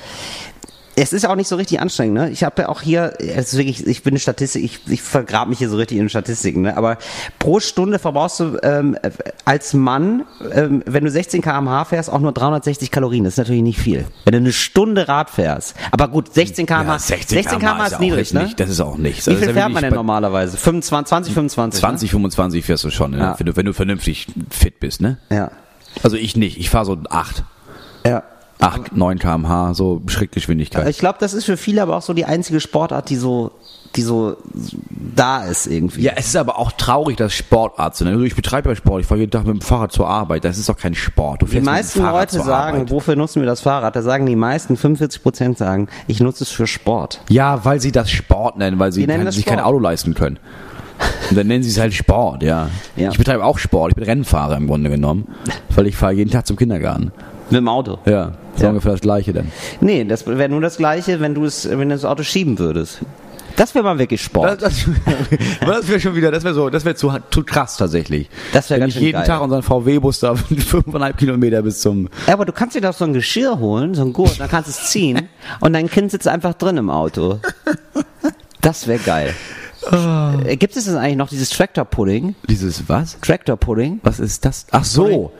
Es 1.00 1.14
ist 1.14 1.26
auch 1.28 1.36
nicht 1.36 1.48
so 1.48 1.56
richtig 1.56 1.80
anstrengend, 1.80 2.16
ne? 2.16 2.30
Ich 2.30 2.44
habe 2.44 2.64
ja 2.64 2.70
auch 2.70 2.82
hier, 2.82 3.14
es 3.20 3.54
ist 3.54 3.58
wirklich, 3.58 3.86
ich 3.88 4.04
bin 4.04 4.12
eine 4.12 4.20
Statistik, 4.20 4.64
ich, 4.64 4.80
ich 4.88 5.02
vergrab 5.02 5.48
mich 5.48 5.60
hier 5.60 5.70
so 5.70 5.78
richtig 5.78 5.98
in 5.98 6.10
Statistiken, 6.10 6.62
ne? 6.62 6.76
Aber 6.78 6.98
pro 7.40 7.60
Stunde 7.60 8.00
verbrauchst 8.00 8.40
du 8.40 8.60
ähm, 8.64 8.96
äh, 9.02 9.10
als 9.46 9.74
Mann, 9.74 10.26
ähm, 10.52 10.84
wenn 10.86 11.06
du 11.06 11.10
16 11.12 11.42
km/h 11.42 11.86
fährst, 11.86 12.10
auch 12.12 12.20
nur 12.20 12.34
360 12.34 12.92
Kalorien. 12.92 13.24
Das 13.24 13.34
ist 13.34 13.38
natürlich 13.38 13.64
nicht 13.64 13.80
viel. 13.80 14.06
Wenn 14.26 14.34
du 14.34 14.38
eine 14.38 14.54
Stunde 14.54 15.08
Rad 15.08 15.30
fährst. 15.30 15.76
Aber 15.92 16.10
gut, 16.10 16.34
16 16.34 16.66
km/h, 16.66 17.00
16 17.00 17.44
km/h 17.44 17.88
ist 17.88 17.94
auch 17.96 18.00
niedrig, 18.00 18.34
ne? 18.34 18.44
Nicht, 18.44 18.60
das 18.60 18.70
ist 18.70 18.82
auch 18.82 18.98
nichts. 18.98 19.26
Wie 19.28 19.32
Also 19.32 19.42
viel 19.42 19.50
ist 19.50 19.56
ja 19.56 19.62
fährt 19.64 19.74
man 19.74 19.84
denn 19.84 19.94
normalerweise? 19.94 20.58
25, 20.58 21.10
20, 21.10 21.34
25? 21.34 21.80
20, 21.80 22.12
25 22.12 22.66
fährst 22.66 22.84
du 22.84 22.90
schon, 22.90 23.12
ne? 23.12 23.18
Ja. 23.18 23.36
wenn, 23.40 23.46
du, 23.46 23.56
wenn 23.56 23.66
du 23.66 23.74
vernünftig 23.74 24.28
fit 24.50 24.80
bist, 24.80 25.02
ne? 25.02 25.08
Ne? 25.08 25.18
Ja. 25.30 25.52
Also 26.04 26.18
ich 26.18 26.36
nicht, 26.36 26.58
ich 26.58 26.70
fahre 26.70 26.86
so 26.86 26.98
8, 27.10 27.44
Ja. 28.06 28.24
8, 28.60 28.96
9 28.96 29.20
km/h, 29.20 29.74
so 29.74 30.02
Schrittgeschwindigkeit. 30.08 30.88
Ich 30.88 30.98
glaube, 30.98 31.18
das 31.20 31.34
ist 31.34 31.46
für 31.46 31.58
viele 31.58 31.82
aber 31.82 31.96
auch 31.96 32.02
so 32.02 32.14
die 32.14 32.26
einzige 32.26 32.60
Sportart, 32.60 33.10
die 33.10 33.16
so, 33.16 33.52
die 33.96 34.02
so 34.02 34.36
da 34.90 35.44
ist 35.44 35.68
irgendwie. 35.68 36.02
Ja, 36.02 36.14
es 36.16 36.28
ist 36.28 36.36
aber 36.36 36.58
auch 36.58 36.72
traurig, 36.72 37.18
dass 37.18 37.34
Sportarzt 37.34 38.00
sind. 38.00 38.08
Also 38.08 38.24
ich 38.24 38.36
betreibe 38.36 38.70
ja 38.70 38.76
Sport, 38.76 39.02
ich 39.02 39.08
fahre 39.08 39.20
jeden 39.20 39.32
Tag 39.32 39.46
mit 39.46 39.56
dem 39.56 39.62
Fahrrad 39.62 39.92
zur 39.92 40.08
Arbeit. 40.08 40.44
Das 40.44 40.58
ist 40.58 40.70
doch 40.70 40.78
kein 40.78 40.96
Sport. 40.96 41.44
Die 41.52 41.62
meisten 41.62 42.02
Leute 42.02 42.42
sagen, 42.42 42.78
Arbeit. 42.78 42.92
wofür 42.92 43.16
nutzen 43.16 43.42
wir 43.42 43.48
das 43.48 43.62
Fahrrad? 43.62 43.96
Da 43.96 44.02
sagen 44.02 44.26
die 44.26 44.36
meisten, 44.36 44.76
45 44.76 45.22
Prozent 45.22 45.58
sagen, 45.58 45.88
ich 46.08 46.20
nutze 46.20 46.44
es 46.44 46.50
für 46.50 46.66
Sport. 46.66 47.22
Ja, 47.30 47.64
weil 47.64 47.80
sie 47.80 47.92
das 47.92 48.10
Sport 48.10 48.58
nennen, 48.58 48.80
weil 48.80 48.92
sie 48.92 49.06
kein, 49.06 49.32
sich 49.32 49.46
kein. 49.46 49.60
Auto 49.60 49.80
leisten 49.80 50.14
können. 50.14 50.40
Und 51.30 51.38
dann 51.38 51.48
nennen 51.48 51.64
sie 51.64 51.70
es 51.70 51.80
halt 51.80 51.94
Sport, 51.94 52.42
ja. 52.42 52.70
Ja. 52.96 53.12
Ich 53.12 53.18
betreibe 53.18 53.44
auch 53.44 53.60
Sport, 53.60 53.92
ich 53.92 53.96
bin 53.96 54.04
Rennfahrer 54.04 54.58
im 54.58 54.68
Grunde 54.68 54.90
genommen, 54.90 55.28
weil 55.76 55.86
ich 55.86 55.96
fahre 55.96 56.14
jeden 56.14 56.32
Tag 56.32 56.48
zum 56.48 56.58
Kindergarten. 56.58 57.12
Mit 57.50 57.58
dem 57.60 57.68
Auto. 57.68 57.98
Ja, 58.06 58.34
ist 58.56 58.62
Ja. 58.64 58.70
ungefähr 58.70 58.92
das 58.94 59.02
Gleiche 59.02 59.34
dann. 59.34 59.52
Nee, 59.82 60.04
das 60.04 60.26
wäre 60.28 60.50
nur 60.50 60.62
das 60.62 60.78
Gleiche, 60.78 61.20
wenn 61.20 61.34
du 61.34 61.46
es, 61.46 61.70
wenn 61.70 61.90
du 61.90 61.96
das 61.96 62.06
Auto 62.06 62.24
schieben 62.24 62.60
würdest. 62.60 63.00
Das 63.56 63.74
wäre 63.74 63.84
mal 63.84 63.98
wirklich 63.98 64.22
Sport. 64.22 64.62
Das, 64.62 64.86
das, 64.86 64.86
aber 65.62 65.72
das 65.78 65.88
wäre 65.88 66.00
schon 66.00 66.16
wieder, 66.16 66.30
das 66.30 66.44
wäre 66.44 66.54
so, 66.54 66.70
das 66.70 66.86
wäre 66.86 66.94
zu, 66.96 67.12
zu 67.32 67.44
krass 67.44 67.76
tatsächlich. 67.78 68.30
Das 68.54 68.70
wär 68.70 68.76
Wenn 68.76 68.82
ganz 68.82 68.96
ich 68.96 69.02
jeden 69.02 69.18
geil. 69.18 69.26
Tag 69.26 69.42
unseren 69.42 69.64
VW-Bus 69.64 70.20
da 70.20 70.36
fünfeinhalb 70.36 71.18
Kilometer 71.18 71.64
bis 71.64 71.80
zum. 71.82 72.08
Ja, 72.28 72.34
aber 72.34 72.46
du 72.46 72.52
kannst 72.52 72.76
dir 72.76 72.82
doch 72.82 72.94
so 72.94 73.06
ein 73.06 73.14
Geschirr 73.14 73.58
holen, 73.58 73.96
so 73.96 74.04
ein 74.04 74.14
Gurt, 74.14 74.40
dann 74.40 74.48
kannst 74.50 74.68
du 74.70 74.72
es 74.72 74.90
ziehen 74.92 75.28
und 75.60 75.74
dein 75.74 75.90
Kind 75.90 76.12
sitzt 76.12 76.28
einfach 76.28 76.54
drin 76.54 76.78
im 76.78 76.92
Auto. 76.92 77.40
Das 78.62 78.88
wäre 78.88 79.00
geil. 79.00 79.34
Äh, 80.46 80.58
Gibt 80.58 80.76
es 80.76 80.86
das 80.86 80.96
eigentlich 80.96 81.16
noch, 81.18 81.30
dieses 81.30 81.50
Tractor-Pudding? 81.50 82.36
Dieses 82.48 82.88
was? 82.90 83.18
Tractor-Pudding? 83.22 84.02
Was 84.04 84.20
ist 84.20 84.44
das? 84.46 84.68
Ach 84.72 84.84
so. 84.84 85.32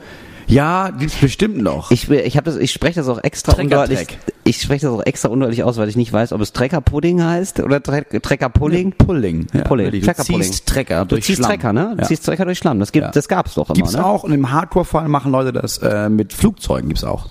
Ja, 0.48 0.90
gibt's 0.90 1.16
bestimmt 1.16 1.58
noch. 1.58 1.90
Ich, 1.90 2.10
ich, 2.10 2.36
hab 2.36 2.44
das, 2.44 2.56
ich 2.56 2.72
spreche 2.72 2.96
das 3.00 3.08
auch 3.08 3.22
extra 3.22 3.52
undeutlich. 3.60 4.06
Ich 4.44 4.62
spreche 4.62 4.86
das 4.86 4.94
auch 4.94 5.04
extra 5.04 5.28
undeutlich 5.28 5.62
aus, 5.62 5.76
weil 5.76 5.88
ich 5.90 5.96
nicht 5.96 6.12
weiß, 6.12 6.32
ob 6.32 6.40
es 6.40 6.52
Trecker-Pudding 6.54 7.22
heißt 7.22 7.60
oder 7.60 7.82
Tre 7.82 8.02
Trecker-Pulling. 8.04 8.92
Pulling. 8.92 9.46
Ja, 9.52 9.62
Pulling. 9.64 9.90
Du 9.90 10.00
ziehst 10.00 10.66
Trecker 10.66 11.00
Du 11.04 11.16
durch 11.16 11.24
ziehst 11.26 11.38
Schlamm. 11.38 11.50
Trecker, 11.50 11.72
ne? 11.74 11.92
Du 11.96 12.02
Ja. 12.02 12.08
ziehst 12.08 12.24
Trecker 12.24 12.46
durch 12.46 12.58
Schlamm. 12.58 12.80
Das, 12.80 12.92
gibt, 12.92 13.04
Ja. 13.04 13.10
das 13.10 13.28
gab's 13.28 13.54
doch 13.54 13.68
immer, 13.68 13.74
Gibt's 13.74 13.92
ne? 13.92 14.04
auch 14.04 14.24
und 14.24 14.32
im 14.32 14.50
Hardcore-Fall 14.50 15.08
machen 15.08 15.32
Leute 15.32 15.52
das 15.52 15.78
äh, 15.78 16.08
mit 16.08 16.32
Flugzeugen 16.32 16.88
gibt's 16.88 17.04
auch. 17.04 17.26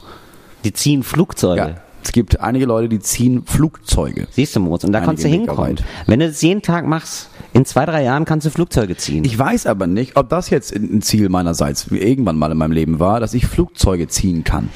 Die 0.63 0.73
ziehen 0.73 1.01
Flugzeuge. 1.01 1.57
Ja. 1.61 1.75
Es 2.03 2.11
gibt 2.13 2.39
einige 2.39 2.65
Leute, 2.65 2.87
die 2.89 2.99
ziehen 2.99 3.43
Flugzeuge. 3.45 4.27
Siehst 4.31 4.55
du, 4.55 4.59
Moritz? 4.61 4.83
Und 4.85 4.93
da 4.93 4.99
Einige 4.99 5.09
kannst 5.09 5.23
du 5.25 5.27
hinkommen. 5.27 5.77
weit. 5.77 5.83
Wenn 6.05 6.19
du 6.21 6.27
das 6.27 6.41
jeden 6.41 6.61
Tag 6.61 6.85
machst, 6.85 7.29
in 7.53 7.65
zwei, 7.65 7.85
drei 7.85 8.03
Jahren 8.03 8.23
kannst 8.23 8.45
du 8.45 8.49
Flugzeuge 8.49 8.95
ziehen. 8.95 9.25
Ich 9.25 9.37
weiß 9.37 9.65
aber 9.65 9.87
nicht, 9.87 10.15
ob 10.15 10.29
das 10.29 10.49
jetzt 10.49 10.73
ein 10.73 11.01
Ziel 11.01 11.27
meinerseits 11.27 11.87
irgendwann 11.87 12.37
mal 12.37 12.51
in 12.51 12.57
meinem 12.57 12.71
Leben 12.71 12.99
war, 12.99 13.19
dass 13.19 13.33
ich 13.33 13.45
Flugzeuge 13.45 14.07
ziehen 14.07 14.43
kann. 14.43 14.69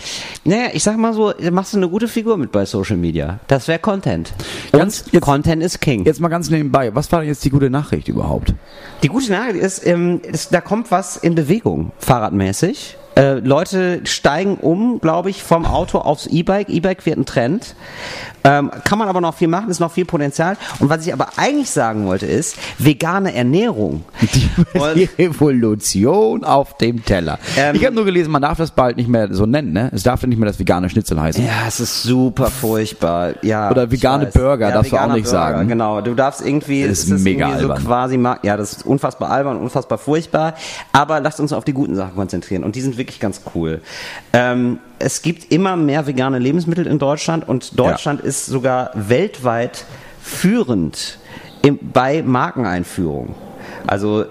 naja, 0.43 0.69
ich 0.73 0.83
sag 0.83 0.97
mal 0.97 1.13
so, 1.13 1.31
da 1.31 1.51
machst 1.51 1.73
du 1.73 1.77
eine 1.77 1.87
gute 1.89 2.07
Figur 2.07 2.37
mit 2.37 2.51
bei 2.51 2.65
Social 2.65 2.97
Media. 2.97 3.39
Das 3.47 3.67
wäre 3.67 3.79
Content. 3.79 4.33
Ganz- 4.71 5.01
Und 5.03 5.13
jetzt- 5.13 5.23
Content 5.23 5.63
ist 5.63 5.79
King. 5.79 6.05
Jetzt 6.05 6.19
mal 6.19 6.27
ganz 6.29 6.49
nebenbei, 6.49 6.93
was 6.95 7.11
war 7.11 7.19
denn 7.19 7.29
jetzt 7.29 7.45
die 7.45 7.49
gute 7.49 7.69
Nachricht 7.69 8.07
überhaupt? 8.07 8.53
Die 9.03 9.07
gute 9.07 9.31
Nachricht 9.31 9.57
ist, 9.63 9.85
ähm, 9.85 10.19
ist, 10.23 10.53
da 10.53 10.59
kommt 10.59 10.91
was 10.91 11.15
in 11.17 11.35
Bewegung, 11.35 11.91
fahrradmäßig. 11.99 12.97
Äh, 13.15 13.39
Leute 13.39 14.01
steigen 14.05 14.55
um, 14.55 14.99
glaube 15.01 15.29
ich, 15.29 15.43
vom 15.43 15.65
Auto 15.65 15.99
aufs 15.99 16.27
E-Bike. 16.27 16.69
E-Bike 16.69 17.05
wird 17.05 17.17
ein 17.17 17.25
Trend. 17.25 17.75
Ähm, 18.43 18.71
kann 18.83 18.97
man 18.97 19.07
aber 19.07 19.21
noch 19.21 19.35
viel 19.35 19.47
machen, 19.47 19.69
ist 19.69 19.79
noch 19.79 19.91
viel 19.91 20.05
Potenzial. 20.05 20.57
Und 20.79 20.89
was 20.89 21.05
ich 21.05 21.13
aber 21.13 21.29
eigentlich 21.37 21.69
sagen 21.69 22.05
wollte, 22.05 22.25
ist 22.25 22.55
vegane 22.79 23.33
Ernährung. 23.35 24.03
Und- 24.73 24.95
Die 24.95 25.09
Revolution 25.17 26.43
auf 26.43 26.77
dem 26.77 27.03
Teller. 27.05 27.39
Ähm, 27.57 27.75
ich 27.75 27.85
habe 27.85 27.95
nur 27.95 28.05
gelesen, 28.05 28.31
man 28.31 28.41
darf 28.41 28.57
das 28.57 28.71
bald 28.71 28.97
nicht 28.97 29.09
mehr 29.09 29.33
so 29.33 29.45
nennen, 29.45 29.73
ne? 29.73 29.89
Es 29.93 30.03
darf 30.03 30.23
nicht 30.25 30.37
mehr 30.39 30.47
das 30.47 30.59
vegane 30.59 30.89
Schnitzel 30.89 31.19
heißen. 31.21 31.45
Ja, 31.45 31.67
es 31.67 31.79
ist 31.79 32.03
super 32.03 32.47
furchtbar. 32.47 33.33
Ja, 33.43 33.69
Oder 33.71 33.91
vegane. 33.91 34.27
Burger, 34.27 34.71
darfst 34.71 34.91
du 34.91 34.97
auch 34.97 35.13
nicht 35.13 35.27
sagen. 35.27 35.67
Genau, 35.67 36.01
du 36.01 36.13
darfst 36.15 36.45
irgendwie, 36.45 36.87
Das 36.87 36.99
ist 36.99 37.11
es 37.11 37.21
mega 37.23 37.47
irgendwie 37.47 37.61
albern. 37.63 37.81
so 37.81 37.87
quasi, 37.87 38.19
ja, 38.43 38.57
das 38.57 38.73
ist 38.73 38.85
unfassbar 38.85 39.29
albern, 39.31 39.57
unfassbar 39.57 39.97
furchtbar. 39.97 40.53
Aber 40.93 41.19
lasst 41.19 41.39
uns 41.39 41.53
auf 41.53 41.63
die 41.63 41.73
guten 41.73 41.95
Sachen 41.95 42.15
konzentrieren 42.15 42.63
und 42.63 42.75
die 42.75 42.81
sind 42.81 42.97
wirklich 42.97 43.19
ganz 43.19 43.41
cool. 43.55 43.81
Ähm, 44.33 44.79
es 45.01 45.21
gibt 45.21 45.51
immer 45.51 45.75
mehr 45.75 46.07
vegane 46.07 46.39
Lebensmittel 46.39 46.87
in 46.87 46.99
Deutschland 46.99 47.47
und 47.47 47.77
Deutschland 47.77 48.21
ist 48.21 48.45
sogar 48.45 48.91
weltweit 48.93 49.85
führend 50.21 51.19
im, 51.63 51.79
bei 51.81 52.21
Markeneinführung. 52.21 53.35
Also 53.87 54.21
äh, 54.21 54.25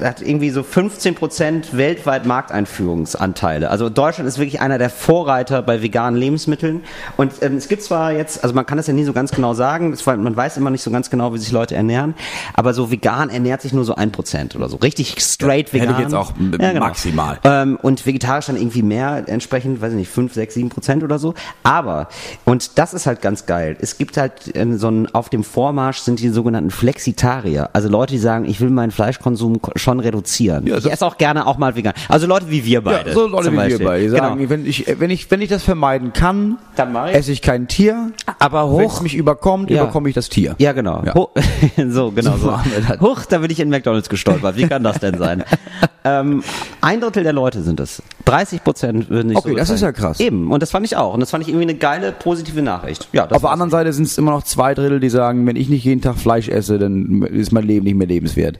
er 0.00 0.08
hat 0.08 0.22
irgendwie 0.22 0.50
so 0.50 0.60
15% 0.62 1.76
weltweit 1.76 2.26
Markteinführungsanteile. 2.26 3.70
Also 3.70 3.88
Deutschland 3.88 4.28
ist 4.28 4.38
wirklich 4.38 4.60
einer 4.60 4.78
der 4.78 4.90
Vorreiter 4.90 5.62
bei 5.62 5.82
veganen 5.82 6.18
Lebensmitteln. 6.18 6.82
Und 7.16 7.32
ähm, 7.42 7.56
es 7.56 7.68
gibt 7.68 7.82
zwar 7.82 8.12
jetzt, 8.12 8.42
also 8.42 8.54
man 8.54 8.66
kann 8.66 8.76
das 8.76 8.86
ja 8.86 8.92
nie 8.94 9.04
so 9.04 9.12
ganz 9.12 9.30
genau 9.32 9.54
sagen, 9.54 9.96
weil 10.04 10.16
man 10.16 10.36
weiß 10.36 10.56
immer 10.56 10.70
nicht 10.70 10.82
so 10.82 10.90
ganz 10.90 11.10
genau, 11.10 11.34
wie 11.34 11.38
sich 11.38 11.52
Leute 11.52 11.74
ernähren, 11.74 12.14
aber 12.54 12.74
so 12.74 12.90
vegan 12.90 13.30
ernährt 13.30 13.62
sich 13.62 13.72
nur 13.72 13.84
so 13.84 13.94
1% 13.96 14.56
oder 14.56 14.68
so. 14.68 14.76
Richtig 14.76 15.16
straight 15.20 15.72
Hätte 15.72 15.76
ich 15.78 15.82
vegan. 15.90 16.00
jetzt 16.02 16.14
auch 16.14 16.32
m- 16.38 16.78
maximal. 16.78 17.38
Ähm, 17.44 17.78
und 17.82 18.06
vegetarisch 18.06 18.46
dann 18.46 18.56
irgendwie 18.56 18.82
mehr, 18.82 19.24
entsprechend, 19.26 19.80
weiß 19.80 19.92
ich 19.92 19.98
nicht, 19.98 20.10
5, 20.10 20.32
6, 20.34 20.54
7 20.54 20.68
Prozent 20.68 21.02
oder 21.02 21.18
so. 21.18 21.34
Aber, 21.62 22.08
und 22.44 22.78
das 22.78 22.94
ist 22.94 23.06
halt 23.06 23.20
ganz 23.20 23.46
geil, 23.46 23.76
es 23.80 23.98
gibt 23.98 24.16
halt 24.16 24.54
äh, 24.54 24.76
so 24.76 24.88
ein, 24.88 25.12
auf 25.14 25.28
dem 25.28 25.44
Vormarsch 25.44 25.98
sind 25.98 26.20
die 26.20 26.28
sogenannten 26.28 26.70
Flexitarier. 26.70 27.70
Also 27.72 27.88
Leute, 27.88 28.12
die 28.14 28.18
sagen, 28.20 28.44
ich 28.44 28.60
will 28.60 28.70
mein 28.70 28.90
meinen 28.92 29.12
Fleischkonsum 29.12 29.60
ko- 29.60 29.72
schon 29.76 30.00
reduzieren. 30.00 30.66
Ja, 30.66 30.76
ich 30.78 30.90
esse 30.90 31.04
auch 31.06 31.16
gerne 31.18 31.46
auch 31.46 31.58
mal 31.58 31.74
vegan. 31.74 31.94
Also 32.08 32.26
Leute 32.26 32.50
wie 32.50 32.64
wir 32.64 32.82
beide. 32.82 33.10
Ja, 33.10 33.14
so 33.14 33.26
Leute 33.26 33.52
wie 33.52 33.56
Beispiel. 33.56 33.78
wir 33.80 33.86
beide. 33.86 34.10
Sagen, 34.10 34.38
genau. 34.38 34.50
wenn, 34.50 34.66
ich, 34.66 34.86
wenn, 34.98 35.10
ich, 35.10 35.30
wenn 35.30 35.40
ich 35.40 35.48
das 35.48 35.62
vermeiden 35.62 36.12
kann, 36.12 36.58
Dann 36.76 36.94
ich. 37.08 37.14
esse 37.14 37.32
ich 37.32 37.42
kein 37.42 37.68
Tier. 37.68 38.10
Aber 38.38 38.76
Wenn 38.76 38.86
es 38.86 38.92
hoch. 38.92 39.00
mich 39.02 39.14
überkommt, 39.14 39.70
Ja. 39.70 39.82
überkomme 39.82 40.08
ich 40.08 40.14
das 40.14 40.28
Tier. 40.28 40.54
Ja, 40.58 40.72
genau. 40.72 41.02
Ja. 41.04 41.14
So, 41.88 42.10
genau 42.10 42.36
So 42.36 42.50
so. 42.50 43.00
Huch, 43.00 43.24
da 43.28 43.38
bin 43.38 43.50
ich 43.50 43.60
in 43.60 43.68
McDonalds 43.70 44.08
gestolpert. 44.08 44.56
Wie 44.56 44.66
kann 44.68 44.82
das 44.82 44.98
denn 45.00 45.18
sein? 45.18 45.44
ähm, 46.04 46.42
ein 46.80 47.00
Drittel 47.00 47.22
der 47.22 47.32
Leute 47.32 47.62
sind 47.62 47.80
es. 47.80 48.02
30 48.24 48.62
Prozent 48.64 49.10
würden 49.10 49.28
nicht 49.28 49.38
Okay, 49.38 49.50
so 49.50 49.56
das 49.56 49.70
ist 49.70 49.82
urteilen. 49.82 49.94
ja 49.94 50.00
krass. 50.08 50.20
Eben, 50.20 50.50
und 50.52 50.60
das 50.62 50.70
fand 50.70 50.86
ich 50.86 50.96
auch. 50.96 51.14
Und 51.14 51.20
das 51.20 51.30
fand 51.30 51.42
ich 51.42 51.48
irgendwie 51.48 51.68
eine 51.68 51.74
geile, 51.74 52.12
positive 52.12 52.62
Nachricht. 52.62 53.08
Ja, 53.12 53.26
das 53.26 53.36
Auf 53.36 53.42
der 53.42 53.44
war's. 53.44 53.52
anderen 53.54 53.70
Seite 53.70 53.92
sind 53.92 54.04
es 54.06 54.18
immer 54.18 54.30
noch 54.30 54.42
zwei 54.44 54.74
Drittel, 54.74 55.00
die 55.00 55.10
sagen, 55.10 55.46
wenn 55.46 55.56
ich 55.56 55.68
nicht 55.68 55.84
jeden 55.84 56.00
Tag 56.00 56.16
Fleisch 56.16 56.48
esse, 56.48 56.78
dann 56.78 57.22
ist 57.22 57.52
mein 57.52 57.64
Leben 57.64 57.84
nicht 57.84 57.96
mehr 57.96 58.06
lebenswert. 58.06 58.58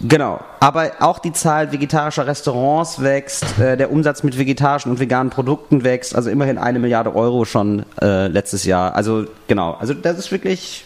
Genau. 0.00 0.40
Aber 0.60 0.90
auch 1.00 1.18
die 1.18 1.32
Zahl 1.32 1.72
vegetarischer 1.72 2.26
Restaurants 2.26 3.00
wächst, 3.00 3.58
äh, 3.58 3.76
der 3.76 3.90
Umsatz 3.92 4.22
mit 4.22 4.36
vegetarischen 4.38 4.90
und 4.90 5.00
veganen 5.00 5.30
Produkten 5.30 5.84
wächst, 5.84 6.14
also 6.14 6.30
immerhin 6.30 6.58
eine 6.58 6.78
Milliarde 6.78 7.14
Euro 7.14 7.44
schon 7.44 7.84
äh, 8.02 8.26
letztes 8.26 8.64
Jahr. 8.64 8.94
Also 8.96 9.24
genau, 9.46 9.72
also 9.74 9.94
das 9.94 10.18
ist 10.18 10.32
wirklich. 10.32 10.84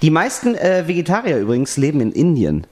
Die 0.00 0.10
meisten 0.10 0.54
äh, 0.54 0.86
Vegetarier 0.86 1.38
übrigens 1.38 1.76
leben 1.76 2.00
in 2.00 2.12
Indien. 2.12 2.66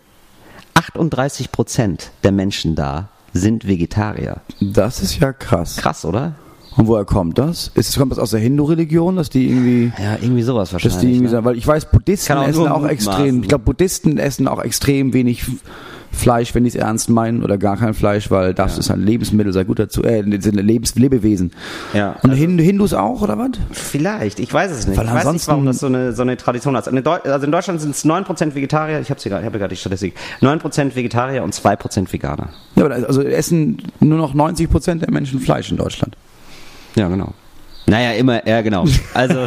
38 0.75 1.53
Prozent 1.53 2.13
der 2.23 2.33
Menschen 2.33 2.75
da 2.75 3.09
sind 3.39 3.67
Vegetarier. 3.67 4.41
Das 4.61 5.01
ist 5.01 5.19
ja 5.19 5.33
krass. 5.33 5.77
Krass, 5.77 6.05
oder? 6.05 6.35
Und 6.77 6.87
woher 6.87 7.05
kommt 7.05 7.39
das? 7.39 7.73
Ist, 7.75 7.99
kommt 7.99 8.13
das 8.13 8.21
aus 8.21 8.31
der 8.31 8.41
Hindu-Religion, 8.41 9.17
dass 9.17 9.31
die 9.31 9.49
irgendwie, 9.49 9.93
Ja, 10.01 10.17
irgendwie 10.21 10.43
sowas 10.43 10.73
wahrscheinlich. 10.73 10.95
dass 10.95 11.01
die 11.01 11.13
irgendwie 11.13 11.35
ne? 11.35 11.45
weil 11.45 11.57
ich 11.57 11.67
weiß, 11.67 11.91
Buddhisten 11.91 12.37
essen 12.37 12.69
auch 12.69 12.87
extrem, 12.87 13.43
ich 13.43 13.49
glaube, 13.49 13.65
Buddhisten 13.65 14.19
essen 14.19 14.47
auch 14.47 14.63
extrem 14.63 15.13
wenig 15.13 15.45
Fleisch, 16.13 16.55
wenn 16.55 16.65
die 16.65 16.69
es 16.69 16.75
ernst 16.75 17.11
meinen, 17.11 17.43
oder 17.45 17.59
gar 17.59 17.77
kein 17.77 17.95
Fleisch, 17.95 18.31
weil 18.31 18.55
das 18.55 18.79
ist 18.79 18.91
ein 18.91 19.03
Lebensmittel, 19.03 19.53
sei 19.53 19.65
gut 19.65 19.79
dazu, 19.79 20.03
äh, 20.03 20.23
sind 20.41 20.57
Lebens 20.57 20.95
Lebewesen. 20.97 21.53
Ja, 21.95 22.17
Und 22.23 22.33
Hindu, 22.33 22.63
Hindus 22.65 22.95
auch, 22.95 23.23
oder 23.23 23.39
was? 23.39 23.51
Vielleicht, 23.73 24.41
ich 24.41 24.53
weiß 24.53 24.71
es 24.73 24.87
nicht. 24.87 24.97
Weil 24.97 25.05
ich 25.07 25.11
weiß 25.13 25.17
nicht, 25.19 25.27
ansonsten- 25.27 25.51
warum 25.51 25.67
das 25.67 25.79
so 25.79 25.87
eine, 25.87 26.13
so 26.13 26.23
eine 26.23 26.37
Tradition 26.37 26.77
hat. 26.77 26.89
Also 26.89 27.47
in 27.47 27.53
Deutschland 27.53 27.81
sind 27.81 27.91
es 27.95 28.05
9% 28.05 28.55
Vegetarier, 28.55 29.01
ich 29.01 29.11
habe 29.11 29.21
gerade, 29.21 29.41
ich 29.43 29.47
habe 29.47 29.59
gerade 29.59 29.75
die 29.75 29.81
Statistik, 29.81 30.15
9% 30.41 30.97
Vegetarier 30.97 31.43
und 31.43 31.55
2% 31.55 32.13
Veganer. 32.13 32.51
Ja, 32.75 32.85
aber 32.87 32.95
also 32.95 33.23
essen 33.23 33.83
nur 34.01 34.19
noch 34.19 34.35
90 34.35 34.71
Prozent 34.71 35.03
der 35.03 35.11
Menschen 35.11 35.41
Fleisch 35.41 35.71
in 35.71 35.77
Deutschland. 35.77 36.17
Ja, 36.97 37.09
genau. 37.09 37.33
Naja, 37.89 38.13
immer, 38.13 38.47
ja, 38.47 38.61
genau. 38.61 38.85
Also, 39.15 39.47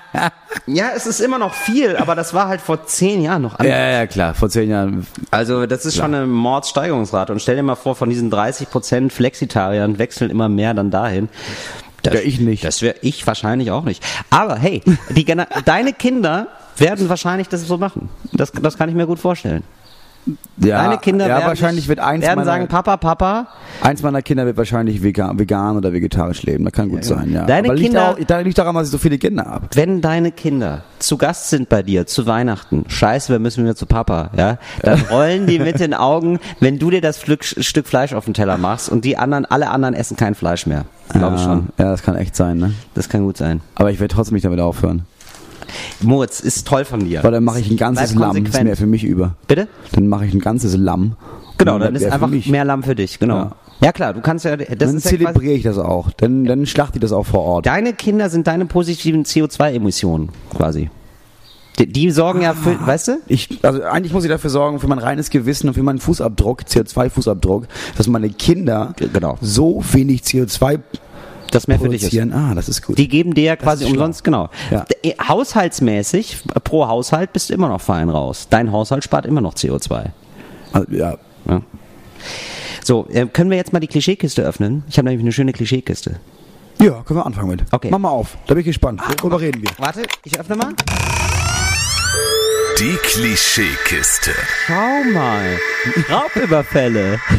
ja, 0.66 0.90
es 0.94 1.06
ist 1.06 1.20
immer 1.20 1.38
noch 1.38 1.54
viel, 1.54 1.96
aber 1.96 2.14
das 2.14 2.32
war 2.32 2.46
halt 2.46 2.60
vor 2.60 2.86
zehn 2.86 3.20
Jahren 3.20 3.42
noch 3.42 3.58
anders. 3.58 3.68
Ja, 3.68 3.90
ja, 3.90 4.06
klar. 4.06 4.34
Vor 4.34 4.48
zehn 4.48 4.70
Jahren. 4.70 5.06
Also, 5.30 5.66
das 5.66 5.84
ist 5.84 5.96
schon 5.96 6.14
eine 6.14 6.26
Mordssteigerungsrate. 6.26 7.32
Und 7.32 7.42
stell 7.42 7.56
dir 7.56 7.62
mal 7.62 7.74
vor, 7.74 7.96
von 7.96 8.08
diesen 8.08 8.32
30% 8.32 9.10
Flexitariern 9.10 9.98
wechseln 9.98 10.30
immer 10.30 10.48
mehr 10.48 10.72
dann 10.72 10.90
dahin. 10.90 11.28
Das, 12.02 12.14
Ja, 12.14 12.20
ich 12.20 12.38
nicht. 12.38 12.64
Das 12.64 12.82
wäre 12.82 12.96
ich 13.02 13.26
wahrscheinlich 13.26 13.70
auch 13.70 13.84
nicht. 13.84 14.04
Aber 14.30 14.56
hey, 14.56 14.82
die, 15.10 15.24
deine 15.64 15.92
Kinder 15.92 16.48
werden 16.76 17.08
wahrscheinlich 17.08 17.48
das 17.48 17.66
so 17.66 17.78
machen. 17.78 18.08
Das, 18.32 18.52
das 18.52 18.78
kann 18.78 18.88
ich 18.88 18.94
mir 18.94 19.06
gut 19.06 19.18
vorstellen. 19.18 19.64
Ja, 20.56 20.82
Deine 20.84 20.98
Kinder 20.98 21.26
ja 21.26 21.36
werden, 21.36 21.48
wahrscheinlich 21.48 21.88
wird 21.88 21.98
eins 21.98 22.22
werden 22.22 22.36
meiner, 22.36 22.46
sagen, 22.46 22.68
Papa, 22.68 22.96
Papa, 22.96 23.48
eins 23.82 24.02
meiner 24.02 24.22
Kinder 24.22 24.46
wird 24.46 24.56
wahrscheinlich 24.56 25.02
vegan, 25.02 25.38
vegan 25.38 25.76
oder 25.76 25.92
vegetarisch 25.92 26.42
leben. 26.44 26.64
Das 26.64 26.72
kann 26.72 26.88
gut 26.88 27.04
sein, 27.04 27.30
ja. 27.32 27.44
Deine 27.44 27.68
Aber 27.68 27.74
liegt 27.76 27.88
Kinder- 27.88 28.10
auch, 28.10 28.18
da 28.26 28.38
liegt 28.38 28.56
daran, 28.56 28.74
dass 28.74 28.86
ich 28.86 28.92
so 28.92 28.98
viele 28.98 29.18
Kinder 29.18 29.44
habe. 29.44 29.66
wenn 29.74 30.00
deine 30.00 30.32
Kinder 30.32 30.82
zu 30.98 31.18
Gast 31.18 31.50
sind 31.50 31.68
bei 31.68 31.82
dir 31.82 32.06
zu 32.06 32.26
Weihnachten, 32.26 32.84
scheiße, 32.88 33.32
wir 33.32 33.38
müssen 33.38 33.64
wieder 33.64 33.76
zu 33.76 33.84
Papa, 33.86 34.30
ja, 34.36 34.58
dann 34.82 35.00
rollen 35.10 35.46
die 35.46 35.58
mit 35.58 35.80
den 35.80 35.92
Augen, 35.94 36.38
wenn 36.60 36.78
du 36.78 36.88
dir 36.90 37.00
das 37.02 37.20
Stück, 37.20 37.44
Stück 37.44 37.86
Fleisch 37.86 38.14
auf 38.14 38.24
den 38.24 38.32
Teller 38.34 38.56
machst 38.56 38.88
und 38.88 39.04
die 39.04 39.18
anderen, 39.18 39.44
alle 39.44 39.68
anderen 39.70 39.94
essen 39.94 40.16
kein 40.16 40.34
Fleisch 40.34 40.66
mehr. 40.66 40.84
Glaube 41.10 41.34
ich 41.36 41.42
ja, 41.42 41.46
schon. 41.48 41.68
Ja, 41.78 41.90
das 41.90 42.02
kann 42.02 42.16
echt 42.16 42.34
sein, 42.34 42.56
ne? 42.56 42.72
Das 42.94 43.10
kann 43.10 43.24
gut 43.24 43.36
sein. 43.36 43.60
Aber 43.74 43.90
ich 43.90 44.00
werde 44.00 44.14
trotzdem 44.14 44.34
nicht 44.34 44.46
damit 44.46 44.60
aufhören. 44.60 45.02
Moritz, 46.00 46.40
ist 46.40 46.66
toll 46.66 46.84
von 46.84 47.04
dir. 47.04 47.22
Weil 47.22 47.32
dann 47.32 47.44
mache 47.44 47.60
ich 47.60 47.70
ein 47.70 47.76
ganzes 47.76 48.10
Bleib 48.12 48.20
Lamm, 48.20 48.30
ist 48.36 48.42
konsequent. 48.44 48.64
mehr 48.64 48.76
für 48.76 48.86
mich 48.86 49.04
über. 49.04 49.36
Bitte? 49.46 49.68
Dann 49.92 50.08
mache 50.08 50.26
ich 50.26 50.34
ein 50.34 50.40
ganzes 50.40 50.76
Lamm. 50.76 51.16
Genau, 51.58 51.74
Und 51.76 51.80
dann 51.80 51.94
ist 51.94 52.04
einfach 52.06 52.28
mehr 52.28 52.64
Lamm 52.64 52.82
für 52.82 52.94
dich, 52.94 53.18
genau. 53.18 53.36
Ja. 53.36 53.52
Ja, 53.80 53.92
klar, 53.92 54.14
du 54.14 54.20
kannst 54.20 54.44
ja, 54.44 54.56
das 54.56 54.68
Dann 54.78 54.96
ist 54.96 55.04
ja 55.04 55.10
zelebriere 55.10 55.52
ich 55.54 55.62
das 55.64 55.78
auch. 55.78 56.10
Dann, 56.12 56.44
dann 56.44 56.64
schlachte 56.64 56.98
ich 56.98 57.02
das 57.02 57.12
auch 57.12 57.26
vor 57.26 57.40
Ort. 57.42 57.66
deine 57.66 57.92
Kinder 57.92 58.30
sind 58.30 58.46
deine 58.46 58.66
positiven 58.66 59.24
CO2-Emissionen, 59.24 60.30
quasi. 60.56 60.90
Die, 61.78 61.86
die 61.92 62.10
sorgen 62.12 62.40
ja 62.40 62.54
für, 62.54 62.78
weißt 62.86 63.08
du? 63.08 63.12
Ich, 63.26 63.58
also 63.62 63.82
eigentlich 63.82 64.12
muss 64.12 64.22
ich 64.24 64.30
dafür 64.30 64.48
sorgen, 64.50 64.78
für 64.78 64.86
mein 64.86 65.00
reines 65.00 65.28
Gewissen 65.28 65.66
und 65.68 65.74
für 65.74 65.82
meinen 65.82 65.98
Fußabdruck, 65.98 66.62
CO2-Fußabdruck, 66.62 67.64
dass 67.96 68.06
meine 68.06 68.30
Kinder 68.30 68.94
Genau. 69.12 69.38
so 69.40 69.82
wenig 69.92 70.22
CO2 70.22 70.78
Das 71.54 71.68
mehr 71.68 71.78
für 71.78 71.88
dich 71.88 72.02
ist. 72.02 72.32
Ah, 72.32 72.52
das 72.54 72.68
ist 72.68 72.82
gut. 72.82 72.98
Die 72.98 73.08
geben 73.08 73.34
dir 73.34 73.44
ja 73.44 73.56
quasi 73.56 73.84
umsonst, 73.84 74.24
genau. 74.24 74.48
Ja. 74.70 74.84
D- 75.04 75.14
Haushaltsmäßig, 75.26 76.38
pro 76.64 76.86
Haushalt 76.88 77.32
bist 77.32 77.48
du 77.50 77.54
immer 77.54 77.68
noch 77.68 77.80
fein 77.80 78.08
raus. 78.08 78.48
Dein 78.50 78.72
Haushalt 78.72 79.04
spart 79.04 79.24
immer 79.26 79.40
noch 79.40 79.54
CO2. 79.54 80.06
Also, 80.72 80.92
ja. 80.92 81.16
Ja. 81.48 81.60
So, 82.82 83.06
äh, 83.10 83.26
können 83.26 83.50
wir 83.50 83.56
jetzt 83.56 83.72
mal 83.72 83.80
die 83.80 83.86
Klischeekiste 83.86 84.42
öffnen? 84.42 84.82
Ich 84.88 84.98
habe 84.98 85.08
nämlich 85.08 85.24
eine 85.24 85.32
schöne 85.32 85.52
Klischeekiste. 85.52 86.18
ja, 86.80 87.02
können 87.02 87.20
wir 87.20 87.26
anfangen 87.26 87.48
mit. 87.50 87.64
Okay. 87.70 87.88
Mach 87.90 87.98
mal 87.98 88.10
auf. 88.10 88.36
Da 88.46 88.54
bin 88.54 88.60
ich 88.60 88.66
gespannt. 88.66 89.00
Worüber 89.20 89.40
reden 89.40 89.62
wir? 89.62 89.70
Warte, 89.78 90.02
ich 90.24 90.38
öffne 90.38 90.56
mal. 90.56 90.72
Die 92.80 92.96
Klischeekiste. 93.02 94.32
Schau 94.66 95.04
mal. 95.14 95.58
Raubüberfälle. 96.10 97.20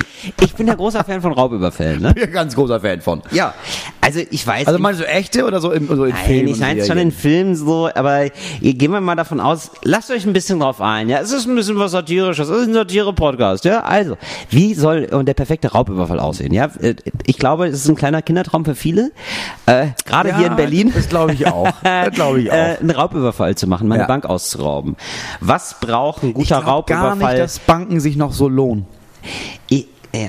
ich 0.42 0.54
bin 0.54 0.66
ja 0.66 0.74
großer 0.74 1.04
Fan 1.04 1.20
von 1.22 1.32
Raubüberfällen, 1.32 2.02
ne? 2.02 2.08
Ich 2.10 2.14
bin 2.14 2.24
ein 2.24 2.32
ganz 2.32 2.54
großer 2.54 2.80
Fan 2.80 3.00
von. 3.00 3.22
Ja, 3.32 3.54
also 4.00 4.20
ich 4.30 4.46
weiß 4.46 4.66
Also 4.66 4.78
meinst 4.78 5.00
du 5.00 5.06
echte 5.08 5.44
oder 5.44 5.60
so, 5.60 5.72
im, 5.72 5.86
so 5.88 6.04
in 6.04 6.10
Nein, 6.14 6.24
Filmen? 6.24 6.48
ich 6.48 6.58
meine 6.58 6.84
schon 6.84 6.98
in 6.98 7.12
Filmen 7.12 7.56
so, 7.56 7.88
aber 7.94 8.28
gehen 8.60 8.92
wir 8.92 9.00
mal 9.00 9.14
davon 9.16 9.40
aus, 9.40 9.70
lasst 9.82 10.10
euch 10.10 10.26
ein 10.26 10.32
bisschen 10.32 10.60
drauf 10.60 10.80
ein, 10.80 11.08
ja, 11.08 11.18
es 11.18 11.32
ist 11.32 11.46
ein 11.46 11.54
bisschen 11.54 11.78
was 11.78 11.92
Satirisches, 11.92 12.48
es 12.48 12.60
ist 12.62 12.68
ein 12.68 12.74
Satire-Podcast, 12.74 13.64
ja, 13.64 13.80
also, 13.80 14.16
wie 14.50 14.74
soll 14.74 15.04
und 15.12 15.26
der 15.26 15.34
perfekte 15.34 15.72
Raubüberfall 15.72 16.20
aussehen, 16.20 16.52
ja, 16.52 16.68
Äh, 16.80 16.94
ich 17.26 17.38
glaube, 17.38 17.66
es 17.68 17.74
ist 17.80 17.88
ein 17.88 17.96
kleiner 17.96 18.22
Kindertraum 18.22 18.64
für 18.64 18.74
viele, 18.74 19.12
äh, 19.66 19.88
gerade 20.06 20.30
Ja, 20.30 20.38
hier 20.38 20.46
in 20.48 20.56
Berlin. 20.56 20.92
Das 20.94 21.08
glaube 21.08 21.32
ich 21.34 21.46
auch. 21.46 21.68
Das 21.82 22.14
glaube 22.14 22.40
ich 22.40 22.50
auch. 22.50 22.54
Äh, 22.56 22.76
einen 22.80 22.90
Raubüberfall 22.90 23.54
zu 23.56 23.66
machen, 23.66 23.88
meine 23.88 24.02
Ja. 24.02 24.06
Bank 24.06 24.24
auszurauben. 24.26 24.96
Was 25.40 25.76
braucht 25.80 26.22
ein 26.22 26.28
ich 26.30 26.34
guter 26.34 26.60
gar 26.60 26.64
Raubüberfall? 26.68 27.16
nicht, 27.16 27.38
dass 27.42 27.58
Banken 27.58 28.00
sich 28.00 28.16
noch 28.16 28.32
so 28.32 28.48
lohnen. 28.48 28.86
Ich, 29.68 29.84
äh, 29.84 29.86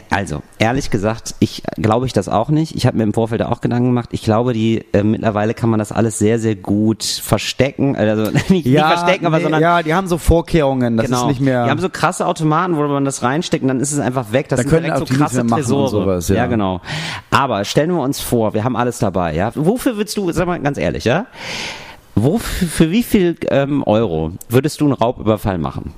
also, 0.10 0.44
ehrlich 0.60 0.92
gesagt, 0.92 1.36
ich 1.40 1.64
glaube 1.76 2.06
ich 2.06 2.14
das 2.14 2.30
auch 2.30 2.50
nicht. 2.50 2.76
Ich 2.76 2.86
habe 2.86 2.98
mir 2.98 3.04
im 3.04 3.14
Vorfeld 3.14 3.42
auch 3.42 3.62
Gedanken 3.62 3.88
gemacht. 3.88 4.10
Ich 4.12 4.22
glaube, 4.22 4.54
die 4.54 4.86
äh, 4.94 5.04
mittlerweile 5.04 5.54
kann 5.54 5.70
man 5.70 5.80
das 5.80 5.92
alles 5.92 6.20
sehr, 6.20 6.38
sehr 6.40 6.56
gut 6.56 7.04
verstecken. 7.04 7.96
Also 7.96 8.32
nicht, 8.50 8.50
nicht 8.50 8.78
verstecken, 8.78 9.26
aber 9.26 9.38
nee, 9.38 9.44
sondern 9.44 9.62
ja, 9.62 9.82
die 9.82 9.94
haben 9.94 10.08
so 10.08 10.18
Vorkehrungen. 10.18 10.98
Das 10.98 11.08
genau. 11.08 11.22
ist 11.22 11.28
nicht 11.28 11.42
mehr. 11.42 11.66
Die 11.66 11.72
haben 11.72 11.80
so 11.80 11.90
krasse 11.90 12.28
Automaten, 12.28 12.78
wo 12.78 12.88
man 12.88 13.06
das 13.06 13.24
reinsteckt 13.24 13.64
und 13.64 13.70
dann 13.70 13.80
ist 13.80 13.92
es 13.92 14.00
einfach 14.00 14.32
weg. 14.32 14.50
Das 14.50 14.58
Da 14.58 14.64
sind 14.64 14.70
können 14.70 14.86
direkt 14.86 15.08
so 15.08 15.16
krasse 15.16 15.46
Tresore. 15.46 15.90
sowas, 15.90 16.30
ja. 16.30 16.46
genau. 16.46 16.82
Aber 17.32 17.66
stellen 17.66 17.92
wir 17.92 18.02
uns 18.02 18.22
vor, 18.22 18.54
wir 18.54 18.64
haben 18.64 18.76
alles 18.76 19.00
dabei. 19.00 19.34
Ja, 19.34 19.52
wofür 19.56 19.98
würdest 19.98 20.16
du, 20.18 20.32
sag 20.32 20.46
mal 20.46 20.60
ganz 20.60 20.78
ehrlich, 20.78 21.06
ja? 21.06 21.26
Wofür, 22.16 22.68
für 22.68 22.92
wie 22.92 23.04
viel 23.04 23.38
ähm, 23.50 23.84
Euro 23.84 24.34
würdest 24.50 24.82
du 24.82 24.86
einen 24.86 24.94
Raubüberfall 24.94 25.58
machen? 25.58 25.94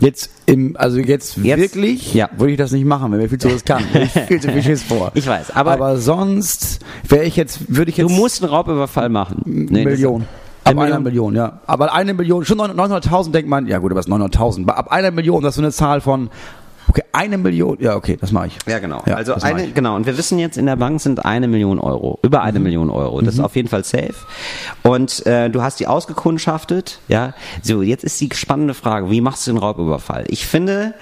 Jetzt 0.00 0.30
im, 0.46 0.76
also 0.76 0.98
jetzt, 0.98 1.36
Jetzt? 1.36 1.60
wirklich, 1.60 2.14
Ja. 2.14 2.28
würde 2.36 2.52
ich 2.52 2.58
das 2.58 2.72
nicht 2.72 2.84
machen, 2.84 3.12
wenn 3.12 3.20
mir 3.20 3.28
viel 3.28 3.38
zu 3.38 3.48
riskant. 3.54 3.84
Ich 3.94 4.10
viel 4.10 4.40
zu 4.40 4.50
viel 4.50 4.62
Schiss 4.62 4.82
vor. 4.82 5.12
Ich 5.14 5.26
weiß, 5.26 5.52
aber- 5.54 5.72
aber 5.72 5.98
sonst 5.98 6.80
wäre 7.08 7.24
ich 7.24 7.36
jetzt, 7.36 7.60
würde 7.74 7.90
ich 7.90 7.96
jetzt 7.96 8.10
Du 8.10 8.14
musst 8.14 8.42
einen 8.42 8.50
Raubüberfall 8.52 9.08
machen. 9.08 9.42
Nee, 9.44 9.84
Million. 9.84 10.22
Ab 10.64 10.70
Eine 10.72 10.80
einer 10.80 10.98
Million? 11.00 11.32
Million, 11.32 11.36
ja. 11.36 11.60
Aber 11.66 11.92
eine 11.94 12.14
Million, 12.14 12.44
schon 12.44 12.58
900.000 12.58 13.30
denkt 13.32 13.48
man, 13.48 13.66
ja 13.68 13.78
gut, 13.78 13.92
aber 13.92 14.00
es 14.00 14.06
ist 14.06 14.12
900.000. 14.12 14.62
Aber 14.62 14.78
ab 14.78 14.90
einer 14.90 15.10
Million, 15.12 15.42
das 15.42 15.50
ist 15.52 15.56
so 15.56 15.62
eine 15.62 15.70
Zahl 15.72 16.00
von, 16.00 16.28
okay, 16.88 17.02
eine 17.14 17.38
Million, 17.38 17.76
ja 17.80 17.96
okay, 17.96 18.16
das 18.20 18.32
mache 18.32 18.48
ich. 18.48 18.58
Ja, 18.66 18.78
genau. 18.78 19.02
Ja, 19.06 19.14
also 19.14 19.34
eine, 19.34 19.68
genau. 19.68 19.96
Und 19.96 20.06
wir 20.06 20.18
wissen 20.18 20.38
jetzt, 20.38 20.56
in 20.58 20.66
der 20.66 20.76
Bank 20.76 21.00
sind 21.00 21.24
eine 21.24 21.48
Million 21.48 21.78
Euro. 21.78 22.18
Über 22.22 22.42
eine 22.42 22.58
Mhm. 22.58 22.64
Million 22.64 22.90
Euro. 22.90 23.20
Das 23.20 23.34
ist 23.34 23.40
auf 23.40 23.56
jeden 23.56 23.68
Fall 23.68 23.84
safe. 23.84 24.14
Und 24.82 25.24
äh, 25.26 25.48
du 25.50 25.62
hast 25.62 25.80
die 25.80 25.86
ausgekundschaftet. 25.86 26.98
Ja. 27.08 27.34
So, 27.62 27.82
jetzt 27.82 28.04
ist 28.04 28.20
die 28.20 28.28
spannende 28.34 28.74
Frage, 28.74 29.10
wie 29.10 29.20
machst 29.20 29.46
du 29.46 29.52
den 29.52 29.58
Raubüberfall? 29.58 30.24
Ich 30.28 30.46
finde, 30.46 30.94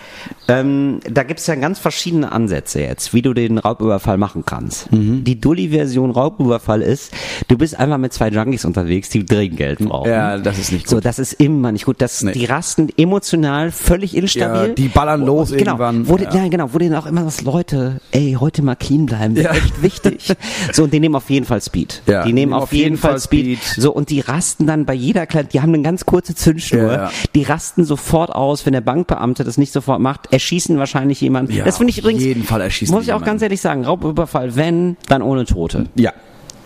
ähm, 0.49 1.01
da 1.11 1.23
gibt 1.23 1.41
es 1.41 1.47
ja 1.47 1.55
ganz 1.55 1.79
verschiedene 1.79 2.33
Ansätze 2.33 2.81
jetzt, 2.81 3.15
wie 3.15 3.23
du 3.23 3.33
den 3.35 3.59
Raubüberfall 3.59 4.19
machen 4.19 4.45
kannst. 4.45 4.91
Mhm. 4.93 5.25
Die 5.25 5.41
Dulli-Version 5.41 6.11
Raubüberfall 6.11 6.83
ist, 6.83 7.13
du 7.49 7.57
bist 7.57 7.79
einfach 7.79 7.99
mit 7.99 8.13
zwei 8.13 8.29
Junkies 8.29 8.65
unterwegs, 8.65 9.09
die 9.09 9.25
dringend 9.25 9.57
Geld 9.59 9.79
brauchen. 9.79 10.11
Ja, 10.11 10.39
das 10.39 10.59
ist 10.59 10.73
nicht 10.73 10.89
So, 10.89 10.97
gut. 10.97 11.05
das 11.05 11.19
ist 11.19 11.35
immer 11.35 11.73
nicht 11.73 11.85
gut. 11.87 12.01
Das, 12.01 12.23
Nee. 12.23 12.33
Die 12.33 12.45
rasten 12.45 12.89
emotional 12.97 13.71
völlig 13.71 14.17
instabil. 14.17 14.69
Ja, 14.69 14.75
die 14.75 14.89
ballern 14.89 15.25
los 15.25 15.51
Genau. 15.51 15.73
irgendwann 15.73 16.02
machen. 16.03 16.13
Wo, 16.13 16.17
die, 16.17 16.25
ja. 16.25 16.49
genau, 16.49 16.73
wo 16.73 16.79
denen 16.79 16.95
auch 16.95 17.07
immer 17.07 17.25
das 17.25 17.43
Leute, 17.43 18.01
ey, 18.11 18.37
heute 18.39 18.63
mal 18.63 18.77
clean 18.77 19.07
bleiben, 19.07 19.37
ja. 19.37 19.51
echt 19.51 19.83
wichtig. 19.83 20.33
so, 20.73 20.85
und 20.85 20.93
die 20.93 21.01
nehmen 21.01 21.15
auf 21.15 21.31
jeden 21.31 21.47
Fall 21.47 21.61
Speed. 21.61 22.03
Ja, 22.07 22.25
die 22.25 22.33
nehmen 22.33 22.53
auf, 22.53 22.73
jeden, 22.73 22.97
Fall 22.97 23.21
Speed. 23.21 23.61
So, 23.77 23.93
und 23.93 24.11
die 24.11 24.21
rasten 24.21 24.67
dann 24.67 24.85
bei 24.85 24.95
jeder 24.95 25.27
kleinen, 25.27 25.49
die 25.49 25.61
haben 25.61 25.75
eine 25.75 25.83
ganz 25.83 26.07
kurze 26.07 26.35
Zündschnur, 26.35 26.83
Ja, 26.83 26.93
ja. 26.93 27.11
die 27.35 27.43
rasten 27.43 27.85
sofort 27.85 28.31
aus, 28.31 28.67
wenn 28.67 28.73
der 28.73 28.81
Bankbeamte 28.81 29.45
das 29.45 29.59
nicht 29.59 29.73
sofort 29.73 30.01
macht, 30.01 30.33
erschießen 30.33 30.79
wahrscheinlich 30.79 31.21
jemanden. 31.21 31.53
Ja, 31.53 31.65
das 31.65 31.79
finde 31.79 31.91
ich 31.91 31.99
auf 31.99 32.05
übrigens, 32.05 32.25
jeden 32.25 32.45
Fall 32.45 32.61
erschießen 32.61 32.95
muss 32.95 33.05
ich 33.05 33.13
auch 33.13 33.17
jemanden. 33.17 33.27
ganz 33.27 33.43
ehrlich 33.43 33.61
sagen, 33.61 33.85
Raubüberfall, 33.85 34.57
wenn, 34.57 34.97
dann 35.09 35.23
ohne 35.23 35.45
Tote. 35.45 35.87
Ja. 35.95 36.13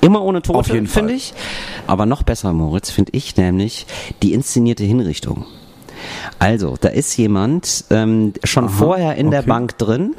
Immer 0.01 0.23
ohne 0.23 0.43
Tote, 0.43 0.59
Auf 0.59 0.69
jeden 0.69 0.87
Fall. 0.87 1.03
finde 1.03 1.15
ich. 1.15 1.35
Aber 1.87 2.07
noch 2.07 2.23
besser, 2.23 2.53
Moritz, 2.53 2.91
finde 2.91 3.13
ich 3.15 3.37
nämlich 3.37 3.87
die 4.23 4.35
inszenierte 4.35 4.85
Hinrichtung. 4.85 5.47
Also, 6.39 6.77
da 6.81 6.89
ist 6.89 7.17
jemand 7.17 7.85
ähm, 7.91 8.33
schon 8.45 8.69
vorher 8.69 9.17
in 9.17 9.31
der 9.31 9.41
okay. 9.41 9.49
Bank 9.49 9.79
drin. 9.79 10.15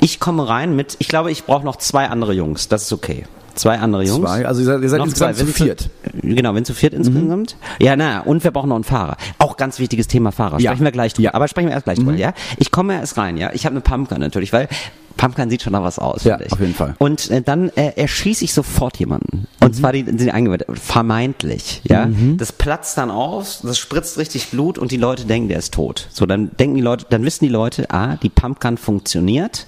Ich 0.00 0.20
komme 0.20 0.48
rein 0.48 0.76
mit, 0.76 0.96
ich 0.98 1.08
glaube, 1.08 1.30
ich 1.30 1.44
brauche 1.44 1.64
noch 1.64 1.76
zwei 1.76 2.08
andere 2.08 2.32
Jungs. 2.32 2.68
Das 2.68 2.82
ist 2.82 2.92
okay. 2.92 3.24
Zwei 3.54 3.78
andere 3.78 4.04
Jungs. 4.04 4.20
Zwei, 4.20 4.46
also 4.46 4.60
ihr 4.60 4.66
seid, 4.66 4.82
ihr 4.82 4.88
seid 4.88 4.98
Noch 4.98 5.06
insgesamt 5.06 5.36
zwei, 5.36 5.44
zu 5.44 5.52
viert. 5.52 5.90
Genau, 6.22 6.54
wenn 6.54 6.64
zu 6.64 6.74
viert 6.74 6.94
insgesamt. 6.94 7.56
Ja, 7.80 7.96
na, 7.96 8.20
und 8.20 8.44
wir 8.44 8.50
brauchen 8.50 8.68
noch 8.68 8.76
einen 8.76 8.84
Fahrer. 8.84 9.16
Auch 9.38 9.56
ganz 9.56 9.78
wichtiges 9.78 10.08
Thema 10.08 10.32
Fahrer. 10.32 10.58
Ja. 10.60 10.70
Sprechen 10.70 10.84
wir 10.84 10.92
gleich 10.92 11.14
drüber. 11.14 11.24
Ja. 11.24 11.34
Aber 11.34 11.48
sprechen 11.48 11.68
wir 11.68 11.74
erst 11.74 11.84
gleich 11.84 11.98
drüber, 11.98 12.14
ja? 12.14 12.32
Ich 12.56 12.70
komme 12.70 12.94
erst 12.94 13.16
rein, 13.18 13.36
ja? 13.36 13.50
Ich 13.52 13.64
habe 13.66 13.74
eine 13.74 13.80
Pumpgun 13.80 14.20
natürlich, 14.20 14.52
weil 14.52 14.68
Pumpgun 15.16 15.50
sieht 15.50 15.62
schon 15.62 15.72
nach 15.72 15.82
was 15.82 15.98
aus. 15.98 16.24
Ja, 16.24 16.36
finde 16.36 16.46
ich. 16.46 16.52
auf 16.52 16.60
jeden 16.60 16.74
Fall. 16.74 16.94
Und 16.98 17.30
äh, 17.30 17.42
dann 17.42 17.68
äh, 17.70 17.92
erschieße 17.96 18.44
ich 18.44 18.52
sofort 18.54 18.98
jemanden. 18.98 19.46
Und 19.60 19.76
zwar 19.76 19.92
die, 19.92 20.04
die 20.04 20.30
eingeweiht, 20.30 20.66
vermeintlich, 20.72 21.82
ja. 21.84 22.08
Das 22.36 22.52
platzt 22.52 22.98
dann 22.98 23.10
aus, 23.10 23.60
das 23.62 23.78
spritzt 23.78 24.18
richtig 24.18 24.48
Blut 24.48 24.78
und 24.78 24.90
die 24.90 24.96
Leute 24.96 25.24
denken, 25.24 25.48
der 25.48 25.58
ist 25.58 25.74
tot. 25.74 26.08
So, 26.10 26.26
dann 26.26 26.50
denken 26.58 26.76
die 26.76 26.82
Leute, 26.82 27.06
dann 27.10 27.24
wissen 27.24 27.44
die 27.44 27.50
Leute, 27.50 27.90
ah, 27.90 28.16
die 28.16 28.28
Pumpgun 28.28 28.76
funktioniert. 28.76 29.66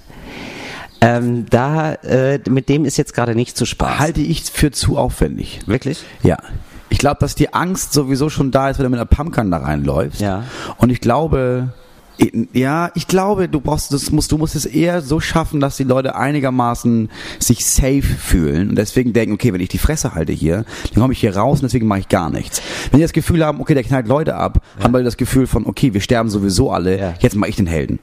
Ähm, 1.05 1.45
da, 1.49 1.93
äh, 1.93 2.39
mit 2.49 2.69
dem 2.69 2.85
ist 2.85 2.97
jetzt 2.97 3.13
gerade 3.13 3.35
nicht 3.35 3.55
zu 3.57 3.65
Spaß. 3.65 3.99
Halte 3.99 4.21
ich 4.21 4.43
für 4.43 4.71
zu 4.71 4.97
aufwendig. 4.97 5.59
Wirklich? 5.65 6.03
Ja. 6.23 6.37
Ich 6.89 6.97
glaube, 6.99 7.17
dass 7.19 7.35
die 7.35 7.53
Angst 7.53 7.93
sowieso 7.93 8.29
schon 8.29 8.51
da 8.51 8.69
ist, 8.69 8.77
wenn 8.79 8.85
du 8.85 8.89
mit 8.91 8.99
einer 8.99 9.05
Pumpgun 9.07 9.51
da 9.51 9.57
reinläufst. 9.57 10.21
Ja. 10.21 10.43
Und 10.77 10.89
ich 10.91 11.01
glaube, 11.01 11.73
ja, 12.53 12.91
ich 12.95 13.07
glaube, 13.07 13.49
du 13.49 13.59
brauchst, 13.59 13.91
das 13.91 14.09
musst, 14.11 14.31
du 14.31 14.37
musst 14.37 14.55
es 14.55 14.65
eher 14.65 15.01
so 15.01 15.19
schaffen, 15.19 15.59
dass 15.59 15.75
die 15.75 15.83
Leute 15.83 16.15
einigermaßen 16.15 17.09
sich 17.39 17.65
safe 17.65 18.01
fühlen 18.03 18.69
und 18.69 18.75
deswegen 18.77 19.11
denken, 19.11 19.33
okay, 19.33 19.51
wenn 19.51 19.59
ich 19.59 19.67
die 19.67 19.77
Fresse 19.77 20.15
halte 20.15 20.31
hier, 20.31 20.63
dann 20.93 21.01
komme 21.01 21.11
ich 21.13 21.19
hier 21.19 21.35
raus 21.35 21.59
und 21.59 21.63
deswegen 21.63 21.87
mache 21.87 21.99
ich 21.99 22.07
gar 22.09 22.29
nichts. 22.29 22.61
Wenn 22.91 22.99
die 22.99 23.03
das 23.03 23.11
Gefühl 23.11 23.45
haben, 23.45 23.59
okay, 23.59 23.73
der 23.73 23.83
knallt 23.83 24.07
Leute 24.07 24.35
ab, 24.35 24.61
haben 24.81 24.93
Leute 24.93 25.03
das 25.03 25.17
Gefühl 25.17 25.45
von, 25.45 25.65
okay, 25.65 25.93
wir 25.93 25.99
sterben 26.01 26.29
sowieso 26.29 26.71
alle, 26.71 26.97
Ja. 26.97 27.13
jetzt 27.19 27.35
mache 27.35 27.49
ich 27.49 27.57
den 27.57 27.67
Helden. 27.67 27.99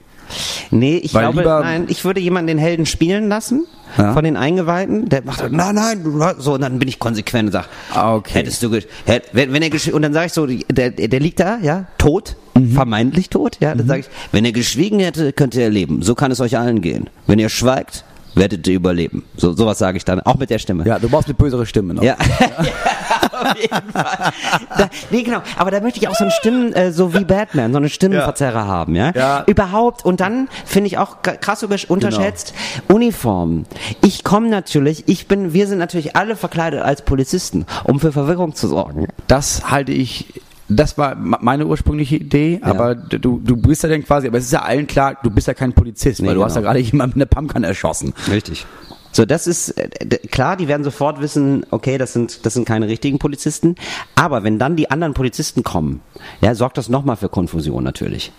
Nee, 0.71 0.97
ich 0.97 1.15
Weil 1.15 1.33
glaube, 1.33 1.43
nein, 1.43 1.87
ich 1.89 2.05
würde 2.05 2.21
jemanden 2.21 2.49
den 2.49 2.59
Helden 2.59 2.87
spielen 2.87 3.29
lassen. 3.29 3.67
Ja. 3.99 4.15
Von 4.15 4.25
den 4.25 4.39
Eingeweihten, 4.39 5.11
der 5.11 5.23
macht 5.23 5.53
nein, 5.53 5.75
nein, 5.75 6.35
so, 6.39 6.55
und 6.55 6.63
dann 6.63 6.79
bin 6.79 6.89
ich 6.89 6.99
konsequent 6.99 7.49
und 7.49 7.53
sag, 7.53 7.69
Ah, 7.93 8.15
okay. 8.15 8.39
hättest 8.39 8.63
du, 8.63 8.71
hätt, 9.05 9.25
wenn, 9.33 9.53
wenn 9.53 9.63
er, 9.63 9.71
und 9.95 10.01
dann 10.01 10.15
sage 10.15 10.27
ich 10.27 10.33
so, 10.33 10.47
der, 10.47 10.91
der 10.91 11.21
liegt 11.21 11.41
da, 11.41 11.59
ja, 11.59 11.85
tot, 11.99 12.37
Mhm. 12.55 12.73
vermeintlich 12.73 13.29
tot, 13.31 13.59
ja, 13.61 13.75
dann 13.75 13.87
sage 13.87 14.01
ich, 14.01 14.07
wenn 14.31 14.45
er 14.45 14.53
geschwiegen 14.53 14.99
hätte, 15.01 15.33
könnte 15.33 15.61
er 15.61 15.71
leben. 15.71 16.03
So 16.03 16.15
kann 16.15 16.31
es 16.31 16.41
euch 16.41 16.59
allen 16.59 16.81
gehen. 16.83 17.09
Wenn 17.27 17.39
ihr 17.39 17.49
schweigt, 17.49 18.05
werdet 18.35 18.67
ihr 18.67 18.75
überleben. 18.75 19.25
So, 19.37 19.53
sowas 19.53 19.79
sage 19.79 19.97
ich 19.99 20.05
dann, 20.05 20.21
auch 20.21 20.37
mit 20.37 20.51
der 20.51 20.59
Stimme. 20.59 20.85
Ja, 20.87 20.99
du 20.99 21.09
brauchst 21.09 21.29
eine 21.29 21.35
bösere 21.35 21.67
Stimme 21.67 21.95
noch. 21.95 22.03
Ja. 22.03 22.17
auf 23.33 23.57
jeden 23.57 23.91
Fall. 23.93 24.33
Da, 24.77 24.89
nee, 25.11 25.23
genau. 25.23 25.43
Aber 25.57 25.71
da 25.71 25.81
möchte 25.81 25.99
ich 26.01 26.09
auch 26.09 26.15
so 26.15 26.25
eine 26.25 26.33
Stimmen, 26.33 26.73
äh, 26.73 26.93
so 26.93 27.15
wie 27.15 27.25
Batman, 27.25 27.73
so 27.73 27.79
eine 27.79 27.89
Stimmenverzerrer 27.89 28.67
haben, 28.67 28.95
ja? 28.95 29.13
Ja. 29.15 29.45
Überhaupt. 29.47 30.05
Und 30.05 30.21
dann 30.21 30.49
finde 30.65 30.87
ich 30.89 30.99
auch 30.99 31.23
krass 31.23 31.63
über- 31.63 31.77
unterschätzt, 31.89 32.55
Uniformen. 32.89 33.67
Ich 34.03 34.25
komme 34.25 34.49
natürlich, 34.49 35.05
ich 35.09 35.27
bin, 35.27 35.53
wir 35.53 35.67
sind 35.67 35.79
natürlich 35.79 36.17
alle 36.17 36.37
verkleidet 36.37 36.83
als 36.83 37.03
Polizisten, 37.03 37.67
um 37.85 38.01
für 38.01 38.13
Verwirrung 38.13 38.55
zu 38.55 38.69
sorgen. 38.69 39.09
Das 39.27 39.71
halte 39.71 39.93
ich, 39.93 40.41
das 40.77 40.99
war 40.99 41.15
meine 41.17 41.67
ursprüngliche 41.67 42.17
Idee, 42.17 42.59
aber 42.63 42.95
d- 42.95 43.19
du, 43.19 43.41
du 43.45 43.57
bist 43.57 43.83
ja 43.83 43.89
dann 43.89 44.05
quasi, 44.05 44.27
aber 44.29 44.39
es 44.39 44.45
ist 44.47 44.53
ja 44.53 44.63
allen 44.63 44.87
klar, 44.87 45.17
du 45.23 45.31
bist 45.31 45.47
ja 45.47 45.55
kein 45.55 45.73
Polizist, 45.73 46.21
Nee, 46.23 46.29
weil 46.29 46.35
du 46.35 46.45
hast 46.45 46.55
ja 46.55 46.61
genau. 46.61 46.73
gerade 46.73 46.81
jemanden 46.91 47.19
mit 47.19 47.29
einer 47.33 47.41
Pumpgun 47.41 47.65
erschossen. 47.65 48.13
Richtig. 48.31 48.67
So, 49.15 49.27
das 49.27 49.47
ist 49.47 49.71
äh, 49.79 49.89
klar, 50.31 50.57
die 50.57 50.69
werden 50.69 50.85
sofort 50.85 51.21
wissen, 51.21 51.67
okay, 51.71 51.99
das 51.99 52.13
sind 52.15 52.47
das 52.47 52.55
sind 52.55 52.65
keine 52.67 52.89
richtigen 52.89 53.19
Polizisten, 53.19 53.75
aber 54.15 54.43
wenn 54.43 54.59
dann 54.59 54.75
die 54.77 54.91
anderen 54.91 55.13
Polizisten 55.15 55.63
kommen, 55.63 56.01
ja, 56.41 56.55
sorgt 56.55 56.79
das 56.79 56.89
nochmal 56.89 57.17
für 57.17 57.29
Konfusion 57.29 57.85
natürlich. 57.85 58.33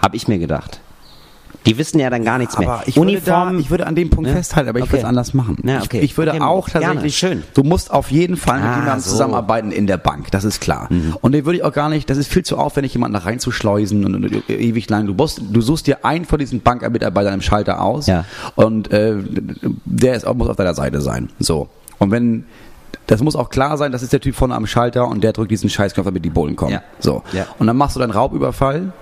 Hab 0.00 0.14
ich 0.14 0.28
mir 0.28 0.38
gedacht. 0.38 0.80
Die 1.66 1.78
wissen 1.78 2.00
ja 2.00 2.10
dann 2.10 2.24
gar 2.24 2.38
nichts 2.38 2.58
mehr. 2.58 2.68
Aber 2.68 2.88
ich 2.88 2.96
würde, 2.96 3.20
da, 3.20 3.52
ich 3.52 3.70
würde 3.70 3.86
an 3.86 3.94
dem 3.94 4.10
Punkt 4.10 4.28
Ja? 4.28 4.34
festhalten, 4.36 4.68
aber 4.70 4.78
ich 4.80 4.84
Okay. 4.84 4.92
würde 4.94 5.02
es 5.02 5.08
anders 5.08 5.32
machen. 5.34 5.58
Ja, 5.64 5.80
okay. 5.82 5.98
ich, 5.98 6.04
ich 6.04 6.18
würde 6.18 6.32
Okay, 6.32 6.40
auch 6.40 6.68
gerne. 6.68 6.86
tatsächlich, 6.86 7.16
Schön. 7.16 7.44
du 7.54 7.62
musst 7.62 7.90
auf 7.92 8.10
jeden 8.10 8.36
Fall 8.36 8.58
mit 8.58 8.68
Ah, 8.68 8.76
jemandem 8.80 9.00
so. 9.00 9.10
zusammenarbeiten 9.10 9.70
in 9.70 9.86
der 9.86 9.96
Bank, 9.98 10.30
das 10.32 10.42
ist 10.44 10.60
klar. 10.60 10.88
Und 11.20 11.32
den 11.32 11.44
würde 11.44 11.58
ich 11.58 11.64
auch 11.64 11.72
gar 11.72 11.88
nicht, 11.88 12.10
das 12.10 12.18
ist 12.18 12.26
viel 12.28 12.44
zu 12.44 12.56
aufwendig, 12.58 12.94
jemanden 12.94 13.14
da 13.14 13.20
reinzuschleusen 13.20 14.04
und, 14.04 14.14
und, 14.16 14.50
ewig 14.50 14.90
lang. 14.90 15.06
Du, 15.06 15.14
musst, 15.14 15.40
du 15.50 15.60
suchst 15.60 15.86
dir 15.86 16.04
einen 16.04 16.24
von 16.24 16.38
diesen 16.40 16.60
Bankmitarbeitern 16.62 17.34
im 17.34 17.42
Schalter 17.42 17.80
aus 17.80 18.06
Ja. 18.08 18.24
und 18.56 18.90
äh, 18.92 19.14
der 19.84 20.14
ist, 20.16 20.26
muss 20.34 20.48
auf 20.48 20.56
deiner 20.56 20.74
Seite 20.74 21.00
sein. 21.00 21.30
So. 21.38 21.68
Und 21.98 22.10
wenn 22.10 22.44
das 23.06 23.20
muss 23.22 23.36
auch 23.36 23.50
klar 23.50 23.76
sein, 23.78 23.90
das 23.92 24.02
ist 24.02 24.12
der 24.12 24.20
Typ 24.20 24.34
vorne 24.34 24.54
am 24.54 24.66
Schalter 24.66 25.06
und 25.08 25.22
der 25.22 25.32
drückt 25.32 25.50
diesen 25.50 25.68
Scheißknopf, 25.70 26.06
damit 26.06 26.24
die 26.24 26.30
Bullen 26.30 26.56
kommen. 26.56 26.72
Ja. 26.72 26.82
So. 26.98 27.22
Ja. 27.32 27.46
Und 27.58 27.66
dann 27.66 27.76
machst 27.76 27.94
du 27.96 28.00
deinen 28.00 28.10
Raubüberfall 28.12 28.92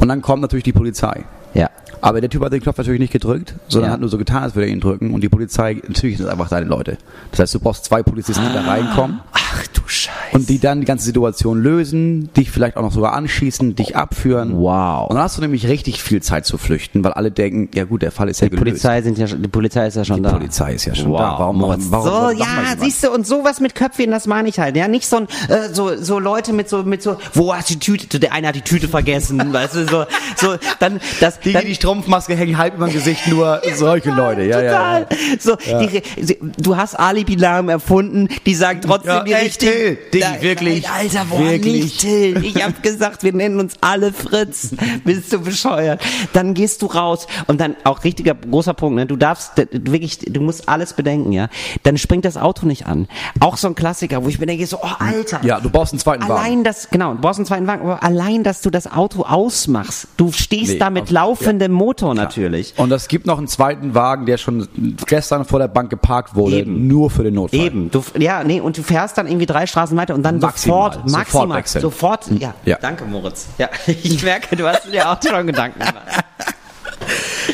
und 0.00 0.08
dann 0.08 0.20
kommt 0.22 0.42
natürlich 0.42 0.64
die 0.64 0.72
Polizei. 0.72 1.24
Ja. 1.54 1.70
Aber 2.00 2.20
der 2.20 2.30
Typ 2.30 2.42
hat 2.44 2.52
den 2.52 2.60
Knopf 2.62 2.78
natürlich 2.78 3.00
nicht 3.00 3.12
gedrückt, 3.12 3.54
sondern 3.68 3.90
Ja. 3.90 3.94
hat 3.94 4.00
nur 4.00 4.08
so 4.08 4.18
getan, 4.18 4.42
als 4.42 4.54
würde 4.54 4.66
er 4.68 4.72
ihn 4.72 4.80
drücken. 4.80 5.12
Und 5.12 5.20
die 5.22 5.28
Polizei, 5.28 5.74
natürlich 5.86 6.16
sind 6.16 6.26
es 6.26 6.32
einfach 6.32 6.48
deine 6.48 6.66
Leute. 6.66 6.96
Das 7.30 7.40
heißt, 7.40 7.54
du 7.54 7.60
brauchst 7.60 7.84
zwei 7.84 8.02
Polizisten, 8.02 8.42
die 8.48 8.54
da 8.54 8.62
reinkommen 8.62 9.20
Ach 9.32 9.66
du 9.74 9.80
Scheiße. 9.86 10.12
und 10.32 10.48
die 10.48 10.58
dann 10.58 10.80
die 10.80 10.86
ganze 10.86 11.04
Situation 11.04 11.60
lösen, 11.62 12.32
dich 12.34 12.50
vielleicht 12.50 12.76
auch 12.76 12.82
noch 12.82 12.92
sogar 12.92 13.12
anschießen, 13.14 13.74
dich 13.74 13.96
abführen. 13.96 14.52
Wow. 14.56 15.08
Und 15.10 15.16
dann 15.16 15.24
hast 15.24 15.36
du 15.36 15.42
nämlich 15.42 15.66
richtig 15.68 16.02
viel 16.02 16.22
Zeit 16.22 16.46
zu 16.46 16.56
flüchten, 16.58 17.02
weil 17.04 17.12
alle 17.12 17.30
denken, 17.30 17.68
ja 17.76 17.84
gut, 17.84 18.02
der 18.02 18.12
Fall 18.12 18.28
ist 18.28 18.40
ja 18.40 18.46
die 18.48 18.56
gelöst. 18.56 18.64
Polizei 18.64 19.02
sind 19.02 19.18
ja 19.18 19.26
schon, 19.26 19.42
die 19.42 19.48
Polizei 19.48 19.86
ist 19.86 19.96
ja 19.96 20.04
schon 20.04 20.16
Die 20.16 20.22
da. 20.22 20.30
Polizei 20.32 20.74
ist 20.74 20.84
ja 20.86 20.94
schon 20.94 21.10
wow. 21.10 21.18
da. 21.20 21.38
Warum- 21.38 21.60
warum- 21.62 21.80
so, 21.80 21.90
warum- 21.92 22.10
mal 22.10 22.36
ja, 22.38 22.46
siehst 22.78 23.04
du, 23.04 23.10
und 23.10 23.26
sowas 23.26 23.60
mit 23.60 23.74
Köpfchen, 23.74 24.10
das 24.10 24.26
meine 24.26 24.48
ich 24.48 24.58
halt. 24.58 24.76
Ja, 24.76 24.88
nicht 24.88 25.06
so 25.06 25.16
ein, 25.16 25.28
äh, 25.48 25.72
so, 25.72 25.96
so 25.96 26.18
Leute 26.18 26.52
mit 26.52 26.68
so, 26.68 26.82
mit 26.84 27.02
so, 27.02 27.16
wo 27.34 27.54
hast 27.54 27.70
du 27.70 27.74
die 27.74 27.80
Tüte? 27.80 28.20
Der 28.20 28.32
eine 28.32 28.48
hat 28.48 28.54
die 28.54 28.62
Tüte 28.62 28.88
vergessen, 28.88 29.38
weißt 29.52 29.74
du, 29.74 29.86
so, 29.88 30.04
so, 30.36 30.56
dann, 30.78 31.00
das, 31.20 31.40
Die, 31.40 31.52
dann, 31.52 31.62
die 31.62 31.72
die 31.72 31.76
Strumpfmaske 31.94 32.36
hängen 32.36 32.56
halb 32.56 32.76
über 32.76 32.86
dem 32.86 32.92
Gesicht, 32.94 33.26
nur 33.26 33.60
solche 33.74 34.10
Leute. 34.10 34.42
Ja, 34.42 34.60
ja, 34.62 34.70
Total. 34.70 35.06
ja. 35.10 35.16
So, 35.40 35.56
die, 35.56 36.38
du 36.58 36.76
hast 36.76 36.94
Alibi-Namen 36.94 37.68
erfunden, 37.68 38.28
die 38.46 38.54
sagen 38.54 38.80
trotzdem 38.80 39.10
Ja, 39.12 39.24
die 39.24 39.32
ey, 39.32 39.42
richtigen. 39.44 39.72
Till, 39.72 39.98
Diggi, 40.14 40.24
Nein, 40.24 40.42
wirklich, 40.42 40.82
Nein, 40.84 40.92
Alter, 41.00 41.24
boah, 41.28 41.40
wirklich. 41.50 41.82
nicht 41.84 42.00
Till. 42.00 42.44
Ich 42.44 42.62
hab 42.62 42.80
gesagt, 42.82 43.24
wir 43.24 43.32
nennen 43.32 43.58
uns 43.58 43.74
alle 43.80 44.12
Fritz. 44.12 44.70
Bist 45.04 45.32
du 45.32 45.40
bescheuert? 45.40 46.00
Dann 46.32 46.54
gehst 46.54 46.82
du 46.82 46.86
raus 46.86 47.26
und 47.48 47.60
dann 47.60 47.74
auch 47.84 48.04
richtiger 48.04 48.34
großer 48.34 48.74
Punkt, 48.74 48.96
ne? 48.96 49.06
Du 49.06 49.16
darfst 49.16 49.52
wirklich, 49.72 50.18
du 50.20 50.40
musst 50.40 50.68
alles 50.68 50.92
bedenken, 50.92 51.32
ja? 51.32 51.48
Dann 51.82 51.98
springt 51.98 52.24
das 52.24 52.36
Auto 52.36 52.66
nicht 52.66 52.86
an. 52.86 53.08
Auch 53.40 53.56
so 53.56 53.66
ein 53.66 53.74
Klassiker, 53.74 54.24
wo 54.24 54.28
ich 54.28 54.38
mir 54.38 54.46
denke, 54.46 54.64
so, 54.66 54.78
oh, 54.82 54.86
Alter. 55.00 55.40
Ja, 55.42 55.58
du 55.60 55.70
brauchst 55.70 55.92
einen 55.92 55.98
zweiten 56.00 56.22
Wagen. 56.28 56.32
Allein 56.40 56.64
das, 56.64 56.88
genau, 56.90 57.14
du 57.14 57.20
brauchst 57.20 57.38
einen 57.40 57.46
zweiten 57.46 57.66
Wagen, 57.66 57.82
aber 57.82 58.02
allein, 58.02 58.44
dass 58.44 58.60
du 58.62 58.70
das 58.70 58.90
Auto 58.90 59.22
ausmachst, 59.22 60.06
du 60.16 60.30
stehst 60.32 60.74
Nee, 60.74 60.78
da 60.78 60.90
mit 60.90 61.04
auf- 61.04 61.10
laufendem 61.10 61.72
Motor 61.80 62.14
natürlich. 62.14 62.74
Und 62.76 62.92
es 62.92 63.08
gibt 63.08 63.26
noch 63.26 63.38
einen 63.38 63.48
zweiten 63.48 63.94
Wagen, 63.94 64.26
der 64.26 64.36
schon 64.36 64.68
gestern 65.06 65.44
vor 65.44 65.58
der 65.58 65.68
Bank 65.68 65.88
geparkt 65.90 66.34
wurde, 66.34 66.58
Eben. 66.58 66.86
nur 66.86 67.10
für 67.10 67.24
den 67.24 67.34
Notfall. 67.34 67.58
Eben, 67.60 67.90
du, 67.90 68.04
ja, 68.18 68.44
nee, 68.44 68.60
und 68.60 68.76
du 68.76 68.82
fährst 68.82 69.16
dann 69.18 69.26
irgendwie 69.26 69.46
drei 69.46 69.66
Straßen 69.66 69.96
weiter 69.96 70.14
und 70.14 70.22
dann 70.22 70.38
Maximal, 70.38 70.92
sofort, 70.92 70.94
sofort 71.08 71.10
maximal, 71.18 71.58
wechseln. 71.58 71.82
sofort, 71.82 72.30
ja, 72.38 72.54
Ja. 72.66 72.76
danke 72.80 73.04
Moritz. 73.04 73.48
Ja, 73.58 73.68
ich 73.86 74.22
merke, 74.22 74.54
du 74.56 74.66
hast 74.66 74.92
dir 74.92 75.10
auch 75.10 75.18
schon 75.22 75.46
Gedanken 75.46 75.78
gemacht. 75.80 75.96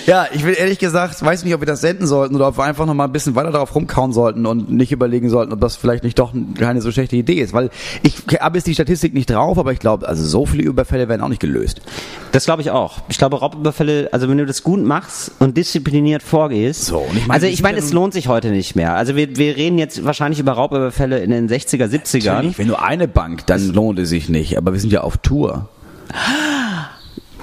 Ja, 0.07 0.27
ich 0.33 0.45
will 0.45 0.55
ehrlich 0.57 0.79
gesagt, 0.79 1.23
weiß 1.23 1.45
nicht, 1.45 1.55
ob 1.55 1.61
wir 1.61 1.67
das 1.67 1.81
senden 1.81 2.07
sollten 2.07 2.35
oder 2.37 2.49
ob 2.49 2.59
wir 2.59 2.65
einfach 2.65 2.87
noch 2.87 2.95
mal 2.95 3.05
ein 3.05 3.13
bisschen 3.13 3.35
weiter 3.35 3.51
darauf 3.51 3.75
rumkauen 3.75 4.13
sollten 4.13 4.47
und 4.47 4.71
nicht 4.71 4.93
überlegen 4.93 5.31
sollten, 5.31 5.53
ob 5.53 5.61
das 5.61 5.77
vielleicht 5.77 6.05
nicht 6.05 6.19
doch 6.19 6.33
keine 6.59 6.81
so 6.81 6.91
schlechte 6.93 7.17
Idee 7.17 7.41
ist. 7.41 7.53
Weil 7.53 7.71
ich 8.03 8.23
habe 8.41 8.59
jetzt 8.59 8.67
die 8.67 8.75
Statistik 8.75 9.15
nicht 9.15 9.31
drauf, 9.31 9.59
aber 9.59 9.73
ich 9.73 9.79
glaube, 9.79 10.09
also 10.09 10.25
so 10.25 10.47
viele 10.47 10.65
Überfälle 10.65 11.09
werden 11.09 11.23
auch 11.23 11.29
nicht 11.29 11.41
gelöst. 11.41 11.81
Das 12.33 12.45
glaube 12.45 12.63
ich 12.63 12.71
auch. 12.71 12.99
Ich 13.09 13.19
glaube, 13.19 13.39
Raubüberfälle, 13.39 14.11
also 14.13 14.29
wenn 14.29 14.39
du 14.39 14.47
das 14.47 14.63
gut 14.63 14.85
machst 14.85 15.33
und 15.39 15.57
diszipliniert 15.57 16.23
vorgehst. 16.23 16.85
So, 16.85 16.99
und 16.99 17.17
ich 17.17 17.27
meine, 17.27 17.35
also 17.35 17.47
ich 17.47 17.63
meine, 17.63 17.79
es 17.79 17.93
lohnt 17.93 18.13
sich 18.13 18.29
heute 18.29 18.51
nicht 18.51 18.77
mehr. 18.77 18.95
Also 18.95 19.17
wir, 19.17 19.37
wir 19.37 19.57
reden 19.57 19.79
jetzt 19.79 20.05
wahrscheinlich 20.05 20.41
über 20.41 20.53
Raubüberfälle 20.53 21.19
in 21.21 21.31
den 21.31 21.49
60er, 21.49 21.87
70ern. 21.87 22.27
Natürlich, 22.27 22.59
wenn 22.59 22.67
nur 22.69 22.83
eine 22.83 23.09
Bank, 23.09 23.47
dann 23.47 23.69
lohnt 23.73 23.99
es 23.99 24.09
sich 24.09 24.29
nicht. 24.29 24.57
Aber 24.59 24.73
wir 24.73 24.81
sind 24.81 24.93
ja 24.93 25.01
auf 25.01 25.17
Tour. 25.19 25.69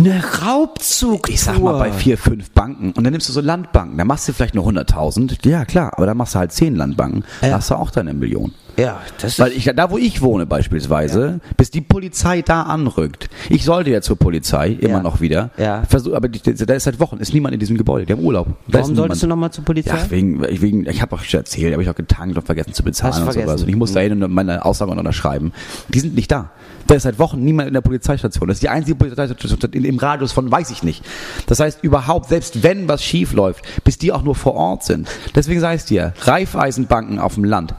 Eine 0.03 0.21
Raubzug. 0.45 1.29
Ich 1.29 1.41
sag 1.41 1.59
mal 1.59 1.77
bei 1.79 1.91
vier, 1.93 2.17
fünf 2.17 2.51
Banken. 2.51 2.91
Und 2.91 3.03
dann 3.03 3.11
nimmst 3.13 3.29
du 3.29 3.33
so 3.33 3.39
Landbanken. 3.41 3.97
Da 3.97 4.03
machst 4.05 4.27
du 4.27 4.33
vielleicht 4.33 4.53
nur 4.55 4.65
100.000. 4.67 5.47
Ja, 5.47 5.63
klar. 5.65 5.93
Aber 5.95 6.05
dann 6.05 6.17
machst 6.17 6.35
du 6.35 6.39
halt 6.39 6.51
zehn 6.51 6.75
Landbanken. 6.75 7.23
Da 7.41 7.47
Ja. 7.47 7.53
hast 7.55 7.69
du 7.71 7.75
auch 7.75 7.89
deine 7.89 8.13
Million. 8.13 8.53
Ja, 8.77 8.99
das 9.21 9.37
Weil 9.39 9.51
ich, 9.51 9.65
da 9.75 9.91
wo 9.91 9.97
ich 9.97 10.21
wohne 10.21 10.45
beispielsweise, 10.45 11.39
bis 11.57 11.69
die 11.69 11.81
Polizei 11.81 12.41
da 12.41 12.63
anrückt. 12.63 13.29
Ich 13.49 13.63
sollte 13.63 13.91
ja 13.91 14.01
zur 14.01 14.17
Polizei, 14.17 14.69
immer 14.79 14.93
Ja. 14.93 15.03
noch 15.03 15.21
wieder. 15.21 15.51
Ja. 15.57 15.83
Versuch, 15.87 16.13
aber 16.13 16.27
die, 16.27 16.41
da 16.41 16.73
ist 16.73 16.83
seit 16.83 16.99
Wochen, 16.99 17.17
ist 17.17 17.33
niemand 17.33 17.53
in 17.53 17.59
diesem 17.59 17.77
Gebäude, 17.77 18.05
die 18.05 18.13
haben 18.13 18.23
Urlaub. 18.23 18.47
Da 18.67 18.79
Warum 18.79 18.95
solltest 18.95 19.21
du 19.23 19.27
nochmal 19.27 19.51
zur 19.51 19.63
Polizei? 19.63 19.95
Ja, 19.95 20.09
wegen, 20.09 20.41
wegen, 20.41 20.87
ich 20.89 21.01
habe 21.01 21.15
auch 21.15 21.21
schon 21.23 21.41
erzählt, 21.41 21.71
habe 21.73 21.83
ich 21.83 21.89
auch 21.89 21.95
getankt 21.95 22.35
und 22.37 22.45
vergessen 22.45 22.73
zu 22.73 22.83
bezahlen 22.83 23.13
und 23.13 23.23
vergessen? 23.25 23.47
sowas. 23.47 23.61
Und 23.61 23.69
ich 23.69 23.75
muss 23.75 23.93
da 23.93 23.99
hin 23.99 24.23
und 24.23 24.31
meine 24.31 24.65
Aussagen 24.65 24.97
unterschreiben. 24.97 25.53
Die 25.89 25.99
sind 25.99 26.15
nicht 26.15 26.31
da. 26.31 26.49
Da 26.87 26.95
ist 26.95 27.03
seit 27.03 27.19
Wochen 27.19 27.41
niemand 27.43 27.67
in 27.67 27.73
der 27.73 27.81
Polizeistation. 27.81 28.47
Das 28.47 28.57
ist 28.57 28.63
die 28.63 28.69
einzige 28.69 28.95
Polizeistation 28.95 29.57
im 29.71 29.97
Radius 29.97 30.31
von 30.31 30.51
weiß 30.51 30.69
ich 30.71 30.83
nicht. 30.83 31.05
Das 31.47 31.59
heißt 31.59 31.83
überhaupt, 31.83 32.27
selbst 32.29 32.63
wenn 32.63 32.87
was 32.87 33.03
schief 33.03 33.33
läuft, 33.33 33.63
bis 33.83 33.97
die 33.97 34.11
auch 34.11 34.23
nur 34.23 34.35
vor 34.35 34.55
Ort 34.55 34.83
sind. 34.83 35.07
Deswegen 35.35 35.59
sage 35.61 35.77
ich 35.77 35.85
dir, 35.85 36.13
Reifeisenbanken 36.21 37.19
auf 37.19 37.35
dem 37.35 37.45
Land. 37.45 37.73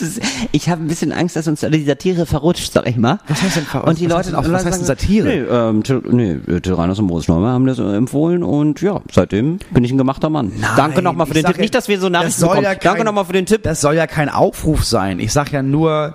Ist, 0.00 0.20
ich 0.52 0.68
habe 0.68 0.82
ein 0.84 0.86
bisschen 0.86 1.10
Angst, 1.10 1.34
dass 1.34 1.48
uns 1.48 1.60
die 1.60 1.84
Satire 1.84 2.26
verrutscht, 2.26 2.72
sag 2.72 2.86
ich 2.88 2.96
mal. 2.96 3.18
Was 3.26 3.42
heißt 3.42 3.56
denn 3.56 3.64
ver- 3.64 3.84
Und 3.84 3.98
die 3.98 4.08
was 4.08 4.30
Leute, 4.30 4.36
heißt 4.36 4.46
denn 4.46 4.52
was 4.54 4.64
heißt 4.64 4.78
denn 4.78 4.84
Satire? 4.86 5.26
Nee, 5.26 5.40
ähm, 5.50 5.82
nee, 6.12 6.38
Reiners 6.72 7.00
und 7.00 7.06
Moritz 7.06 7.26
Neumann 7.26 7.52
haben 7.52 7.66
das 7.66 7.80
äh, 7.80 7.96
empfohlen 7.96 8.44
und 8.44 8.80
ja, 8.80 9.00
seitdem 9.12 9.58
bin 9.72 9.82
ich 9.82 9.90
ein 9.90 9.98
gemachter 9.98 10.30
Mann. 10.30 10.52
Danke 10.76 11.02
nochmal 11.02 11.26
für 11.26 11.34
den 11.34 11.44
Tipp. 11.44 11.56
ja, 11.56 11.60
Nicht, 11.62 11.74
dass 11.74 11.88
wir 11.88 11.98
so 11.98 12.08
Nachrichten 12.08 12.42
bekommen. 12.42 12.62
ja 12.62 12.74
Danke 12.76 13.02
nochmal 13.04 13.24
für 13.24 13.32
den 13.32 13.46
Tipp. 13.46 13.64
Das 13.64 13.80
soll 13.80 13.94
ja 13.96 14.06
kein 14.06 14.28
Aufruf 14.28 14.84
sein. 14.84 15.18
Ich 15.18 15.32
sag 15.32 15.50
ja 15.50 15.62
nur, 15.62 16.14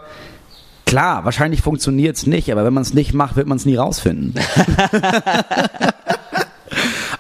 klar, 0.86 1.26
wahrscheinlich 1.26 1.62
funktioniert's 1.62 2.26
nicht, 2.26 2.50
aber 2.50 2.64
wenn 2.64 2.74
man 2.74 2.84
es 2.84 2.94
nicht 2.94 3.14
macht, 3.14 3.36
wird 3.36 3.48
man 3.48 3.58
es 3.58 3.66
nie 3.66 3.76
rausfinden. 3.76 4.36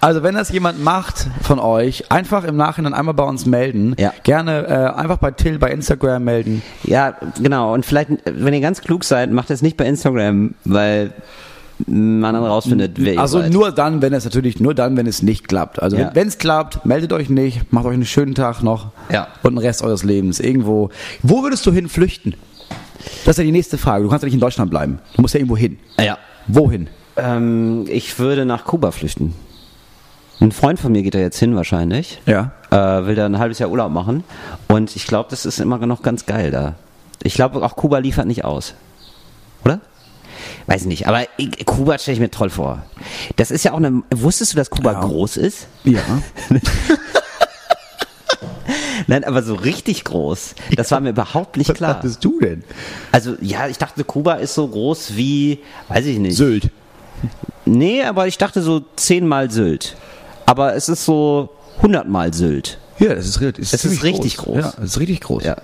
Also 0.04 0.22
wenn 0.24 0.36
das 0.36 0.49
jemand 0.49 0.84
macht 0.84 1.28
von 1.41 1.60
euch, 1.60 2.12
einfach 2.12 2.43
im 2.43 2.58
Nachhinein 2.58 2.93
einmal 2.93 3.14
bei 3.14 3.24
uns 3.24 3.45
melden. 3.45 3.95
Ja. 3.97 4.12
Gerne 4.24 4.68
äh, 4.68 4.99
einfach 4.99 5.18
bei 5.18 5.32
Till 5.32 5.60
bei 5.60 5.72
Instagram 5.72 6.24
melden. 6.24 6.62
Ja, 6.84 7.16
genau. 7.41 7.74
Und 7.74 7.86
vielleicht, 7.86 8.10
wenn 8.26 8.54
ihr 8.54 8.60
ganz 8.62 8.82
klug 8.82 9.04
seid, 9.06 9.32
macht 9.32 9.49
es 9.49 9.62
nicht 9.62 9.78
bei 9.78 9.86
Instagram, 9.86 10.56
weil 10.66 11.14
man 11.88 12.34
dann 12.34 12.43
rausfindet, 12.43 12.93
wer 12.97 13.14
ihr 13.14 13.20
Also 13.20 13.39
seid. 13.41 13.51
nur 13.54 13.72
dann, 13.72 14.01
wenn 14.01 14.14
es 14.14 14.26
natürlich 14.26 14.60
nur 14.60 14.74
dann, 14.74 14.95
wenn 14.97 15.08
es 15.08 15.24
nicht 15.24 15.47
klappt. 15.47 15.82
Also 15.82 15.97
Ja. 15.97 16.12
wenn 16.14 16.28
es 16.28 16.38
klappt, 16.38 16.86
meldet 16.86 17.14
euch 17.14 17.30
nicht, 17.30 17.72
macht 17.74 17.86
euch 17.86 17.93
einen 17.93 18.06
schönen 18.06 18.36
Tag 18.36 18.62
noch 18.62 18.91
Ja. 19.10 19.28
und 19.41 19.54
den 19.56 19.58
Rest 19.58 19.82
eures 19.84 20.04
Lebens 20.04 20.39
irgendwo. 20.39 20.89
Wo 21.24 21.43
würdest 21.43 21.66
du 21.66 21.72
hin 21.72 21.88
flüchten? 21.89 22.36
Das 23.26 23.34
ist 23.34 23.38
ja 23.38 23.43
die 23.45 23.51
nächste 23.51 23.78
Frage. 23.78 24.04
Du 24.04 24.10
kannst 24.10 24.24
ja 24.24 24.28
nicht 24.28 24.36
in 24.36 24.39
Deutschland 24.39 24.70
bleiben. 24.70 24.99
Du 25.16 25.22
musst 25.22 25.34
ja 25.34 25.39
irgendwo 25.39 25.58
hin. 25.58 25.78
Ja. 25.99 26.18
Wohin? 26.47 26.88
Ähm, 27.16 27.86
ich 27.88 28.20
würde 28.20 28.45
nach 28.45 28.66
Kuba 28.66 28.91
flüchten. 28.91 29.34
Ein 30.44 30.52
Freund 30.52 30.78
von 30.78 30.91
mir 30.91 31.04
geht 31.04 31.16
da 31.16 31.20
jetzt 31.20 31.39
hin 31.39 31.56
wahrscheinlich. 31.56 32.20
Ja. 32.26 32.52
Äh, 32.70 33.06
will 33.06 33.16
da 33.16 33.26
ein 33.26 33.39
halbes 33.39 33.60
Jahr 33.60 33.70
Urlaub 33.72 33.94
machen. 33.94 34.26
Und 34.68 34.94
ich 34.98 35.08
glaube, 35.08 35.30
das 35.30 35.46
ist 35.46 35.60
immer 35.62 35.78
noch 35.78 36.02
ganz 36.02 36.26
geil 36.26 36.52
da. 36.52 36.76
Ich 37.24 37.36
glaube, 37.36 37.64
auch 37.64 37.78
Kuba 37.78 38.00
liefert 38.00 38.28
nicht 38.28 38.44
aus. 38.44 38.74
Oder? 39.64 39.80
Weiß 40.68 40.82
ich 40.82 40.88
nicht, 40.88 41.08
aber 41.08 41.22
Kuba 41.66 41.98
stelle 41.98 42.16
ich 42.16 42.20
mir 42.20 42.30
toll 42.30 42.50
vor. 42.50 42.84
Das 43.38 43.52
ist 43.52 43.64
ja 43.64 43.72
auch 43.72 43.78
eine. 43.78 44.04
Wusstest 44.14 44.52
du, 44.52 44.58
dass 44.58 44.70
Kuba 44.70 44.91
Ja. 44.91 45.00
groß 45.00 45.38
ist? 45.38 45.68
Ja. 45.86 46.02
Nein, 49.08 49.24
aber 49.24 49.44
so 49.44 49.56
richtig 49.56 50.04
groß. 50.04 50.56
Das 50.76 50.91
war 50.91 51.00
mir 51.00 51.12
überhaupt 51.12 51.56
nicht 51.56 51.70
Was 51.70 51.78
klar. 51.78 51.94
dachtest 51.94 52.24
du 52.26 52.41
denn? 52.41 52.66
Also, 53.14 53.36
ja, 53.39 53.68
ich 53.70 53.78
dachte, 53.78 54.04
Kuba 54.04 54.34
ist 54.36 54.56
so 54.56 54.68
groß 54.68 55.16
wie, 55.16 55.60
weiß 55.88 56.06
ich 56.06 56.20
nicht. 56.20 56.36
Sylt. 56.36 56.70
Nee, 57.64 58.04
aber 58.04 58.28
ich 58.28 58.38
dachte 58.38 58.62
so 58.62 58.82
zehnmal 58.98 59.50
Sylt. 59.50 59.96
Aber 60.46 60.76
es 60.76 60.89
ist 60.89 61.06
so 61.06 61.50
hundertmal 61.82 62.34
Sylt. 62.34 62.80
Ja, 63.00 63.16
das 63.16 63.26
ist, 63.26 63.41
ist, 63.41 63.74
Es 63.74 63.86
ist 63.86 64.04
richtig 64.04 64.38
groß. 64.38 64.58
Ja, 64.58 64.74
das 64.78 64.91
ist 64.91 65.00
richtig 65.00 65.22
groß. 65.22 65.44
Ja. 65.44 65.58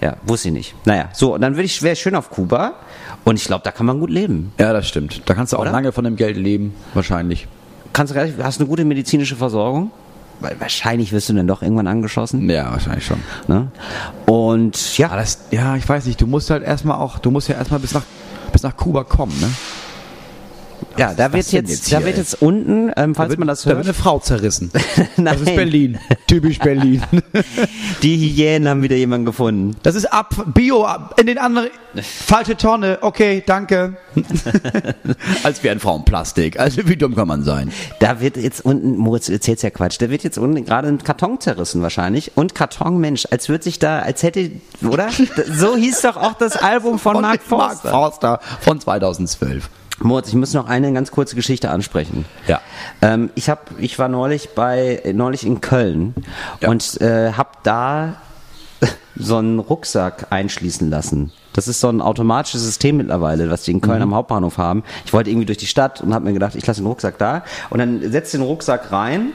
Ja, 0.00 0.16
wusste 0.24 0.48
ich 0.48 0.54
nicht. 0.54 0.74
Naja, 0.84 1.10
so, 1.12 1.34
und 1.34 1.40
dann 1.40 1.54
würde 1.54 1.64
ich, 1.64 1.82
wäre 1.82 1.92
ich 1.92 2.00
schön 2.00 2.16
auf 2.16 2.30
Kuba. 2.30 2.74
Und 3.24 3.36
ich 3.36 3.44
glaube, 3.44 3.62
da 3.64 3.70
kann 3.70 3.86
man 3.86 4.00
gut 4.00 4.10
leben. 4.10 4.52
Ja, 4.58 4.72
das 4.72 4.88
stimmt. 4.88 5.22
Da 5.26 5.34
kannst 5.34 5.52
du 5.52 5.56
auch 5.56 5.62
Oder? 5.62 5.70
lange 5.70 5.92
von 5.92 6.02
dem 6.02 6.16
Geld 6.16 6.36
leben, 6.36 6.74
wahrscheinlich. 6.94 7.46
Kannst 7.92 8.10
du 8.10 8.14
gleich, 8.14 8.32
hast 8.42 8.58
du 8.58 8.64
eine 8.64 8.68
gute 8.68 8.84
medizinische 8.84 9.36
Versorgung? 9.36 9.92
Weil 10.40 10.56
wahrscheinlich 10.58 11.12
wirst 11.12 11.28
du 11.28 11.34
dann 11.34 11.46
doch 11.46 11.62
irgendwann 11.62 11.86
angeschossen. 11.86 12.50
Ja, 12.50 12.72
wahrscheinlich 12.72 13.06
schon. 13.06 13.20
Ne? 13.46 13.68
Und 14.26 14.98
ja, 14.98 15.14
das, 15.14 15.44
ja, 15.52 15.76
ich 15.76 15.88
weiß 15.88 16.06
nicht, 16.06 16.20
du 16.20 16.26
musst 16.26 16.50
halt 16.50 16.64
erstmal 16.64 16.98
auch, 16.98 17.20
du 17.20 17.30
musst 17.30 17.48
ja 17.48 17.54
erstmal 17.54 17.78
bis 17.78 17.94
nach, 17.94 18.02
bis 18.50 18.64
nach 18.64 18.76
Kuba 18.76 19.04
kommen, 19.04 19.38
ne? 19.40 19.48
Ja, 20.96 21.14
da 21.14 21.32
wird 21.32 21.50
jetzt, 21.50 21.70
jetzt 21.70 21.92
da 21.92 22.04
wird 22.04 22.16
jetzt 22.16 22.40
unten, 22.40 22.90
ähm, 22.96 23.14
falls 23.14 23.28
da 23.28 23.30
wird, 23.30 23.38
man 23.38 23.48
das 23.48 23.62
Da 23.62 23.70
wird 23.70 23.78
hört, 23.78 23.86
eine 23.86 23.94
Frau 23.94 24.18
zerrissen. 24.18 24.70
Das 25.16 25.40
ist 25.40 25.54
Berlin. 25.56 25.98
Typisch 26.26 26.58
Berlin. 26.58 27.02
die 28.02 28.16
Hyänen 28.16 28.68
haben 28.68 28.82
wieder 28.82 28.96
jemanden 28.96 29.26
gefunden. 29.26 29.76
Das 29.82 29.94
ist 29.94 30.06
ab, 30.06 30.34
Bio, 30.46 30.84
ab, 30.84 31.18
in 31.18 31.26
den 31.26 31.38
anderen, 31.38 31.70
falsche 32.00 32.56
Tonne, 32.56 32.98
okay, 33.02 33.42
danke. 33.44 33.96
Als 35.42 35.62
wären 35.62 35.80
Frauen 35.80 36.04
Plastik. 36.04 36.58
Also 36.58 36.86
wie 36.88 36.96
dumm 36.96 37.14
kann 37.14 37.28
man 37.28 37.42
sein? 37.44 37.72
Da 37.98 38.20
wird 38.20 38.36
jetzt 38.36 38.64
unten, 38.64 38.96
Moritz 38.96 39.28
erzählt's 39.28 39.62
ja 39.62 39.70
Quatsch, 39.70 40.00
da 40.00 40.10
wird 40.10 40.22
jetzt 40.24 40.38
unten 40.38 40.64
gerade 40.64 40.88
ein 40.88 41.02
Karton 41.02 41.40
zerrissen 41.40 41.82
wahrscheinlich. 41.82 42.32
Und 42.36 42.54
Karton, 42.54 42.98
Mensch, 42.98 43.26
als 43.30 43.48
würde 43.48 43.64
sich 43.64 43.78
da, 43.78 44.00
als 44.00 44.22
hätte, 44.22 44.50
oder? 44.82 45.08
so 45.52 45.76
hieß 45.76 46.02
doch 46.02 46.16
auch 46.16 46.34
das 46.34 46.56
Album 46.56 46.98
von, 46.98 47.20
Mark 47.20 47.42
Forster. 47.42 47.90
Mark 47.90 48.14
Forster 48.18 48.40
von 48.60 48.80
2012. 48.80 49.68
Moritz, 50.00 50.28
ich 50.28 50.34
muss 50.34 50.54
noch 50.54 50.66
eine 50.66 50.92
ganz 50.92 51.10
kurze 51.10 51.36
Geschichte 51.36 51.70
ansprechen. 51.70 52.24
Ja. 52.48 52.60
Ähm, 53.00 53.30
ich 53.34 53.48
hab, 53.48 53.70
ich 53.78 53.98
war 53.98 54.08
neulich 54.08 54.50
bei, 54.54 55.00
neulich 55.14 55.46
in 55.46 55.60
Köln 55.60 56.14
Ja. 56.60 56.70
und 56.70 57.00
äh, 57.00 57.32
hab 57.32 57.62
da 57.62 58.14
so 59.16 59.36
einen 59.36 59.58
Rucksack 59.58 60.26
einschließen 60.30 60.90
lassen. 60.90 61.32
Das 61.52 61.68
ist 61.68 61.80
so 61.80 61.88
ein 61.88 62.00
automatisches 62.00 62.62
System 62.62 62.96
mittlerweile, 62.96 63.50
was 63.50 63.62
die 63.62 63.70
in 63.72 63.80
Köln 63.80 64.02
am 64.02 64.14
Hauptbahnhof 64.14 64.58
haben. 64.58 64.82
Ich 65.04 65.12
wollte 65.12 65.30
irgendwie 65.30 65.46
durch 65.46 65.58
die 65.58 65.66
Stadt 65.66 66.00
und 66.00 66.14
habe 66.14 66.24
mir 66.24 66.32
gedacht, 66.32 66.54
ich 66.56 66.66
lasse 66.66 66.80
den 66.80 66.86
Rucksack 66.86 67.18
da 67.18 67.44
und 67.70 67.78
dann 67.78 68.10
setzt 68.10 68.32
den 68.34 68.42
Rucksack 68.42 68.90
rein 68.90 69.32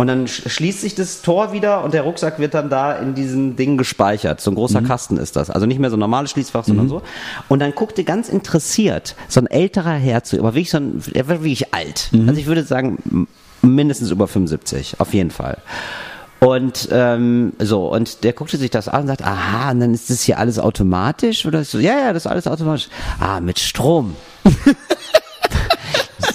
und 0.00 0.06
dann 0.06 0.26
sch- 0.26 0.48
schließt 0.48 0.80
sich 0.80 0.94
das 0.94 1.22
Tor 1.22 1.52
wieder 1.52 1.84
und 1.84 1.94
der 1.94 2.02
Rucksack 2.02 2.38
wird 2.38 2.54
dann 2.54 2.70
da 2.70 2.92
in 2.94 3.14
diesen 3.14 3.56
Ding 3.56 3.76
gespeichert. 3.76 4.40
So 4.40 4.50
ein 4.50 4.54
großer 4.54 4.80
Kasten 4.82 5.16
ist 5.18 5.36
das. 5.36 5.50
Also 5.50 5.66
nicht 5.66 5.78
mehr 5.78 5.90
so 5.90 5.96
ein 5.96 6.00
normales 6.00 6.30
Schließfach, 6.30 6.64
sondern 6.64 6.88
so. 6.88 7.02
Und 7.48 7.58
dann 7.60 7.74
guckte 7.74 8.02
ganz 8.04 8.28
interessiert 8.28 9.14
so 9.28 9.40
ein 9.40 9.46
älterer 9.46 9.92
Herr 9.94 10.24
zu, 10.24 10.38
aber 10.38 10.54
wirklich 10.54 10.70
so 10.70 10.78
ein, 10.78 11.02
er 11.14 11.28
war 11.28 11.36
wirklich 11.42 11.74
alt. 11.74 12.10
Also 12.26 12.40
ich 12.40 12.46
würde 12.46 12.64
sagen, 12.64 13.28
mindestens 13.62 14.10
über 14.10 14.26
75, 14.26 14.96
auf 15.00 15.12
jeden 15.12 15.30
Fall. 15.30 15.58
Und 16.40 16.88
ähm, 16.90 17.52
so, 17.58 17.92
und 17.92 18.24
der 18.24 18.32
guckte 18.32 18.56
sich 18.56 18.70
das 18.70 18.88
an 18.88 19.02
und 19.02 19.06
sagt, 19.08 19.22
aha, 19.22 19.72
und 19.72 19.80
dann 19.80 19.92
ist 19.92 20.08
das 20.08 20.22
hier 20.22 20.38
alles 20.38 20.58
automatisch? 20.58 21.44
Oder 21.44 21.64
so, 21.64 21.78
ja, 21.78 21.98
ja, 21.98 22.12
das 22.14 22.24
ist 22.24 22.30
alles 22.30 22.46
automatisch. 22.46 22.88
Ah, 23.18 23.40
mit 23.40 23.58
Strom. 23.58 24.16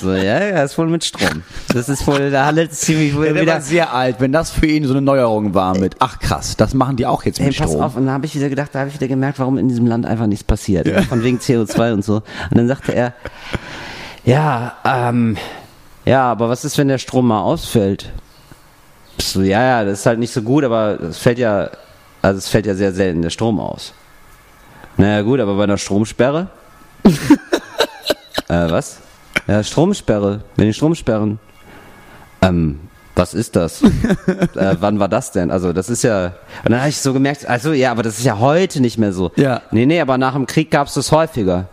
so, 0.05 0.13
ja, 0.13 0.39
ja, 0.43 0.63
ist 0.63 0.77
wohl 0.77 0.87
mit 0.87 1.03
Strom. 1.03 1.43
Das 1.73 1.89
ist 1.89 2.05
wohl, 2.07 2.29
da 2.31 2.45
handelt 2.45 2.71
es 2.71 2.81
ziemlich 2.81 3.13
Ja, 3.13 3.21
der 3.33 3.41
wieder. 3.41 3.61
sehr 3.61 3.93
alt, 3.93 4.17
wenn 4.19 4.31
das 4.31 4.51
für 4.51 4.65
ihn 4.67 4.85
so 4.85 4.93
eine 4.93 5.01
Neuerung 5.01 5.53
war 5.53 5.77
mit, 5.77 5.95
ach 5.99 6.19
krass, 6.19 6.55
das 6.55 6.73
machen 6.73 6.95
die 6.95 7.05
auch 7.05 7.23
jetzt 7.25 7.39
Hey, 7.39 7.47
mit 7.47 7.57
pass 7.57 7.69
Strom. 7.71 7.81
auf, 7.83 7.95
und 7.95 8.05
dann 8.05 8.13
habe 8.13 8.25
ich 8.25 8.35
wieder 8.35 8.49
gedacht, 8.49 8.69
da 8.73 8.79
habe 8.79 8.89
ich 8.89 8.95
wieder 8.95 9.07
gemerkt, 9.07 9.39
warum 9.39 9.57
in 9.57 9.67
diesem 9.67 9.87
Land 9.87 10.05
einfach 10.05 10.27
nichts 10.27 10.43
passiert. 10.43 10.87
Von 11.09 11.23
wegen 11.23 11.39
CO2 11.39 11.93
und 11.93 12.05
so. 12.05 12.15
Und 12.15 12.23
dann 12.57 12.67
sagte 12.67 12.93
er, 12.93 13.13
ja, 14.23 14.73
ähm, 14.85 15.37
ja, 16.05 16.23
aber 16.31 16.49
was 16.49 16.63
ist, 16.65 16.77
wenn 16.77 16.87
der 16.87 16.97
Strom 16.99 17.27
mal 17.27 17.41
ausfällt? 17.41 18.11
So, 19.19 19.41
ja, 19.41 19.61
ja, 19.63 19.83
das 19.85 19.99
ist 19.99 20.05
halt 20.05 20.19
nicht 20.19 20.33
so 20.33 20.41
gut, 20.41 20.63
aber 20.63 20.99
es 21.01 21.17
fällt 21.17 21.39
ja, 21.39 21.69
also 22.21 22.37
es 22.37 22.47
fällt 22.47 22.65
ja 22.65 22.75
sehr 22.75 22.91
selten 22.93 23.21
der 23.21 23.29
Strom 23.31 23.59
aus. 23.59 23.93
Naja, 24.97 25.21
gut, 25.23 25.39
aber 25.39 25.55
bei 25.55 25.63
einer 25.63 25.77
Stromsperre? 25.77 26.47
äh, 28.47 28.69
was? 28.69 28.99
Ja, 29.47 29.63
Stromsperre. 29.63 30.43
Wenn 30.55 30.67
die 30.67 30.73
Strom 30.73 30.95
sperren. 30.95 31.39
Ähm, 32.41 32.79
was 33.15 33.33
ist 33.33 33.55
das? 33.55 33.81
äh, 34.55 34.75
wann 34.79 34.99
war 34.99 35.07
das 35.07 35.31
denn? 35.31 35.51
Also, 35.51 35.73
das 35.73 35.89
ist 35.89 36.03
ja. 36.03 36.33
Und 36.63 36.71
dann 36.71 36.79
habe 36.79 36.89
ich 36.89 36.97
so 36.97 37.13
gemerkt, 37.13 37.47
also 37.47 37.73
ja, 37.73 37.91
aber 37.91 38.03
das 38.03 38.17
ist 38.17 38.25
ja 38.25 38.39
heute 38.39 38.81
nicht 38.81 38.97
mehr 38.97 39.13
so. 39.13 39.31
Ja. 39.35 39.61
Nee, 39.71 39.85
nee, 39.85 39.99
aber 40.01 40.17
nach 40.17 40.33
dem 40.33 40.45
Krieg 40.45 40.71
gab 40.71 40.87
es 40.87 40.93
das 40.93 41.11
häufiger. 41.11 41.69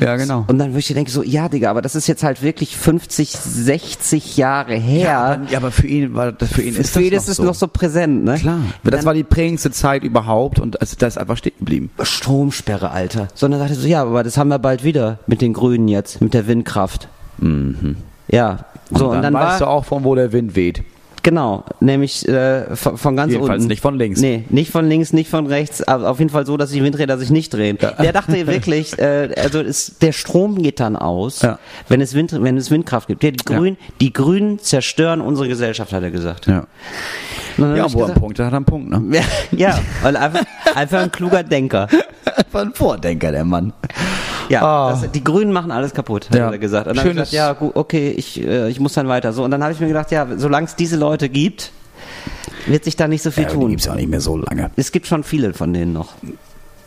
Ja, 0.00 0.16
genau. 0.16 0.44
Und 0.46 0.58
dann 0.58 0.70
würde 0.70 0.80
ich 0.80 0.88
denken, 0.88 1.10
so, 1.10 1.22
ja, 1.22 1.48
Digga, 1.48 1.70
aber 1.70 1.82
das 1.82 1.94
ist 1.94 2.06
jetzt 2.06 2.22
halt 2.22 2.42
wirklich 2.42 2.76
50, 2.76 3.30
60 3.30 4.36
Jahre 4.36 4.74
her. 4.74 5.40
Ja, 5.50 5.56
aber 5.56 5.70
für 5.70 5.86
ihn 5.86 6.14
war 6.14 6.32
das 6.32 6.50
für 6.52 6.62
ihn 6.62 6.76
ist 6.76 6.92
Für 6.92 7.02
ihn 7.02 7.12
das 7.12 7.24
ist 7.24 7.30
es 7.30 7.38
noch 7.38 7.44
so. 7.44 7.48
noch 7.48 7.54
so 7.54 7.68
präsent, 7.68 8.24
ne? 8.24 8.36
Klar. 8.36 8.60
Das 8.84 9.04
war 9.04 9.14
die 9.14 9.24
prägendste 9.24 9.70
Zeit 9.70 10.04
überhaupt 10.04 10.58
und 10.58 10.80
also, 10.80 10.96
das 10.98 11.14
ist 11.14 11.18
einfach 11.18 11.36
stehen 11.36 11.54
geblieben. 11.58 11.90
Stromsperre, 12.02 12.90
Alter. 12.90 13.28
Sondern 13.34 13.60
sagte 13.60 13.74
so, 13.74 13.86
ja, 13.86 14.02
aber 14.02 14.22
das 14.22 14.36
haben 14.38 14.48
wir 14.48 14.58
bald 14.58 14.84
wieder 14.84 15.18
mit 15.26 15.40
den 15.40 15.52
Grünen 15.52 15.88
jetzt, 15.88 16.20
mit 16.20 16.34
der 16.34 16.46
Windkraft. 16.46 17.08
Ja, 18.30 18.58
so, 18.90 19.10
und 19.10 19.22
dann, 19.22 19.34
weißt 19.34 19.44
war, 19.52 19.58
du 19.58 19.66
auch, 19.68 19.84
von 19.84 20.04
wo 20.04 20.14
der 20.14 20.32
Wind 20.32 20.54
weht. 20.56 20.82
genau, 21.22 21.64
nämlich 21.80 22.26
äh, 22.28 22.74
von, 22.76 22.96
von 22.96 23.16
ganz 23.16 23.32
Jedenfalls 23.32 23.58
unten. 23.62 23.68
nicht 23.68 23.80
von 23.82 23.98
links. 23.98 24.20
Nee, 24.20 24.44
nicht 24.48 24.70
von 24.70 24.88
links, 24.88 25.12
nicht 25.12 25.28
von 25.28 25.46
rechts, 25.46 25.82
aber 25.86 26.08
auf 26.10 26.18
jeden 26.18 26.30
Fall 26.30 26.46
so, 26.46 26.56
dass 26.56 26.70
die 26.70 26.82
Windräder 26.82 27.18
sich 27.18 27.30
nicht 27.30 27.52
drehen. 27.52 27.76
Der 27.78 28.12
dachte 28.12 28.46
wirklich, 28.46 28.98
äh, 28.98 29.28
also 29.36 29.60
ist, 29.60 30.00
der 30.02 30.12
Strom 30.12 30.62
geht 30.62 30.80
dann 30.80 30.96
aus, 30.96 31.42
Ja. 31.42 31.58
wenn, 31.88 32.00
es 32.00 32.14
Wind, 32.14 32.32
wenn 32.42 32.56
es 32.56 32.70
Windkraft 32.70 33.08
gibt. 33.08 33.22
Ja, 33.24 33.30
die, 33.30 33.44
Grünen, 33.44 33.76
die 34.00 34.12
Grünen 34.12 34.58
zerstören 34.58 35.20
unsere 35.20 35.48
Gesellschaft, 35.48 35.92
hat 35.92 36.02
er 36.02 36.10
gesagt. 36.10 36.46
Ja. 36.46 36.66
dann 37.58 37.76
Ja, 37.76 37.92
wo 37.92 38.00
er 38.00 38.06
einen 38.06 38.14
Punkt 38.14 38.38
hat, 38.38 38.46
hat 38.46 38.52
er 38.52 38.56
einen 38.56 38.64
Punkt, 38.64 38.88
ne? 38.90 39.20
Ja, 39.52 39.78
weil 40.02 40.16
einfach, 40.16 40.44
einfach 40.74 41.00
ein 41.02 41.12
kluger 41.12 41.42
Denker. 41.42 41.88
Einfach 42.36 42.60
ein 42.60 42.72
Vordenker, 42.74 43.32
der 43.32 43.44
Mann. 43.44 43.72
Ja, 44.48 44.62
Ah. 44.62 44.90
das, 44.90 45.10
die 45.12 45.22
Grünen 45.24 45.52
machen 45.52 45.70
alles 45.70 45.92
kaputt, 45.94 46.28
hat 46.30 46.36
Ja. 46.36 46.50
er 46.50 46.58
gesagt. 46.58 46.86
Und 46.86 46.96
dann 46.96 47.00
habe 47.00 47.08
ich 47.10 47.14
Schönes- 47.16 47.30
gesagt, 47.30 47.46
ja, 47.60 47.66
gut, 47.66 47.76
okay, 47.76 48.10
ich, 48.10 48.42
äh, 48.42 48.68
ich 48.68 48.80
muss 48.80 48.92
dann 48.94 49.08
weiter. 49.08 49.32
So, 49.32 49.44
und 49.44 49.50
dann 49.50 49.62
habe 49.62 49.72
ich 49.72 49.80
mir 49.80 49.88
gedacht, 49.88 50.10
ja, 50.10 50.26
solange 50.36 50.66
es 50.66 50.76
diese 50.76 50.96
Leute 50.96 51.28
gibt, 51.28 51.72
wird 52.66 52.84
sich 52.84 52.96
da 52.96 53.08
nicht 53.08 53.22
so 53.22 53.30
viel 53.30 53.44
Ja, 53.44 53.48
die 53.50 53.54
tun. 53.54 53.70
gibt's 53.70 53.84
ja 53.86 53.92
auch 53.92 53.96
nicht 53.96 54.08
mehr 54.10 54.20
so 54.20 54.36
lange. 54.36 54.70
Es 54.76 54.92
gibt 54.92 55.06
schon 55.06 55.22
viele 55.24 55.54
von 55.54 55.72
denen 55.72 55.92
noch. 55.92 56.08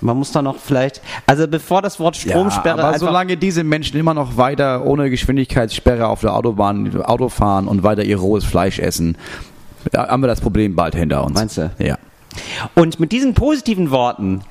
Man 0.03 0.17
muss 0.17 0.31
da 0.31 0.41
noch 0.41 0.57
vielleicht, 0.57 0.99
also 1.27 1.47
bevor 1.47 1.83
das 1.83 1.99
Wort 1.99 2.15
Stromsperre 2.17 2.79
aber 2.79 2.87
einfach, 2.87 2.99
solange 2.99 3.37
diese 3.37 3.63
Menschen 3.63 3.99
immer 3.99 4.15
noch 4.15 4.35
weiter 4.35 4.83
ohne 4.85 5.11
Geschwindigkeitssperre 5.11 6.07
auf 6.07 6.21
der 6.21 6.33
Autobahn 6.35 7.03
Auto 7.03 7.29
fahren 7.29 7.67
und 7.67 7.83
weiter 7.83 8.03
ihr 8.03 8.17
rohes 8.17 8.43
Fleisch 8.43 8.79
essen, 8.79 9.15
da 9.91 10.07
haben 10.07 10.21
wir 10.23 10.27
das 10.27 10.41
Problem 10.41 10.75
bald 10.75 10.95
hinter 10.95 11.23
uns. 11.23 11.35
Meinst 11.35 11.57
du? 11.57 11.69
Ja. 11.77 11.97
Und 12.73 12.99
mit 12.99 13.11
diesen 13.11 13.33
positiven 13.35 13.91
Worten 13.91 14.41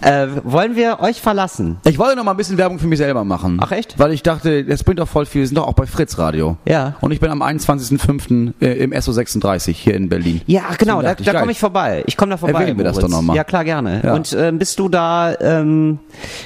äh, 0.00 0.26
wollen 0.44 0.76
wir 0.76 1.00
euch 1.00 1.20
verlassen. 1.20 1.78
Ich 1.84 1.98
wollte 1.98 2.16
noch 2.16 2.24
mal 2.24 2.32
ein 2.32 2.36
bisschen 2.36 2.58
Werbung 2.58 2.78
für 2.78 2.86
mich 2.86 2.98
selber 2.98 3.24
machen. 3.24 3.58
Ach, 3.62 3.72
echt? 3.72 3.98
Weil 3.98 4.12
ich 4.12 4.22
dachte, 4.22 4.64
das 4.64 4.84
bringt 4.84 4.98
doch 4.98 5.08
voll 5.08 5.26
viel. 5.26 5.42
Wir 5.42 5.46
sind 5.46 5.56
doch 5.56 5.66
auch 5.66 5.74
bei 5.74 5.86
Fritz 5.86 6.18
Radio. 6.18 6.56
Ja. 6.66 6.96
Und 7.00 7.12
ich 7.12 7.20
bin 7.20 7.30
am 7.30 7.42
21.05. 7.42 8.54
Äh, 8.60 8.80
im 8.80 8.92
SO36 8.92 9.72
hier 9.72 9.94
in 9.94 10.08
Berlin. 10.08 10.40
Ja, 10.46 10.62
genau, 10.78 11.02
da, 11.02 11.14
da 11.14 11.40
komme 11.40 11.52
ich 11.52 11.58
vorbei. 11.58 12.02
Ich 12.06 12.16
komme 12.16 12.30
da 12.30 12.36
vorbei. 12.36 12.60
Erwähnen 12.60 12.78
wir 12.78 12.84
das 12.84 12.98
doch 12.98 13.08
noch 13.08 13.22
mal. 13.22 13.36
Ja, 13.36 13.44
klar, 13.44 13.64
gerne. 13.64 14.00
Ja. 14.02 14.14
Und 14.14 14.32
ähm, 14.38 14.58
bist 14.58 14.78
du 14.78 14.88
da, 14.88 15.34
ähm, 15.40 15.98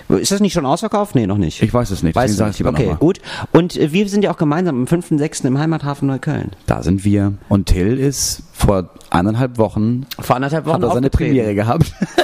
ist 0.09 0.33
das 0.33 0.41
nicht 0.41 0.53
schon 0.53 0.67
ausverkauft? 0.67 1.15
Nee, 1.15 1.27
noch 1.27 1.39
nicht. 1.39 1.63
Ich 1.63 1.73
weiß 1.73 1.91
es 1.91 2.03
nicht, 2.03 2.17
Weißt 2.17 2.39
du 2.39 2.45
nicht. 2.47 2.65
Okay, 2.65 2.97
gut. 2.99 3.21
Und 3.53 3.77
äh, 3.77 3.93
wir 3.93 4.09
sind 4.09 4.25
ja 4.25 4.31
auch 4.33 4.37
gemeinsam 4.37 4.77
am 4.81 4.85
5.6. 4.85 5.47
im 5.47 5.59
Heimathafen 5.59 6.09
Neukölln. 6.09 6.51
Da 6.67 6.83
sind 6.83 7.05
wir. 7.05 7.35
Und 7.49 7.67
Till 7.67 7.99
ist 7.99 8.43
vor 8.53 8.91
eineinhalb 9.11 9.59
Wochen 9.59 10.07
Vor 10.21 10.37
anderthalb 10.37 10.67
Wochen 10.67 10.75
hat 10.75 10.83
er 10.83 10.95
seine. 10.95 11.11
Premiere 11.11 11.55
gehabt. 11.55 11.93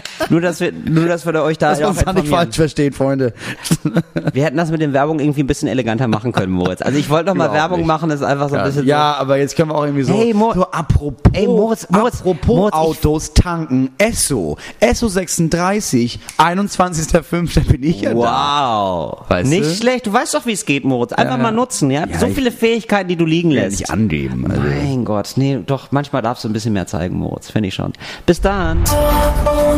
Nur, 0.30 0.40
dass 0.40 0.60
wir, 0.60 0.72
nur, 0.72 1.06
dass 1.06 1.26
wir 1.26 1.34
euch 1.42 1.58
da 1.58 1.70
Das 1.70 1.82
auch 1.82 1.88
muss 1.94 2.04
man 2.04 2.14
nicht 2.16 2.28
falsch 2.28 2.56
verstehen, 2.56 2.92
Freunde. 2.92 3.34
Wir 4.32 4.44
hätten 4.44 4.56
das 4.56 4.70
mit 4.70 4.80
den 4.80 4.92
Werbung 4.92 5.18
irgendwie 5.20 5.42
ein 5.42 5.46
bisschen 5.46 5.68
eleganter 5.68 6.06
machen 6.08 6.32
können, 6.32 6.52
Moritz. 6.52 6.80
Also 6.80 6.98
ich 6.98 7.10
wollte 7.10 7.26
doch 7.26 7.34
mal 7.34 7.44
Überhaupt 7.46 7.60
Werbung 7.60 7.78
nicht. 7.80 7.86
machen, 7.86 8.08
das 8.08 8.20
ist 8.20 8.26
einfach 8.26 8.48
so 8.48 8.54
ein 8.56 8.64
bisschen 8.64 8.86
ja, 8.86 9.14
aber 9.16 9.36
jetzt 9.38 9.56
können 9.56 9.70
wir 9.70 9.74
auch 9.74 9.84
irgendwie 9.84 10.04
so. 10.04 10.14
Hey, 10.14 10.32
Mo- 10.32 10.52
so 10.54 10.62
apropos, 10.70 11.32
Ey, 11.32 11.46
Moritz, 11.46 11.86
Moritz, 11.90 12.20
apropos 12.20 12.46
Moritz, 12.56 12.74
ich- 12.74 12.80
Autos 12.80 13.34
tanken. 13.34 13.90
Esso, 13.98 14.56
Esso 14.80 15.08
36, 15.08 16.18
21.05. 16.38 17.68
bin 17.70 17.82
ich 17.82 18.00
ja 18.02 18.12
so. 18.12 18.22
da. 18.22 19.18
Wow. 19.18 19.28
Weißt 19.28 19.48
nicht 19.50 19.64
du? 19.70 19.74
schlecht. 19.74 20.06
Du 20.06 20.12
weißt 20.12 20.34
doch, 20.34 20.46
wie 20.46 20.52
es 20.52 20.64
geht, 20.64 20.84
Moritz. 20.84 21.12
Einfach 21.12 21.38
mal 21.38 21.50
nutzen, 21.52 21.90
ja. 21.90 22.04
So 22.18 22.26
ich- 22.26 22.34
viele 22.34 22.52
Fähigkeiten, 22.52 23.08
die 23.08 23.16
du 23.16 23.24
liegen 23.26 23.50
lässt. 23.50 23.80
nicht 23.80 23.90
angeben. 23.90 24.46
Also. 24.48 24.62
Mein 24.62 25.04
Gott, 25.04 25.32
nee, 25.36 25.58
doch, 25.66 25.90
manchmal 25.92 26.22
darfst 26.22 26.44
du 26.44 26.48
ein 26.48 26.52
bisschen 26.52 26.72
mehr 26.72 26.86
zeigen, 26.86 27.16
Moritz, 27.18 27.50
finde 27.50 27.68
ich 27.68 27.74
schon. 27.74 27.92
Bis 28.26 28.40
dann. 28.40 28.82